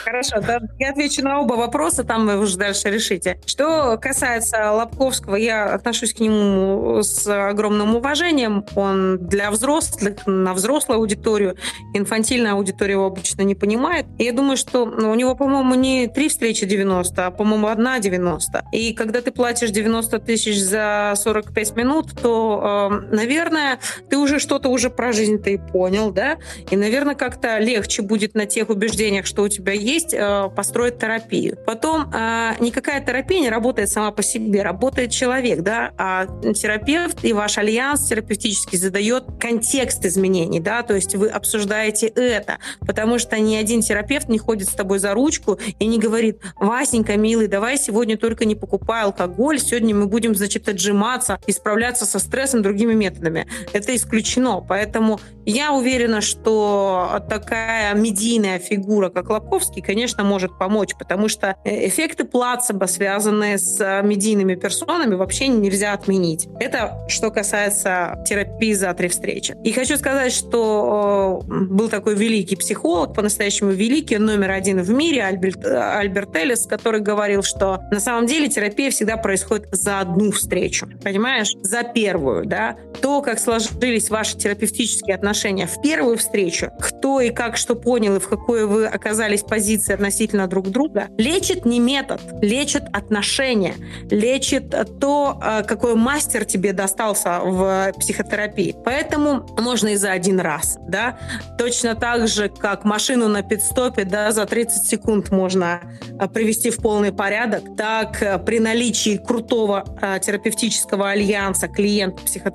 Хорошо, 0.05 0.37
да, 0.47 0.61
я 0.79 0.91
отвечу 0.91 1.23
на 1.25 1.41
оба 1.41 1.55
вопроса, 1.55 2.05
там 2.05 2.27
вы 2.27 2.39
уже 2.39 2.59
дальше 2.59 2.91
решите. 2.91 3.41
Что 3.47 3.99
касается 4.01 4.71
Лобковского, 4.73 5.37
я 5.37 5.73
отношусь 5.73 6.13
к 6.13 6.21
нему 6.21 7.03
с 7.03 7.27
огромным 7.27 7.97
уважением. 7.97 8.67
Он 8.75 9.19
для 9.19 9.51
взрослых, 9.51 10.27
на 10.27 10.53
взрослую 10.53 10.99
аудиторию, 10.99 11.57
инфантильная 11.95 12.53
аудитория 12.53 12.93
его 12.93 13.07
обычно 13.07 13.43
не 13.43 13.55
понимает. 13.55 14.05
И 14.19 14.25
я 14.25 14.33
думаю, 14.33 14.59
что 14.59 14.85
ну, 14.85 15.11
у 15.11 15.15
него, 15.15 15.35
по-моему, 15.35 15.75
не 15.75 16.07
три 16.07 16.29
встречи 16.29 16.67
90, 16.67 17.27
а, 17.27 17.31
по-моему, 17.31 17.69
одна 17.69 17.99
90. 17.99 18.63
И 18.73 18.93
когда 18.93 19.23
ты 19.23 19.31
платишь 19.31 19.71
90 19.71 20.19
тысяч 20.19 20.61
за 20.61 21.15
45 21.17 21.77
минут, 21.77 22.11
то, 22.21 22.91
э, 22.93 22.94
наверное, 23.11 23.79
ты 24.09 24.17
уже 24.17 24.39
что-то 24.39 24.69
уже 24.69 24.91
про 24.91 25.13
жизнь 25.13 25.43
ты 25.43 25.59
понял, 25.59 26.11
да? 26.11 26.39
И, 26.71 26.77
наверное, 26.77 27.15
как-то 27.15 27.59
легче 27.59 28.03
будет 28.03 28.35
на 28.35 28.47
тех 28.47 28.69
убеждениях, 28.71 29.27
что 29.27 29.43
у 29.43 29.49
тебя 29.49 29.73
есть, 29.73 30.15
э, 30.15 30.51
построить 30.55 30.99
терапию. 30.99 31.57
Потом 31.67 32.11
э, 32.13 32.53
никакая 32.61 33.05
терапия 33.05 33.41
не 33.41 33.51
работает 33.51 33.91
сама 33.91 34.11
по 34.11 34.23
себе, 34.23 34.63
работает 34.63 35.11
человек, 35.11 35.61
да, 35.61 35.93
а 35.97 36.27
терапевт 36.53 37.25
и 37.25 37.33
ваш 37.33 37.59
альянс 37.59 38.09
терапевтический 38.09 38.79
задает 38.79 39.25
контекст 39.41 40.05
изменений, 40.05 40.61
да, 40.61 40.83
то 40.83 40.95
есть 40.95 41.15
вы 41.15 41.29
обсуждаете 41.29 42.07
это, 42.07 42.59
потому 42.81 43.19
что 43.19 43.39
ни 43.39 43.57
один 43.57 43.81
терапевт 43.81 44.29
не 44.29 44.39
ходит 44.39 44.69
с 44.69 44.73
тобой 44.73 44.99
за 44.99 45.15
ручку 45.15 45.59
и 45.79 45.87
не 45.87 45.99
говорит, 45.99 46.41
Васенька, 46.57 47.17
милый, 47.17 47.47
давай 47.47 47.79
сегодня 47.79 48.17
только 48.17 48.45
не 48.45 48.55
покупай 48.55 49.03
алкоголь, 49.03 49.59
сегодня 49.59 49.95
мы 49.95 50.07
будем, 50.07 50.35
значит, 50.35 50.69
отжиматься 50.69 51.39
и 51.47 51.53
справляться 51.53 52.05
со 52.05 52.19
стрессом 52.19 52.63
другими 52.63 52.84
методами. 52.93 53.47
Это 53.73 53.95
исключено, 53.97 54.61
поэтому 54.61 55.19
я 55.47 55.73
уверена, 55.73 56.21
что 56.21 57.23
такая 57.29 57.95
медийная 57.95 58.59
фигура, 58.59 59.11
как 59.11 59.31
Лобковский, 59.31 59.83
конечно, 59.83 60.25
может 60.25 60.59
помочь, 60.59 60.95
потому 60.99 61.29
что 61.29 61.57
э, 61.65 61.87
эффекты 61.89 62.25
плацебо, 62.25 62.87
связанные 62.87 63.59
с 63.59 64.03
медийными 64.03 64.55
персонами, 64.55 65.15
вообще 65.15 65.49
нельзя 65.49 65.93
отменить. 65.93 66.49
Это 66.61 67.05
что 67.09 67.31
касается 67.31 68.23
терапии 68.27 68.73
за 68.73 68.93
три 68.95 69.09
встречи. 69.09 69.57
И 69.65 69.73
хочу 69.73 69.97
сказать, 69.97 70.33
что 70.33 71.43
э, 71.43 71.65
был 71.65 71.89
такой 71.89 72.15
великий 72.15 72.57
психолог, 72.57 73.15
по-настоящему 73.15 73.71
великий, 73.71 74.17
номер 74.17 74.53
один 74.53 74.81
в 74.81 74.91
мире, 74.91 75.25
Альберт, 75.25 75.65
Альберт 75.65 76.35
Эллис, 76.37 76.67
который 76.67 77.01
говорил, 77.01 77.43
что 77.43 77.81
на 77.91 78.01
самом 78.01 78.27
деле 78.27 78.49
терапия 78.49 78.91
всегда 78.91 79.17
происходит 79.17 79.69
за 79.73 80.01
одну 80.01 80.33
встречу. 80.33 80.89
Понимаешь? 81.03 81.53
За 81.63 81.83
первую, 81.83 82.47
да? 82.47 82.74
То, 83.01 83.21
как 83.21 83.39
сложились 83.39 84.09
ваши 84.09 84.37
терапевтические 84.37 85.15
отношения 85.15 85.67
в 85.67 85.81
первую 85.83 86.17
встречу, 86.17 86.71
кто 86.81 87.21
и 87.21 87.31
как 87.31 87.57
что 87.57 87.75
понял 87.75 88.17
и 88.17 88.19
в 88.19 88.29
какой 88.29 88.67
вы 88.67 88.87
оказались 88.87 89.43
позиции 89.43 89.93
относительно 89.93 90.47
друг 90.47 90.69
друга, 90.71 91.09
лечит 91.19 91.67
не 91.67 91.81
метод, 91.81 92.21
лечит 92.41 92.85
отношения, 92.93 93.75
лечит 94.11 94.75
то, 95.01 95.39
э, 95.43 95.63
какой 95.65 95.97
мастер 95.97 96.45
тебе 96.45 96.73
достался 96.73 97.41
в 97.41 97.93
психотерапии. 97.99 98.75
Поэтому 98.85 99.47
можно 99.59 99.89
и 99.89 99.97
за 99.97 100.13
один 100.13 100.41
раз, 100.41 100.79
да. 100.89 101.19
Точно 101.59 101.95
так 101.95 102.27
же, 102.29 102.49
как 102.49 102.85
машину 102.85 103.29
на 103.29 103.43
пидстопе, 103.43 104.05
да, 104.05 104.33
за 104.33 104.47
30 104.47 104.87
секунд 104.87 105.31
можно 105.31 105.81
э, 106.19 106.27
привести 106.29 106.71
в 106.71 106.79
полный 106.79 107.13
порядок, 107.13 107.77
так 107.77 108.23
э, 108.23 108.39
при 108.39 108.61
наличии 108.61 109.19
крутого 109.19 109.85
терапевтического 110.21 111.11
альянса 111.11 111.69
клиент-психотерапевт 111.69 112.55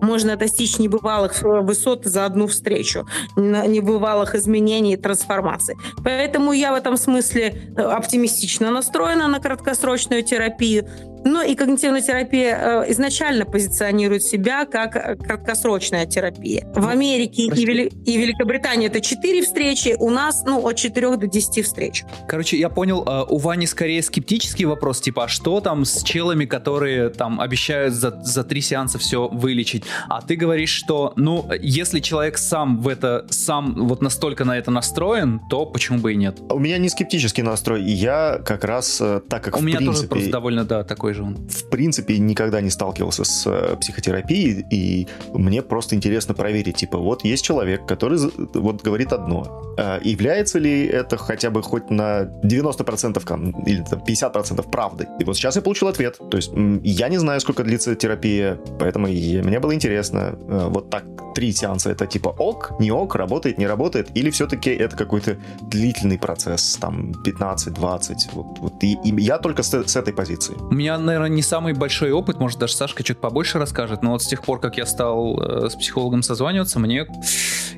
можно 0.00 0.36
достичь 0.36 0.78
небывалых 0.78 1.42
высот 1.42 2.04
за 2.04 2.26
одну 2.26 2.46
встречу, 2.46 3.06
небывалых 3.36 4.34
изменений 4.34 4.94
и 4.94 4.96
трансформаций. 4.96 5.76
Поэтому 6.02 6.52
я 6.52 6.72
в 6.72 6.76
этом 6.76 6.96
смысле 6.96 7.74
оптимистично 7.76 8.70
настроена 8.70 9.28
на 9.28 9.40
краткосрочную 9.40 10.22
терапию. 10.22 10.88
Ну 11.24 11.42
и 11.42 11.54
когнитивная 11.54 12.02
терапия 12.02 12.82
э, 12.82 12.90
изначально 12.92 13.44
позиционирует 13.44 14.24
себя 14.24 14.66
как 14.66 14.96
э, 14.96 15.16
краткосрочная 15.16 16.06
терапия. 16.06 16.66
В 16.74 16.88
Америке 16.88 17.44
и, 17.44 17.64
Вели... 17.64 17.92
и 18.04 18.16
Великобритании 18.16 18.88
это 18.88 19.00
4 19.00 19.42
встречи, 19.42 19.94
у 19.98 20.10
нас 20.10 20.42
ну, 20.44 20.66
от 20.66 20.76
4 20.76 21.16
до 21.16 21.26
10 21.26 21.64
встреч. 21.64 22.04
Короче, 22.26 22.58
я 22.58 22.68
понял, 22.68 23.04
э, 23.06 23.24
у 23.28 23.38
Вани 23.38 23.66
скорее 23.66 24.02
скептический 24.02 24.64
вопрос, 24.64 25.00
типа, 25.00 25.24
а 25.24 25.28
что 25.28 25.60
там 25.60 25.84
с 25.84 26.02
челами, 26.02 26.44
которые 26.44 27.10
там 27.10 27.40
обещают 27.40 27.94
за, 27.94 28.20
за 28.22 28.42
три 28.42 28.60
сеанса 28.60 28.98
все 28.98 29.28
вылечить? 29.28 29.84
А 30.08 30.22
ты 30.22 30.34
говоришь, 30.34 30.70
что, 30.70 31.12
ну, 31.16 31.48
если 31.60 32.00
человек 32.00 32.36
сам 32.36 32.80
в 32.80 32.88
это, 32.88 33.26
сам 33.30 33.86
вот 33.86 34.02
настолько 34.02 34.44
на 34.44 34.58
это 34.58 34.70
настроен, 34.70 35.40
то 35.48 35.66
почему 35.66 35.98
бы 35.98 36.14
и 36.14 36.16
нет? 36.16 36.40
У 36.50 36.58
меня 36.58 36.78
не 36.78 36.88
скептический 36.88 37.44
настрой, 37.44 37.84
я 37.84 38.40
как 38.44 38.64
раз, 38.64 39.00
так 39.28 39.44
как 39.44 39.56
у 39.56 39.60
в 39.60 39.62
меня 39.62 39.78
принципе... 39.78 39.96
тоже 39.96 40.08
просто 40.08 40.30
довольно, 40.30 40.64
да, 40.64 40.82
такой 40.82 41.11
такой 41.12 41.14
же 41.14 41.22
он. 41.22 41.48
В 41.48 41.70
принципе, 41.70 42.18
никогда 42.18 42.60
не 42.60 42.70
сталкивался 42.70 43.24
с 43.24 43.46
э, 43.46 43.76
психотерапией, 43.76 44.64
и 44.70 45.06
мне 45.34 45.62
просто 45.62 45.94
интересно 45.94 46.34
проверить, 46.34 46.76
типа, 46.76 46.98
вот 46.98 47.24
есть 47.24 47.44
человек, 47.44 47.86
который 47.86 48.18
вот 48.54 48.82
говорит 48.82 49.12
одно. 49.12 49.74
А 49.78 50.00
является 50.04 50.58
ли 50.58 50.86
это 50.86 51.16
хотя 51.16 51.50
бы 51.50 51.62
хоть 51.62 51.90
на 51.90 52.22
90% 52.44 53.66
или 53.66 53.84
там, 53.90 54.00
50% 54.00 54.70
правдой? 54.70 55.06
И 55.20 55.24
вот 55.24 55.36
сейчас 55.36 55.56
я 55.56 55.62
получил 55.62 55.88
ответ. 55.88 56.18
То 56.30 56.36
есть 56.36 56.52
я 56.84 57.08
не 57.08 57.18
знаю, 57.18 57.40
сколько 57.40 57.64
длится 57.64 57.94
терапия, 57.94 58.58
поэтому 58.78 59.06
мне 59.06 59.60
было 59.60 59.74
интересно, 59.74 60.34
э, 60.48 60.68
вот 60.68 60.90
так 60.90 61.04
три 61.34 61.52
сеанса 61.52 61.90
это 61.90 62.06
типа 62.06 62.28
ок, 62.28 62.72
не 62.80 62.90
ок, 62.92 63.14
работает, 63.16 63.58
не 63.58 63.66
работает, 63.66 64.10
или 64.14 64.30
все-таки 64.30 64.70
это 64.70 64.96
какой-то 64.96 65.36
длительный 65.62 66.18
процесс, 66.18 66.76
там 66.80 67.12
15-20, 67.24 68.14
вот, 68.32 68.58
вот 68.58 68.84
и, 68.84 68.98
и 69.04 69.20
я 69.20 69.38
только 69.38 69.62
с, 69.62 69.72
с 69.72 69.96
этой 69.96 70.12
позиции. 70.12 70.54
У 70.58 70.74
меня 70.74 70.98
наверное, 71.02 71.28
не 71.28 71.42
самый 71.42 71.72
большой 71.72 72.12
опыт, 72.12 72.38
может, 72.38 72.58
даже 72.58 72.74
Сашка 72.74 73.02
чуть 73.02 73.18
побольше 73.18 73.58
расскажет, 73.58 74.02
но 74.02 74.12
вот 74.12 74.22
с 74.22 74.26
тех 74.26 74.42
пор, 74.42 74.60
как 74.60 74.76
я 74.76 74.86
стал 74.86 75.40
э, 75.40 75.68
с 75.70 75.74
психологом 75.74 76.22
созваниваться, 76.22 76.78
мне 76.78 77.06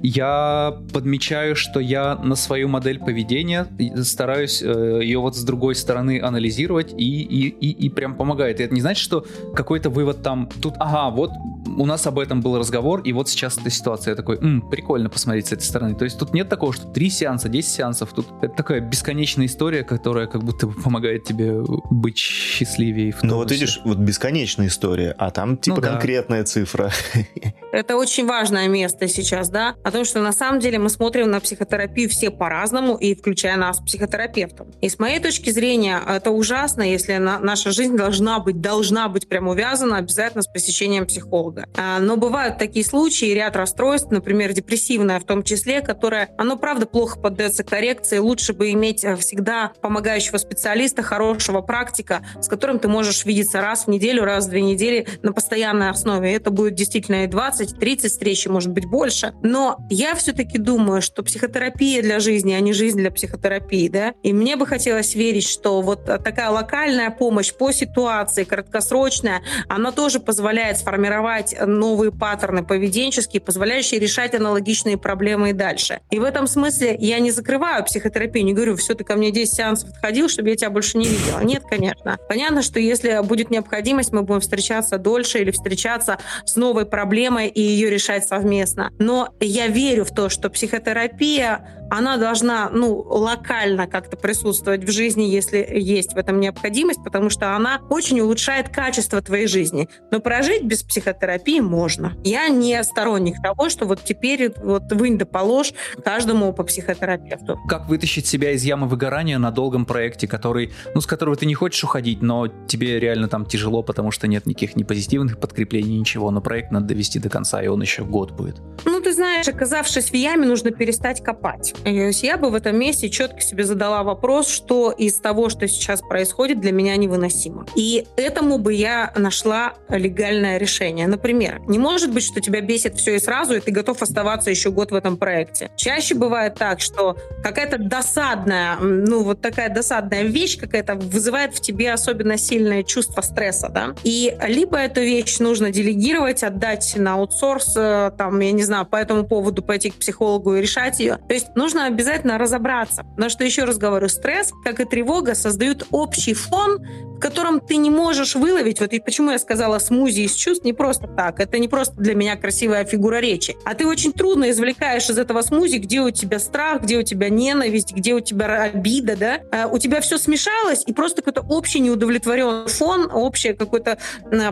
я 0.02 0.76
подмечаю, 0.92 1.56
что 1.56 1.80
я 1.80 2.16
на 2.16 2.34
свою 2.36 2.68
модель 2.68 2.98
поведения 2.98 3.66
стараюсь 4.02 4.62
э, 4.62 5.01
ее 5.02 5.18
вот 5.18 5.34
с 5.34 5.42
другой 5.42 5.74
стороны 5.74 6.20
анализировать 6.20 6.92
и, 6.92 7.22
и, 7.22 7.48
и, 7.48 7.70
и 7.86 7.88
прям 7.88 8.14
помогает. 8.14 8.60
И 8.60 8.64
это 8.64 8.74
не 8.74 8.82
значит, 8.82 9.02
что 9.02 9.24
какой-то 9.55 9.88
вывод 9.88 10.22
там 10.22 10.48
тут, 10.60 10.74
ага, 10.78 11.09
вот 11.09 11.30
у 11.76 11.86
нас 11.86 12.06
об 12.06 12.18
этом 12.18 12.40
был 12.40 12.59
разговор, 12.59 13.01
и 13.01 13.12
вот 13.12 13.28
сейчас 13.28 13.56
эта 13.59 13.70
ситуация. 13.70 14.12
Я 14.12 14.16
такой, 14.16 14.36
М, 14.36 14.60
прикольно 14.68 15.09
посмотреть 15.09 15.46
с 15.46 15.52
этой 15.52 15.62
стороны. 15.62 15.94
То 15.94 16.05
есть 16.05 16.18
тут 16.18 16.34
нет 16.34 16.48
такого, 16.48 16.72
что 16.72 16.86
три 16.86 17.09
сеанса, 17.10 17.48
10 17.48 17.72
сеансов. 17.72 18.12
Тут 18.12 18.26
это 18.42 18.55
такая 18.55 18.80
бесконечная 18.80 19.46
история, 19.46 19.84
которая 19.84 20.26
как 20.26 20.42
будто 20.42 20.66
бы 20.66 20.74
помогает 20.74 21.24
тебе 21.24 21.62
быть 21.90 22.18
счастливее 22.18 23.12
в 23.15 23.23
Ну 23.23 23.36
вот 23.36 23.51
видишь, 23.51 23.81
вот 23.85 23.99
бесконечная 23.99 24.69
история, 24.69 25.15
а 25.19 25.31
там 25.31 25.57
типа 25.57 25.77
ну, 25.77 25.82
да. 25.82 25.89
конкретная 25.93 26.45
цифра. 26.45 26.91
Это 27.73 27.97
очень 27.97 28.27
важное 28.27 28.69
место 28.69 29.09
сейчас, 29.09 29.49
да, 29.49 29.74
о 29.82 29.91
том, 29.91 30.05
что 30.05 30.20
на 30.20 30.32
самом 30.32 30.61
деле 30.61 30.78
мы 30.78 30.89
смотрим 30.89 31.31
на 31.31 31.41
психотерапию 31.41 32.09
все 32.09 32.31
по-разному, 32.31 32.97
и 32.97 33.15
включая 33.15 33.57
нас, 33.57 33.81
психотерапевтов. 33.81 34.69
И 34.81 34.89
с 34.89 34.99
моей 34.99 35.19
точки 35.19 35.51
зрения, 35.51 36.01
это 36.07 36.31
ужасно, 36.31 36.82
если 36.82 37.16
на, 37.16 37.39
наша 37.41 37.73
жизнь 37.73 37.97
должна 37.97 38.39
быть, 38.39 38.61
должна 38.61 39.09
быть 39.09 39.28
прям 39.28 39.49
увязана 39.49 39.97
обязательно 39.97 40.43
с 40.43 40.47
посещением 40.47 41.07
психолога. 41.07 41.66
А, 41.77 41.99
но 41.99 42.16
бывают 42.16 42.59
такие 42.59 42.85
случаи, 42.85 43.32
ряд 43.35 43.57
расстройств, 43.57 44.11
например, 44.11 44.53
депрессивное 44.53 45.19
в 45.19 45.24
том 45.24 45.43
числе, 45.43 45.81
которое, 45.81 46.31
оно 46.39 46.57
правда 46.57 46.86
плохо 46.86 47.19
поддается 47.19 47.65
коррекции, 47.65 48.19
лучше 48.19 48.53
бы 48.53 48.70
иметь 48.70 49.05
э, 49.05 49.16
всегда 49.16 49.73
помогающего 49.81 50.39
специалиста, 50.39 51.03
хорошего 51.03 51.61
практика, 51.61 52.24
с 52.41 52.49
которым 52.49 52.78
ты 52.78 52.89
можешь 52.89 53.03
видеться 53.24 53.60
раз 53.60 53.86
в 53.86 53.90
неделю, 53.90 54.24
раз 54.24 54.47
в 54.47 54.51
две 54.51 54.62
недели 54.62 55.06
на 55.22 55.32
постоянной 55.32 55.90
основе. 55.90 56.32
Это 56.32 56.51
будет 56.51 56.74
действительно 56.74 57.24
и 57.24 57.26
20-30 57.26 58.09
встреч, 58.09 58.47
может 58.47 58.70
быть, 58.70 58.86
больше. 58.86 59.32
Но 59.43 59.78
я 59.90 60.14
все-таки 60.14 60.59
думаю, 60.59 61.02
что 61.02 61.22
психотерапия 61.22 62.02
для 62.02 62.20
жизни, 62.20 62.52
а 62.52 62.60
не 62.60 62.72
жизнь 62.72 62.98
для 62.98 63.10
психотерапии, 63.10 63.89
да. 63.89 64.14
И 64.22 64.32
мне 64.32 64.56
бы 64.56 64.66
хотелось 64.66 65.14
верить, 65.14 65.47
что 65.47 65.81
вот 65.81 66.05
такая 66.05 66.51
локальная 66.51 67.10
помощь 67.10 67.52
по 67.52 67.72
ситуации, 67.72 68.44
краткосрочная, 68.44 69.43
она 69.68 69.93
тоже 69.93 70.20
позволяет 70.20 70.78
сформировать 70.78 71.55
новые 71.64 72.12
паттерны 72.12 72.64
поведенческие, 72.64 73.40
позволяющие 73.40 74.01
решать 74.01 74.35
аналогичные 74.35 74.98
проблемы 74.98 75.51
и 75.51 75.52
дальше. 75.52 76.01
И 76.10 76.18
в 76.18 76.24
этом 76.24 76.47
смысле 76.47 76.97
я 76.98 77.18
не 77.18 77.31
закрываю 77.31 77.85
психотерапию, 77.85 78.44
не 78.44 78.52
говорю, 78.52 78.76
все, 78.76 78.94
ты 78.94 79.05
ко 79.05 79.16
мне 79.16 79.31
10 79.31 79.55
сеансов 79.55 79.90
отходил, 79.90 80.28
чтобы 80.28 80.51
я 80.51 80.56
тебя 80.56 80.70
больше 80.70 80.98
не 80.98 81.06
видела. 81.06 81.40
Нет, 81.40 81.64
конечно. 81.68 82.18
Понятно, 82.28 82.62
что 82.62 82.78
если 82.85 83.20
будет 83.24 83.51
необходимость, 83.51 84.12
мы 84.12 84.23
будем 84.23 84.40
встречаться 84.40 84.98
дольше 84.98 85.39
или 85.40 85.51
встречаться 85.51 86.19
с 86.44 86.56
новой 86.56 86.86
проблемой 86.86 87.48
и 87.48 87.61
ее 87.61 87.90
решать 87.90 88.27
совместно. 88.27 88.90
Но 88.98 89.35
я 89.40 89.69
верю 89.69 90.05
в 90.05 90.11
то, 90.11 90.28
что 90.28 90.51
психотерапия 90.51 91.84
она 91.90 92.16
должна 92.16 92.70
ну, 92.70 92.94
локально 92.97 93.86
как-то 93.86 94.16
присутствовать 94.16 94.85
в 94.85 94.90
жизни, 94.90 95.23
если 95.23 95.66
есть 95.70 96.15
в 96.15 96.16
этом 96.16 96.40
необходимость, 96.40 97.02
потому 97.05 97.31
что 97.31 97.55
она 97.55 97.81
очень 97.90 98.20
улучшает 98.20 98.69
качество 98.69 99.20
твоей 99.20 99.47
жизни. 99.47 99.89
Но 100.11 100.20
прожить 100.20 100.65
без 100.65 100.82
психотерапии 100.82 101.61
можно. 101.61 102.15
Я 102.24 102.48
не 102.48 102.82
сторонник 102.82 103.40
того, 103.43 103.69
что 103.69 103.86
вот 103.86 104.02
теперь 104.05 104.52
вот 104.62 104.93
вынь 104.93 105.19
да 105.19 105.27
положь 105.27 105.73
каждому 106.05 106.52
по 106.52 106.65
психотерапевту. 106.65 107.59
Как 107.69 107.89
вытащить 107.89 108.27
себя 108.27 108.52
из 108.52 108.62
ямы 108.65 108.89
выгорания 108.89 109.39
на 109.39 109.51
долгом 109.51 109.86
проекте, 109.86 110.27
который, 110.27 110.73
ну, 110.94 111.01
с 111.01 111.06
которого 111.06 111.36
ты 111.36 111.47
не 111.47 111.55
хочешь 111.55 111.82
уходить, 111.85 112.23
но 112.23 112.48
тебе 112.48 112.98
реально 112.98 113.28
там 113.28 113.47
тяжело, 113.47 113.82
потому 113.82 114.11
что 114.11 114.27
нет 114.27 114.47
никаких 114.47 114.77
ни 114.77 114.82
позитивных 114.82 115.39
подкреплений, 115.39 115.98
ничего, 115.98 116.31
но 116.31 116.40
проект 116.40 116.73
надо 116.73 116.86
довести 116.86 117.19
до 117.19 117.28
конца, 117.28 117.62
и 117.62 117.69
он 117.69 117.81
еще 117.82 118.05
год 118.05 118.32
будет. 118.32 118.61
Ну, 118.85 119.01
ты 119.01 119.12
знаешь, 119.12 119.48
оказавшись 119.48 120.11
в 120.11 120.15
яме, 120.15 120.47
нужно 120.47 120.70
перестать 120.70 121.23
копать. 121.23 121.73
Есть 121.84 122.22
я 122.22 122.36
бы 122.36 122.51
в 122.51 122.55
этом 122.55 122.76
месте 122.76 123.09
четко 123.10 123.40
себе 123.40 123.64
задала 123.64 124.02
вопрос, 124.02 124.48
что 124.48 124.90
из 124.90 125.18
того, 125.18 125.48
что 125.48 125.68
сейчас 125.68 126.01
происходит, 126.01 126.60
для 126.60 126.72
меня 126.72 126.96
невыносимо. 126.96 127.66
И 127.76 128.06
этому 128.16 128.59
бы 128.59 128.72
я 128.72 129.12
нашла 129.16 129.74
легальное 129.88 130.59
решение. 130.59 131.06
Например, 131.06 131.60
не 131.66 131.78
может 131.78 132.12
быть, 132.12 132.24
что 132.24 132.40
тебя 132.40 132.60
бесит 132.60 132.96
все 132.96 133.16
и 133.16 133.18
сразу, 133.18 133.55
и 133.55 133.60
ты 133.60 133.70
готов 133.70 134.02
оставаться 134.02 134.51
еще 134.51 134.70
год 134.70 134.90
в 134.90 134.94
этом 134.94 135.16
проекте. 135.16 135.70
Чаще 135.76 136.14
бывает 136.14 136.55
так, 136.55 136.80
что 136.80 137.16
какая-то 137.42 137.78
досадная, 137.78 138.76
ну 138.80 139.22
вот 139.24 139.40
такая 139.40 139.68
досадная 139.68 140.22
вещь 140.22 140.59
какая-то 140.59 140.94
вызывает 140.94 141.55
в 141.55 141.60
тебе 141.60 141.92
особенно 141.92 142.38
сильное 142.38 142.82
чувство 142.82 143.20
стресса, 143.20 143.68
да, 143.68 143.94
и 144.05 144.36
либо 144.46 144.78
эту 144.78 145.01
вещь 145.01 145.38
нужно 145.38 145.70
делегировать, 145.70 146.42
отдать 146.42 146.94
на 146.96 147.14
аутсорс, 147.14 147.74
э, 147.76 148.10
там, 148.16 148.40
я 148.40 148.52
не 148.52 148.62
знаю, 148.62 148.86
по 148.86 148.96
этому 148.96 149.24
поводу 149.24 149.62
пойти 149.62 149.90
к 149.90 149.96
психологу 149.96 150.56
и 150.56 150.60
решать 150.60 151.01
ее. 151.01 151.18
То 151.28 151.34
есть 151.34 151.55
нужно 151.65 151.86
обязательно 151.86 152.36
разобраться. 152.36 153.05
Потому 153.05 153.31
что, 153.31 153.43
еще 153.43 153.65
раз 153.65 153.78
говорю, 153.78 154.09
стресс, 154.09 154.53
как 154.65 154.81
и 154.81 154.85
тревога, 154.85 155.35
создают 155.35 155.86
общий 155.91 156.35
фон, 156.35 156.78
в 157.16 157.20
котором 157.20 157.61
ты 157.61 157.77
не 157.77 157.89
можешь 157.89 158.35
выловить, 158.35 158.81
вот 158.81 158.93
и 158.93 159.01
почему 159.01 159.31
я 159.31 159.39
сказала 159.39 159.78
смузи 159.78 160.23
из 160.23 160.35
чувств, 160.35 160.65
не 160.65 160.74
просто 160.74 161.07
так, 161.07 161.41
это 161.41 161.59
не 161.59 161.69
просто 161.69 161.95
для 161.95 162.15
меня 162.15 162.36
красивая 162.36 162.85
фигура 162.85 163.16
речи, 163.16 163.57
а 163.65 163.74
ты 163.74 163.86
очень 163.86 164.12
трудно 164.12 164.51
извлекаешь 164.51 165.09
из 165.09 165.16
этого 165.16 165.41
смузи, 165.41 165.77
где 165.77 166.01
у 166.01 166.11
тебя 166.11 166.39
страх, 166.39 166.82
где 166.82 166.99
у 166.99 167.03
тебя 167.03 167.31
ненависть, 167.31 167.95
где 167.95 168.12
у 168.12 168.20
тебя 168.20 168.65
обида, 168.65 169.16
да, 169.16 169.41
а 169.53 169.69
у 169.69 169.78
тебя 169.78 170.03
все 170.03 170.19
смешалось, 170.19 170.82
и 170.86 170.93
просто 170.93 171.23
какой-то 171.23 171.47
общий 171.49 171.81
неудовлетворенный 171.81 172.69
фон, 172.69 173.09
общее 173.11 173.55
какое-то 173.55 173.97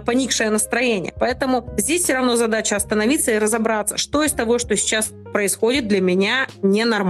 поникшее 0.07 0.49
настроение. 0.49 1.13
Поэтому 1.19 1.69
здесь 1.77 2.05
все 2.05 2.15
равно 2.15 2.37
задача 2.37 2.77
остановиться 2.77 3.33
и 3.33 3.39
разобраться, 3.39 3.99
что 3.99 4.23
из 4.23 4.33
того, 4.33 4.59
что 4.59 4.77
сейчас 4.77 5.11
происходит, 5.33 5.89
для 5.89 6.01
меня 6.01 6.47
ненормально. 6.63 7.02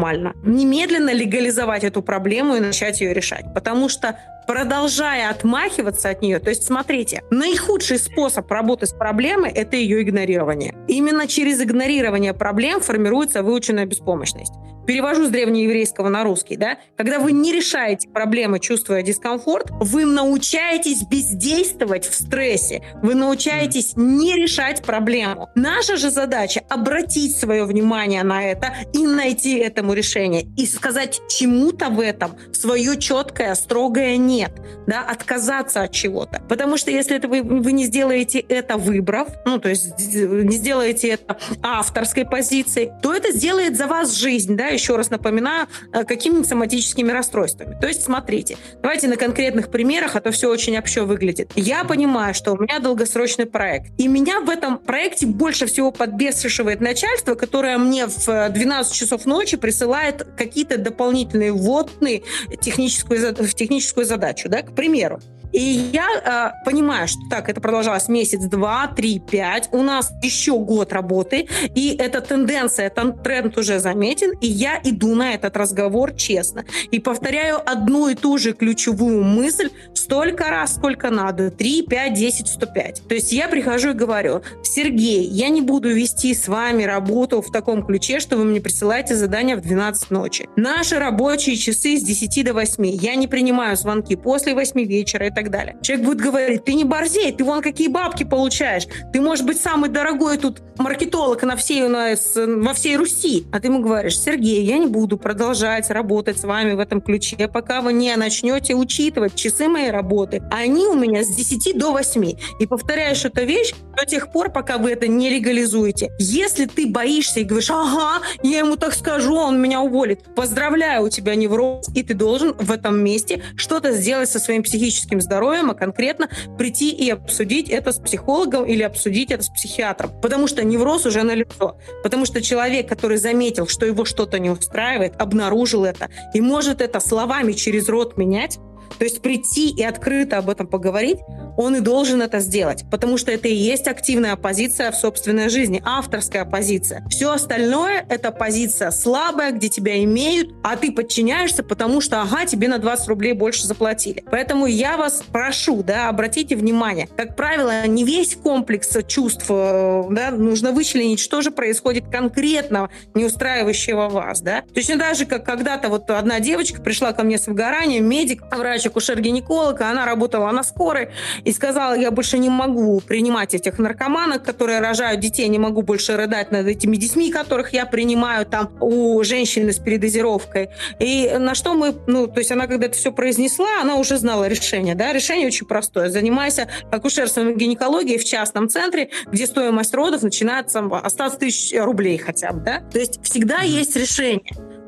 Немедленно 0.42 1.12
легализовать 1.12 1.84
эту 1.84 2.02
проблему 2.02 2.56
и 2.56 2.60
начать 2.60 3.00
ее 3.00 3.12
решать. 3.12 3.52
Потому 3.54 3.88
что 3.88 4.18
продолжая 4.46 5.30
отмахиваться 5.30 6.10
от 6.10 6.22
нее. 6.22 6.38
То 6.38 6.50
есть, 6.50 6.64
смотрите, 6.64 7.22
наихудший 7.30 7.98
способ 7.98 8.50
работы 8.50 8.86
с 8.86 8.92
проблемой– 8.92 9.50
это 9.54 9.76
ее 9.76 10.02
игнорирование. 10.02 10.74
Именно 10.88 11.26
через 11.26 11.60
игнорирование 11.60 12.34
проблем 12.34 12.80
формируется 12.80 13.42
выученная 13.42 13.86
беспомощность. 13.86 14.52
Перевожу 14.86 15.26
с 15.26 15.30
древнееврейского 15.30 16.08
на 16.08 16.24
русский, 16.24 16.56
да? 16.56 16.78
Когда 16.96 17.18
вы 17.18 17.32
не 17.32 17.52
решаете 17.52 18.08
проблемы, 18.08 18.58
чувствуя 18.58 19.02
дискомфорт, 19.02 19.68
вы 19.70 20.04
научаетесь 20.04 21.02
бездействовать 21.02 22.04
в 22.04 22.14
стрессе, 22.14 22.82
вы 23.02 23.14
научаетесь 23.14 23.92
не 23.96 24.36
решать 24.36 24.82
проблему. 24.82 25.48
Наша 25.54 25.96
же 25.96 26.10
задача— 26.10 26.62
обратить 26.68 27.36
свое 27.36 27.64
внимание 27.64 28.22
на 28.22 28.44
это 28.44 28.74
и 28.92 29.06
найти 29.06 29.58
этому 29.58 29.92
решение, 29.92 30.46
и 30.56 30.66
сказать 30.66 31.20
чему-то 31.28 31.88
в 31.88 32.00
этом 32.00 32.36
свое 32.52 32.98
четкое, 32.98 33.54
строгое 33.54 34.16
«нет», 34.16 34.52
да, 34.86 35.02
отказаться 35.02 35.82
от 35.82 35.92
чего-то. 35.92 36.42
Потому 36.48 36.76
что 36.76 36.90
если 36.90 37.16
это 37.16 37.28
вы, 37.28 37.42
вы 37.42 37.72
не 37.72 37.84
сделаете 37.84 38.40
это 38.40 38.76
выбрав, 38.76 39.28
ну, 39.46 39.58
то 39.58 39.68
есть 39.68 39.96
не 39.98 40.56
сделаете 40.56 41.08
это 41.08 41.36
авторской 41.62 42.24
позицией, 42.24 42.90
то 43.02 43.14
это 43.14 43.32
сделает 43.32 43.76
за 43.76 43.86
вас 43.86 44.14
жизнь, 44.14 44.56
да, 44.56 44.71
еще 44.72 44.96
раз 44.96 45.10
напоминаю, 45.10 45.68
э, 45.92 46.04
какими 46.04 46.42
соматическими 46.42 47.10
расстройствами. 47.10 47.76
То 47.80 47.86
есть, 47.86 48.02
смотрите, 48.02 48.56
давайте 48.82 49.08
на 49.08 49.16
конкретных 49.16 49.70
примерах, 49.70 50.16
а 50.16 50.20
то 50.20 50.30
все 50.30 50.50
очень 50.50 50.76
общо 50.76 51.04
выглядит. 51.04 51.52
Я 51.54 51.84
понимаю, 51.84 52.34
что 52.34 52.52
у 52.52 52.58
меня 52.58 52.78
долгосрочный 52.78 53.46
проект, 53.46 53.92
и 53.98 54.08
меня 54.08 54.40
в 54.40 54.50
этом 54.50 54.78
проекте 54.78 55.26
больше 55.26 55.66
всего 55.66 55.90
подбешивает 55.90 56.80
начальство, 56.80 57.34
которое 57.34 57.78
мне 57.78 58.06
в 58.06 58.48
12 58.50 58.92
часов 58.92 59.26
ночи 59.26 59.56
присылает 59.56 60.26
какие-то 60.36 60.78
дополнительные 60.78 61.52
вводные 61.52 62.22
техническую, 62.60 63.34
в 63.34 63.54
техническую 63.54 64.06
задачу, 64.06 64.48
да, 64.48 64.62
к 64.62 64.74
примеру. 64.74 65.20
И 65.52 65.60
я 65.60 66.54
э, 66.54 66.64
понимаю, 66.64 67.08
что 67.08 67.20
так, 67.30 67.48
это 67.48 67.60
продолжалось 67.60 68.08
месяц, 68.08 68.40
два, 68.44 68.88
три, 68.88 69.18
пять. 69.18 69.68
У 69.72 69.82
нас 69.82 70.12
еще 70.22 70.58
год 70.58 70.92
работы, 70.92 71.46
и 71.74 71.94
эта 71.98 72.20
тенденция, 72.20 72.86
этот 72.86 73.22
тренд 73.22 73.56
уже 73.58 73.78
заметен, 73.78 74.32
и 74.40 74.46
я 74.46 74.80
иду 74.82 75.14
на 75.14 75.34
этот 75.34 75.56
разговор 75.56 76.14
честно. 76.14 76.64
И 76.90 76.98
повторяю 76.98 77.60
одну 77.64 78.08
и 78.08 78.14
ту 78.14 78.38
же 78.38 78.52
ключевую 78.52 79.22
мысль 79.22 79.70
столько 79.94 80.48
раз, 80.48 80.74
сколько 80.74 81.10
надо. 81.10 81.50
три, 81.50 81.82
пять, 81.82 82.14
десять, 82.14 82.48
сто 82.48 82.66
пять. 82.66 83.02
То 83.08 83.14
есть 83.14 83.32
я 83.32 83.48
прихожу 83.48 83.90
и 83.90 83.94
говорю, 83.94 84.42
Сергей, 84.62 85.26
я 85.26 85.48
не 85.48 85.60
буду 85.60 85.90
вести 85.90 86.34
с 86.34 86.48
вами 86.48 86.84
работу 86.84 87.42
в 87.42 87.50
таком 87.50 87.84
ключе, 87.84 88.20
что 88.20 88.36
вы 88.36 88.44
мне 88.44 88.60
присылаете 88.60 89.14
задание 89.14 89.56
в 89.56 89.60
12 89.60 90.10
ночи. 90.10 90.48
Наши 90.56 90.98
рабочие 90.98 91.56
часы 91.56 91.98
с 91.98 92.02
10 92.02 92.44
до 92.44 92.54
8. 92.54 92.86
Я 92.86 93.14
не 93.14 93.26
принимаю 93.26 93.76
звонки 93.76 94.16
после 94.16 94.54
8 94.54 94.82
вечера 94.84 95.26
и 95.26 95.30
так 95.30 95.41
так 95.42 95.50
далее. 95.50 95.76
Человек 95.82 96.06
будет 96.06 96.20
говорить, 96.20 96.64
ты 96.64 96.74
не 96.74 96.84
борзей, 96.84 97.32
ты 97.32 97.44
вон 97.44 97.62
какие 97.62 97.88
бабки 97.88 98.24
получаешь. 98.24 98.86
Ты, 99.12 99.20
может 99.20 99.44
быть, 99.44 99.60
самый 99.60 99.90
дорогой 99.90 100.38
тут 100.38 100.62
маркетолог 100.78 101.42
на 101.42 101.56
всей, 101.56 101.82
у 101.84 101.88
нас, 101.88 102.32
во 102.34 102.74
всей 102.74 102.96
Руси. 102.96 103.46
А 103.52 103.60
ты 103.60 103.68
ему 103.68 103.80
говоришь, 103.80 104.18
Сергей, 104.18 104.62
я 104.64 104.78
не 104.78 104.86
буду 104.86 105.18
продолжать 105.18 105.90
работать 105.90 106.38
с 106.38 106.44
вами 106.44 106.74
в 106.74 106.78
этом 106.78 107.00
ключе, 107.00 107.48
пока 107.48 107.80
вы 107.80 107.92
не 107.92 108.14
начнете 108.16 108.74
учитывать 108.74 109.34
часы 109.34 109.68
моей 109.68 109.90
работы. 109.90 110.42
Они 110.50 110.86
у 110.86 110.94
меня 110.94 111.24
с 111.24 111.28
10 111.28 111.78
до 111.78 111.92
8. 111.92 112.32
И 112.60 112.66
повторяешь 112.66 113.24
эту 113.24 113.44
вещь 113.44 113.74
до 113.96 114.06
тех 114.06 114.32
пор, 114.32 114.50
пока 114.50 114.78
вы 114.78 114.92
это 114.92 115.08
не 115.08 115.30
легализуете. 115.30 116.10
Если 116.18 116.66
ты 116.66 116.86
боишься 116.86 117.40
и 117.40 117.44
говоришь, 117.44 117.70
ага, 117.70 118.22
я 118.42 118.58
ему 118.58 118.76
так 118.76 118.94
скажу, 118.94 119.34
он 119.34 119.60
меня 119.60 119.80
уволит. 119.80 120.34
Поздравляю, 120.34 121.04
у 121.04 121.08
тебя 121.08 121.34
невроз, 121.34 121.88
и 121.94 122.02
ты 122.02 122.14
должен 122.14 122.54
в 122.54 122.70
этом 122.70 123.02
месте 123.02 123.42
что-то 123.56 123.92
сделать 123.92 124.28
со 124.28 124.38
своим 124.38 124.62
психическим 124.62 125.20
здоровьем 125.20 125.31
здоровьем, 125.32 125.70
а 125.70 125.74
конкретно 125.74 126.28
прийти 126.58 126.90
и 126.90 127.08
обсудить 127.08 127.70
это 127.70 127.92
с 127.92 127.98
психологом 127.98 128.66
или 128.66 128.82
обсудить 128.82 129.30
это 129.30 129.42
с 129.42 129.48
психиатром. 129.48 130.10
Потому 130.20 130.46
что 130.46 130.62
невроз 130.62 131.06
уже 131.06 131.22
на 131.22 131.34
лицо. 131.34 131.78
Потому 132.02 132.26
что 132.26 132.42
человек, 132.42 132.86
который 132.86 133.16
заметил, 133.16 133.66
что 133.66 133.86
его 133.86 134.04
что-то 134.04 134.38
не 134.38 134.50
устраивает, 134.50 135.14
обнаружил 135.18 135.84
это 135.86 136.10
и 136.34 136.40
может 136.42 136.82
это 136.82 137.00
словами 137.00 137.52
через 137.52 137.88
рот 137.88 138.18
менять, 138.18 138.58
то 138.98 139.04
есть 139.04 139.22
прийти 139.22 139.70
и 139.70 139.82
открыто 139.82 140.38
об 140.38 140.50
этом 140.50 140.66
поговорить, 140.66 141.18
он 141.56 141.76
и 141.76 141.80
должен 141.80 142.22
это 142.22 142.38
сделать, 142.40 142.84
потому 142.90 143.18
что 143.18 143.30
это 143.30 143.48
и 143.48 143.54
есть 143.54 143.88
активная 143.88 144.36
позиция 144.36 144.90
в 144.90 144.96
собственной 144.96 145.48
жизни, 145.48 145.82
авторская 145.84 146.44
позиция. 146.44 147.04
Все 147.08 147.32
остальное— 147.32 148.04
это 148.08 148.30
позиция 148.32 148.90
слабая, 148.90 149.52
где 149.52 149.68
тебя 149.68 150.02
имеют, 150.04 150.50
а 150.62 150.76
ты 150.76 150.92
подчиняешься, 150.92 151.62
потому 151.62 152.00
что, 152.00 152.22
ага, 152.22 152.46
тебе 152.46 152.68
на 152.68 152.78
20 152.78 153.08
рублей 153.08 153.32
больше 153.32 153.66
заплатили. 153.66 154.24
Поэтому 154.30 154.66
я 154.66 154.96
вас 154.96 155.22
прошу, 155.30 155.82
да, 155.82 156.08
обратите 156.08 156.56
внимание, 156.56 157.08
как 157.16 157.36
правило, 157.36 157.86
не 157.86 158.04
весь 158.04 158.36
комплекс 158.36 158.96
чувств, 159.06 159.46
э, 159.48 160.02
да, 160.10 160.30
нужно 160.30 160.72
вычленить, 160.72 161.20
что 161.20 161.42
же 161.42 161.50
происходит 161.50 162.04
конкретно, 162.10 162.90
не 163.14 163.24
устраивающего 163.24 164.08
вас, 164.08 164.40
да. 164.40 164.62
Точно 164.74 164.98
так 164.98 165.16
же, 165.16 165.26
как 165.26 165.44
когда-то 165.44 165.88
вот 165.88 166.10
одна 166.10 166.40
девочка 166.40 166.80
пришла 166.80 167.12
ко 167.12 167.22
мне 167.22 167.38
с 167.38 167.46
выгоранием, 167.46 168.08
медик, 168.08 168.42
врач, 168.50 168.81
акушер-гинеколог, 168.86 169.80
она 169.80 170.04
работала 170.04 170.50
на 170.50 170.62
скорой, 170.62 171.10
и 171.44 171.52
сказала, 171.52 171.94
я 171.94 172.10
больше 172.10 172.38
не 172.38 172.50
могу 172.50 173.00
принимать 173.00 173.54
этих 173.54 173.78
наркоманок, 173.78 174.42
которые 174.42 174.80
рожают 174.80 175.20
детей, 175.20 175.48
не 175.48 175.58
могу 175.58 175.82
больше 175.82 176.16
рыдать 176.16 176.50
над 176.50 176.66
этими 176.66 176.96
детьми, 176.96 177.30
которых 177.30 177.72
я 177.72 177.86
принимаю 177.86 178.46
там 178.46 178.70
у 178.80 179.22
женщины 179.22 179.72
с 179.72 179.78
передозировкой. 179.78 180.70
И 180.98 181.30
на 181.38 181.54
что 181.54 181.74
мы, 181.74 181.94
ну, 182.06 182.26
то 182.26 182.38
есть 182.38 182.52
она 182.52 182.66
когда 182.66 182.86
это 182.86 182.96
все 182.96 183.12
произнесла, 183.12 183.80
она 183.80 183.96
уже 183.96 184.16
знала 184.16 184.46
решение, 184.48 184.94
да, 184.94 185.12
решение 185.12 185.46
очень 185.46 185.66
простое. 185.66 186.08
Занимайся 186.08 186.68
акушерством 186.90 187.50
и 187.50 187.54
гинекологией 187.54 188.18
в 188.18 188.24
частном 188.24 188.68
центре, 188.68 189.10
где 189.26 189.46
стоимость 189.46 189.94
родов 189.94 190.22
начинается 190.22 190.80
от 190.80 191.12
100 191.12 191.30
тысяч 191.30 191.78
рублей 191.78 192.18
хотя 192.18 192.52
бы, 192.52 192.60
да. 192.60 192.80
То 192.80 192.98
есть 192.98 193.22
всегда 193.22 193.60
есть 193.60 193.96
решение 193.96 194.42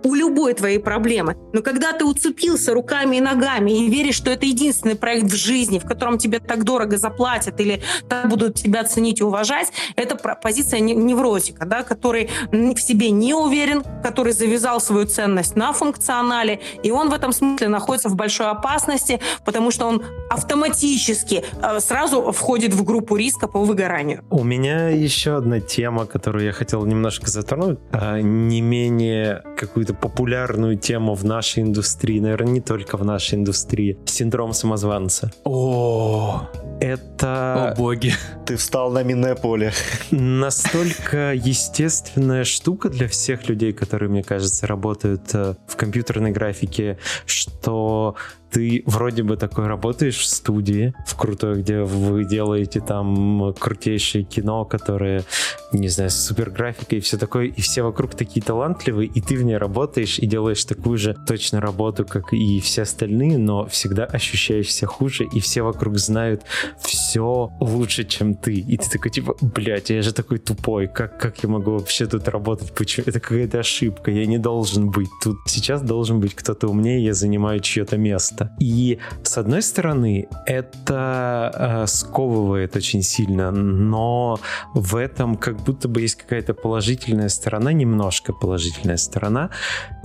у 0.05 0.15
любой 0.15 0.55
твоей 0.55 0.79
проблемы. 0.79 1.35
Но 1.53 1.63
когда 1.63 1.93
ты 1.93 2.05
уцепился 2.05 2.75
руками 2.75 3.17
и 3.17 3.21
ногами 3.21 3.84
и 3.84 3.84
веришь, 3.89 4.17
что 4.17 4.31
это 4.31 4.47
единственный 4.47 4.97
проект 4.97 5.27
в 5.27 5.35
жизни, 5.35 5.79
в 5.79 5.85
котором 5.85 6.19
тебе 6.19 6.39
так 6.39 6.65
дорого 6.65 6.99
заплатят 6.99 7.61
или 7.61 7.83
так 8.09 8.29
будут 8.29 8.55
тебя 8.55 8.85
ценить 8.85 9.21
и 9.21 9.25
уважать, 9.25 9.73
это 9.97 10.17
позиция 10.17 10.81
невротика, 10.81 11.67
да, 11.67 11.83
который 11.83 12.31
в 12.51 12.79
себе 12.79 13.11
не 13.11 13.35
уверен, 13.35 13.83
который 14.03 14.33
завязал 14.33 14.81
свою 14.81 15.07
ценность 15.07 15.57
на 15.57 15.73
функционале, 15.73 16.61
и 16.83 16.91
он 16.91 17.11
в 17.11 17.13
этом 17.13 17.33
смысле 17.33 17.69
находится 17.69 18.09
в 18.09 18.17
большой 18.17 18.49
опасности, 18.49 19.21
потому 19.45 19.71
что 19.71 19.87
он 19.87 20.03
автоматически 20.31 21.45
э, 21.63 21.81
сразу 21.81 22.33
входит 22.33 22.75
в 22.75 22.85
группу 22.85 23.17
риска 23.17 23.49
по 23.49 23.61
выгоранию. 23.61 24.25
У 24.31 24.45
меня 24.45 24.89
еще 24.89 25.37
одна 25.37 25.61
тема, 25.61 26.07
которую 26.07 26.45
я 26.45 26.53
хотел 26.53 26.85
немножко 26.87 27.31
затронуть, 27.31 27.79
а 27.93 28.21
не 28.21 28.61
менее 28.61 29.43
какую-то 29.57 29.95
популярную 29.95 30.77
тему 30.77 31.15
в 31.15 31.25
нашей 31.25 31.63
индустрии, 31.63 32.21
наверное, 32.21 32.53
не 32.53 32.61
только 32.61 32.97
в 32.97 33.05
нашей 33.05 33.37
индустрии. 33.37 33.64
Синдром 34.07 34.53
самозванца. 34.53 35.33
О, 35.45 36.49
это... 36.81 37.73
О 37.73 37.75
боги. 37.75 38.13
Ты 38.47 38.57
встал 38.57 38.91
на 38.91 39.03
минное 39.03 39.35
поле. 39.35 39.73
Настолько 40.11 41.33
естественная 41.35 42.45
штука 42.45 42.91
для 42.91 43.09
всех 43.09 43.49
людей, 43.49 43.73
которые, 43.73 44.11
мне 44.11 44.23
кажется, 44.23 44.67
работают 44.67 45.35
э, 45.35 45.55
в 45.67 45.77
компьютерной 45.77 46.31
графике, 46.31 46.99
что 47.27 48.17
ты 48.55 48.85
вроде 48.87 49.25
бы 49.25 49.37
такой 49.37 49.67
работаешь 49.67 50.19
в 50.19 50.27
студии, 50.27 50.95
в 51.07 51.17
крутой, 51.17 51.61
где 51.61 51.83
вы 51.83 52.25
делаете 52.25 52.81
там 52.81 53.53
крутейшее 53.59 54.23
кино, 54.23 54.65
которое, 54.65 55.25
не 55.73 55.89
знаю, 55.89 56.11
с 56.11 56.15
супер 56.15 56.51
графикой 56.51 56.99
и 56.99 57.01
все 57.01 57.19
такое, 57.19 57.47
и 57.47 57.61
все 57.61 57.83
вокруг 57.83 58.15
такие 58.15 58.41
талантливые, 58.43 59.09
и 59.13 59.21
ты 59.21 59.37
в 59.37 59.43
ней 59.43 59.57
работаешь 59.57 60.21
и 60.21 60.27
делаешь 60.27 60.65
такую 60.65 60.99
же 60.99 61.17
точно 61.27 61.61
работу, 61.61 62.07
как 62.07 62.33
и 62.33 62.61
все 62.61 62.83
остальные, 62.83 63.39
но 63.39 63.67
всегда 63.67 64.05
ощущаешься 64.05 64.87
хуже, 64.87 65.25
и 65.25 65.41
все 65.41 65.63
вокруг 65.63 65.99
знают 65.99 66.43
все 66.79 67.51
лучше, 67.61 68.05
чем 68.05 68.37
ты. 68.37 68.55
И 68.55 68.77
ты 68.77 68.89
такой, 68.89 69.11
типа, 69.11 69.35
блядь, 69.41 69.91
я 69.91 70.01
же 70.01 70.13
такой 70.13 70.39
тупой, 70.39 70.87
как, 70.87 71.19
как 71.19 71.43
я 71.43 71.49
могу 71.49 71.73
вообще 71.73 72.07
тут 72.07 72.29
работать? 72.29 72.73
Почему? 72.73 73.07
Это 73.09 73.19
какая-то 73.19 73.59
ошибка, 73.59 74.13
я 74.13 74.27
не 74.27 74.39
должен 74.39 74.91
быть 74.91 75.11
тут. 75.25 75.39
Сейчас 75.49 75.83
должен 75.83 76.21
быть 76.21 76.37
кто-то 76.37 76.69
умнее, 76.69 77.05
я 77.05 77.15
занимаю 77.15 77.59
чье-то 77.59 77.97
место 77.97 78.44
просто. 78.45 78.65
И 78.65 78.99
с 79.23 79.39
одной 79.39 79.63
стороны, 79.63 80.29
это 80.47 81.85
э, 81.85 81.87
сковывает 81.87 82.77
очень 82.77 83.03
сильно, 83.03 83.51
но 83.51 84.39
в 84.75 84.97
этом 84.97 85.37
как 85.37 85.57
будто 85.57 85.89
бы 85.89 86.01
есть 86.01 86.17
какая-то 86.17 86.55
положительная 86.55 87.29
сторона, 87.29 87.73
немножко 87.73 88.33
положительная 88.33 88.97
сторона. 88.97 89.51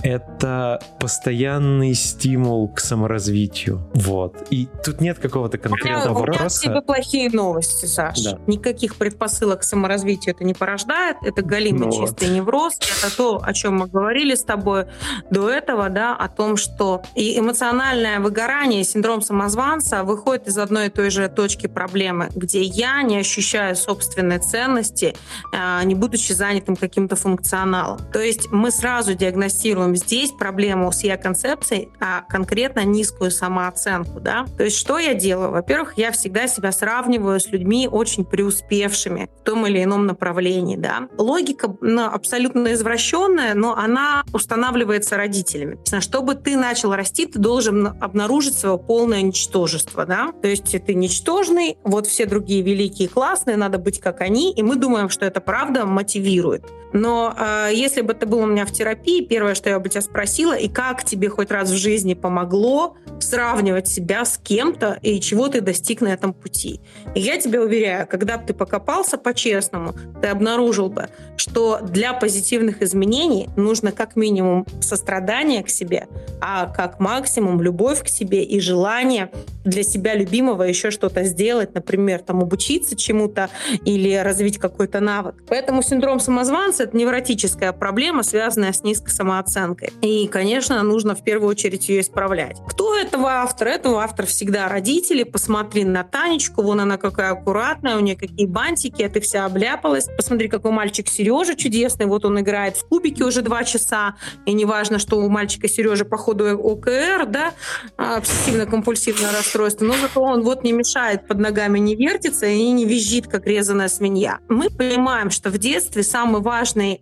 Это 0.02 0.80
постоянный 0.98 1.94
стимул 1.94 2.68
к 2.68 2.80
саморазвитию. 2.80 3.80
Вот. 3.94 4.46
И 4.50 4.68
тут 4.84 5.00
нет 5.00 5.18
какого-то 5.18 5.58
конкретного 5.58 6.18
у 6.18 6.22
меня, 6.22 6.32
вопроса. 6.32 6.68
У 6.68 6.70
меня 6.70 6.82
плохие 6.82 7.30
новости, 7.30 7.86
Саш. 7.86 8.22
Да. 8.22 8.38
Никаких 8.46 8.96
предпосылок 8.96 9.60
к 9.60 9.62
саморазвитию 9.62 10.34
это 10.34 10.44
не 10.44 10.54
порождает. 10.54 11.16
Это 11.22 11.42
галимый 11.42 11.88
ну 11.88 11.92
чистый 11.92 12.28
вот. 12.28 12.36
невроз. 12.36 12.78
Это 12.78 13.14
то, 13.14 13.40
о 13.42 13.52
чем 13.52 13.76
мы 13.76 13.86
говорили 13.88 14.34
с 14.34 14.42
тобой 14.42 14.86
до 15.30 15.50
этого, 15.50 15.88
да, 15.90 16.16
о 16.16 16.28
том, 16.28 16.56
что 16.56 17.02
и 17.14 17.38
эмоциональное 17.38 18.20
выгорание, 18.30 18.84
синдром 18.84 19.22
самозванца 19.22 20.04
выходит 20.04 20.46
из 20.46 20.56
одной 20.56 20.86
и 20.86 20.88
той 20.88 21.10
же 21.10 21.28
точки 21.28 21.66
проблемы, 21.66 22.28
где 22.36 22.62
я 22.62 23.02
не 23.02 23.18
ощущаю 23.18 23.74
собственной 23.74 24.38
ценности, 24.38 25.16
а, 25.52 25.82
не 25.82 25.96
будучи 25.96 26.32
занятым 26.32 26.76
каким-то 26.76 27.16
функционалом. 27.16 27.98
То 28.12 28.20
есть 28.20 28.52
мы 28.52 28.70
сразу 28.70 29.14
диагностируем 29.14 29.96
здесь 29.96 30.30
проблему 30.30 30.92
с 30.92 31.02
я-концепцией, 31.02 31.88
а 31.98 32.22
конкретно 32.28 32.84
низкую 32.84 33.32
самооценку. 33.32 34.20
Да? 34.20 34.46
То 34.56 34.62
есть 34.62 34.78
что 34.78 35.00
я 35.00 35.14
делаю? 35.14 35.50
Во-первых, 35.50 35.94
я 35.96 36.12
всегда 36.12 36.46
себя 36.46 36.70
сравниваю 36.70 37.40
с 37.40 37.48
людьми 37.48 37.88
очень 37.90 38.24
преуспевшими 38.24 39.28
в 39.40 39.44
том 39.44 39.66
или 39.66 39.82
ином 39.82 40.06
направлении. 40.06 40.76
Да? 40.76 41.08
Логика 41.18 41.74
ну, 41.80 42.04
абсолютно 42.06 42.74
извращенная, 42.74 43.54
но 43.54 43.76
она 43.76 44.22
устанавливается 44.32 45.16
родителями. 45.16 45.78
Чтобы 45.98 46.36
ты 46.36 46.56
начал 46.56 46.94
расти, 46.94 47.26
ты 47.26 47.40
должен 47.40 47.88
обнаружить 47.88 48.19
обнаружить 48.20 48.58
свое 48.58 48.76
полное 48.76 49.22
ничтожество, 49.22 50.04
да, 50.04 50.32
то 50.42 50.48
есть 50.48 50.76
ты 50.84 50.94
ничтожный, 50.94 51.78
вот 51.84 52.06
все 52.06 52.26
другие 52.26 52.60
великие 52.60 53.08
классные, 53.08 53.56
надо 53.56 53.78
быть 53.78 53.98
как 53.98 54.20
они, 54.20 54.52
и 54.52 54.62
мы 54.62 54.76
думаем, 54.76 55.08
что 55.08 55.24
это 55.24 55.40
правда 55.40 55.86
мотивирует. 55.86 56.64
Но 56.92 57.34
э, 57.38 57.70
если 57.72 58.00
бы 58.00 58.12
это 58.12 58.26
было 58.26 58.42
у 58.42 58.46
меня 58.46 58.66
в 58.66 58.72
терапии, 58.72 59.24
первое, 59.24 59.54
что 59.54 59.70
я 59.70 59.78
бы 59.78 59.88
тебя 59.88 60.00
спросила, 60.00 60.54
и 60.54 60.68
как 60.68 61.04
тебе 61.04 61.28
хоть 61.28 61.50
раз 61.50 61.70
в 61.70 61.76
жизни 61.76 62.14
помогло 62.14 62.96
сравнивать 63.20 63.86
себя 63.86 64.24
с 64.24 64.38
кем-то 64.38 64.98
и 65.02 65.20
чего 65.20 65.48
ты 65.48 65.60
достиг 65.60 66.00
на 66.00 66.08
этом 66.08 66.32
пути. 66.32 66.80
И 67.14 67.20
я 67.20 67.38
тебе 67.38 67.60
уверяю, 67.60 68.06
когда 68.08 68.38
бы 68.38 68.46
ты 68.46 68.54
покопался 68.54 69.18
по-честному, 69.18 69.94
ты 70.20 70.28
обнаружил 70.28 70.88
бы, 70.88 71.08
что 71.36 71.78
для 71.82 72.12
позитивных 72.12 72.82
изменений 72.82 73.48
нужно 73.56 73.92
как 73.92 74.16
минимум 74.16 74.66
сострадание 74.80 75.62
к 75.62 75.68
себе, 75.68 76.08
а 76.40 76.66
как 76.66 76.98
максимум 76.98 77.60
любовь 77.60 77.99
к 78.02 78.08
себе 78.08 78.42
и 78.42 78.60
желание 78.60 79.30
для 79.64 79.82
себя 79.82 80.14
любимого 80.14 80.62
еще 80.62 80.90
что-то 80.90 81.24
сделать, 81.24 81.74
например, 81.74 82.20
там 82.20 82.40
обучиться 82.40 82.96
чему-то 82.96 83.50
или 83.84 84.14
развить 84.14 84.58
какой-то 84.58 85.00
навык. 85.00 85.34
Поэтому 85.48 85.82
синдром 85.82 86.20
самозванца— 86.20 86.82
это 86.84 86.96
невротическая 86.96 87.72
проблема, 87.72 88.22
связанная 88.22 88.72
с 88.72 88.82
низкой 88.82 89.10
самооценкой. 89.10 89.92
И, 90.00 90.26
конечно, 90.28 90.82
нужно 90.82 91.14
в 91.14 91.22
первую 91.22 91.50
очередь 91.50 91.88
ее 91.88 92.00
исправлять. 92.00 92.58
Кто 92.68 92.96
этого 92.96 93.28
автор? 93.30 93.68
Этого 93.68 94.02
автор 94.02 94.26
всегда 94.26 94.68
родители. 94.68 95.24
Посмотри 95.24 95.84
на 95.84 96.04
Танечку, 96.04 96.62
вон 96.62 96.80
она 96.80 96.96
какая 96.96 97.32
аккуратная, 97.32 97.96
у 97.96 98.00
нее 98.00 98.16
какие 98.16 98.46
бантики, 98.46 99.02
а 99.02 99.08
ты 99.08 99.20
вся 99.20 99.44
обляпалась. 99.44 100.08
Посмотри, 100.16 100.48
какой 100.48 100.70
мальчик 100.70 101.08
Сережа 101.08 101.54
чудесный, 101.54 102.06
вот 102.06 102.24
он 102.24 102.40
играет 102.40 102.76
в 102.76 102.86
кубики 102.86 103.22
уже 103.22 103.42
два 103.42 103.64
часа, 103.64 104.14
и 104.46 104.52
неважно, 104.52 104.98
что 104.98 105.18
у 105.18 105.28
мальчика 105.28 105.68
Сережа 105.68 106.04
по 106.04 106.16
ходу 106.16 106.58
ОКР, 106.58 107.26
да, 107.26 107.52
обсессивно-компульсивное 107.96 109.32
расстройство, 109.36 109.84
но 109.84 109.94
зато 110.00 110.20
он 110.20 110.42
вот 110.42 110.64
не 110.64 110.72
мешает, 110.72 111.26
под 111.26 111.38
ногами 111.38 111.78
не 111.78 111.94
вертится 111.94 112.46
и 112.46 112.70
не 112.70 112.84
визжит, 112.84 113.26
как 113.26 113.46
резаная 113.46 113.88
свинья. 113.88 114.38
Мы 114.48 114.70
понимаем, 114.70 115.30
что 115.30 115.50
в 115.50 115.58
детстве 115.58 116.02
самый 116.02 116.42
важный, 116.42 117.00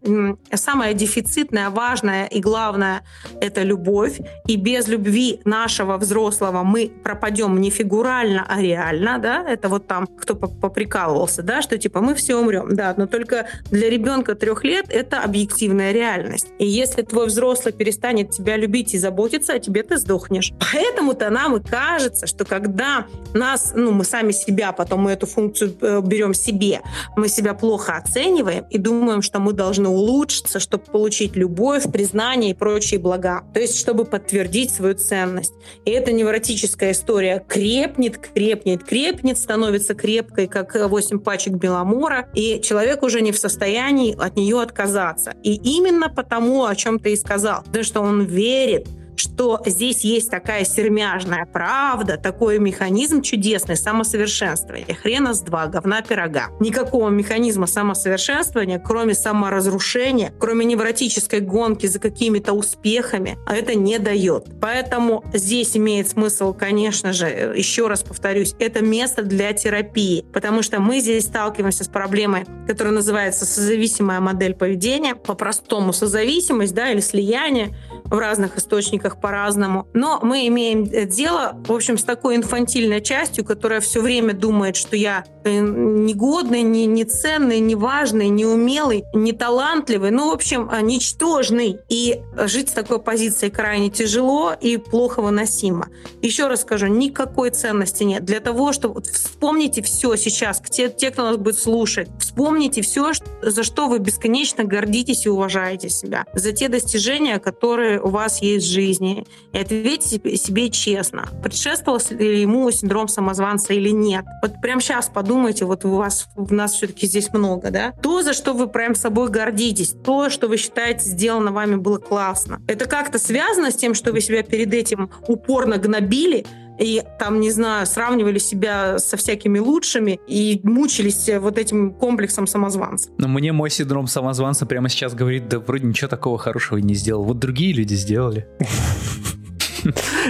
самое 0.52 0.94
дефицитное, 0.94 1.70
важное 1.70 2.27
и 2.27 2.40
главное— 2.40 3.02
это 3.40 3.62
любовь. 3.62 4.20
И 4.47 4.56
без 4.56 4.89
любви 4.89 5.40
нашего 5.44 5.97
взрослого 5.97 6.62
мы 6.62 6.90
пропадем 7.02 7.60
не 7.60 7.70
фигурально, 7.70 8.47
а 8.48 8.60
реально, 8.60 9.19
да, 9.19 9.44
это 9.48 9.69
вот 9.69 9.86
там 9.86 10.06
кто 10.06 10.35
поприкалывался, 10.35 11.43
да, 11.43 11.62
что 11.62 11.78
типа 11.78 12.01
мы 12.01 12.15
все 12.15 12.36
умрем, 12.36 12.74
да, 12.74 12.94
но 12.97 13.06
только 13.06 13.47
для 13.70 13.90
ребенка 13.90 14.35
трех 14.35 14.65
лет 14.65 14.86
это 14.89 15.23
объективная 15.23 15.93
реальность. 15.93 16.48
И 16.59 16.66
если 16.66 17.02
твой 17.02 17.27
взрослый 17.27 17.73
перестанет 17.73 18.31
тебя 18.31 18.56
любить 18.56 18.94
и 18.94 18.98
заботиться 18.98 19.55
о 19.55 19.59
тебе, 19.59 19.82
ты 19.82 19.97
сдохнешь. 19.97 20.52
Поэтому-то 20.78 21.28
нам 21.30 21.56
и 21.56 21.60
кажется, 21.60 22.28
что 22.28 22.44
когда 22.44 23.06
нас, 23.34 23.72
ну, 23.74 23.90
мы 23.90 24.05
сами 24.05 24.30
себя, 24.30 24.70
потом 24.70 25.00
мы 25.00 25.10
эту 25.10 25.26
функцию 25.26 25.76
э, 25.80 26.00
берем 26.05 26.34
себе, 26.34 26.82
мы 27.16 27.26
себя 27.26 27.55
плохо 27.55 27.96
оцениваем 27.96 28.64
и 28.70 28.78
думаем, 28.78 29.20
что 29.20 29.40
мы 29.40 29.55
должны 29.55 29.88
улучшиться, 29.88 30.60
чтобы 30.60 30.84
получить 30.84 31.34
любовь, 31.34 31.90
признание 31.90 32.52
и 32.52 32.55
прочие 32.55 33.00
блага. 33.00 33.42
То 33.52 33.59
есть, 33.59 33.76
чтобы 33.76 34.05
подтвердить 34.05 34.70
свою 34.72 34.94
ценность. 34.94 35.52
И 35.84 35.90
эта 35.90 36.12
невротическая 36.12 36.92
история 36.92 37.44
крепнет, 37.48 38.16
крепнет, 38.18 38.84
крепнет, 38.84 39.36
становится 39.36 39.96
крепкой, 39.96 40.46
как 40.46 40.76
8 40.76 41.18
пачек 41.18 41.55
беломора, 41.55 42.28
и 42.34 42.60
человек 42.60 43.02
уже 43.02 43.20
не 43.20 43.32
в 43.32 43.38
состоянии 43.38 44.16
от 44.16 44.36
нее 44.36 44.62
отказаться. 44.62 45.34
И 45.42 45.56
именно 45.56 46.09
потому, 46.09 46.66
о 46.66 46.76
чем 46.76 47.00
ты 47.00 47.14
и 47.14 47.16
сказал, 47.16 47.64
то, 47.72 47.82
что 47.82 48.00
он 48.00 48.22
верит, 48.22 48.86
что 49.18 49.60
здесь 49.66 50.04
есть 50.04 50.30
такая 50.30 50.64
сермяжная 50.64 51.46
правда, 51.46 52.16
такой 52.16 52.58
механизм 52.58 53.22
чудесный 53.22 53.76
самосовершенствования. 53.76 54.94
Хрена 54.94 55.34
с 55.34 55.40
два, 55.40 55.66
говна 55.66 56.02
пирога. 56.02 56.48
Никакого 56.60 57.08
механизма 57.08 57.66
самосовершенствования, 57.66 58.78
кроме 58.78 59.14
саморазрушения, 59.14 60.32
кроме 60.38 60.64
невротической 60.64 61.40
гонки 61.40 61.86
за 61.86 61.98
какими-то 61.98 62.52
успехами, 62.52 63.38
это 63.46 63.74
не 63.74 63.98
дает. 63.98 64.46
Поэтому 64.60 65.24
здесь 65.32 65.76
имеет 65.76 66.08
смысл, 66.08 66.52
конечно 66.52 67.12
же, 67.12 67.26
еще 67.56 67.88
раз 67.88 68.02
повторюсь, 68.02 68.54
это 68.58 68.82
место 68.82 69.22
для 69.22 69.52
терапии, 69.52 70.24
потому 70.32 70.62
что 70.62 70.80
мы 70.80 71.00
здесь 71.00 71.24
сталкиваемся 71.24 71.84
с 71.84 71.88
проблемой, 71.88 72.44
которая 72.66 72.94
называется 72.94 73.46
созависимая 73.46 74.20
модель 74.20 74.54
поведения, 74.54 75.14
по-простому 75.14 75.92
созависимость, 75.92 76.74
да, 76.74 76.90
или 76.90 77.00
слияние, 77.00 77.74
в 78.10 78.18
разных 78.18 78.56
источниках 78.59 79.20
по-разному. 79.20 79.86
Но 79.94 80.20
мы 80.22 80.47
имеем 80.48 80.85
э, 80.85 81.05
дело, 81.05 81.56
в 81.66 81.72
общем, 81.72 81.98
с 81.98 82.05
такой 82.05 82.36
инфантильной 82.36 83.01
частью, 83.01 83.44
которая 83.44 83.80
все 83.80 84.01
время 84.01 84.35
думает, 84.35 84.76
что 84.76 84.97
я 84.97 85.24
э, 85.44 85.59
негодный, 85.59 86.62
не, 86.62 86.86
не 86.86 87.05
ценный, 87.05 87.60
не 87.60 87.74
важный, 87.74 88.28
не 88.28 88.47
умелый, 88.47 89.05
не 89.14 89.32
талантливый, 89.32 90.10
ну, 90.10 90.30
в 90.30 90.35
общем, 90.35 90.68
а, 90.70 90.80
ничтожный. 90.80 91.78
И 91.89 92.20
жить 92.44 92.70
с 92.70 92.72
такой 92.72 93.01
позицией 93.01 93.51
крайне 93.51 93.90
тяжело 93.90 94.52
и 94.59 94.76
плохо 94.76 95.22
выносимо. 95.22 95.89
Еще 96.22 96.47
раз 96.47 96.62
скажу, 96.62 96.86
никакой 96.86 97.51
ценности 97.51 98.05
нет. 98.05 98.24
Для 98.24 98.40
того, 98.40 98.72
чтобы... 98.72 99.02
Вспомните 99.02 99.82
все 99.82 100.16
сейчас, 100.16 100.60
те, 100.68 100.89
те, 100.89 101.10
кто 101.10 101.22
нас 101.22 101.36
будет 101.36 101.59
слушать, 101.59 102.09
вспомните 102.18 102.82
все, 102.82 103.12
за 103.40 103.62
что 103.62 103.89
вы 103.89 103.98
бесконечно 103.98 104.64
гордитесь 104.64 105.26
и 105.26 105.28
уважаете 105.28 105.89
себя. 105.89 106.24
За 106.35 106.52
те 106.52 106.68
достижения, 106.68 107.39
которые 107.39 107.97
у 107.98 108.08
вас 108.08 108.42
есть 108.42 108.66
в 108.66 108.70
жизни, 108.70 109.26
и 109.52 109.58
ответьте 109.58 110.36
себе 110.36 110.70
честно, 110.70 111.28
предшествовал 111.42 112.00
ли 112.10 112.42
ему 112.42 112.70
синдром 112.70 113.08
самозванца 113.08 113.74
или 113.74 113.90
нет. 113.90 114.24
Вот 114.42 114.60
прямо 114.60 114.80
сейчас 114.80 115.08
подумайте, 115.08 115.64
вот 115.64 115.84
у 115.84 115.96
вас, 115.96 116.28
у 116.36 116.52
нас 116.52 116.74
все-таки 116.74 117.06
здесь 117.06 117.32
много, 117.32 117.70
да? 117.70 117.92
То, 118.02 118.22
за 118.22 118.32
что 118.32 118.52
вы 118.52 118.68
прям 118.68 118.94
собой 118.94 119.30
гордитесь, 119.30 119.94
то, 120.04 120.30
что 120.30 120.48
вы 120.48 120.56
считаете 120.56 121.04
сделано 121.04 121.52
вами 121.52 121.76
было 121.76 121.98
классно. 121.98 122.60
Это 122.66 122.86
как-то 122.86 123.18
связано 123.18 123.70
с 123.70 123.76
тем, 123.76 123.94
что 123.94 124.12
вы 124.12 124.20
себя 124.20 124.42
перед 124.42 124.72
этим 124.72 125.10
упорно 125.26 125.78
гнобили, 125.78 126.46
и 126.78 127.02
там, 127.18 127.40
не 127.40 127.50
знаю, 127.50 127.86
сравнивали 127.86 128.38
себя 128.38 128.98
со 128.98 129.16
всякими 129.16 129.59
лучшими 129.59 130.20
и 130.26 130.60
мучились 130.62 131.28
вот 131.40 131.59
этим 131.59 131.92
комплексом 131.92 132.46
самозванца. 132.46 133.10
Но 133.18 133.28
мне 133.28 133.52
мой 133.52 133.70
синдром 133.70 134.06
самозванца 134.06 134.66
прямо 134.66 134.88
сейчас 134.88 135.14
говорит, 135.14 135.48
да 135.48 135.59
вроде 135.59 135.86
ничего 135.86 136.09
такого 136.09 136.38
хорошего 136.38 136.78
не 136.78 136.94
сделал. 136.94 137.24
Вот 137.24 137.38
другие 137.38 137.72
люди 137.72 137.94
сделали. 137.94 138.46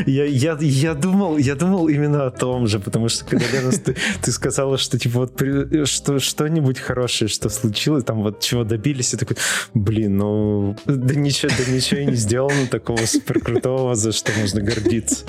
Я, 0.06 0.24
я, 0.24 0.56
я, 0.60 0.94
думал, 0.94 1.38
я 1.38 1.54
думал 1.54 1.88
именно 1.88 2.26
о 2.26 2.30
том 2.30 2.66
же, 2.66 2.78
потому 2.78 3.08
что 3.08 3.24
когда 3.24 3.46
Лена, 3.50 3.72
ты, 3.72 3.96
ты 4.22 4.32
сказала, 4.32 4.78
что 4.78 4.98
типа 4.98 5.20
вот 5.20 5.36
при, 5.36 5.84
что, 5.84 6.18
что-нибудь 6.18 6.78
хорошее, 6.78 7.28
что 7.28 7.48
случилось, 7.48 8.04
там 8.04 8.22
вот 8.22 8.40
чего 8.40 8.64
добились, 8.64 9.14
и 9.14 9.16
такой, 9.16 9.36
блин, 9.74 10.18
ну 10.18 10.76
да 10.84 11.14
ничего, 11.14 11.50
да 11.56 11.72
ничего 11.72 12.00
и 12.00 12.06
не 12.06 12.14
сделано 12.14 12.66
такого 12.70 12.98
супер 13.06 13.40
крутого, 13.40 13.94
за 13.94 14.12
что 14.12 14.32
можно 14.38 14.60
гордиться. 14.60 15.24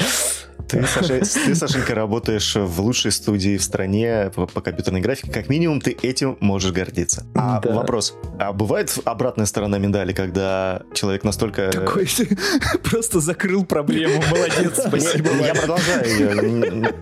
Ты, 0.69 0.85
Саша, 0.85 1.19
ты, 1.45 1.55
Сашенька, 1.55 1.95
работаешь 1.95 2.55
в 2.55 2.79
лучшей 2.81 3.11
студии 3.11 3.57
в 3.57 3.63
стране 3.63 4.31
по, 4.35 4.45
по 4.45 4.61
компьютерной 4.61 5.01
графике. 5.01 5.31
Как 5.31 5.49
минимум, 5.49 5.81
ты 5.81 5.97
этим 6.01 6.37
можешь 6.39 6.71
гордиться. 6.71 7.25
А 7.35 7.59
да. 7.59 7.73
вопрос. 7.73 8.13
А 8.37 8.53
бывает 8.53 8.95
обратная 9.03 9.47
сторона 9.47 9.79
медали, 9.79 10.13
когда 10.13 10.83
человек 10.93 11.23
настолько... 11.23 11.71
Какой 11.71 12.05
ты 12.05 12.37
просто 12.83 13.19
закрыл 13.19 13.65
проблему. 13.65 14.21
Молодец, 14.29 14.79
спасибо. 14.87 15.31
Я 15.43 15.55
продолжаю 15.55 16.07
ее. 16.07 16.93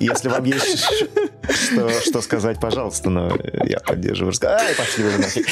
Если 0.00 0.28
вам 0.28 0.44
есть 0.44 0.86
что, 1.48 1.88
что 2.00 2.20
сказать, 2.20 2.60
пожалуйста, 2.60 3.10
но 3.10 3.36
я 3.64 3.80
поддерживаю. 3.80 4.32
Ай, 4.42 4.74
пошли 4.74 5.04
вы 5.04 5.18
нафиг. 5.18 5.46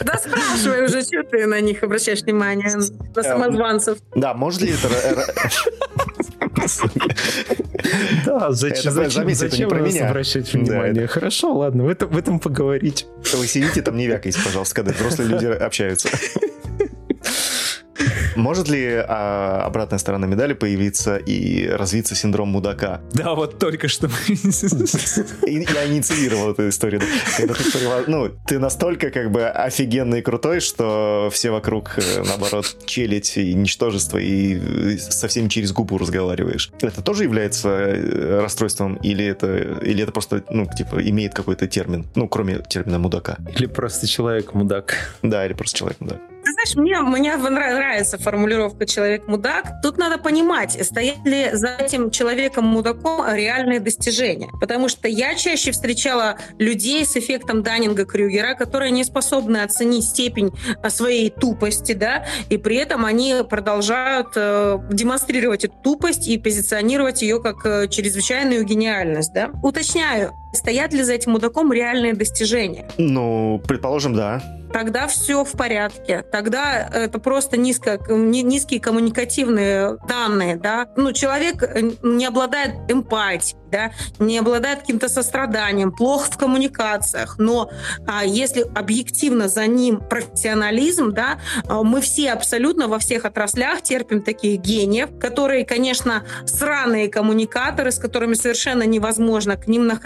Да 0.00 0.18
спрашивай 0.18 0.84
уже, 0.84 1.02
что 1.02 1.22
ты 1.24 1.46
на 1.46 1.60
них 1.60 1.82
обращаешь 1.82 2.22
внимание, 2.22 2.70
на 3.14 3.22
самозванцев. 3.22 3.98
Да, 4.14 4.34
может 4.34 4.62
ли 4.62 4.72
это 4.72 4.88
да, 8.26 8.50
зачем, 8.52 8.92
это, 8.92 9.10
зачем, 9.10 9.34
зачем 9.34 9.48
это 9.48 9.58
не 9.58 9.66
про 9.66 9.80
меня. 9.80 10.08
обращать 10.08 10.52
внимание? 10.52 11.02
Да. 11.02 11.06
Хорошо, 11.06 11.54
ладно, 11.54 11.84
в 11.84 11.88
этом, 11.88 12.08
в 12.10 12.16
этом 12.16 12.38
поговорить. 12.40 13.06
Вы 13.34 13.46
сидите 13.46 13.82
там, 13.82 13.96
не 13.96 14.06
вякайте, 14.06 14.38
пожалуйста, 14.42 14.74
когда 14.76 14.92
взрослые 14.92 15.28
люди 15.28 15.46
общаются. 15.46 16.08
Может 18.36 18.68
ли 18.68 18.86
а, 18.94 19.64
обратная 19.64 19.98
сторона 19.98 20.26
медали 20.26 20.52
появиться 20.52 21.16
и 21.16 21.68
развиться 21.68 22.14
синдром 22.14 22.48
мудака? 22.48 23.00
Да, 23.12 23.34
вот 23.34 23.58
только 23.58 23.88
что. 23.88 24.08
Я 25.46 25.86
инициировал 25.86 26.52
эту 26.52 26.68
историю. 26.68 27.02
Когда 27.36 27.54
ты, 27.54 27.62
ну, 28.06 28.28
ты 28.46 28.58
настолько 28.58 29.10
как 29.10 29.30
бы 29.30 29.46
офигенный 29.48 30.20
и 30.20 30.22
крутой, 30.22 30.60
что 30.60 31.28
все 31.32 31.50
вокруг, 31.50 31.98
э, 31.98 32.22
наоборот, 32.24 32.76
челить 32.86 33.36
и 33.36 33.54
ничтожество, 33.54 34.18
и 34.18 34.98
со 34.98 35.28
всеми 35.28 35.48
через 35.48 35.72
губу 35.72 35.98
разговариваешь. 35.98 36.70
Это 36.80 37.02
тоже 37.02 37.24
является 37.24 37.68
э, 37.68 38.40
расстройством 38.40 38.96
или 38.96 39.24
это, 39.24 39.56
или 39.82 40.02
это 40.02 40.12
просто, 40.12 40.44
ну, 40.50 40.66
типа, 40.66 41.00
имеет 41.08 41.34
какой-то 41.34 41.66
термин, 41.66 42.06
ну, 42.14 42.28
кроме 42.28 42.58
термина 42.58 42.98
мудака? 42.98 43.38
Или 43.56 43.66
просто 43.66 44.06
человек-мудак. 44.06 45.16
Да, 45.22 45.44
или 45.46 45.54
просто 45.54 45.78
человек-мудак. 45.78 46.20
Ты 46.44 46.52
знаешь, 46.52 46.74
мне, 46.76 47.00
мне 47.00 47.36
нравится 47.36 48.18
формулировка 48.18 48.86
«человек-мудак». 48.86 49.82
Тут 49.82 49.98
надо 49.98 50.18
понимать, 50.18 50.78
стоят 50.84 51.24
ли 51.24 51.50
за 51.52 51.68
этим 51.78 52.10
человеком-мудаком 52.10 53.22
реальные 53.34 53.80
достижения. 53.80 54.48
Потому 54.60 54.88
что 54.88 55.06
я 55.06 55.34
чаще 55.34 55.70
встречала 55.70 56.38
людей 56.58 57.04
с 57.04 57.16
эффектом 57.16 57.62
Даннинга-Крюгера, 57.62 58.54
которые 58.54 58.90
не 58.90 59.04
способны 59.04 59.58
оценить 59.58 60.04
степень 60.04 60.50
своей 60.88 61.30
тупости, 61.30 61.92
да, 61.92 62.24
и 62.48 62.56
при 62.56 62.76
этом 62.76 63.04
они 63.04 63.36
продолжают 63.48 64.28
э, 64.36 64.78
демонстрировать 64.90 65.64
эту 65.64 65.74
тупость 65.74 66.28
и 66.28 66.38
позиционировать 66.38 67.22
ее 67.22 67.40
как 67.40 67.64
э, 67.66 67.88
чрезвычайную 67.88 68.64
гениальность, 68.64 69.32
да. 69.32 69.50
Уточняю, 69.62 70.32
стоят 70.52 70.92
ли 70.92 71.02
за 71.02 71.14
этим 71.14 71.32
мудаком 71.32 71.72
реальные 71.72 72.14
достижения? 72.14 72.88
Ну, 72.98 73.60
предположим, 73.66 74.14
да 74.14 74.59
тогда 74.72 75.06
все 75.06 75.44
в 75.44 75.52
порядке. 75.52 76.24
Тогда 76.30 76.88
это 76.92 77.18
просто 77.18 77.56
низко, 77.56 77.98
низкие 78.08 78.80
коммуникативные 78.80 79.98
данные. 80.08 80.56
Да? 80.56 80.88
Ну, 80.96 81.12
человек 81.12 81.62
э, 81.62 81.90
не 82.02 82.26
обладает 82.26 82.74
эмпатией, 82.88 83.59
да, 83.70 83.92
не 84.18 84.38
обладает 84.38 84.80
каким-то 84.80 85.08
состраданием, 85.08 85.92
плохо 85.92 86.30
в 86.30 86.36
коммуникациях, 86.36 87.36
но 87.38 87.70
а, 88.06 88.24
если 88.24 88.62
объективно 88.74 89.48
за 89.48 89.66
ним 89.66 90.00
профессионализм, 90.00 91.12
да, 91.12 91.40
а, 91.68 91.82
мы 91.82 92.00
все 92.00 92.32
абсолютно 92.32 92.88
во 92.88 92.98
всех 92.98 93.24
отраслях 93.24 93.82
терпим 93.82 94.22
таких 94.22 94.60
гениев, 94.60 95.10
которые, 95.18 95.64
конечно, 95.64 96.24
сраные 96.46 97.08
коммуникаторы, 97.08 97.92
с 97.92 97.98
которыми 97.98 98.34
совершенно 98.34 98.84
невозможно, 98.84 99.56
к 99.56 99.66
ним 99.66 99.86
на, 99.86 100.00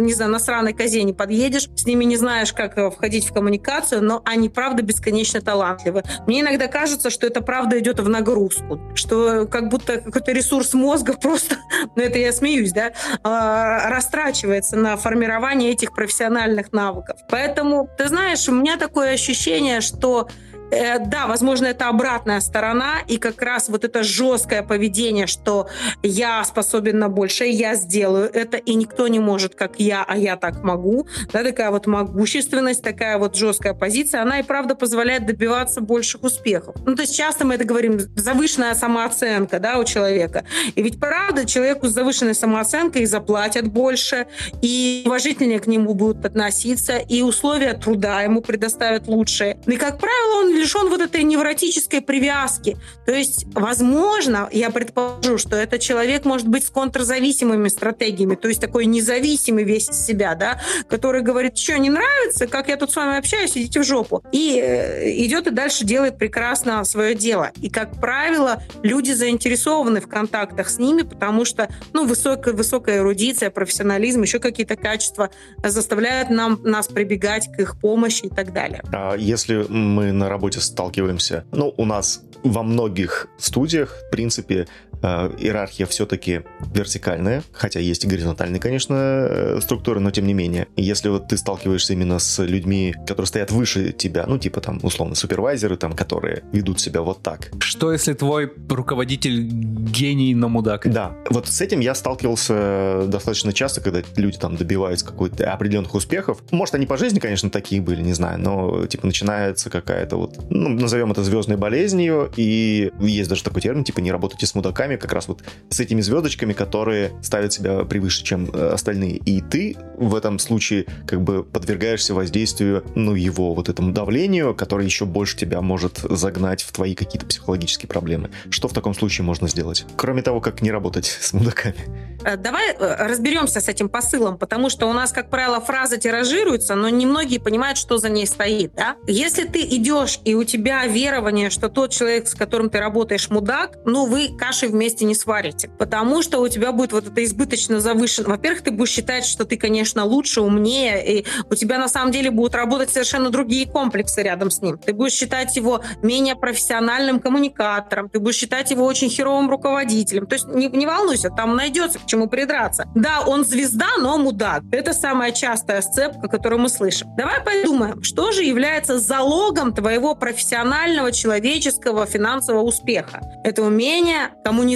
не 0.00 0.12
знаю, 0.12 0.30
на 0.30 0.38
сраной 0.38 0.72
козе 0.72 1.02
не 1.02 1.12
подъедешь, 1.12 1.68
с 1.74 1.86
ними 1.86 2.04
не 2.04 2.16
знаешь, 2.16 2.52
как 2.52 2.76
э, 2.78 2.90
входить 2.90 3.26
в 3.26 3.32
коммуникацию, 3.32 4.02
но 4.02 4.22
они, 4.24 4.48
правда, 4.48 4.82
бесконечно 4.82 5.40
талантливы. 5.40 6.02
Мне 6.26 6.40
иногда 6.40 6.66
кажется, 6.66 7.10
что 7.10 7.26
это, 7.26 7.40
правда, 7.40 7.78
идет 7.78 8.00
в 8.00 8.08
нагрузку, 8.08 8.80
что 8.94 9.46
как 9.46 9.68
будто 9.68 10.00
какой-то 10.00 10.32
ресурс 10.32 10.74
мозга 10.74 11.12
просто, 11.20 11.56
ну 11.96 12.02
это 12.02 12.18
я 12.18 12.32
смеюсь, 12.32 12.72
да, 12.72 12.92
растрачивается 13.22 14.76
на 14.76 14.96
формирование 14.96 15.70
этих 15.70 15.94
профессиональных 15.94 16.72
навыков. 16.72 17.18
Поэтому, 17.28 17.88
ты 17.98 18.08
знаешь, 18.08 18.48
у 18.48 18.52
меня 18.52 18.76
такое 18.76 19.14
ощущение, 19.14 19.80
что 19.80 20.28
да, 20.70 21.26
возможно, 21.26 21.66
это 21.66 21.88
обратная 21.88 22.40
сторона, 22.40 23.00
и 23.06 23.18
как 23.18 23.42
раз 23.42 23.68
вот 23.68 23.84
это 23.84 24.02
жесткое 24.02 24.62
поведение, 24.62 25.26
что 25.26 25.68
я 26.02 26.42
способен 26.44 26.98
на 26.98 27.08
большее, 27.08 27.50
я 27.50 27.74
сделаю 27.74 28.30
это, 28.32 28.56
и 28.56 28.74
никто 28.74 29.08
не 29.08 29.18
может, 29.18 29.54
как 29.54 29.78
я, 29.78 30.04
а 30.06 30.16
я 30.16 30.36
так 30.36 30.62
могу. 30.62 31.06
Да, 31.32 31.42
такая 31.42 31.70
вот 31.70 31.86
могущественность, 31.86 32.82
такая 32.82 33.18
вот 33.18 33.36
жесткая 33.36 33.74
позиция, 33.74 34.22
она 34.22 34.40
и 34.40 34.42
правда 34.42 34.74
позволяет 34.74 35.26
добиваться 35.26 35.80
больших 35.80 36.22
успехов. 36.22 36.76
Ну, 36.86 36.94
то 36.94 37.02
есть 37.02 37.16
часто 37.16 37.44
мы 37.44 37.54
это 37.54 37.64
говорим, 37.64 37.98
завышенная 38.16 38.74
самооценка, 38.74 39.58
да, 39.58 39.78
у 39.78 39.84
человека. 39.84 40.44
И 40.74 40.82
ведь 40.82 41.00
правда 41.00 41.44
человеку 41.44 41.88
с 41.88 41.92
завышенной 41.92 42.34
самооценкой 42.34 43.06
заплатят 43.06 43.66
больше, 43.66 44.26
и 44.62 45.02
уважительнее 45.06 45.60
к 45.60 45.66
нему 45.66 45.94
будут 45.94 46.24
относиться, 46.24 46.98
и 46.98 47.22
условия 47.22 47.74
труда 47.74 48.22
ему 48.22 48.40
предоставят 48.40 49.06
лучшие. 49.08 49.60
И, 49.66 49.76
как 49.76 49.98
правило, 49.98 50.44
он 50.44 50.59
лишен 50.60 50.88
вот 50.88 51.00
этой 51.00 51.22
невротической 51.22 52.00
привязки. 52.00 52.76
То 53.06 53.12
есть, 53.12 53.46
возможно, 53.54 54.48
я 54.52 54.70
предположу, 54.70 55.38
что 55.38 55.56
этот 55.56 55.80
человек 55.80 56.24
может 56.24 56.48
быть 56.48 56.64
с 56.64 56.70
контрзависимыми 56.70 57.68
стратегиями, 57.68 58.34
то 58.34 58.48
есть 58.48 58.60
такой 58.60 58.86
независимый 58.86 59.64
весь 59.64 59.88
из 59.88 60.04
себя, 60.04 60.34
да, 60.34 60.60
который 60.88 61.22
говорит, 61.22 61.56
что 61.56 61.78
не 61.78 61.90
нравится, 61.90 62.46
как 62.46 62.68
я 62.68 62.76
тут 62.76 62.92
с 62.92 62.96
вами 62.96 63.18
общаюсь, 63.18 63.56
идите 63.56 63.80
в 63.80 63.84
жопу. 63.84 64.22
И 64.32 64.60
э, 64.62 65.10
идет 65.24 65.46
и 65.46 65.50
дальше 65.50 65.84
делает 65.84 66.18
прекрасно 66.18 66.84
свое 66.84 67.14
дело. 67.14 67.50
И, 67.60 67.70
как 67.70 68.00
правило, 68.00 68.62
люди 68.82 69.12
заинтересованы 69.12 70.00
в 70.00 70.08
контактах 70.08 70.68
с 70.68 70.78
ними, 70.78 71.02
потому 71.02 71.44
что, 71.44 71.68
ну, 71.92 72.06
высокая, 72.06 72.54
высокая 72.54 72.98
эрудиция, 72.98 73.50
профессионализм, 73.50 74.22
еще 74.22 74.38
какие-то 74.38 74.76
качества 74.76 75.30
заставляют 75.64 76.30
нам, 76.30 76.60
нас 76.62 76.88
прибегать 76.88 77.50
к 77.52 77.60
их 77.60 77.78
помощи 77.78 78.26
и 78.26 78.28
так 78.28 78.52
далее. 78.52 78.82
А 78.92 79.14
если 79.16 79.66
мы 79.68 80.12
на 80.12 80.28
работе 80.28 80.49
работе 80.50 80.60
сталкиваемся. 80.60 81.44
Ну, 81.52 81.74
у 81.76 81.84
нас 81.84 82.22
во 82.42 82.62
многих 82.62 83.28
студиях, 83.38 83.96
в 84.06 84.10
принципе, 84.10 84.66
э, 85.02 85.30
иерархия 85.38 85.86
все-таки 85.86 86.42
вертикальная, 86.74 87.42
хотя 87.52 87.80
есть 87.80 88.04
и 88.04 88.08
горизонтальные, 88.08 88.60
конечно, 88.60 88.94
э, 88.94 89.60
структуры, 89.60 90.00
но 90.00 90.10
тем 90.10 90.26
не 90.26 90.34
менее. 90.34 90.68
Если 90.76 91.08
вот 91.08 91.28
ты 91.28 91.36
сталкиваешься 91.36 91.92
именно 91.92 92.18
с 92.18 92.42
людьми, 92.42 92.94
которые 93.06 93.26
стоят 93.26 93.50
выше 93.50 93.92
тебя, 93.92 94.24
ну, 94.26 94.38
типа 94.38 94.60
там, 94.60 94.80
условно, 94.82 95.14
супервайзеры, 95.14 95.76
там, 95.76 95.92
которые 95.92 96.44
ведут 96.52 96.80
себя 96.80 97.02
вот 97.02 97.22
так. 97.22 97.50
Что, 97.60 97.92
если 97.92 98.12
твой 98.14 98.52
руководитель 98.68 99.42
гений, 99.42 100.34
но 100.34 100.48
мудак? 100.48 100.90
Да, 100.90 101.16
вот 101.28 101.46
с 101.46 101.60
этим 101.60 101.80
я 101.80 101.94
сталкивался 101.94 103.04
достаточно 103.06 103.52
часто, 103.52 103.80
когда 103.80 104.02
люди 104.16 104.38
там 104.38 104.56
добиваются 104.56 105.06
какой-то 105.06 105.52
определенных 105.52 105.94
успехов. 105.94 106.42
Может, 106.50 106.74
они 106.74 106.86
по 106.86 106.96
жизни, 106.96 107.18
конечно, 107.18 107.50
такие 107.50 107.80
были, 107.80 108.02
не 108.02 108.12
знаю, 108.12 108.38
но, 108.40 108.86
типа, 108.86 109.06
начинается 109.06 109.70
какая-то 109.70 110.16
вот, 110.16 110.38
ну, 110.50 110.68
назовем 110.68 111.12
это 111.12 111.22
звездной 111.22 111.56
болезнью, 111.56 112.32
и 112.36 112.90
есть 113.00 113.28
даже 113.28 113.42
такой 113.42 113.62
термин, 113.62 113.84
типа, 113.84 114.00
не 114.00 114.12
работайте 114.12 114.46
с 114.46 114.54
мудаками, 114.54 114.89
мудаками, 114.90 114.96
как 114.96 115.12
раз 115.12 115.28
вот 115.28 115.42
с 115.68 115.80
этими 115.80 116.00
звездочками, 116.00 116.52
которые 116.52 117.12
ставят 117.22 117.52
себя 117.52 117.84
превыше, 117.84 118.24
чем 118.24 118.50
э, 118.52 118.70
остальные. 118.72 119.16
И 119.16 119.40
ты 119.40 119.76
в 119.96 120.14
этом 120.14 120.38
случае 120.38 120.86
как 121.06 121.22
бы 121.22 121.44
подвергаешься 121.44 122.14
воздействию, 122.14 122.84
ну, 122.94 123.14
его 123.14 123.54
вот 123.54 123.68
этому 123.68 123.92
давлению, 123.92 124.54
которое 124.54 124.84
еще 124.84 125.04
больше 125.04 125.36
тебя 125.36 125.60
может 125.60 125.98
загнать 125.98 126.62
в 126.62 126.72
твои 126.72 126.94
какие-то 126.94 127.26
психологические 127.26 127.88
проблемы. 127.88 128.30
Что 128.50 128.68
в 128.68 128.72
таком 128.72 128.94
случае 128.94 129.24
можно 129.24 129.48
сделать? 129.48 129.84
Кроме 129.96 130.22
того, 130.22 130.40
как 130.40 130.62
не 130.62 130.70
работать 130.70 131.06
с 131.20 131.32
мудаками. 131.32 131.76
Э, 132.24 132.36
давай 132.36 132.72
э, 132.72 133.06
разберемся 133.06 133.60
с 133.60 133.68
этим 133.68 133.88
посылом, 133.88 134.38
потому 134.38 134.70
что 134.70 134.86
у 134.86 134.92
нас, 134.92 135.12
как 135.12 135.30
правило, 135.30 135.60
фраза 135.60 135.96
тиражируется, 135.96 136.74
но 136.74 136.88
немногие 136.88 137.40
понимают, 137.40 137.78
что 137.78 137.98
за 137.98 138.08
ней 138.08 138.26
стоит. 138.26 138.72
Да? 138.74 138.96
Если 139.06 139.46
ты 139.46 139.60
идешь, 139.60 140.20
и 140.24 140.34
у 140.34 140.44
тебя 140.44 140.86
верование, 140.86 141.50
что 141.50 141.68
тот 141.68 141.90
человек, 141.90 142.28
с 142.28 142.34
которым 142.34 142.70
ты 142.70 142.78
работаешь, 142.78 143.30
мудак, 143.30 143.78
ну, 143.84 144.06
вы 144.06 144.28
каши 144.36 144.68
вместе 144.80 145.04
не 145.04 145.14
сварите, 145.14 145.68
потому 145.68 146.22
что 146.22 146.38
у 146.38 146.48
тебя 146.48 146.72
будет 146.72 146.92
вот 146.92 147.06
это 147.06 147.22
избыточно 147.22 147.80
завышено. 147.80 148.30
Во-первых, 148.30 148.62
ты 148.62 148.70
будешь 148.70 148.88
считать, 148.88 149.26
что 149.26 149.44
ты, 149.44 149.58
конечно, 149.58 150.06
лучше, 150.06 150.40
умнее, 150.40 151.18
и 151.18 151.26
у 151.50 151.54
тебя 151.54 151.76
на 151.76 151.86
самом 151.86 152.12
деле 152.12 152.30
будут 152.30 152.54
работать 152.54 152.88
совершенно 152.88 153.28
другие 153.28 153.68
комплексы 153.68 154.22
рядом 154.22 154.50
с 154.50 154.62
ним. 154.62 154.78
Ты 154.78 154.94
будешь 154.94 155.12
считать 155.12 155.54
его 155.54 155.82
менее 156.02 156.34
профессиональным 156.34 157.20
коммуникатором, 157.20 158.08
ты 158.08 158.20
будешь 158.20 158.36
считать 158.36 158.70
его 158.70 158.86
очень 158.86 159.10
херовым 159.10 159.50
руководителем. 159.50 160.26
То 160.26 160.36
есть 160.36 160.46
не, 160.48 160.68
не 160.68 160.86
волнуйся, 160.86 161.28
там 161.28 161.56
найдется 161.56 161.98
к 161.98 162.06
чему 162.06 162.26
придраться. 162.26 162.86
Да, 162.94 163.20
он 163.26 163.44
звезда, 163.44 163.88
но 163.98 164.16
мудак. 164.16 164.62
Это 164.72 164.94
самая 164.94 165.32
частая 165.32 165.82
сцепка, 165.82 166.26
которую 166.28 166.62
мы 166.62 166.70
слышим. 166.70 167.14
Давай 167.18 167.44
подумаем, 167.44 168.02
что 168.02 168.32
же 168.32 168.44
является 168.44 168.98
залогом 168.98 169.74
твоего 169.74 170.14
профессионального, 170.14 171.12
человеческого, 171.12 172.06
финансового 172.06 172.62
успеха? 172.62 173.20
Это 173.44 173.62
умение 173.62 174.30
коммуницировать, 174.42 174.69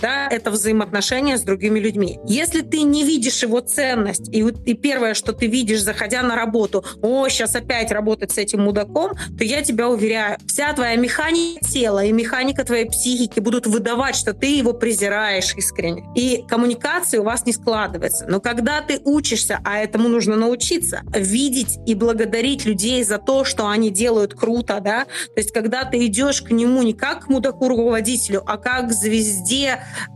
да, 0.00 0.28
это 0.28 0.50
взаимоотношения 0.50 1.38
с 1.38 1.42
другими 1.42 1.78
людьми. 1.78 2.18
Если 2.26 2.62
ты 2.62 2.82
не 2.82 3.04
видишь 3.04 3.42
его 3.42 3.60
ценность, 3.60 4.28
и, 4.32 4.40
и 4.40 4.74
первое, 4.74 5.14
что 5.14 5.32
ты 5.32 5.46
видишь, 5.46 5.82
заходя 5.82 6.22
на 6.22 6.36
работу, 6.36 6.84
о, 7.02 7.28
сейчас 7.28 7.54
опять 7.54 7.90
работать 7.90 8.32
с 8.32 8.38
этим 8.38 8.62
мудаком, 8.62 9.12
то 9.36 9.44
я 9.44 9.62
тебя 9.62 9.88
уверяю, 9.88 10.38
вся 10.46 10.72
твоя 10.72 10.96
механика 10.96 11.64
тела 11.64 12.04
и 12.04 12.12
механика 12.12 12.64
твоей 12.64 12.86
психики 12.86 13.40
будут 13.40 13.66
выдавать, 13.66 14.16
что 14.16 14.32
ты 14.32 14.56
его 14.56 14.72
презираешь 14.72 15.54
искренне. 15.54 16.04
И 16.14 16.44
коммуникация 16.48 17.20
у 17.20 17.24
вас 17.24 17.46
не 17.46 17.52
складывается. 17.52 18.26
Но 18.28 18.40
когда 18.40 18.80
ты 18.80 19.00
учишься, 19.04 19.60
а 19.64 19.78
этому 19.78 20.08
нужно 20.08 20.36
научиться, 20.36 21.02
видеть 21.14 21.78
и 21.86 21.94
благодарить 21.94 22.64
людей 22.64 23.02
за 23.04 23.18
то, 23.18 23.44
что 23.44 23.68
они 23.68 23.90
делают 23.90 24.34
круто, 24.34 24.80
да, 24.80 25.04
то 25.04 25.32
есть 25.36 25.52
когда 25.52 25.84
ты 25.84 26.04
идешь 26.06 26.42
к 26.42 26.50
нему 26.50 26.82
не 26.82 26.94
как 26.94 27.26
к 27.26 27.28
мудаку 27.28 27.68
руководителю, 27.68 28.42
а 28.46 28.56
как 28.56 28.88
к 28.88 28.92
звезде 28.92 29.27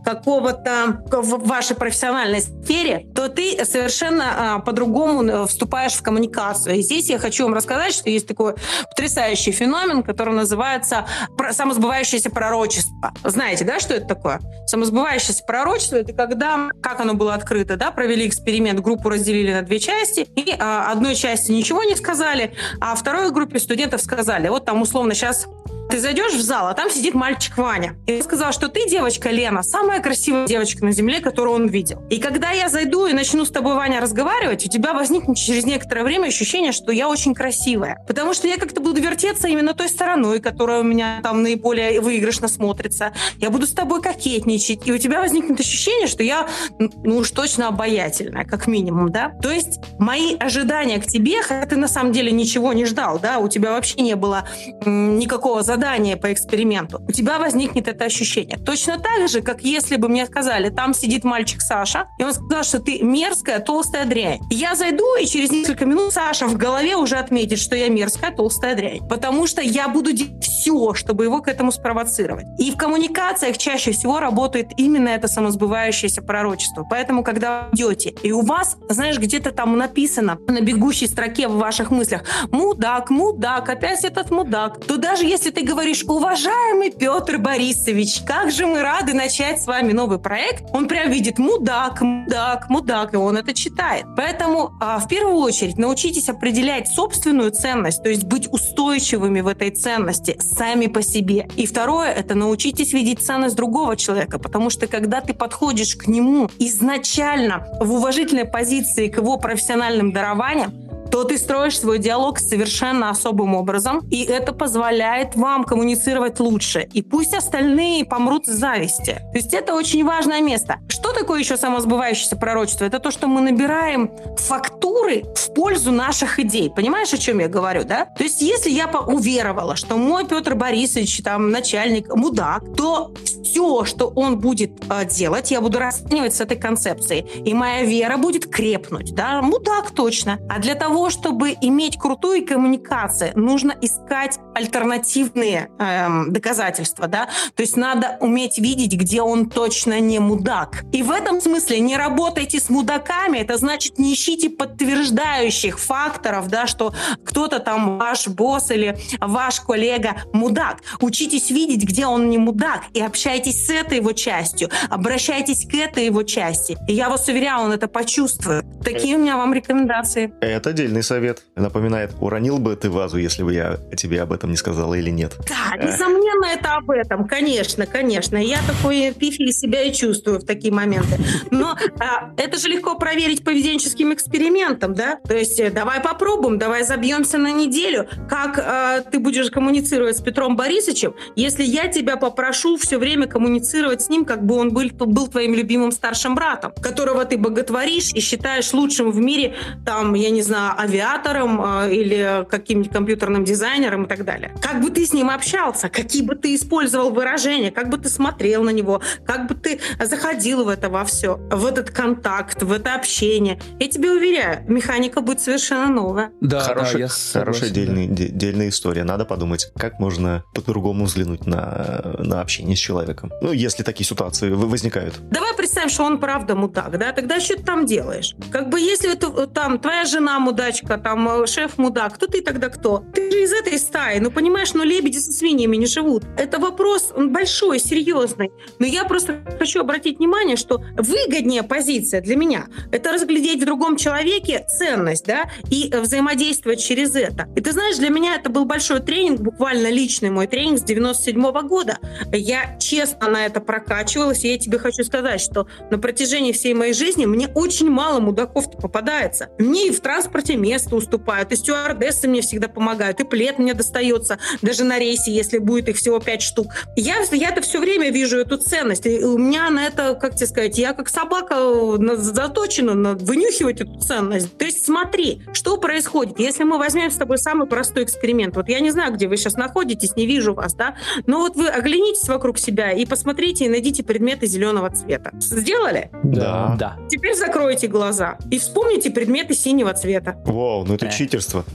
какого-то 0.03 1.03
в 1.11 1.47
вашей 1.47 1.75
профессиональной 1.75 2.41
сфере, 2.41 3.07
то 3.15 3.29
ты 3.29 3.63
совершенно 3.65 4.55
а, 4.55 4.59
по-другому 4.59 5.23
э, 5.23 5.47
вступаешь 5.47 5.93
в 5.93 6.01
коммуникацию. 6.01 6.75
И 6.75 6.81
здесь 6.81 7.09
я 7.09 7.19
хочу 7.19 7.43
вам 7.43 7.53
рассказать, 7.53 7.93
что 7.93 8.09
есть 8.09 8.27
такой 8.27 8.55
потрясающий 8.89 9.51
феномен, 9.51 10.03
который 10.03 10.33
называется 10.33 11.05
самосбывающееся 11.51 12.29
пророчество. 12.29 13.13
Знаете, 13.23 13.65
да, 13.65 13.79
что 13.79 13.93
это 13.93 14.07
такое? 14.07 14.39
Самосбывающееся 14.67 15.43
пророчество— 15.45 15.95
это 15.97 16.13
когда, 16.13 16.69
как 16.81 16.99
оно 16.99 17.13
было 17.13 17.33
открыто, 17.33 17.75
да, 17.75 17.91
провели 17.91 18.27
эксперимент, 18.27 18.79
группу 18.79 19.09
разделили 19.09 19.53
на 19.53 19.61
две 19.61 19.79
части, 19.79 20.27
и 20.35 20.55
а, 20.57 20.91
одной 20.91 21.15
части 21.15 21.51
ничего 21.51 21.83
не 21.83 21.95
сказали, 21.95 22.53
а 22.79 22.95
второй 22.95 23.31
группе 23.31 23.59
студентов 23.59 24.01
сказали, 24.01 24.47
вот 24.49 24.65
там 24.65 24.81
условно 24.81 25.13
сейчас 25.13 25.47
ты 25.89 25.99
зайдешь 25.99 26.33
в 26.33 26.41
зал, 26.41 26.67
а 26.67 26.73
там 26.73 26.89
сидит 26.89 27.13
мальчик 27.13 27.57
Ваня. 27.57 27.95
И 28.07 28.15
он 28.15 28.23
сказал, 28.23 28.51
что 28.51 28.67
ты, 28.67 28.87
девочка 28.89 29.29
Лена, 29.29 29.63
самая 29.63 30.01
красивая 30.01 30.47
девочка 30.47 30.83
на 30.85 30.91
земле, 30.91 31.19
которую 31.19 31.55
он 31.55 31.67
видел. 31.67 32.03
И 32.09 32.19
когда 32.19 32.51
я 32.51 32.69
зайду 32.69 33.05
и 33.05 33.13
начну 33.13 33.45
с 33.45 33.51
тобой, 33.51 33.75
Ваня, 33.75 34.01
разговаривать, 34.01 34.65
у 34.65 34.69
тебя 34.69 34.93
возникнет 34.93 35.37
через 35.37 35.65
некоторое 35.65 36.03
время 36.03 36.27
ощущение, 36.27 36.71
что 36.71 36.91
я 36.91 37.09
очень 37.09 37.33
красивая. 37.33 38.03
Потому 38.07 38.33
что 38.33 38.47
я 38.47 38.57
как-то 38.57 38.81
буду 38.81 39.01
вертеться 39.01 39.47
именно 39.47 39.73
той 39.73 39.89
стороной, 39.89 40.39
которая 40.39 40.81
у 40.81 40.83
меня 40.83 41.19
там 41.21 41.43
наиболее 41.43 42.01
выигрышно 42.01 42.47
смотрится. 42.47 43.13
Я 43.37 43.49
буду 43.49 43.67
с 43.67 43.73
тобой 43.73 44.01
кокетничать. 44.01 44.87
И 44.87 44.91
у 44.91 44.97
тебя 44.97 45.21
возникнет 45.21 45.59
ощущение, 45.59 46.07
что 46.07 46.23
я, 46.23 46.47
ну 46.79 47.17
уж 47.17 47.31
точно 47.31 47.67
обаятельная, 47.67 48.45
как 48.45 48.67
минимум, 48.67 49.11
да? 49.11 49.29
То 49.41 49.51
есть 49.51 49.79
мои 49.99 50.35
ожидания 50.37 50.99
к 50.99 51.05
тебе, 51.05 51.41
хотя 51.41 51.65
ты 51.65 51.75
на 51.75 51.87
самом 51.87 52.11
деле 52.11 52.31
ничего 52.31 52.73
не 52.73 52.85
ждал, 52.85 53.19
да, 53.19 53.39
у 53.39 53.47
тебя 53.47 53.71
вообще 53.71 54.01
не 54.01 54.15
было 54.15 54.47
никакого 54.85 55.61
задание 55.73 56.17
по 56.17 56.31
эксперименту, 56.31 57.01
у 57.07 57.11
тебя 57.11 57.39
возникнет 57.39 57.87
это 57.87 58.05
ощущение. 58.05 58.57
Точно 58.57 58.99
так 58.99 59.27
же, 59.27 59.41
как 59.41 59.63
если 59.63 59.95
бы 59.95 60.07
мне 60.07 60.25
сказали, 60.25 60.69
там 60.69 60.93
сидит 60.93 61.23
мальчик 61.23 61.61
Саша, 61.61 62.07
и 62.19 62.23
он 62.23 62.33
сказал, 62.33 62.63
что 62.63 62.79
ты 62.79 63.01
мерзкая, 63.01 63.59
толстая 63.59 64.05
дрянь. 64.05 64.39
Я 64.51 64.75
зайду, 64.75 65.15
и 65.15 65.25
через 65.25 65.51
несколько 65.51 65.85
минут 65.85 66.13
Саша 66.13 66.45
в 66.45 66.57
голове 66.57 66.95
уже 66.95 67.15
отметит, 67.15 67.59
что 67.59 67.75
я 67.75 67.89
мерзкая, 67.89 68.31
толстая 68.31 68.75
дрянь. 68.75 68.99
Потому 69.09 69.47
что 69.47 69.61
я 69.61 69.87
буду 69.87 70.13
делать 70.13 70.43
все, 70.43 70.93
чтобы 70.93 71.23
его 71.23 71.41
к 71.41 71.47
этому 71.47 71.71
спровоцировать. 71.71 72.45
И 72.59 72.71
в 72.71 72.77
коммуникациях 72.77 73.57
чаще 73.57 73.91
всего 73.91 74.19
работает 74.19 74.67
именно 74.77 75.09
это 75.09 75.27
самосбывающееся 75.27 76.21
пророчество. 76.21 76.85
Поэтому, 76.87 77.23
когда 77.23 77.69
вы 77.71 77.77
идете, 77.77 78.13
и 78.21 78.31
у 78.31 78.41
вас, 78.41 78.77
знаешь, 78.89 79.17
где-то 79.17 79.51
там 79.51 79.75
написано 79.77 80.37
на 80.47 80.61
бегущей 80.61 81.07
строке 81.07 81.47
в 81.47 81.57
ваших 81.57 81.89
мыслях 81.89 82.23
«мудак, 82.51 83.09
мудак, 83.09 83.69
опять 83.69 84.05
этот 84.05 84.29
мудак», 84.29 84.79
то 84.85 84.97
даже 84.97 85.25
если 85.25 85.49
ты 85.49 85.62
говоришь, 85.63 86.03
уважаемый 86.03 86.91
Петр 86.91 87.37
Борисович, 87.37 88.21
как 88.25 88.51
же 88.51 88.65
мы 88.65 88.81
рады 88.81 89.13
начать 89.13 89.61
с 89.61 89.67
вами 89.67 89.91
новый 89.91 90.19
проект, 90.19 90.63
он 90.73 90.87
прям 90.87 91.09
видит 91.11 91.39
мудак, 91.39 92.01
мудак, 92.01 92.69
мудак, 92.69 93.13
и 93.13 93.17
он 93.17 93.37
это 93.37 93.53
читает. 93.53 94.05
Поэтому 94.15 94.73
а, 94.79 94.99
в 94.99 95.07
первую 95.07 95.37
очередь 95.37 95.77
научитесь 95.77 96.29
определять 96.29 96.87
собственную 96.87 97.51
ценность, 97.51 98.03
то 98.03 98.09
есть 98.09 98.23
быть 98.23 98.47
устойчивыми 98.51 99.41
в 99.41 99.47
этой 99.47 99.71
ценности 99.71 100.37
сами 100.39 100.87
по 100.87 101.01
себе. 101.01 101.47
И 101.55 101.65
второе, 101.65 102.11
это 102.11 102.35
научитесь 102.35 102.93
видеть 102.93 103.21
ценность 103.21 103.55
другого 103.55 103.95
человека, 103.97 104.39
потому 104.39 104.69
что 104.69 104.87
когда 104.87 105.21
ты 105.21 105.33
подходишь 105.33 105.95
к 105.95 106.07
нему 106.07 106.49
изначально 106.59 107.67
в 107.79 107.93
уважительной 107.93 108.45
позиции 108.45 109.07
к 109.07 109.17
его 109.17 109.37
профессиональным 109.37 110.11
дарованиям, 110.11 110.73
то 111.13 111.23
ты 111.25 111.37
строишь 111.37 111.79
свой 111.79 111.99
диалог 111.99 112.39
совершенно 112.39 113.11
особым 113.11 113.53
образом, 113.53 113.99
и 114.09 114.23
это 114.23 114.51
позволяет 114.51 115.35
вам 115.35 115.63
коммуницировать 115.63 116.39
лучше. 116.39 116.89
И 116.91 117.03
пусть 117.03 117.35
остальные 117.35 118.03
помрут 118.05 118.47
с 118.47 118.49
зависти. 118.49 119.21
То 119.31 119.37
есть 119.37 119.53
это 119.53 119.75
очень 119.75 120.03
важное 120.03 120.41
место. 120.41 120.79
Что 120.87 121.13
такое 121.13 121.41
еще 121.41 121.55
самосбывающееся 121.55 122.35
пророчество? 122.35 122.85
Это 122.85 122.97
то, 122.97 123.11
что 123.11 123.27
мы 123.27 123.41
набираем 123.41 124.09
фактуры 124.37 125.23
в 125.35 125.53
пользу 125.53 125.91
наших 125.91 126.39
идей. 126.39 126.71
Понимаешь, 126.71 127.13
о 127.13 127.19
чем 127.19 127.37
я 127.37 127.47
говорю, 127.47 127.83
да? 127.83 128.05
То 128.17 128.23
есть 128.23 128.41
если 128.41 128.71
я 128.71 128.87
уверовала, 128.87 129.75
что 129.75 129.97
мой 129.97 130.25
Петр 130.25 130.55
Борисович, 130.55 131.21
там, 131.23 131.51
начальник, 131.51 132.11
мудак, 132.15 132.63
то 132.75 133.13
все, 133.43 133.85
что 133.85 134.07
он 134.15 134.39
будет 134.39 134.71
э, 134.89 135.05
делать, 135.05 135.51
я 135.51 135.61
буду 135.61 135.77
расценивать 135.77 136.33
с 136.33 136.41
этой 136.41 136.57
концепцией. 136.57 137.21
И 137.45 137.53
моя 137.53 137.83
вера 137.83 138.17
будет 138.17 138.47
крепнуть, 138.47 139.13
да? 139.13 139.43
Мудак 139.43 139.91
точно. 139.91 140.39
А 140.49 140.57
для 140.59 140.73
того, 140.73 141.02
чтобы 141.09 141.55
иметь 141.61 141.97
крутую 141.97 142.45
коммуникацию, 142.45 143.31
нужно 143.35 143.75
искать 143.81 144.39
альтернативные 144.55 145.69
эм, 145.79 146.31
доказательства, 146.31 147.07
да, 147.07 147.29
то 147.55 147.61
есть 147.61 147.77
надо 147.77 148.17
уметь 148.19 148.57
видеть, 148.59 148.93
где 148.93 149.21
он 149.21 149.49
точно 149.49 149.99
не 149.99 150.19
мудак. 150.19 150.83
И 150.91 151.03
в 151.03 151.11
этом 151.11 151.41
смысле 151.41 151.79
не 151.79 151.97
работайте 151.97 152.59
с 152.59 152.69
мудаками, 152.69 153.39
это 153.39 153.57
значит 153.57 153.99
не 153.99 154.13
ищите 154.13 154.49
подтверждающих 154.49 155.79
факторов, 155.79 156.47
да, 156.49 156.67
что 156.67 156.93
кто-то 157.25 157.59
там 157.59 157.97
ваш 157.97 158.27
босс 158.27 158.71
или 158.71 158.97
ваш 159.19 159.59
коллега 159.61 160.15
мудак. 160.33 160.79
Учитесь 161.01 161.49
видеть, 161.49 161.83
где 161.83 162.05
он 162.05 162.29
не 162.29 162.37
мудак, 162.37 162.83
и 162.93 163.01
общайтесь 163.01 163.65
с 163.65 163.69
этой 163.69 163.97
его 163.97 164.13
частью, 164.13 164.69
обращайтесь 164.89 165.65
к 165.65 165.73
этой 165.73 166.05
его 166.05 166.23
части. 166.23 166.77
И 166.87 166.93
я 166.93 167.09
вас 167.09 167.27
уверяю, 167.27 167.65
он 167.65 167.71
это 167.71 167.87
почувствует. 167.87 168.65
Такие 168.83 169.15
у 169.15 169.19
меня 169.19 169.37
вам 169.37 169.53
рекомендации. 169.53 170.33
Это 170.41 170.73
отдельный 170.93 171.03
совет. 171.03 171.43
Напоминает, 171.55 172.11
уронил 172.19 172.59
бы 172.59 172.75
ты 172.75 172.89
вазу, 172.89 173.17
если 173.17 173.43
бы 173.43 173.53
я 173.53 173.77
тебе 173.97 174.21
об 174.21 174.31
этом 174.31 174.51
не 174.51 174.57
сказала 174.57 174.93
или 174.93 175.09
нет. 175.09 175.33
Да, 175.47 175.77
несомненно, 175.77 176.45
это 176.45 176.75
об 176.75 176.89
этом, 176.91 177.27
конечно, 177.27 177.85
конечно. 177.85 178.37
Я 178.37 178.59
такой 178.67 179.13
пифи 179.13 179.43
из 179.43 179.59
себя 179.59 179.81
и 179.81 179.93
чувствую 179.93 180.39
в 180.39 180.45
такие 180.45 180.73
моменты. 180.73 181.17
Но 181.51 181.75
а, 181.99 182.31
это 182.37 182.57
же 182.57 182.67
легко 182.67 182.95
проверить 182.95 183.43
поведенческим 183.43 184.13
экспериментом, 184.13 184.93
да? 184.93 185.17
То 185.27 185.35
есть 185.35 185.59
э, 185.59 185.71
давай 185.71 185.99
попробуем, 185.99 186.57
давай 186.57 186.83
забьемся 186.83 187.37
на 187.37 187.51
неделю. 187.51 188.07
Как 188.29 188.59
а, 188.59 189.01
ты 189.01 189.19
будешь 189.19 189.49
коммуницировать 189.49 190.17
с 190.17 190.21
Петром 190.21 190.55
Борисовичем, 190.55 191.15
если 191.35 191.63
я 191.63 191.87
тебя 191.87 192.17
попрошу 192.17 192.77
все 192.77 192.97
время 192.97 193.27
коммуницировать 193.27 194.01
с 194.01 194.09
ним, 194.09 194.25
как 194.25 194.45
бы 194.45 194.55
он 194.55 194.73
был, 194.73 194.89
был 194.91 195.27
твоим 195.27 195.53
любимым 195.53 195.91
старшим 195.91 196.35
братом, 196.35 196.73
которого 196.81 197.25
ты 197.25 197.37
боготворишь 197.37 198.11
и 198.13 198.19
считаешь 198.19 198.73
лучшим 198.73 199.11
в 199.11 199.19
мире, 199.19 199.55
там, 199.85 200.13
я 200.13 200.29
не 200.29 200.41
знаю, 200.41 200.82
авиатором 200.83 201.61
э, 201.63 201.93
или 201.93 202.45
каким-нибудь 202.49 202.91
компьютерным 202.91 203.43
дизайнером 203.43 204.03
и 204.03 204.07
так 204.07 204.25
далее. 204.25 204.53
Как 204.61 204.81
бы 204.81 204.89
ты 204.89 205.05
с 205.05 205.13
ним 205.13 205.29
общался, 205.29 205.89
какие 205.89 206.21
бы 206.23 206.35
ты 206.35 206.55
использовал 206.55 207.11
выражения, 207.11 207.71
как 207.71 207.89
бы 207.89 207.97
ты 207.97 208.09
смотрел 208.09 208.63
на 208.63 208.69
него, 208.69 209.01
как 209.25 209.47
бы 209.47 209.55
ты 209.55 209.79
заходил 209.99 210.65
в 210.65 210.69
это 210.69 210.89
во 210.89 211.03
все, 211.05 211.37
в 211.51 211.65
этот 211.65 211.89
контакт, 211.89 212.61
в 212.61 212.71
это 212.71 212.95
общение. 212.95 213.59
Я 213.79 213.87
тебе 213.87 214.11
уверяю, 214.11 214.63
механика 214.67 215.21
будет 215.21 215.41
совершенно 215.41 215.87
новая. 215.87 216.31
Да, 216.41 216.61
хорошая, 216.61 216.93
да, 216.93 216.99
я 216.99 217.07
хорошая 217.41 217.69
дельная, 217.69 218.07
дельная 218.07 218.69
история. 218.69 219.03
Надо 219.03 219.25
подумать, 219.25 219.71
как 219.75 219.99
можно 219.99 220.43
по-другому 220.53 221.05
взглянуть 221.05 221.45
на, 221.45 222.15
на 222.19 222.41
общение 222.41 222.75
с 222.75 222.79
человеком. 222.79 223.31
Ну, 223.41 223.51
если 223.51 223.83
такие 223.83 224.05
ситуации 224.05 224.49
возникают. 224.49 225.15
Давай 225.29 225.55
представим, 225.55 225.89
что 225.89 226.03
он 226.03 226.19
правда 226.19 226.55
мудак, 226.55 226.97
да? 226.97 227.11
Тогда 227.11 227.39
что 227.39 227.55
ты 227.55 227.63
там 227.63 227.85
делаешь? 227.85 228.35
Как 228.51 228.69
бы 228.69 228.79
если 228.79 229.13
это, 229.13 229.47
там 229.47 229.79
твоя 229.79 230.05
жена 230.05 230.39
мудачка, 230.63 230.97
там 230.97 231.43
э, 231.43 231.47
шеф 231.47 231.77
мудак, 231.77 232.15
кто 232.15 232.27
ты 232.27 232.41
тогда 232.41 232.69
кто? 232.69 233.03
Ты 233.13 233.31
же 233.31 233.43
из 233.43 233.51
этой 233.51 233.77
стаи, 233.77 234.19
ну 234.19 234.31
понимаешь, 234.31 234.73
ну 234.73 234.83
лебеди 234.83 235.17
со 235.17 235.31
свиньями 235.31 235.75
не 235.75 235.85
живут. 235.85 236.23
Это 236.37 236.59
вопрос 236.59 237.11
большой, 237.15 237.79
серьезный. 237.79 238.51
Но 238.79 238.85
я 238.85 239.03
просто 239.03 239.43
хочу 239.59 239.81
обратить 239.81 240.19
внимание, 240.19 240.55
что 240.55 240.81
выгоднее 240.97 241.63
позиция 241.63 242.21
для 242.21 242.35
меня– 242.35 242.67
это 242.91 243.11
разглядеть 243.11 243.61
в 243.61 243.65
другом 243.65 243.97
человеке 243.97 244.65
ценность, 244.69 245.25
да, 245.25 245.49
и 245.69 245.91
взаимодействовать 245.93 246.81
через 246.81 247.15
это. 247.15 247.47
И 247.55 247.61
ты 247.61 247.71
знаешь, 247.71 247.97
для 247.97 248.09
меня 248.09 248.35
это 248.35 248.49
был 248.49 248.65
большой 248.65 249.01
тренинг, 249.01 249.41
буквально 249.41 249.89
личный 249.89 250.29
мой 250.29 250.47
тренинг 250.47 250.79
с 250.79 250.83
97 250.83 251.41
-го 251.41 251.61
года. 251.67 251.97
Я 252.31 252.77
честно 252.79 253.29
на 253.29 253.45
это 253.45 253.59
прокачивалась, 253.59 254.45
и 254.45 254.49
я 254.49 254.57
тебе 254.57 254.79
хочу 254.79 255.03
сказать, 255.03 255.41
что 255.41 255.67
на 255.91 255.99
протяжении 255.99 256.51
всей 256.51 256.73
моей 256.73 256.93
жизни 256.93 257.25
мне 257.25 257.47
очень 257.53 257.89
мало 257.89 258.19
мудаков 258.19 258.71
попадается. 258.71 259.49
Мне 259.59 259.87
и 259.87 259.91
в 259.91 259.99
транспорте 259.99 260.52
место 260.55 260.95
уступают, 260.95 261.51
и 261.51 261.55
стюардессы 261.55 262.27
мне 262.27 262.41
всегда 262.41 262.67
помогают, 262.67 263.19
и 263.19 263.23
плед 263.23 263.59
мне 263.59 263.73
достается, 263.73 264.37
даже 264.61 264.83
на 264.83 264.99
рейсе, 264.99 265.31
если 265.31 265.57
будет 265.57 265.89
их 265.89 265.97
всего 265.97 266.19
пять 266.19 266.41
штук. 266.41 266.73
Я, 266.95 267.15
я-то 267.31 267.61
все 267.61 267.79
время 267.79 268.11
вижу 268.11 268.37
эту 268.37 268.57
ценность, 268.57 269.05
и 269.05 269.23
у 269.23 269.37
меня 269.37 269.69
на 269.69 269.85
это, 269.85 270.15
как 270.15 270.35
тебе 270.35 270.47
сказать, 270.47 270.77
я 270.77 270.93
как 270.93 271.09
собака 271.09 271.55
э, 271.57 272.15
заточена 272.17 272.93
на 272.93 273.13
вынюхивать 273.13 273.81
эту 273.81 273.99
ценность. 273.99 274.57
То 274.57 274.65
есть 274.65 274.85
смотри, 274.85 275.41
что 275.53 275.77
происходит, 275.77 276.39
если 276.39 276.63
мы 276.63 276.77
возьмем 276.77 277.11
с 277.11 277.15
тобой 277.15 277.37
самый 277.37 277.67
простой 277.67 278.03
эксперимент. 278.03 278.55
Вот 278.55 278.69
я 278.69 278.79
не 278.79 278.91
знаю, 278.91 279.13
где 279.13 279.27
вы 279.27 279.37
сейчас 279.37 279.55
находитесь, 279.55 280.15
не 280.15 280.25
вижу 280.25 280.53
вас, 280.53 280.73
да, 280.73 280.95
но 281.25 281.39
вот 281.39 281.55
вы 281.55 281.67
оглянитесь 281.67 282.27
вокруг 282.27 282.57
себя 282.57 282.91
и 282.91 283.05
посмотрите 283.05 283.65
и 283.65 283.69
найдите 283.69 284.03
предметы 284.03 284.47
зеленого 284.47 284.89
цвета. 284.89 285.31
Сделали? 285.39 286.09
Да. 286.23 286.75
Да. 286.77 286.97
Теперь 287.09 287.35
закройте 287.35 287.87
глаза 287.87 288.37
и 288.51 288.59
вспомните 288.59 289.11
предметы 289.11 289.53
синего 289.53 289.93
цвета. 289.93 290.42
Вау, 290.45 290.85
ну 290.85 290.95
это 290.95 291.05
э. 291.07 291.11
читерство. 291.11 291.65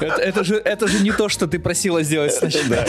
Это 0.00 0.44
же 0.44 0.56
это 0.56 0.86
же 0.86 1.02
не 1.02 1.12
то, 1.12 1.28
что 1.28 1.46
ты 1.46 1.58
просила 1.58 2.02
сделать 2.02 2.34
сначала. 2.34 2.84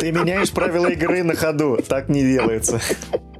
Ты 0.00 0.12
меняешь 0.12 0.50
правила 0.50 0.86
игры 0.86 1.22
на 1.22 1.34
ходу. 1.34 1.78
Так 1.86 2.08
не 2.08 2.22
делается. 2.22 2.80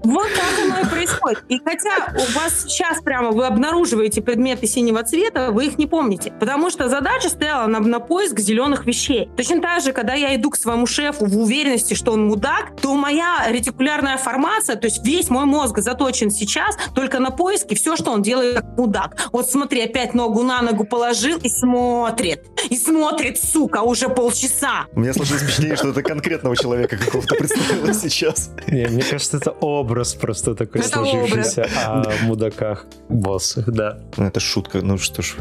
Вот 0.05 0.27
так 0.35 0.65
оно 0.65 0.81
и 0.81 0.85
происходит. 0.85 1.45
И 1.49 1.59
хотя 1.65 2.13
у 2.15 2.39
вас 2.39 2.65
сейчас 2.65 3.01
прямо 3.03 3.31
вы 3.31 3.47
обнаруживаете 3.47 4.21
предметы 4.21 4.67
синего 4.67 5.03
цвета, 5.05 5.51
вы 5.53 5.67
их 5.67 5.79
не 5.79 5.87
помните. 5.87 6.33
Потому 6.41 6.71
что 6.71 6.89
задача 6.89 7.29
стояла 7.29 7.67
на, 7.69 7.79
на 7.79 8.01
поиск 8.01 8.39
зеленых 8.41 8.85
вещей. 8.85 9.31
Точно 9.37 9.61
так 9.61 9.83
же, 9.83 9.93
когда 9.93 10.15
я 10.15 10.35
иду 10.35 10.51
к 10.51 10.57
своему 10.57 10.87
шефу 10.87 11.27
в 11.27 11.39
уверенности, 11.39 11.95
что 11.95 12.13
он 12.13 12.27
мудак, 12.27 12.73
то 12.81 12.95
моя 12.95 13.47
ретикулярная 13.49 14.17
формация, 14.17 14.77
то 14.77 14.87
есть 14.87 15.07
весь 15.07 15.31
мой 15.31 15.45
мозг 15.45 15.79
заточен 15.79 16.31
сейчас 16.31 16.77
только 16.95 17.21
на 17.21 17.31
поиске 17.31 17.77
все, 17.77 17.97
что 17.97 18.11
он 18.11 18.23
делает 18.23 18.57
как 18.57 18.77
мудак. 18.77 19.29
Вот 19.33 19.49
смотри, 19.49 19.83
опять 19.83 20.15
ногу 20.15 20.43
на 20.43 20.63
ногу 20.63 20.85
положил 20.85 21.39
и 21.39 21.49
смотрит. 21.49 22.22
И 22.71 22.77
смотрит, 22.77 23.39
сука, 23.39 23.83
уже 23.83 24.09
полчаса. 24.09 24.87
У 24.95 25.01
меня 25.01 25.13
сложилось 25.13 25.43
впечатление, 25.43 25.77
что 25.77 25.89
это 25.89 26.03
конкретного 26.03 26.57
человека 26.57 26.97
какого-то 26.97 27.35
представилось 27.35 28.01
сейчас. 28.01 28.51
Не, 28.67 28.87
мне 28.89 29.03
кажется, 29.03 29.37
это 29.37 29.51
образ 29.51 30.15
просто 30.15 30.55
такой 30.55 30.83
сложившийся 30.83 31.69
образ. 31.89 32.07
о 32.21 32.25
мудаках 32.25 32.87
боссах, 33.09 33.67
да. 33.67 34.01
Ну, 34.17 34.25
это 34.27 34.41
шутка, 34.41 34.81
ну 34.83 34.99
что 34.99 35.23
ж. 35.23 35.37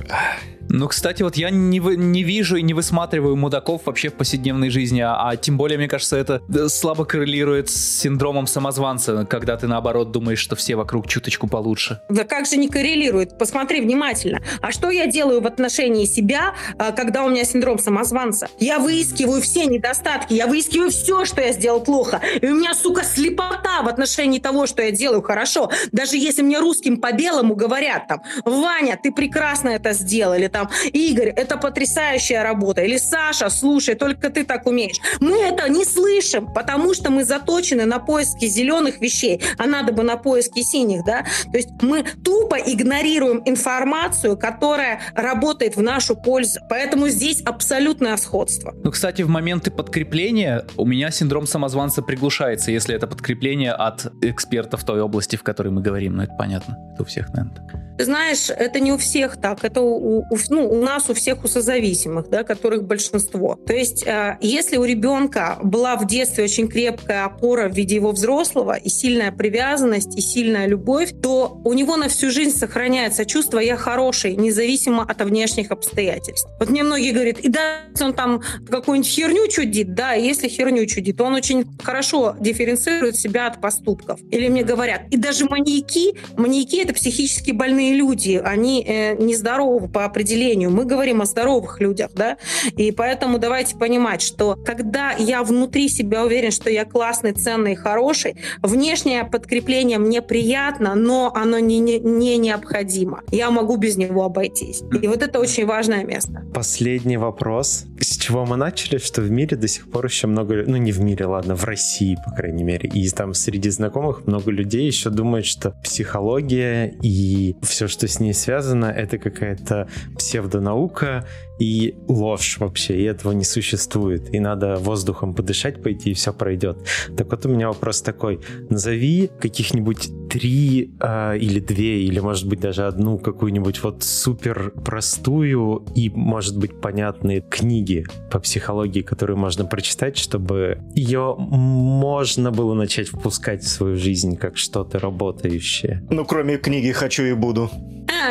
Ну, 0.73 0.88
кстати, 0.88 1.22
вот 1.22 1.35
я 1.35 1.49
не, 1.49 1.80
не 1.80 2.23
вижу 2.23 2.56
и 2.56 2.61
не 2.61 2.73
высматриваю 2.73 3.35
мудаков 3.35 3.81
вообще 3.85 4.07
в 4.07 4.14
повседневной 4.14 4.69
жизни, 4.69 5.02
а, 5.02 5.30
а 5.30 5.35
тем 5.35 5.57
более, 5.57 5.77
мне 5.77 5.89
кажется, 5.89 6.15
это 6.15 6.41
слабо 6.69 7.03
коррелирует 7.03 7.69
с 7.69 7.99
синдромом 7.99 8.48
самозванца, 8.48 9.26
когда 9.26 9.57
ты, 9.57 9.68
наоборот, 9.68 10.11
думаешь, 10.11 10.39
что 10.39 10.56
все 10.56 10.77
вокруг 10.77 11.07
чуточку 11.07 11.48
получше. 11.48 11.99
Да 12.07 12.23
как 12.23 12.45
же 12.45 12.56
не 12.56 12.69
коррелирует? 12.69 13.38
Посмотри 13.38 13.81
внимательно. 13.81 14.39
А 14.61 14.72
что 14.72 14.89
я 14.89 15.07
делаю 15.07 15.41
в 15.41 15.48
отношении 15.48 16.06
себя, 16.06 16.56
а, 16.77 16.93
когда 16.93 17.26
у 17.26 17.30
меня 17.30 17.43
синдром 17.43 17.77
самозванца? 17.77 18.48
Я 18.57 18.80
выискиваю 18.80 19.41
все 19.41 19.65
недостатки, 19.65 20.34
я 20.34 20.48
выискиваю 20.48 20.89
все, 20.89 21.26
что 21.26 21.41
я 21.41 21.52
сделал 21.52 21.81
плохо. 21.81 22.22
И 22.39 22.48
у 22.48 22.56
меня, 22.56 22.73
сука, 22.76 23.03
слепота 23.03 23.81
в 23.84 23.89
отношении 23.89 24.39
того, 24.39 24.68
что 24.68 24.81
я 24.81 24.91
делаю 24.91 25.22
хорошо. 25.22 25.69
Даже 25.91 26.15
если 26.15 26.43
мне 26.43 26.60
русским 26.60 27.02
по 27.02 27.11
белому 27.11 27.56
говорят 27.56 28.07
там, 28.07 28.22
Ваня, 28.45 28.98
ты 29.02 29.11
прекрасно 29.11 29.69
это 29.69 29.91
сделал, 29.91 30.35
или 30.35 30.48
там 30.48 30.61
там, 30.62 30.70
Игорь, 30.94 31.30
это 31.30 31.58
потрясающая 31.58 32.44
работа, 32.44 32.82
или 32.82 32.98
Саша, 32.98 33.50
слушай, 33.50 33.96
только 33.96 34.30
ты 34.30 34.44
так 34.44 34.68
умеешь. 34.68 35.00
Мы 35.20 35.38
это 35.38 35.70
не 35.70 35.86
слышим, 35.86 36.54
потому 36.54 36.94
что 36.94 37.10
мы 37.10 37.24
заточены 37.24 37.86
на 37.86 38.00
поиски 38.00 38.46
зеленых 38.46 39.02
вещей, 39.02 39.42
а 39.58 39.66
надо 39.66 39.92
бы 39.92 40.04
на 40.04 40.18
поиски 40.18 40.62
синих, 40.62 41.04
да? 41.06 41.26
То 41.52 41.58
есть 41.58 41.70
мы 41.82 42.04
тупо 42.24 42.56
игнорируем 42.56 43.42
информацию, 43.46 44.38
которая 44.38 45.02
работает 45.16 45.76
в 45.76 45.82
нашу 45.82 46.16
пользу. 46.16 46.60
Поэтому 46.70 47.08
здесь 47.10 47.42
абсолютное 47.42 48.18
сходство. 48.18 48.74
Ну, 48.84 48.92
кстати, 48.92 49.24
в 49.24 49.30
моменты 49.30 49.72
подкрепления 49.72 50.66
у 50.78 50.86
меня 50.86 51.12
синдром 51.12 51.48
самозванца 51.48 52.02
приглушается, 52.02 52.72
если 52.72 52.96
это 52.96 53.08
подкрепление 53.08 53.72
от 53.72 54.12
экспертов 54.22 54.84
той 54.84 55.02
области, 55.02 55.36
в 55.36 55.44
которой 55.44 55.70
мы 55.70 55.82
говорим. 55.82 56.18
Ну, 56.18 56.24
это 56.24 56.34
понятно. 56.38 56.78
Это 56.94 57.04
у 57.04 57.06
всех, 57.06 57.30
наверное, 57.30 57.56
так. 57.56 57.82
Ты 57.98 58.06
знаешь, 58.06 58.50
это 58.50 58.80
не 58.80 58.92
у 58.92 58.98
всех 58.98 59.38
так. 59.38 59.64
Это 59.64 59.82
у, 59.82 60.26
у, 60.30 60.36
ну, 60.52 60.69
у 60.69 60.82
нас, 60.82 61.10
у 61.10 61.14
всех 61.14 61.45
у 61.45 61.48
созависимых, 61.48 62.30
да, 62.30 62.44
которых 62.44 62.84
большинство. 62.84 63.57
То 63.65 63.73
есть, 63.73 64.06
э, 64.06 64.38
если 64.41 64.76
у 64.76 64.84
ребенка 64.84 65.57
была 65.64 65.95
в 65.95 66.06
детстве 66.06 66.44
очень 66.44 66.68
крепкая 66.68 67.23
опора 67.23 67.69
в 67.69 67.73
виде 67.73 67.95
его 67.95 68.11
взрослого, 68.11 68.76
и 68.76 68.90
сильная 68.90 69.32
привязанность, 69.32 70.18
и 70.18 70.22
сильная 70.22 70.68
любовь, 70.68 71.14
то 71.23 71.61
у 71.64 71.72
него 71.72 71.95
на 71.95 72.10
всю 72.10 72.30
жизнь 72.32 72.57
сохраняется 72.57 73.26
чувство 73.26 73.60
«я 73.60 73.78
хороший», 73.78 74.36
независимо 74.36 75.03
от 75.03 75.22
внешних 75.22 75.72
обстоятельств. 75.72 76.49
Вот 76.60 76.69
мне 76.69 76.84
многие 76.84 77.11
говорят, 77.11 77.40
и 77.40 77.48
да, 77.48 77.84
он 78.02 78.14
там 78.14 78.41
какую-нибудь 78.69 79.10
херню 79.10 79.48
чудит, 79.48 79.94
да, 79.94 80.14
если 80.14 80.49
херню 80.49 80.86
чудит, 80.86 81.15
то 81.15 81.23
он 81.23 81.34
очень 81.34 81.65
хорошо 81.82 82.36
дифференцирует 82.41 83.15
себя 83.15 83.48
от 83.48 83.61
поступков. 83.61 84.19
Или 84.32 84.49
мне 84.49 84.64
говорят, 84.64 85.03
и 85.11 85.18
даже 85.18 85.45
маньяки, 85.45 86.14
маньяки— 86.36 86.82
это 86.84 86.94
психически 86.94 87.52
больные 87.52 87.94
люди, 87.94 88.41
они 88.44 88.84
э, 88.86 89.15
нездоровы 89.15 89.88
по 89.88 90.03
определению. 90.03 90.40
Мы 90.41 90.85
говорим 90.85 91.22
о 91.22 91.26
здоровых 91.26 91.80
людях, 91.80 92.09
да, 92.15 92.38
и 92.76 92.91
поэтому 92.91 93.38
давайте 93.38 93.77
понимать, 93.77 94.23
что 94.23 94.57
когда 94.65 95.11
я 95.11 95.43
внутри 95.43 95.88
себя 95.88 96.26
уверен, 96.26 96.49
что 96.49 96.72
я 96.72 96.84
классный, 96.84 97.34
ценный, 97.34 97.76
хороший, 97.76 98.38
внешнее 98.63 99.23
подкрепление 99.23 99.99
мне 99.99 100.22
приятно, 100.23 100.95
но 100.95 101.31
оно 101.35 101.59
не, 101.59 101.77
не, 101.77 101.99
не 101.99 102.38
необходимо. 102.38 103.22
Я 103.31 103.51
могу 103.51 103.77
без 103.77 103.97
него 103.97 104.23
обойтись. 104.23 104.81
И 104.99 105.07
вот 105.07 105.22
это 105.22 105.39
очень 105.39 105.68
важное 105.68 106.03
место. 106.03 106.43
Последний 106.53 107.18
вопрос. 107.18 107.85
С 107.99 108.18
чего 108.18 108.43
мы 108.45 108.57
начали, 108.57 108.97
что 108.97 109.22
в 109.22 109.30
мире 109.30 109.55
до 109.57 109.68
сих 109.68 109.91
пор 109.91 110.05
еще 110.05 110.26
много, 110.26 110.63
ну 110.65 110.77
не 110.77 110.91
в 110.91 111.01
мире, 111.01 111.27
ладно, 111.27 111.55
в 111.55 111.63
России, 111.65 112.18
по 112.26 112.31
крайней 112.31 112.63
мере, 112.63 112.89
и 112.89 113.07
там 113.09 113.35
среди 113.35 113.69
знакомых 113.69 114.26
много 114.26 114.49
людей 114.49 114.88
еще 114.88 115.11
думают, 115.11 115.45
что 115.45 115.76
психология 115.84 116.95
и 117.03 117.55
все, 117.61 117.88
что 117.88 118.07
с 118.07 118.19
ней 118.19 118.34
связано, 118.34 118.85
это 118.85 119.19
какая-то 119.19 119.88
псевдонаука 120.32 121.26
и 121.62 121.94
ложь 122.08 122.58
вообще, 122.58 123.00
и 123.00 123.04
этого 123.04 123.34
не 123.34 123.44
существует. 123.44 124.34
И 124.34 124.40
надо 124.40 124.78
воздухом 124.78 125.36
подышать, 125.36 125.84
пойти, 125.84 126.10
и 126.10 126.14
все 126.16 126.34
пройдет. 126.34 126.78
Так 127.16 127.30
вот 127.30 127.46
у 127.46 127.50
меня 127.50 127.68
вопрос 127.68 128.02
такой. 128.02 128.40
Назови 128.70 129.30
каких-нибудь 129.40 130.10
три 130.28 130.92
э, 131.00 131.38
или 131.38 131.60
две, 131.60 132.02
или 132.02 132.20
может 132.20 132.48
быть 132.48 132.62
даже 132.62 132.88
одну 132.88 133.20
какую-нибудь 133.20 133.84
вот 133.84 134.02
супер 134.02 134.74
простую 134.84 135.86
и 135.96 136.10
может 136.10 136.58
быть 136.58 136.82
понятные 136.82 137.42
книги 137.42 138.06
по 138.32 138.40
психологии, 138.40 139.02
которые 139.02 139.38
можно 139.38 139.64
прочитать, 139.64 140.18
чтобы 140.18 140.80
ее 140.96 141.36
можно 141.38 142.52
было 142.52 142.74
начать 142.74 143.10
впускать 143.10 143.64
в 143.64 143.68
свою 143.68 143.98
жизнь 143.98 144.36
как 144.36 144.58
что-то 144.58 144.98
работающее. 144.98 146.02
Ну, 146.10 146.26
кроме 146.26 146.58
книги 146.58 146.92
«Хочу 146.92 147.24
и 147.24 147.34
буду». 147.34 147.70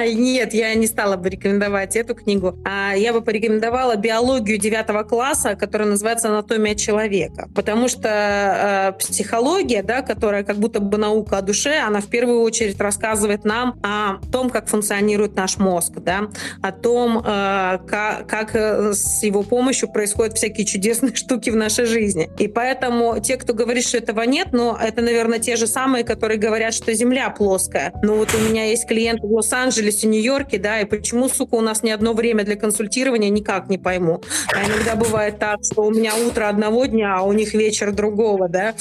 Нет, 0.06 0.54
я 0.54 0.74
не 0.74 0.86
стала 0.86 1.16
бы 1.16 1.28
рекомендовать 1.28 1.96
эту 1.96 2.14
книгу. 2.14 2.58
А 2.64 2.94
я 2.94 3.12
бы 3.12 3.19
порекомендовала 3.20 3.96
биологию 3.96 4.58
девятого 4.58 5.02
класса, 5.02 5.54
которая 5.54 5.88
называется 5.88 6.28
«Анатомия 6.28 6.74
человека». 6.74 7.48
Потому 7.54 7.88
что 7.88 8.08
э, 8.08 8.98
психология, 8.98 9.82
да, 9.82 10.02
которая 10.02 10.44
как 10.44 10.56
будто 10.56 10.80
бы 10.80 10.98
наука 10.98 11.38
о 11.38 11.42
душе, 11.42 11.78
она 11.78 12.00
в 12.00 12.06
первую 12.06 12.42
очередь 12.42 12.80
рассказывает 12.80 13.44
нам 13.44 13.78
о 13.82 14.18
том, 14.30 14.50
как 14.50 14.68
функционирует 14.68 15.36
наш 15.36 15.58
мозг, 15.58 15.92
да, 15.98 16.28
о 16.62 16.72
том, 16.72 17.18
э, 17.18 17.78
как, 17.86 18.26
как 18.26 18.54
э, 18.54 18.92
с 18.92 19.22
его 19.22 19.42
помощью 19.42 19.90
происходят 19.90 20.36
всякие 20.36 20.66
чудесные 20.66 21.14
штуки 21.14 21.50
в 21.50 21.56
нашей 21.56 21.86
жизни. 21.86 22.30
И 22.38 22.48
поэтому 22.48 23.20
те, 23.20 23.36
кто 23.36 23.54
говорит, 23.54 23.84
что 23.84 23.98
этого 23.98 24.22
нет, 24.22 24.48
но 24.52 24.78
это, 24.80 25.02
наверное, 25.02 25.38
те 25.38 25.56
же 25.56 25.66
самые, 25.66 26.04
которые 26.04 26.38
говорят, 26.38 26.74
что 26.74 26.92
Земля 26.92 27.30
плоская. 27.30 27.92
Но 28.02 28.14
вот 28.16 28.28
у 28.34 28.38
меня 28.38 28.66
есть 28.66 28.86
клиенты 28.86 29.26
в 29.26 29.32
Лос-Анджелесе, 29.32 30.06
Нью-Йорке, 30.06 30.58
да, 30.58 30.80
и 30.80 30.84
почему, 30.84 31.28
сука, 31.28 31.54
у 31.54 31.60
нас 31.60 31.82
ни 31.82 31.90
одно 31.90 32.12
время 32.12 32.44
для 32.44 32.56
консультирования, 33.00 33.30
никак 33.30 33.68
не 33.68 33.78
пойму. 33.78 34.20
А 34.54 34.66
иногда 34.66 34.94
бывает 34.94 35.38
так, 35.38 35.58
что 35.64 35.82
у 35.82 35.90
меня 35.90 36.12
утро 36.26 36.48
одного 36.48 36.86
дня, 36.86 37.16
а 37.18 37.22
у 37.22 37.32
них 37.32 37.54
вечер 37.54 37.92
другого, 37.92 38.48
да. 38.48 38.74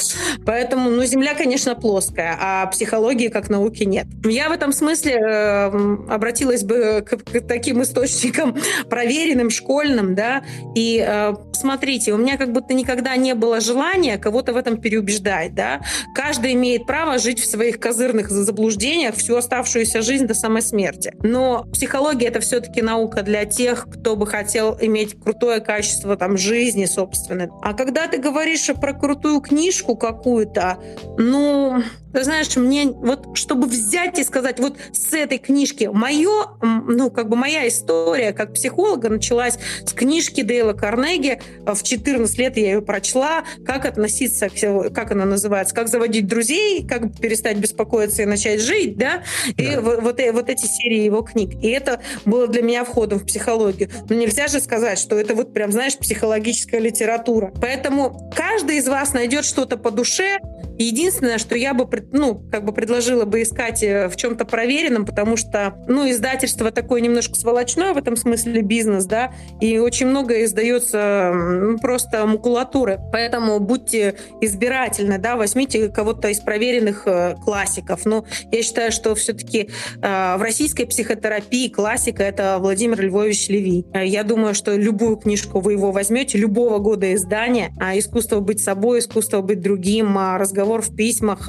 Поэтому, 0.45 0.89
ну, 0.89 1.03
Земля, 1.05 1.35
конечно, 1.35 1.75
плоская, 1.75 2.37
а 2.39 2.67
психологии 2.67 3.29
как 3.29 3.49
науки 3.49 3.83
нет. 3.83 4.05
Я 4.25 4.49
в 4.49 4.51
этом 4.51 4.73
смысле 4.73 5.13
э, 5.13 5.65
обратилась 6.09 6.63
бы 6.63 7.05
к, 7.07 7.17
к 7.17 7.47
таким 7.47 7.81
источникам 7.81 8.55
проверенным, 8.89 9.49
школьным, 9.49 10.15
да, 10.15 10.43
и 10.75 11.03
э, 11.05 11.33
смотрите, 11.53 12.13
у 12.13 12.17
меня 12.17 12.37
как 12.37 12.51
будто 12.51 12.73
никогда 12.73 13.15
не 13.15 13.35
было 13.35 13.59
желания 13.59 14.17
кого-то 14.17 14.53
в 14.53 14.57
этом 14.57 14.77
переубеждать, 14.77 15.55
да. 15.55 15.81
Каждый 16.15 16.53
имеет 16.53 16.85
право 16.85 17.17
жить 17.17 17.39
в 17.39 17.49
своих 17.49 17.79
козырных 17.79 18.29
заблуждениях 18.29 19.15
всю 19.15 19.35
оставшуюся 19.35 20.01
жизнь 20.01 20.25
до 20.25 20.33
самой 20.33 20.61
смерти. 20.61 21.13
Но 21.21 21.65
психология— 21.73 22.27
это 22.29 22.39
все-таки 22.39 22.81
наука 22.81 23.21
для 23.21 23.45
тех, 23.45 23.87
кто 23.89 24.08
бы 24.15 24.27
хотел 24.27 24.77
иметь 24.79 25.19
крутое 25.19 25.59
качество 25.59 26.15
там 26.15 26.37
жизни 26.37 26.85
собственной. 26.85 27.49
А 27.61 27.73
когда 27.73 28.07
ты 28.07 28.17
говоришь 28.17 28.69
про 28.79 28.93
крутую 28.93 29.41
книжку 29.41 29.95
какую-то, 29.95 30.77
ну, 31.17 31.81
ты 32.13 32.23
знаешь, 32.23 32.55
мне 32.55 32.87
вот 32.87 33.37
чтобы 33.37 33.67
взять 33.67 34.17
и 34.19 34.23
сказать, 34.23 34.59
вот 34.59 34.77
с 34.91 35.13
этой 35.13 35.37
книжки, 35.37 35.89
мое, 35.91 36.47
ну, 36.61 37.11
как 37.11 37.29
бы 37.29 37.35
моя 37.35 37.67
история 37.67 38.33
как 38.33 38.53
психолога 38.53 39.09
началась 39.09 39.59
с 39.85 39.93
книжки 39.93 40.41
Дейла 40.41 40.73
Карнеги. 40.73 41.39
В 41.65 41.81
14 41.81 42.37
лет 42.37 42.57
я 42.57 42.73
ее 42.73 42.81
прочла. 42.81 43.43
Как 43.65 43.85
относиться, 43.85 44.49
как 44.49 45.11
она 45.11 45.25
называется, 45.25 45.75
как 45.75 45.87
заводить 45.87 46.27
друзей, 46.27 46.87
как 46.87 47.15
перестать 47.19 47.57
беспокоиться 47.57 48.23
и 48.23 48.25
начать 48.25 48.61
жить, 48.61 48.97
да? 48.97 49.23
И 49.57 49.75
да. 49.75 49.81
Вот, 49.81 50.01
вот, 50.01 50.19
вот 50.33 50.49
эти 50.49 50.65
серии 50.65 51.03
его 51.03 51.21
книг. 51.21 51.61
И 51.61 51.69
это 51.69 52.01
было 52.25 52.47
для 52.47 52.61
меня 52.61 52.83
входом 52.85 53.19
в 53.19 53.25
психологию. 53.25 53.89
Но 54.09 54.15
нельзя 54.15 54.47
же 54.47 54.59
сказать, 54.59 54.99
что 54.99 55.17
это 55.17 55.35
вот 55.35 55.53
прям, 55.53 55.71
знаешь, 55.71 55.97
психологическая 55.97 56.79
литература. 56.79 57.51
Поэтому 57.61 58.31
каждый 58.35 58.77
из 58.77 58.87
вас 58.87 59.13
найдет 59.13 59.45
что-то 59.45 59.77
по 59.77 59.91
душе. 59.91 60.39
Единственное, 60.79 61.37
что 61.37 61.55
я 61.55 61.73
бы 61.73 61.87
ну, 62.13 62.41
как 62.51 62.63
бы 62.63 62.71
предложила 62.71 63.25
бы 63.25 63.41
искать 63.41 63.83
э, 63.83 64.07
в 64.07 64.15
чем-то 64.15 64.45
проверенном, 64.45 65.05
потому 65.05 65.35
что, 65.35 65.75
ну, 65.89 66.09
издательство 66.09 66.71
такое 66.71 67.01
немножко 67.01 67.35
сволочное 67.35 67.93
в 67.93 67.97
этом 67.97 68.15
смысле 68.15 68.61
бизнес, 68.61 69.05
да, 69.05 69.33
и 69.59 69.77
очень 69.77 70.07
много 70.07 70.41
издается 70.45 71.33
ну, 71.33 71.77
просто 71.79 72.25
макулатуры. 72.25 72.99
Поэтому 73.11 73.59
будьте 73.59 74.15
избирательны, 74.39 75.17
да, 75.17 75.35
возьмите 75.35 75.89
кого-то 75.89 76.29
из 76.29 76.39
проверенных 76.39 77.03
э, 77.05 77.35
классиков. 77.43 78.05
Но 78.05 78.23
я 78.49 78.63
считаю, 78.63 78.93
что 78.93 79.15
все-таки 79.15 79.69
э, 80.01 80.37
в 80.37 80.41
российской 80.41 80.85
психотерапии 80.85 81.67
классика— 81.67 82.23
это 82.29 82.57
Владимир 82.57 83.01
Львович 83.01 83.49
Леви. 83.49 83.85
Я 83.93 84.23
думаю, 84.23 84.53
что 84.55 84.75
любую 84.75 85.17
книжку 85.17 85.59
вы 85.59 85.73
его 85.73 85.91
возьмете, 85.91 86.37
любого 86.37 86.77
года 86.79 87.13
издания, 87.13 87.73
а 87.81 87.97
«Искусство 87.99 88.39
быть 88.39 88.63
собой», 88.63 88.99
«Искусство 88.99 89.41
быть 89.41 89.59
другим», 89.59 90.17
а 90.17 90.37
«Разговор 90.69 90.81
в 90.81 90.95
письмах», 90.95 91.45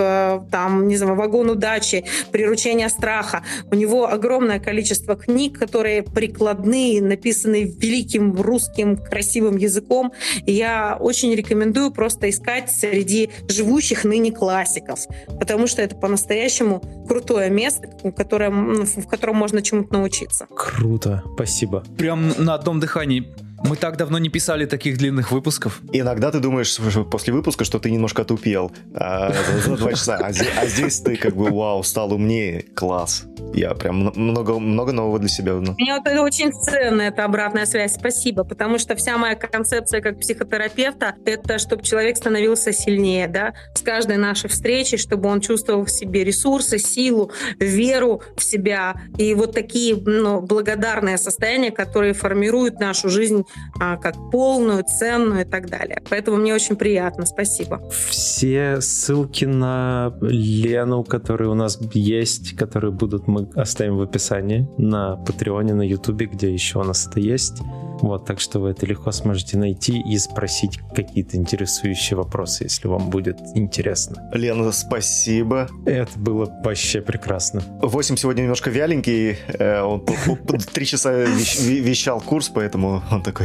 там, 0.51 0.89
не 0.89 0.97
знаю, 0.97 1.15
«Вагон 1.15 1.51
удачи», 1.51 2.05
«Приручение 2.33 2.89
страха». 2.89 3.43
У 3.71 3.75
него 3.75 4.11
огромное 4.11 4.59
количество 4.59 5.15
книг, 5.15 5.59
которые 5.59 6.03
прикладные, 6.03 7.03
написаны 7.03 7.65
великим 7.65 8.41
русским 8.41 8.97
красивым 8.97 9.59
языком. 9.59 10.13
Я 10.47 10.97
очень 10.99 11.35
рекомендую 11.35 11.91
просто 11.91 12.31
искать 12.31 12.73
среди 12.73 13.29
живущих 13.49 14.05
ныне 14.05 14.33
классиков, 14.33 15.01
потому 15.39 15.67
что 15.67 15.83
это 15.83 15.97
по-настоящему 15.97 16.83
крутое 17.07 17.51
место, 17.51 17.89
которое, 18.17 18.51
в 18.51 19.07
котором 19.07 19.37
можно 19.37 19.61
чему-то 19.61 19.93
научиться. 19.93 20.47
Круто, 20.55 21.25
спасибо. 21.35 21.85
Прям 21.99 22.33
на 22.39 22.55
одном 22.55 22.81
дыхании 22.81 23.35
мы 23.65 23.77
так 23.77 23.97
давно 23.97 24.19
не 24.19 24.29
писали 24.29 24.67
таких 24.67 24.99
длинных 24.99 25.33
выпусков. 25.33 25.81
Иногда 25.93 26.31
ты 26.31 26.41
думаешь 26.41 26.79
после 27.11 27.33
выпуска, 27.33 27.65
что 27.65 27.79
ты 27.79 27.91
немножко 27.91 28.25
тупел 28.25 28.73
а, 28.95 29.33
за, 29.33 29.71
за 29.71 29.77
два 29.77 29.93
часа, 29.93 30.17
а 30.17 30.33
здесь, 30.33 30.49
а 30.57 30.67
здесь 30.67 31.01
ты 31.01 31.17
как 31.17 31.37
бы, 31.37 31.51
вау, 31.51 31.83
стал 31.83 32.13
умнее, 32.13 32.63
класс. 32.75 33.25
Я 33.55 33.75
прям 33.75 34.13
много, 34.15 34.59
много 34.59 34.93
нового 34.93 35.19
для 35.19 35.29
себя. 35.29 35.55
Мне 35.55 35.95
вот 35.95 36.07
это 36.07 36.23
очень 36.23 36.53
ценно, 36.53 37.03
эта 37.03 37.25
обратная 37.25 37.67
связь, 37.67 37.95
спасибо, 37.95 38.45
потому 38.45 38.79
что 38.79 38.95
вся 38.97 39.19
моя 39.19 39.35
концепция 39.35 40.01
как 40.01 40.19
психотерапевта— 40.21 41.15
это 41.25 41.59
чтобы 41.59 41.83
человек 41.83 42.17
становился 42.17 42.73
сильнее, 42.73 43.29
да, 43.29 43.55
с 43.75 43.83
каждой 43.83 44.17
нашей 44.17 44.49
встречи, 44.49 44.97
чтобы 44.97 45.29
он 45.29 45.41
чувствовал 45.41 45.85
в 45.85 45.91
себе 45.91 46.25
ресурсы, 46.25 46.79
силу, 46.79 47.31
веру 47.59 48.23
в 48.37 48.43
себя 48.43 48.95
и 49.19 49.35
вот 49.35 49.53
такие 49.53 49.97
ну, 49.97 50.41
благодарные 50.41 51.19
состояния, 51.19 51.71
которые 51.71 52.15
формируют 52.15 52.81
нашу 52.81 53.09
жизнь 53.09 53.45
а, 53.79 53.97
как 53.97 54.15
полную, 54.31 54.85
ценную 54.85 55.43
и 55.43 55.45
так 55.45 55.69
далее. 55.69 56.03
Поэтому 56.09 56.37
мне 56.37 56.55
очень 56.55 56.77
приятно. 56.77 57.27
Спасибо. 57.27 57.83
Все 57.91 58.81
ссылки 58.81 59.45
на 59.45 60.13
Лену, 60.21 61.05
которые 61.05 61.51
у 61.51 61.55
нас 61.55 61.79
есть, 61.95 62.57
которые 62.57 62.93
будут, 62.93 63.27
мы 63.27 63.49
оставим 63.55 63.97
в 63.97 64.03
описании 64.03 64.69
на 64.79 65.17
Патреоне, 65.17 65.75
на 65.75 65.83
Ютубе, 65.83 66.27
где 66.27 66.53
еще 66.53 66.79
у 66.79 66.85
нас 66.85 67.07
это 67.07 67.21
есть. 67.21 67.61
Вот, 68.01 68.25
так 68.25 68.41
что 68.41 68.61
вы 68.61 68.71
это 68.71 68.87
легко 68.87 69.13
сможете 69.13 69.59
найти 69.59 70.01
и 70.01 70.19
спросить 70.19 70.81
какие-то 70.95 71.37
интересующие 71.37 72.17
вопросы, 72.17 72.65
если 72.65 72.89
вам 72.89 73.11
будет 73.11 73.39
интересно. 73.55 74.31
Лена, 74.33 74.73
спасибо. 74.73 75.69
Это 75.87 76.19
было 76.19 76.51
вообще 76.65 77.03
прекрасно. 77.03 77.63
Восемь 77.83 78.17
сегодня 78.17 78.43
немножко 78.43 78.71
вяленький. 78.71 79.37
Э, 79.59 79.83
он 79.83 80.07
три 80.73 80.87
часа 80.87 81.13
вещал 81.13 82.21
курс, 82.21 82.49
поэтому 82.49 83.03
он 83.11 83.23
такой 83.23 83.40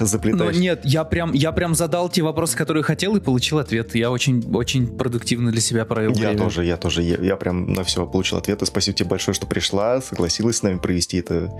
заплетаешь. 0.00 0.54
Ну 0.54 0.60
нет, 0.60 0.80
я 0.84 1.04
прям, 1.04 1.32
я 1.32 1.52
прям 1.52 1.74
задал 1.74 2.08
те 2.08 2.22
вопросы, 2.22 2.56
которые 2.56 2.82
хотел, 2.82 3.16
и 3.16 3.20
получил 3.20 3.58
ответ. 3.58 3.94
Я 3.94 4.10
очень, 4.10 4.44
очень 4.54 4.86
продуктивно 4.86 5.52
для 5.52 5.60
себя 5.60 5.84
провел 5.84 6.14
Я 6.14 6.34
тоже, 6.34 6.64
я 6.64 6.76
тоже. 6.76 7.02
Я, 7.02 7.16
я 7.16 7.36
прям 7.36 7.72
на 7.72 7.84
все 7.84 8.06
получил 8.06 8.38
ответы. 8.38 8.66
Спасибо 8.66 8.96
тебе 8.96 9.08
большое, 9.08 9.34
что 9.34 9.46
пришла, 9.46 10.00
согласилась 10.00 10.58
с 10.58 10.62
нами 10.62 10.78
провести 10.78 11.18
это 11.18 11.52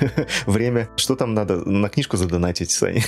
время. 0.46 0.88
Что 0.96 1.16
там 1.16 1.34
надо? 1.34 1.56
На 1.68 1.88
книжку 1.88 2.16
задонатить, 2.16 2.70
Саня? 2.70 3.02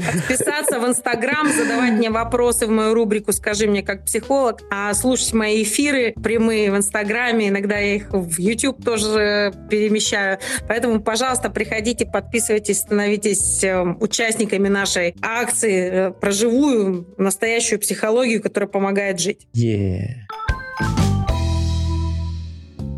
Подписаться 0.00 0.80
в 0.80 0.86
Инстаграм, 0.86 1.48
задавать 1.50 1.92
мне 1.92 2.10
вопросы 2.10 2.66
в 2.66 2.70
мою 2.70 2.94
рубрику 2.94 3.32
«Скажи 3.32 3.66
мне 3.66 3.82
как 3.82 4.04
психолог», 4.04 4.60
а 4.70 4.92
слушать 4.94 5.32
мои 5.32 5.62
эфиры 5.62 6.14
прямые 6.22 6.70
в 6.70 6.76
Инстаграме, 6.76 7.48
иногда 7.48 7.78
я 7.78 7.96
их 7.96 8.08
в 8.10 8.38
YouTube 8.38 8.84
тоже 8.84 9.52
перемещаю. 9.70 10.38
Поэтому, 10.68 11.00
пожалуйста, 11.00 11.50
приходите, 11.50 12.06
подписывайтесь, 12.06 12.78
становитесь 12.78 13.62
эм, 13.64 13.96
участниками 14.00 14.68
нашей 14.68 15.14
акции 15.22 15.90
э, 15.90 16.10
про 16.10 16.30
живую, 16.30 17.06
настоящую 17.16 17.80
психологию, 17.80 18.42
которая 18.42 18.68
помогает 18.68 19.20
жить. 19.20 19.46
Yeah. 19.54 21.07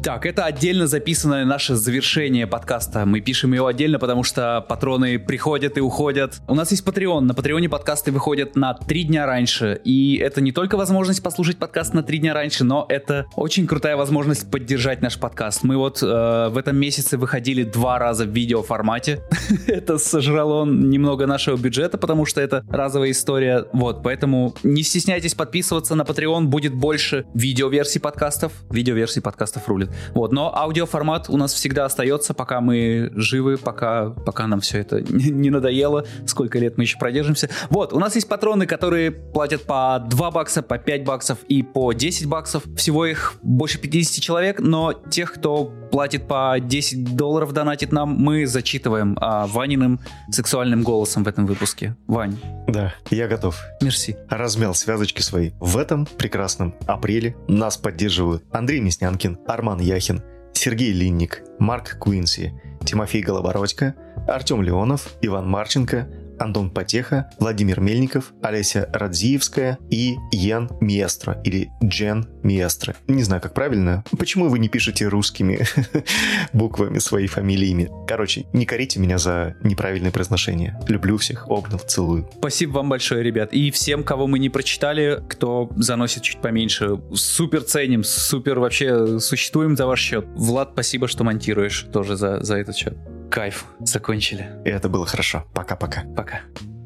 Так, 0.02 0.24
это 0.24 0.46
отдельно 0.46 0.86
записанное 0.86 1.44
наше 1.44 1.74
завершение 1.74 2.46
подкаста. 2.46 3.04
Мы 3.04 3.20
пишем 3.20 3.52
его 3.52 3.66
отдельно, 3.66 3.98
потому 3.98 4.22
что 4.22 4.64
патроны 4.66 5.18
приходят 5.18 5.76
и 5.76 5.82
уходят. 5.82 6.40
У 6.48 6.54
нас 6.54 6.70
есть 6.70 6.86
Patreon. 6.86 7.20
На 7.20 7.34
Патреоне 7.34 7.68
подкасты 7.68 8.10
выходят 8.10 8.56
на 8.56 8.72
три 8.72 9.04
дня 9.04 9.26
раньше. 9.26 9.78
И 9.84 10.16
это 10.16 10.40
не 10.40 10.52
только 10.52 10.78
возможность 10.78 11.22
послушать 11.22 11.58
подкаст 11.58 11.92
на 11.92 12.02
три 12.02 12.16
дня 12.16 12.32
раньше, 12.32 12.64
но 12.64 12.86
это 12.88 13.26
очень 13.36 13.66
крутая 13.66 13.98
возможность 13.98 14.50
поддержать 14.50 15.02
наш 15.02 15.18
подкаст. 15.18 15.64
Мы 15.64 15.76
вот 15.76 16.02
э, 16.02 16.48
в 16.48 16.56
этом 16.56 16.78
месяце 16.78 17.18
выходили 17.18 17.64
два 17.64 17.98
раза 17.98 18.24
в 18.24 18.30
видеоформате. 18.30 19.20
это 19.66 19.98
сожрало 19.98 20.64
немного 20.64 21.26
нашего 21.26 21.58
бюджета, 21.58 21.98
потому 21.98 22.24
что 22.24 22.40
это 22.40 22.64
разовая 22.70 23.10
история. 23.10 23.66
Вот, 23.74 24.02
поэтому 24.02 24.54
не 24.62 24.82
стесняйтесь 24.82 25.34
подписываться 25.34 25.94
на 25.94 26.02
Patreon. 26.02 26.44
Будет 26.44 26.72
больше 26.72 27.26
видеоверсий 27.34 28.00
подкастов. 28.00 28.52
Видеоверсий 28.70 29.20
подкастов 29.20 29.68
рулит. 29.68 29.89
Вот, 30.14 30.32
но 30.32 30.56
аудиоформат 30.56 31.28
у 31.28 31.36
нас 31.36 31.52
всегда 31.52 31.84
остается, 31.84 32.34
пока 32.34 32.60
мы 32.60 33.10
живы, 33.14 33.56
пока, 33.56 34.10
пока 34.10 34.46
нам 34.46 34.60
все 34.60 34.78
это 34.78 35.00
не 35.10 35.50
надоело, 35.50 36.04
сколько 36.26 36.58
лет 36.58 36.76
мы 36.78 36.84
еще 36.84 36.98
продержимся. 36.98 37.48
Вот, 37.68 37.92
у 37.92 37.98
нас 37.98 38.14
есть 38.14 38.28
патроны, 38.28 38.66
которые 38.66 39.10
платят 39.10 39.64
по 39.64 40.04
2 40.08 40.30
бакса, 40.30 40.62
по 40.62 40.78
5 40.78 41.04
баксов 41.04 41.38
и 41.48 41.62
по 41.62 41.92
10 41.92 42.26
баксов. 42.26 42.64
Всего 42.76 43.06
их 43.06 43.34
больше 43.42 43.78
50 43.78 44.22
человек, 44.22 44.60
но 44.60 44.92
тех, 44.92 45.32
кто 45.32 45.72
платит 45.90 46.28
по 46.28 46.56
10 46.60 47.16
долларов, 47.16 47.52
донатит 47.52 47.92
нам, 47.92 48.10
мы 48.10 48.46
зачитываем 48.46 49.16
а, 49.20 49.46
Ваниным 49.46 50.00
сексуальным 50.30 50.82
голосом 50.82 51.24
в 51.24 51.28
этом 51.28 51.46
выпуске. 51.46 51.96
Вань. 52.06 52.38
Да, 52.68 52.94
я 53.10 53.26
готов. 53.26 53.58
Мерси. 53.82 54.16
Размял 54.28 54.74
связочки 54.74 55.20
свои. 55.20 55.50
В 55.58 55.76
этом 55.76 56.06
прекрасном 56.06 56.74
апреле 56.86 57.36
нас 57.48 57.76
поддерживают 57.76 58.44
Андрей 58.52 58.80
Мяснянкин, 58.80 59.38
Арман 59.46 59.79
Яхин, 59.80 60.22
Сергей 60.52 60.92
Линник, 60.92 61.42
Марк 61.58 61.98
Куинси, 61.98 62.52
Тимофей 62.84 63.22
Голобородько, 63.22 63.94
Артем 64.28 64.62
Леонов, 64.62 65.08
Иван 65.22 65.48
Марченко, 65.48 66.08
Антон 66.40 66.70
Потеха, 66.70 67.30
Владимир 67.38 67.80
Мельников, 67.80 68.32
Олеся 68.42 68.88
Радзиевская 68.92 69.78
и 69.90 70.16
Ян 70.32 70.70
Миестро 70.80 71.40
или 71.44 71.70
Джен 71.84 72.26
Миестро. 72.42 72.96
Не 73.06 73.22
знаю, 73.22 73.42
как 73.42 73.54
правильно. 73.54 74.02
Почему 74.18 74.48
вы 74.48 74.58
не 74.58 74.68
пишете 74.68 75.06
русскими 75.06 75.60
буквами 76.52 76.98
свои 76.98 77.26
фамилиями? 77.26 77.90
Короче, 78.08 78.46
не 78.52 78.64
корите 78.64 78.98
меня 78.98 79.18
за 79.18 79.56
неправильное 79.62 80.10
произношение. 80.10 80.80
Люблю 80.88 81.18
всех, 81.18 81.48
обнял, 81.48 81.78
целую. 81.78 82.28
Спасибо 82.38 82.72
вам 82.72 82.88
большое, 82.88 83.22
ребят. 83.22 83.52
И 83.52 83.70
всем, 83.70 84.02
кого 84.02 84.26
мы 84.26 84.38
не 84.38 84.48
прочитали, 84.48 85.22
кто 85.28 85.70
заносит 85.76 86.22
чуть 86.22 86.40
поменьше, 86.40 86.98
супер 87.14 87.62
ценим, 87.62 88.02
супер 88.02 88.58
вообще 88.58 89.18
существуем 89.18 89.76
за 89.76 89.86
ваш 89.86 90.00
счет. 90.00 90.24
Влад, 90.34 90.70
спасибо, 90.72 91.06
что 91.06 91.22
монтируешь 91.22 91.86
тоже 91.92 92.16
за, 92.16 92.42
за 92.42 92.56
этот 92.56 92.76
счет. 92.76 92.96
Кайф, 93.30 93.66
закончили. 93.80 94.60
И 94.64 94.68
это 94.68 94.88
было 94.88 95.06
хорошо. 95.06 95.44
Пока-пока. 95.54 96.02
Пока. 96.16 96.40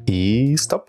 И 0.05 0.55
стоп. 0.57 0.87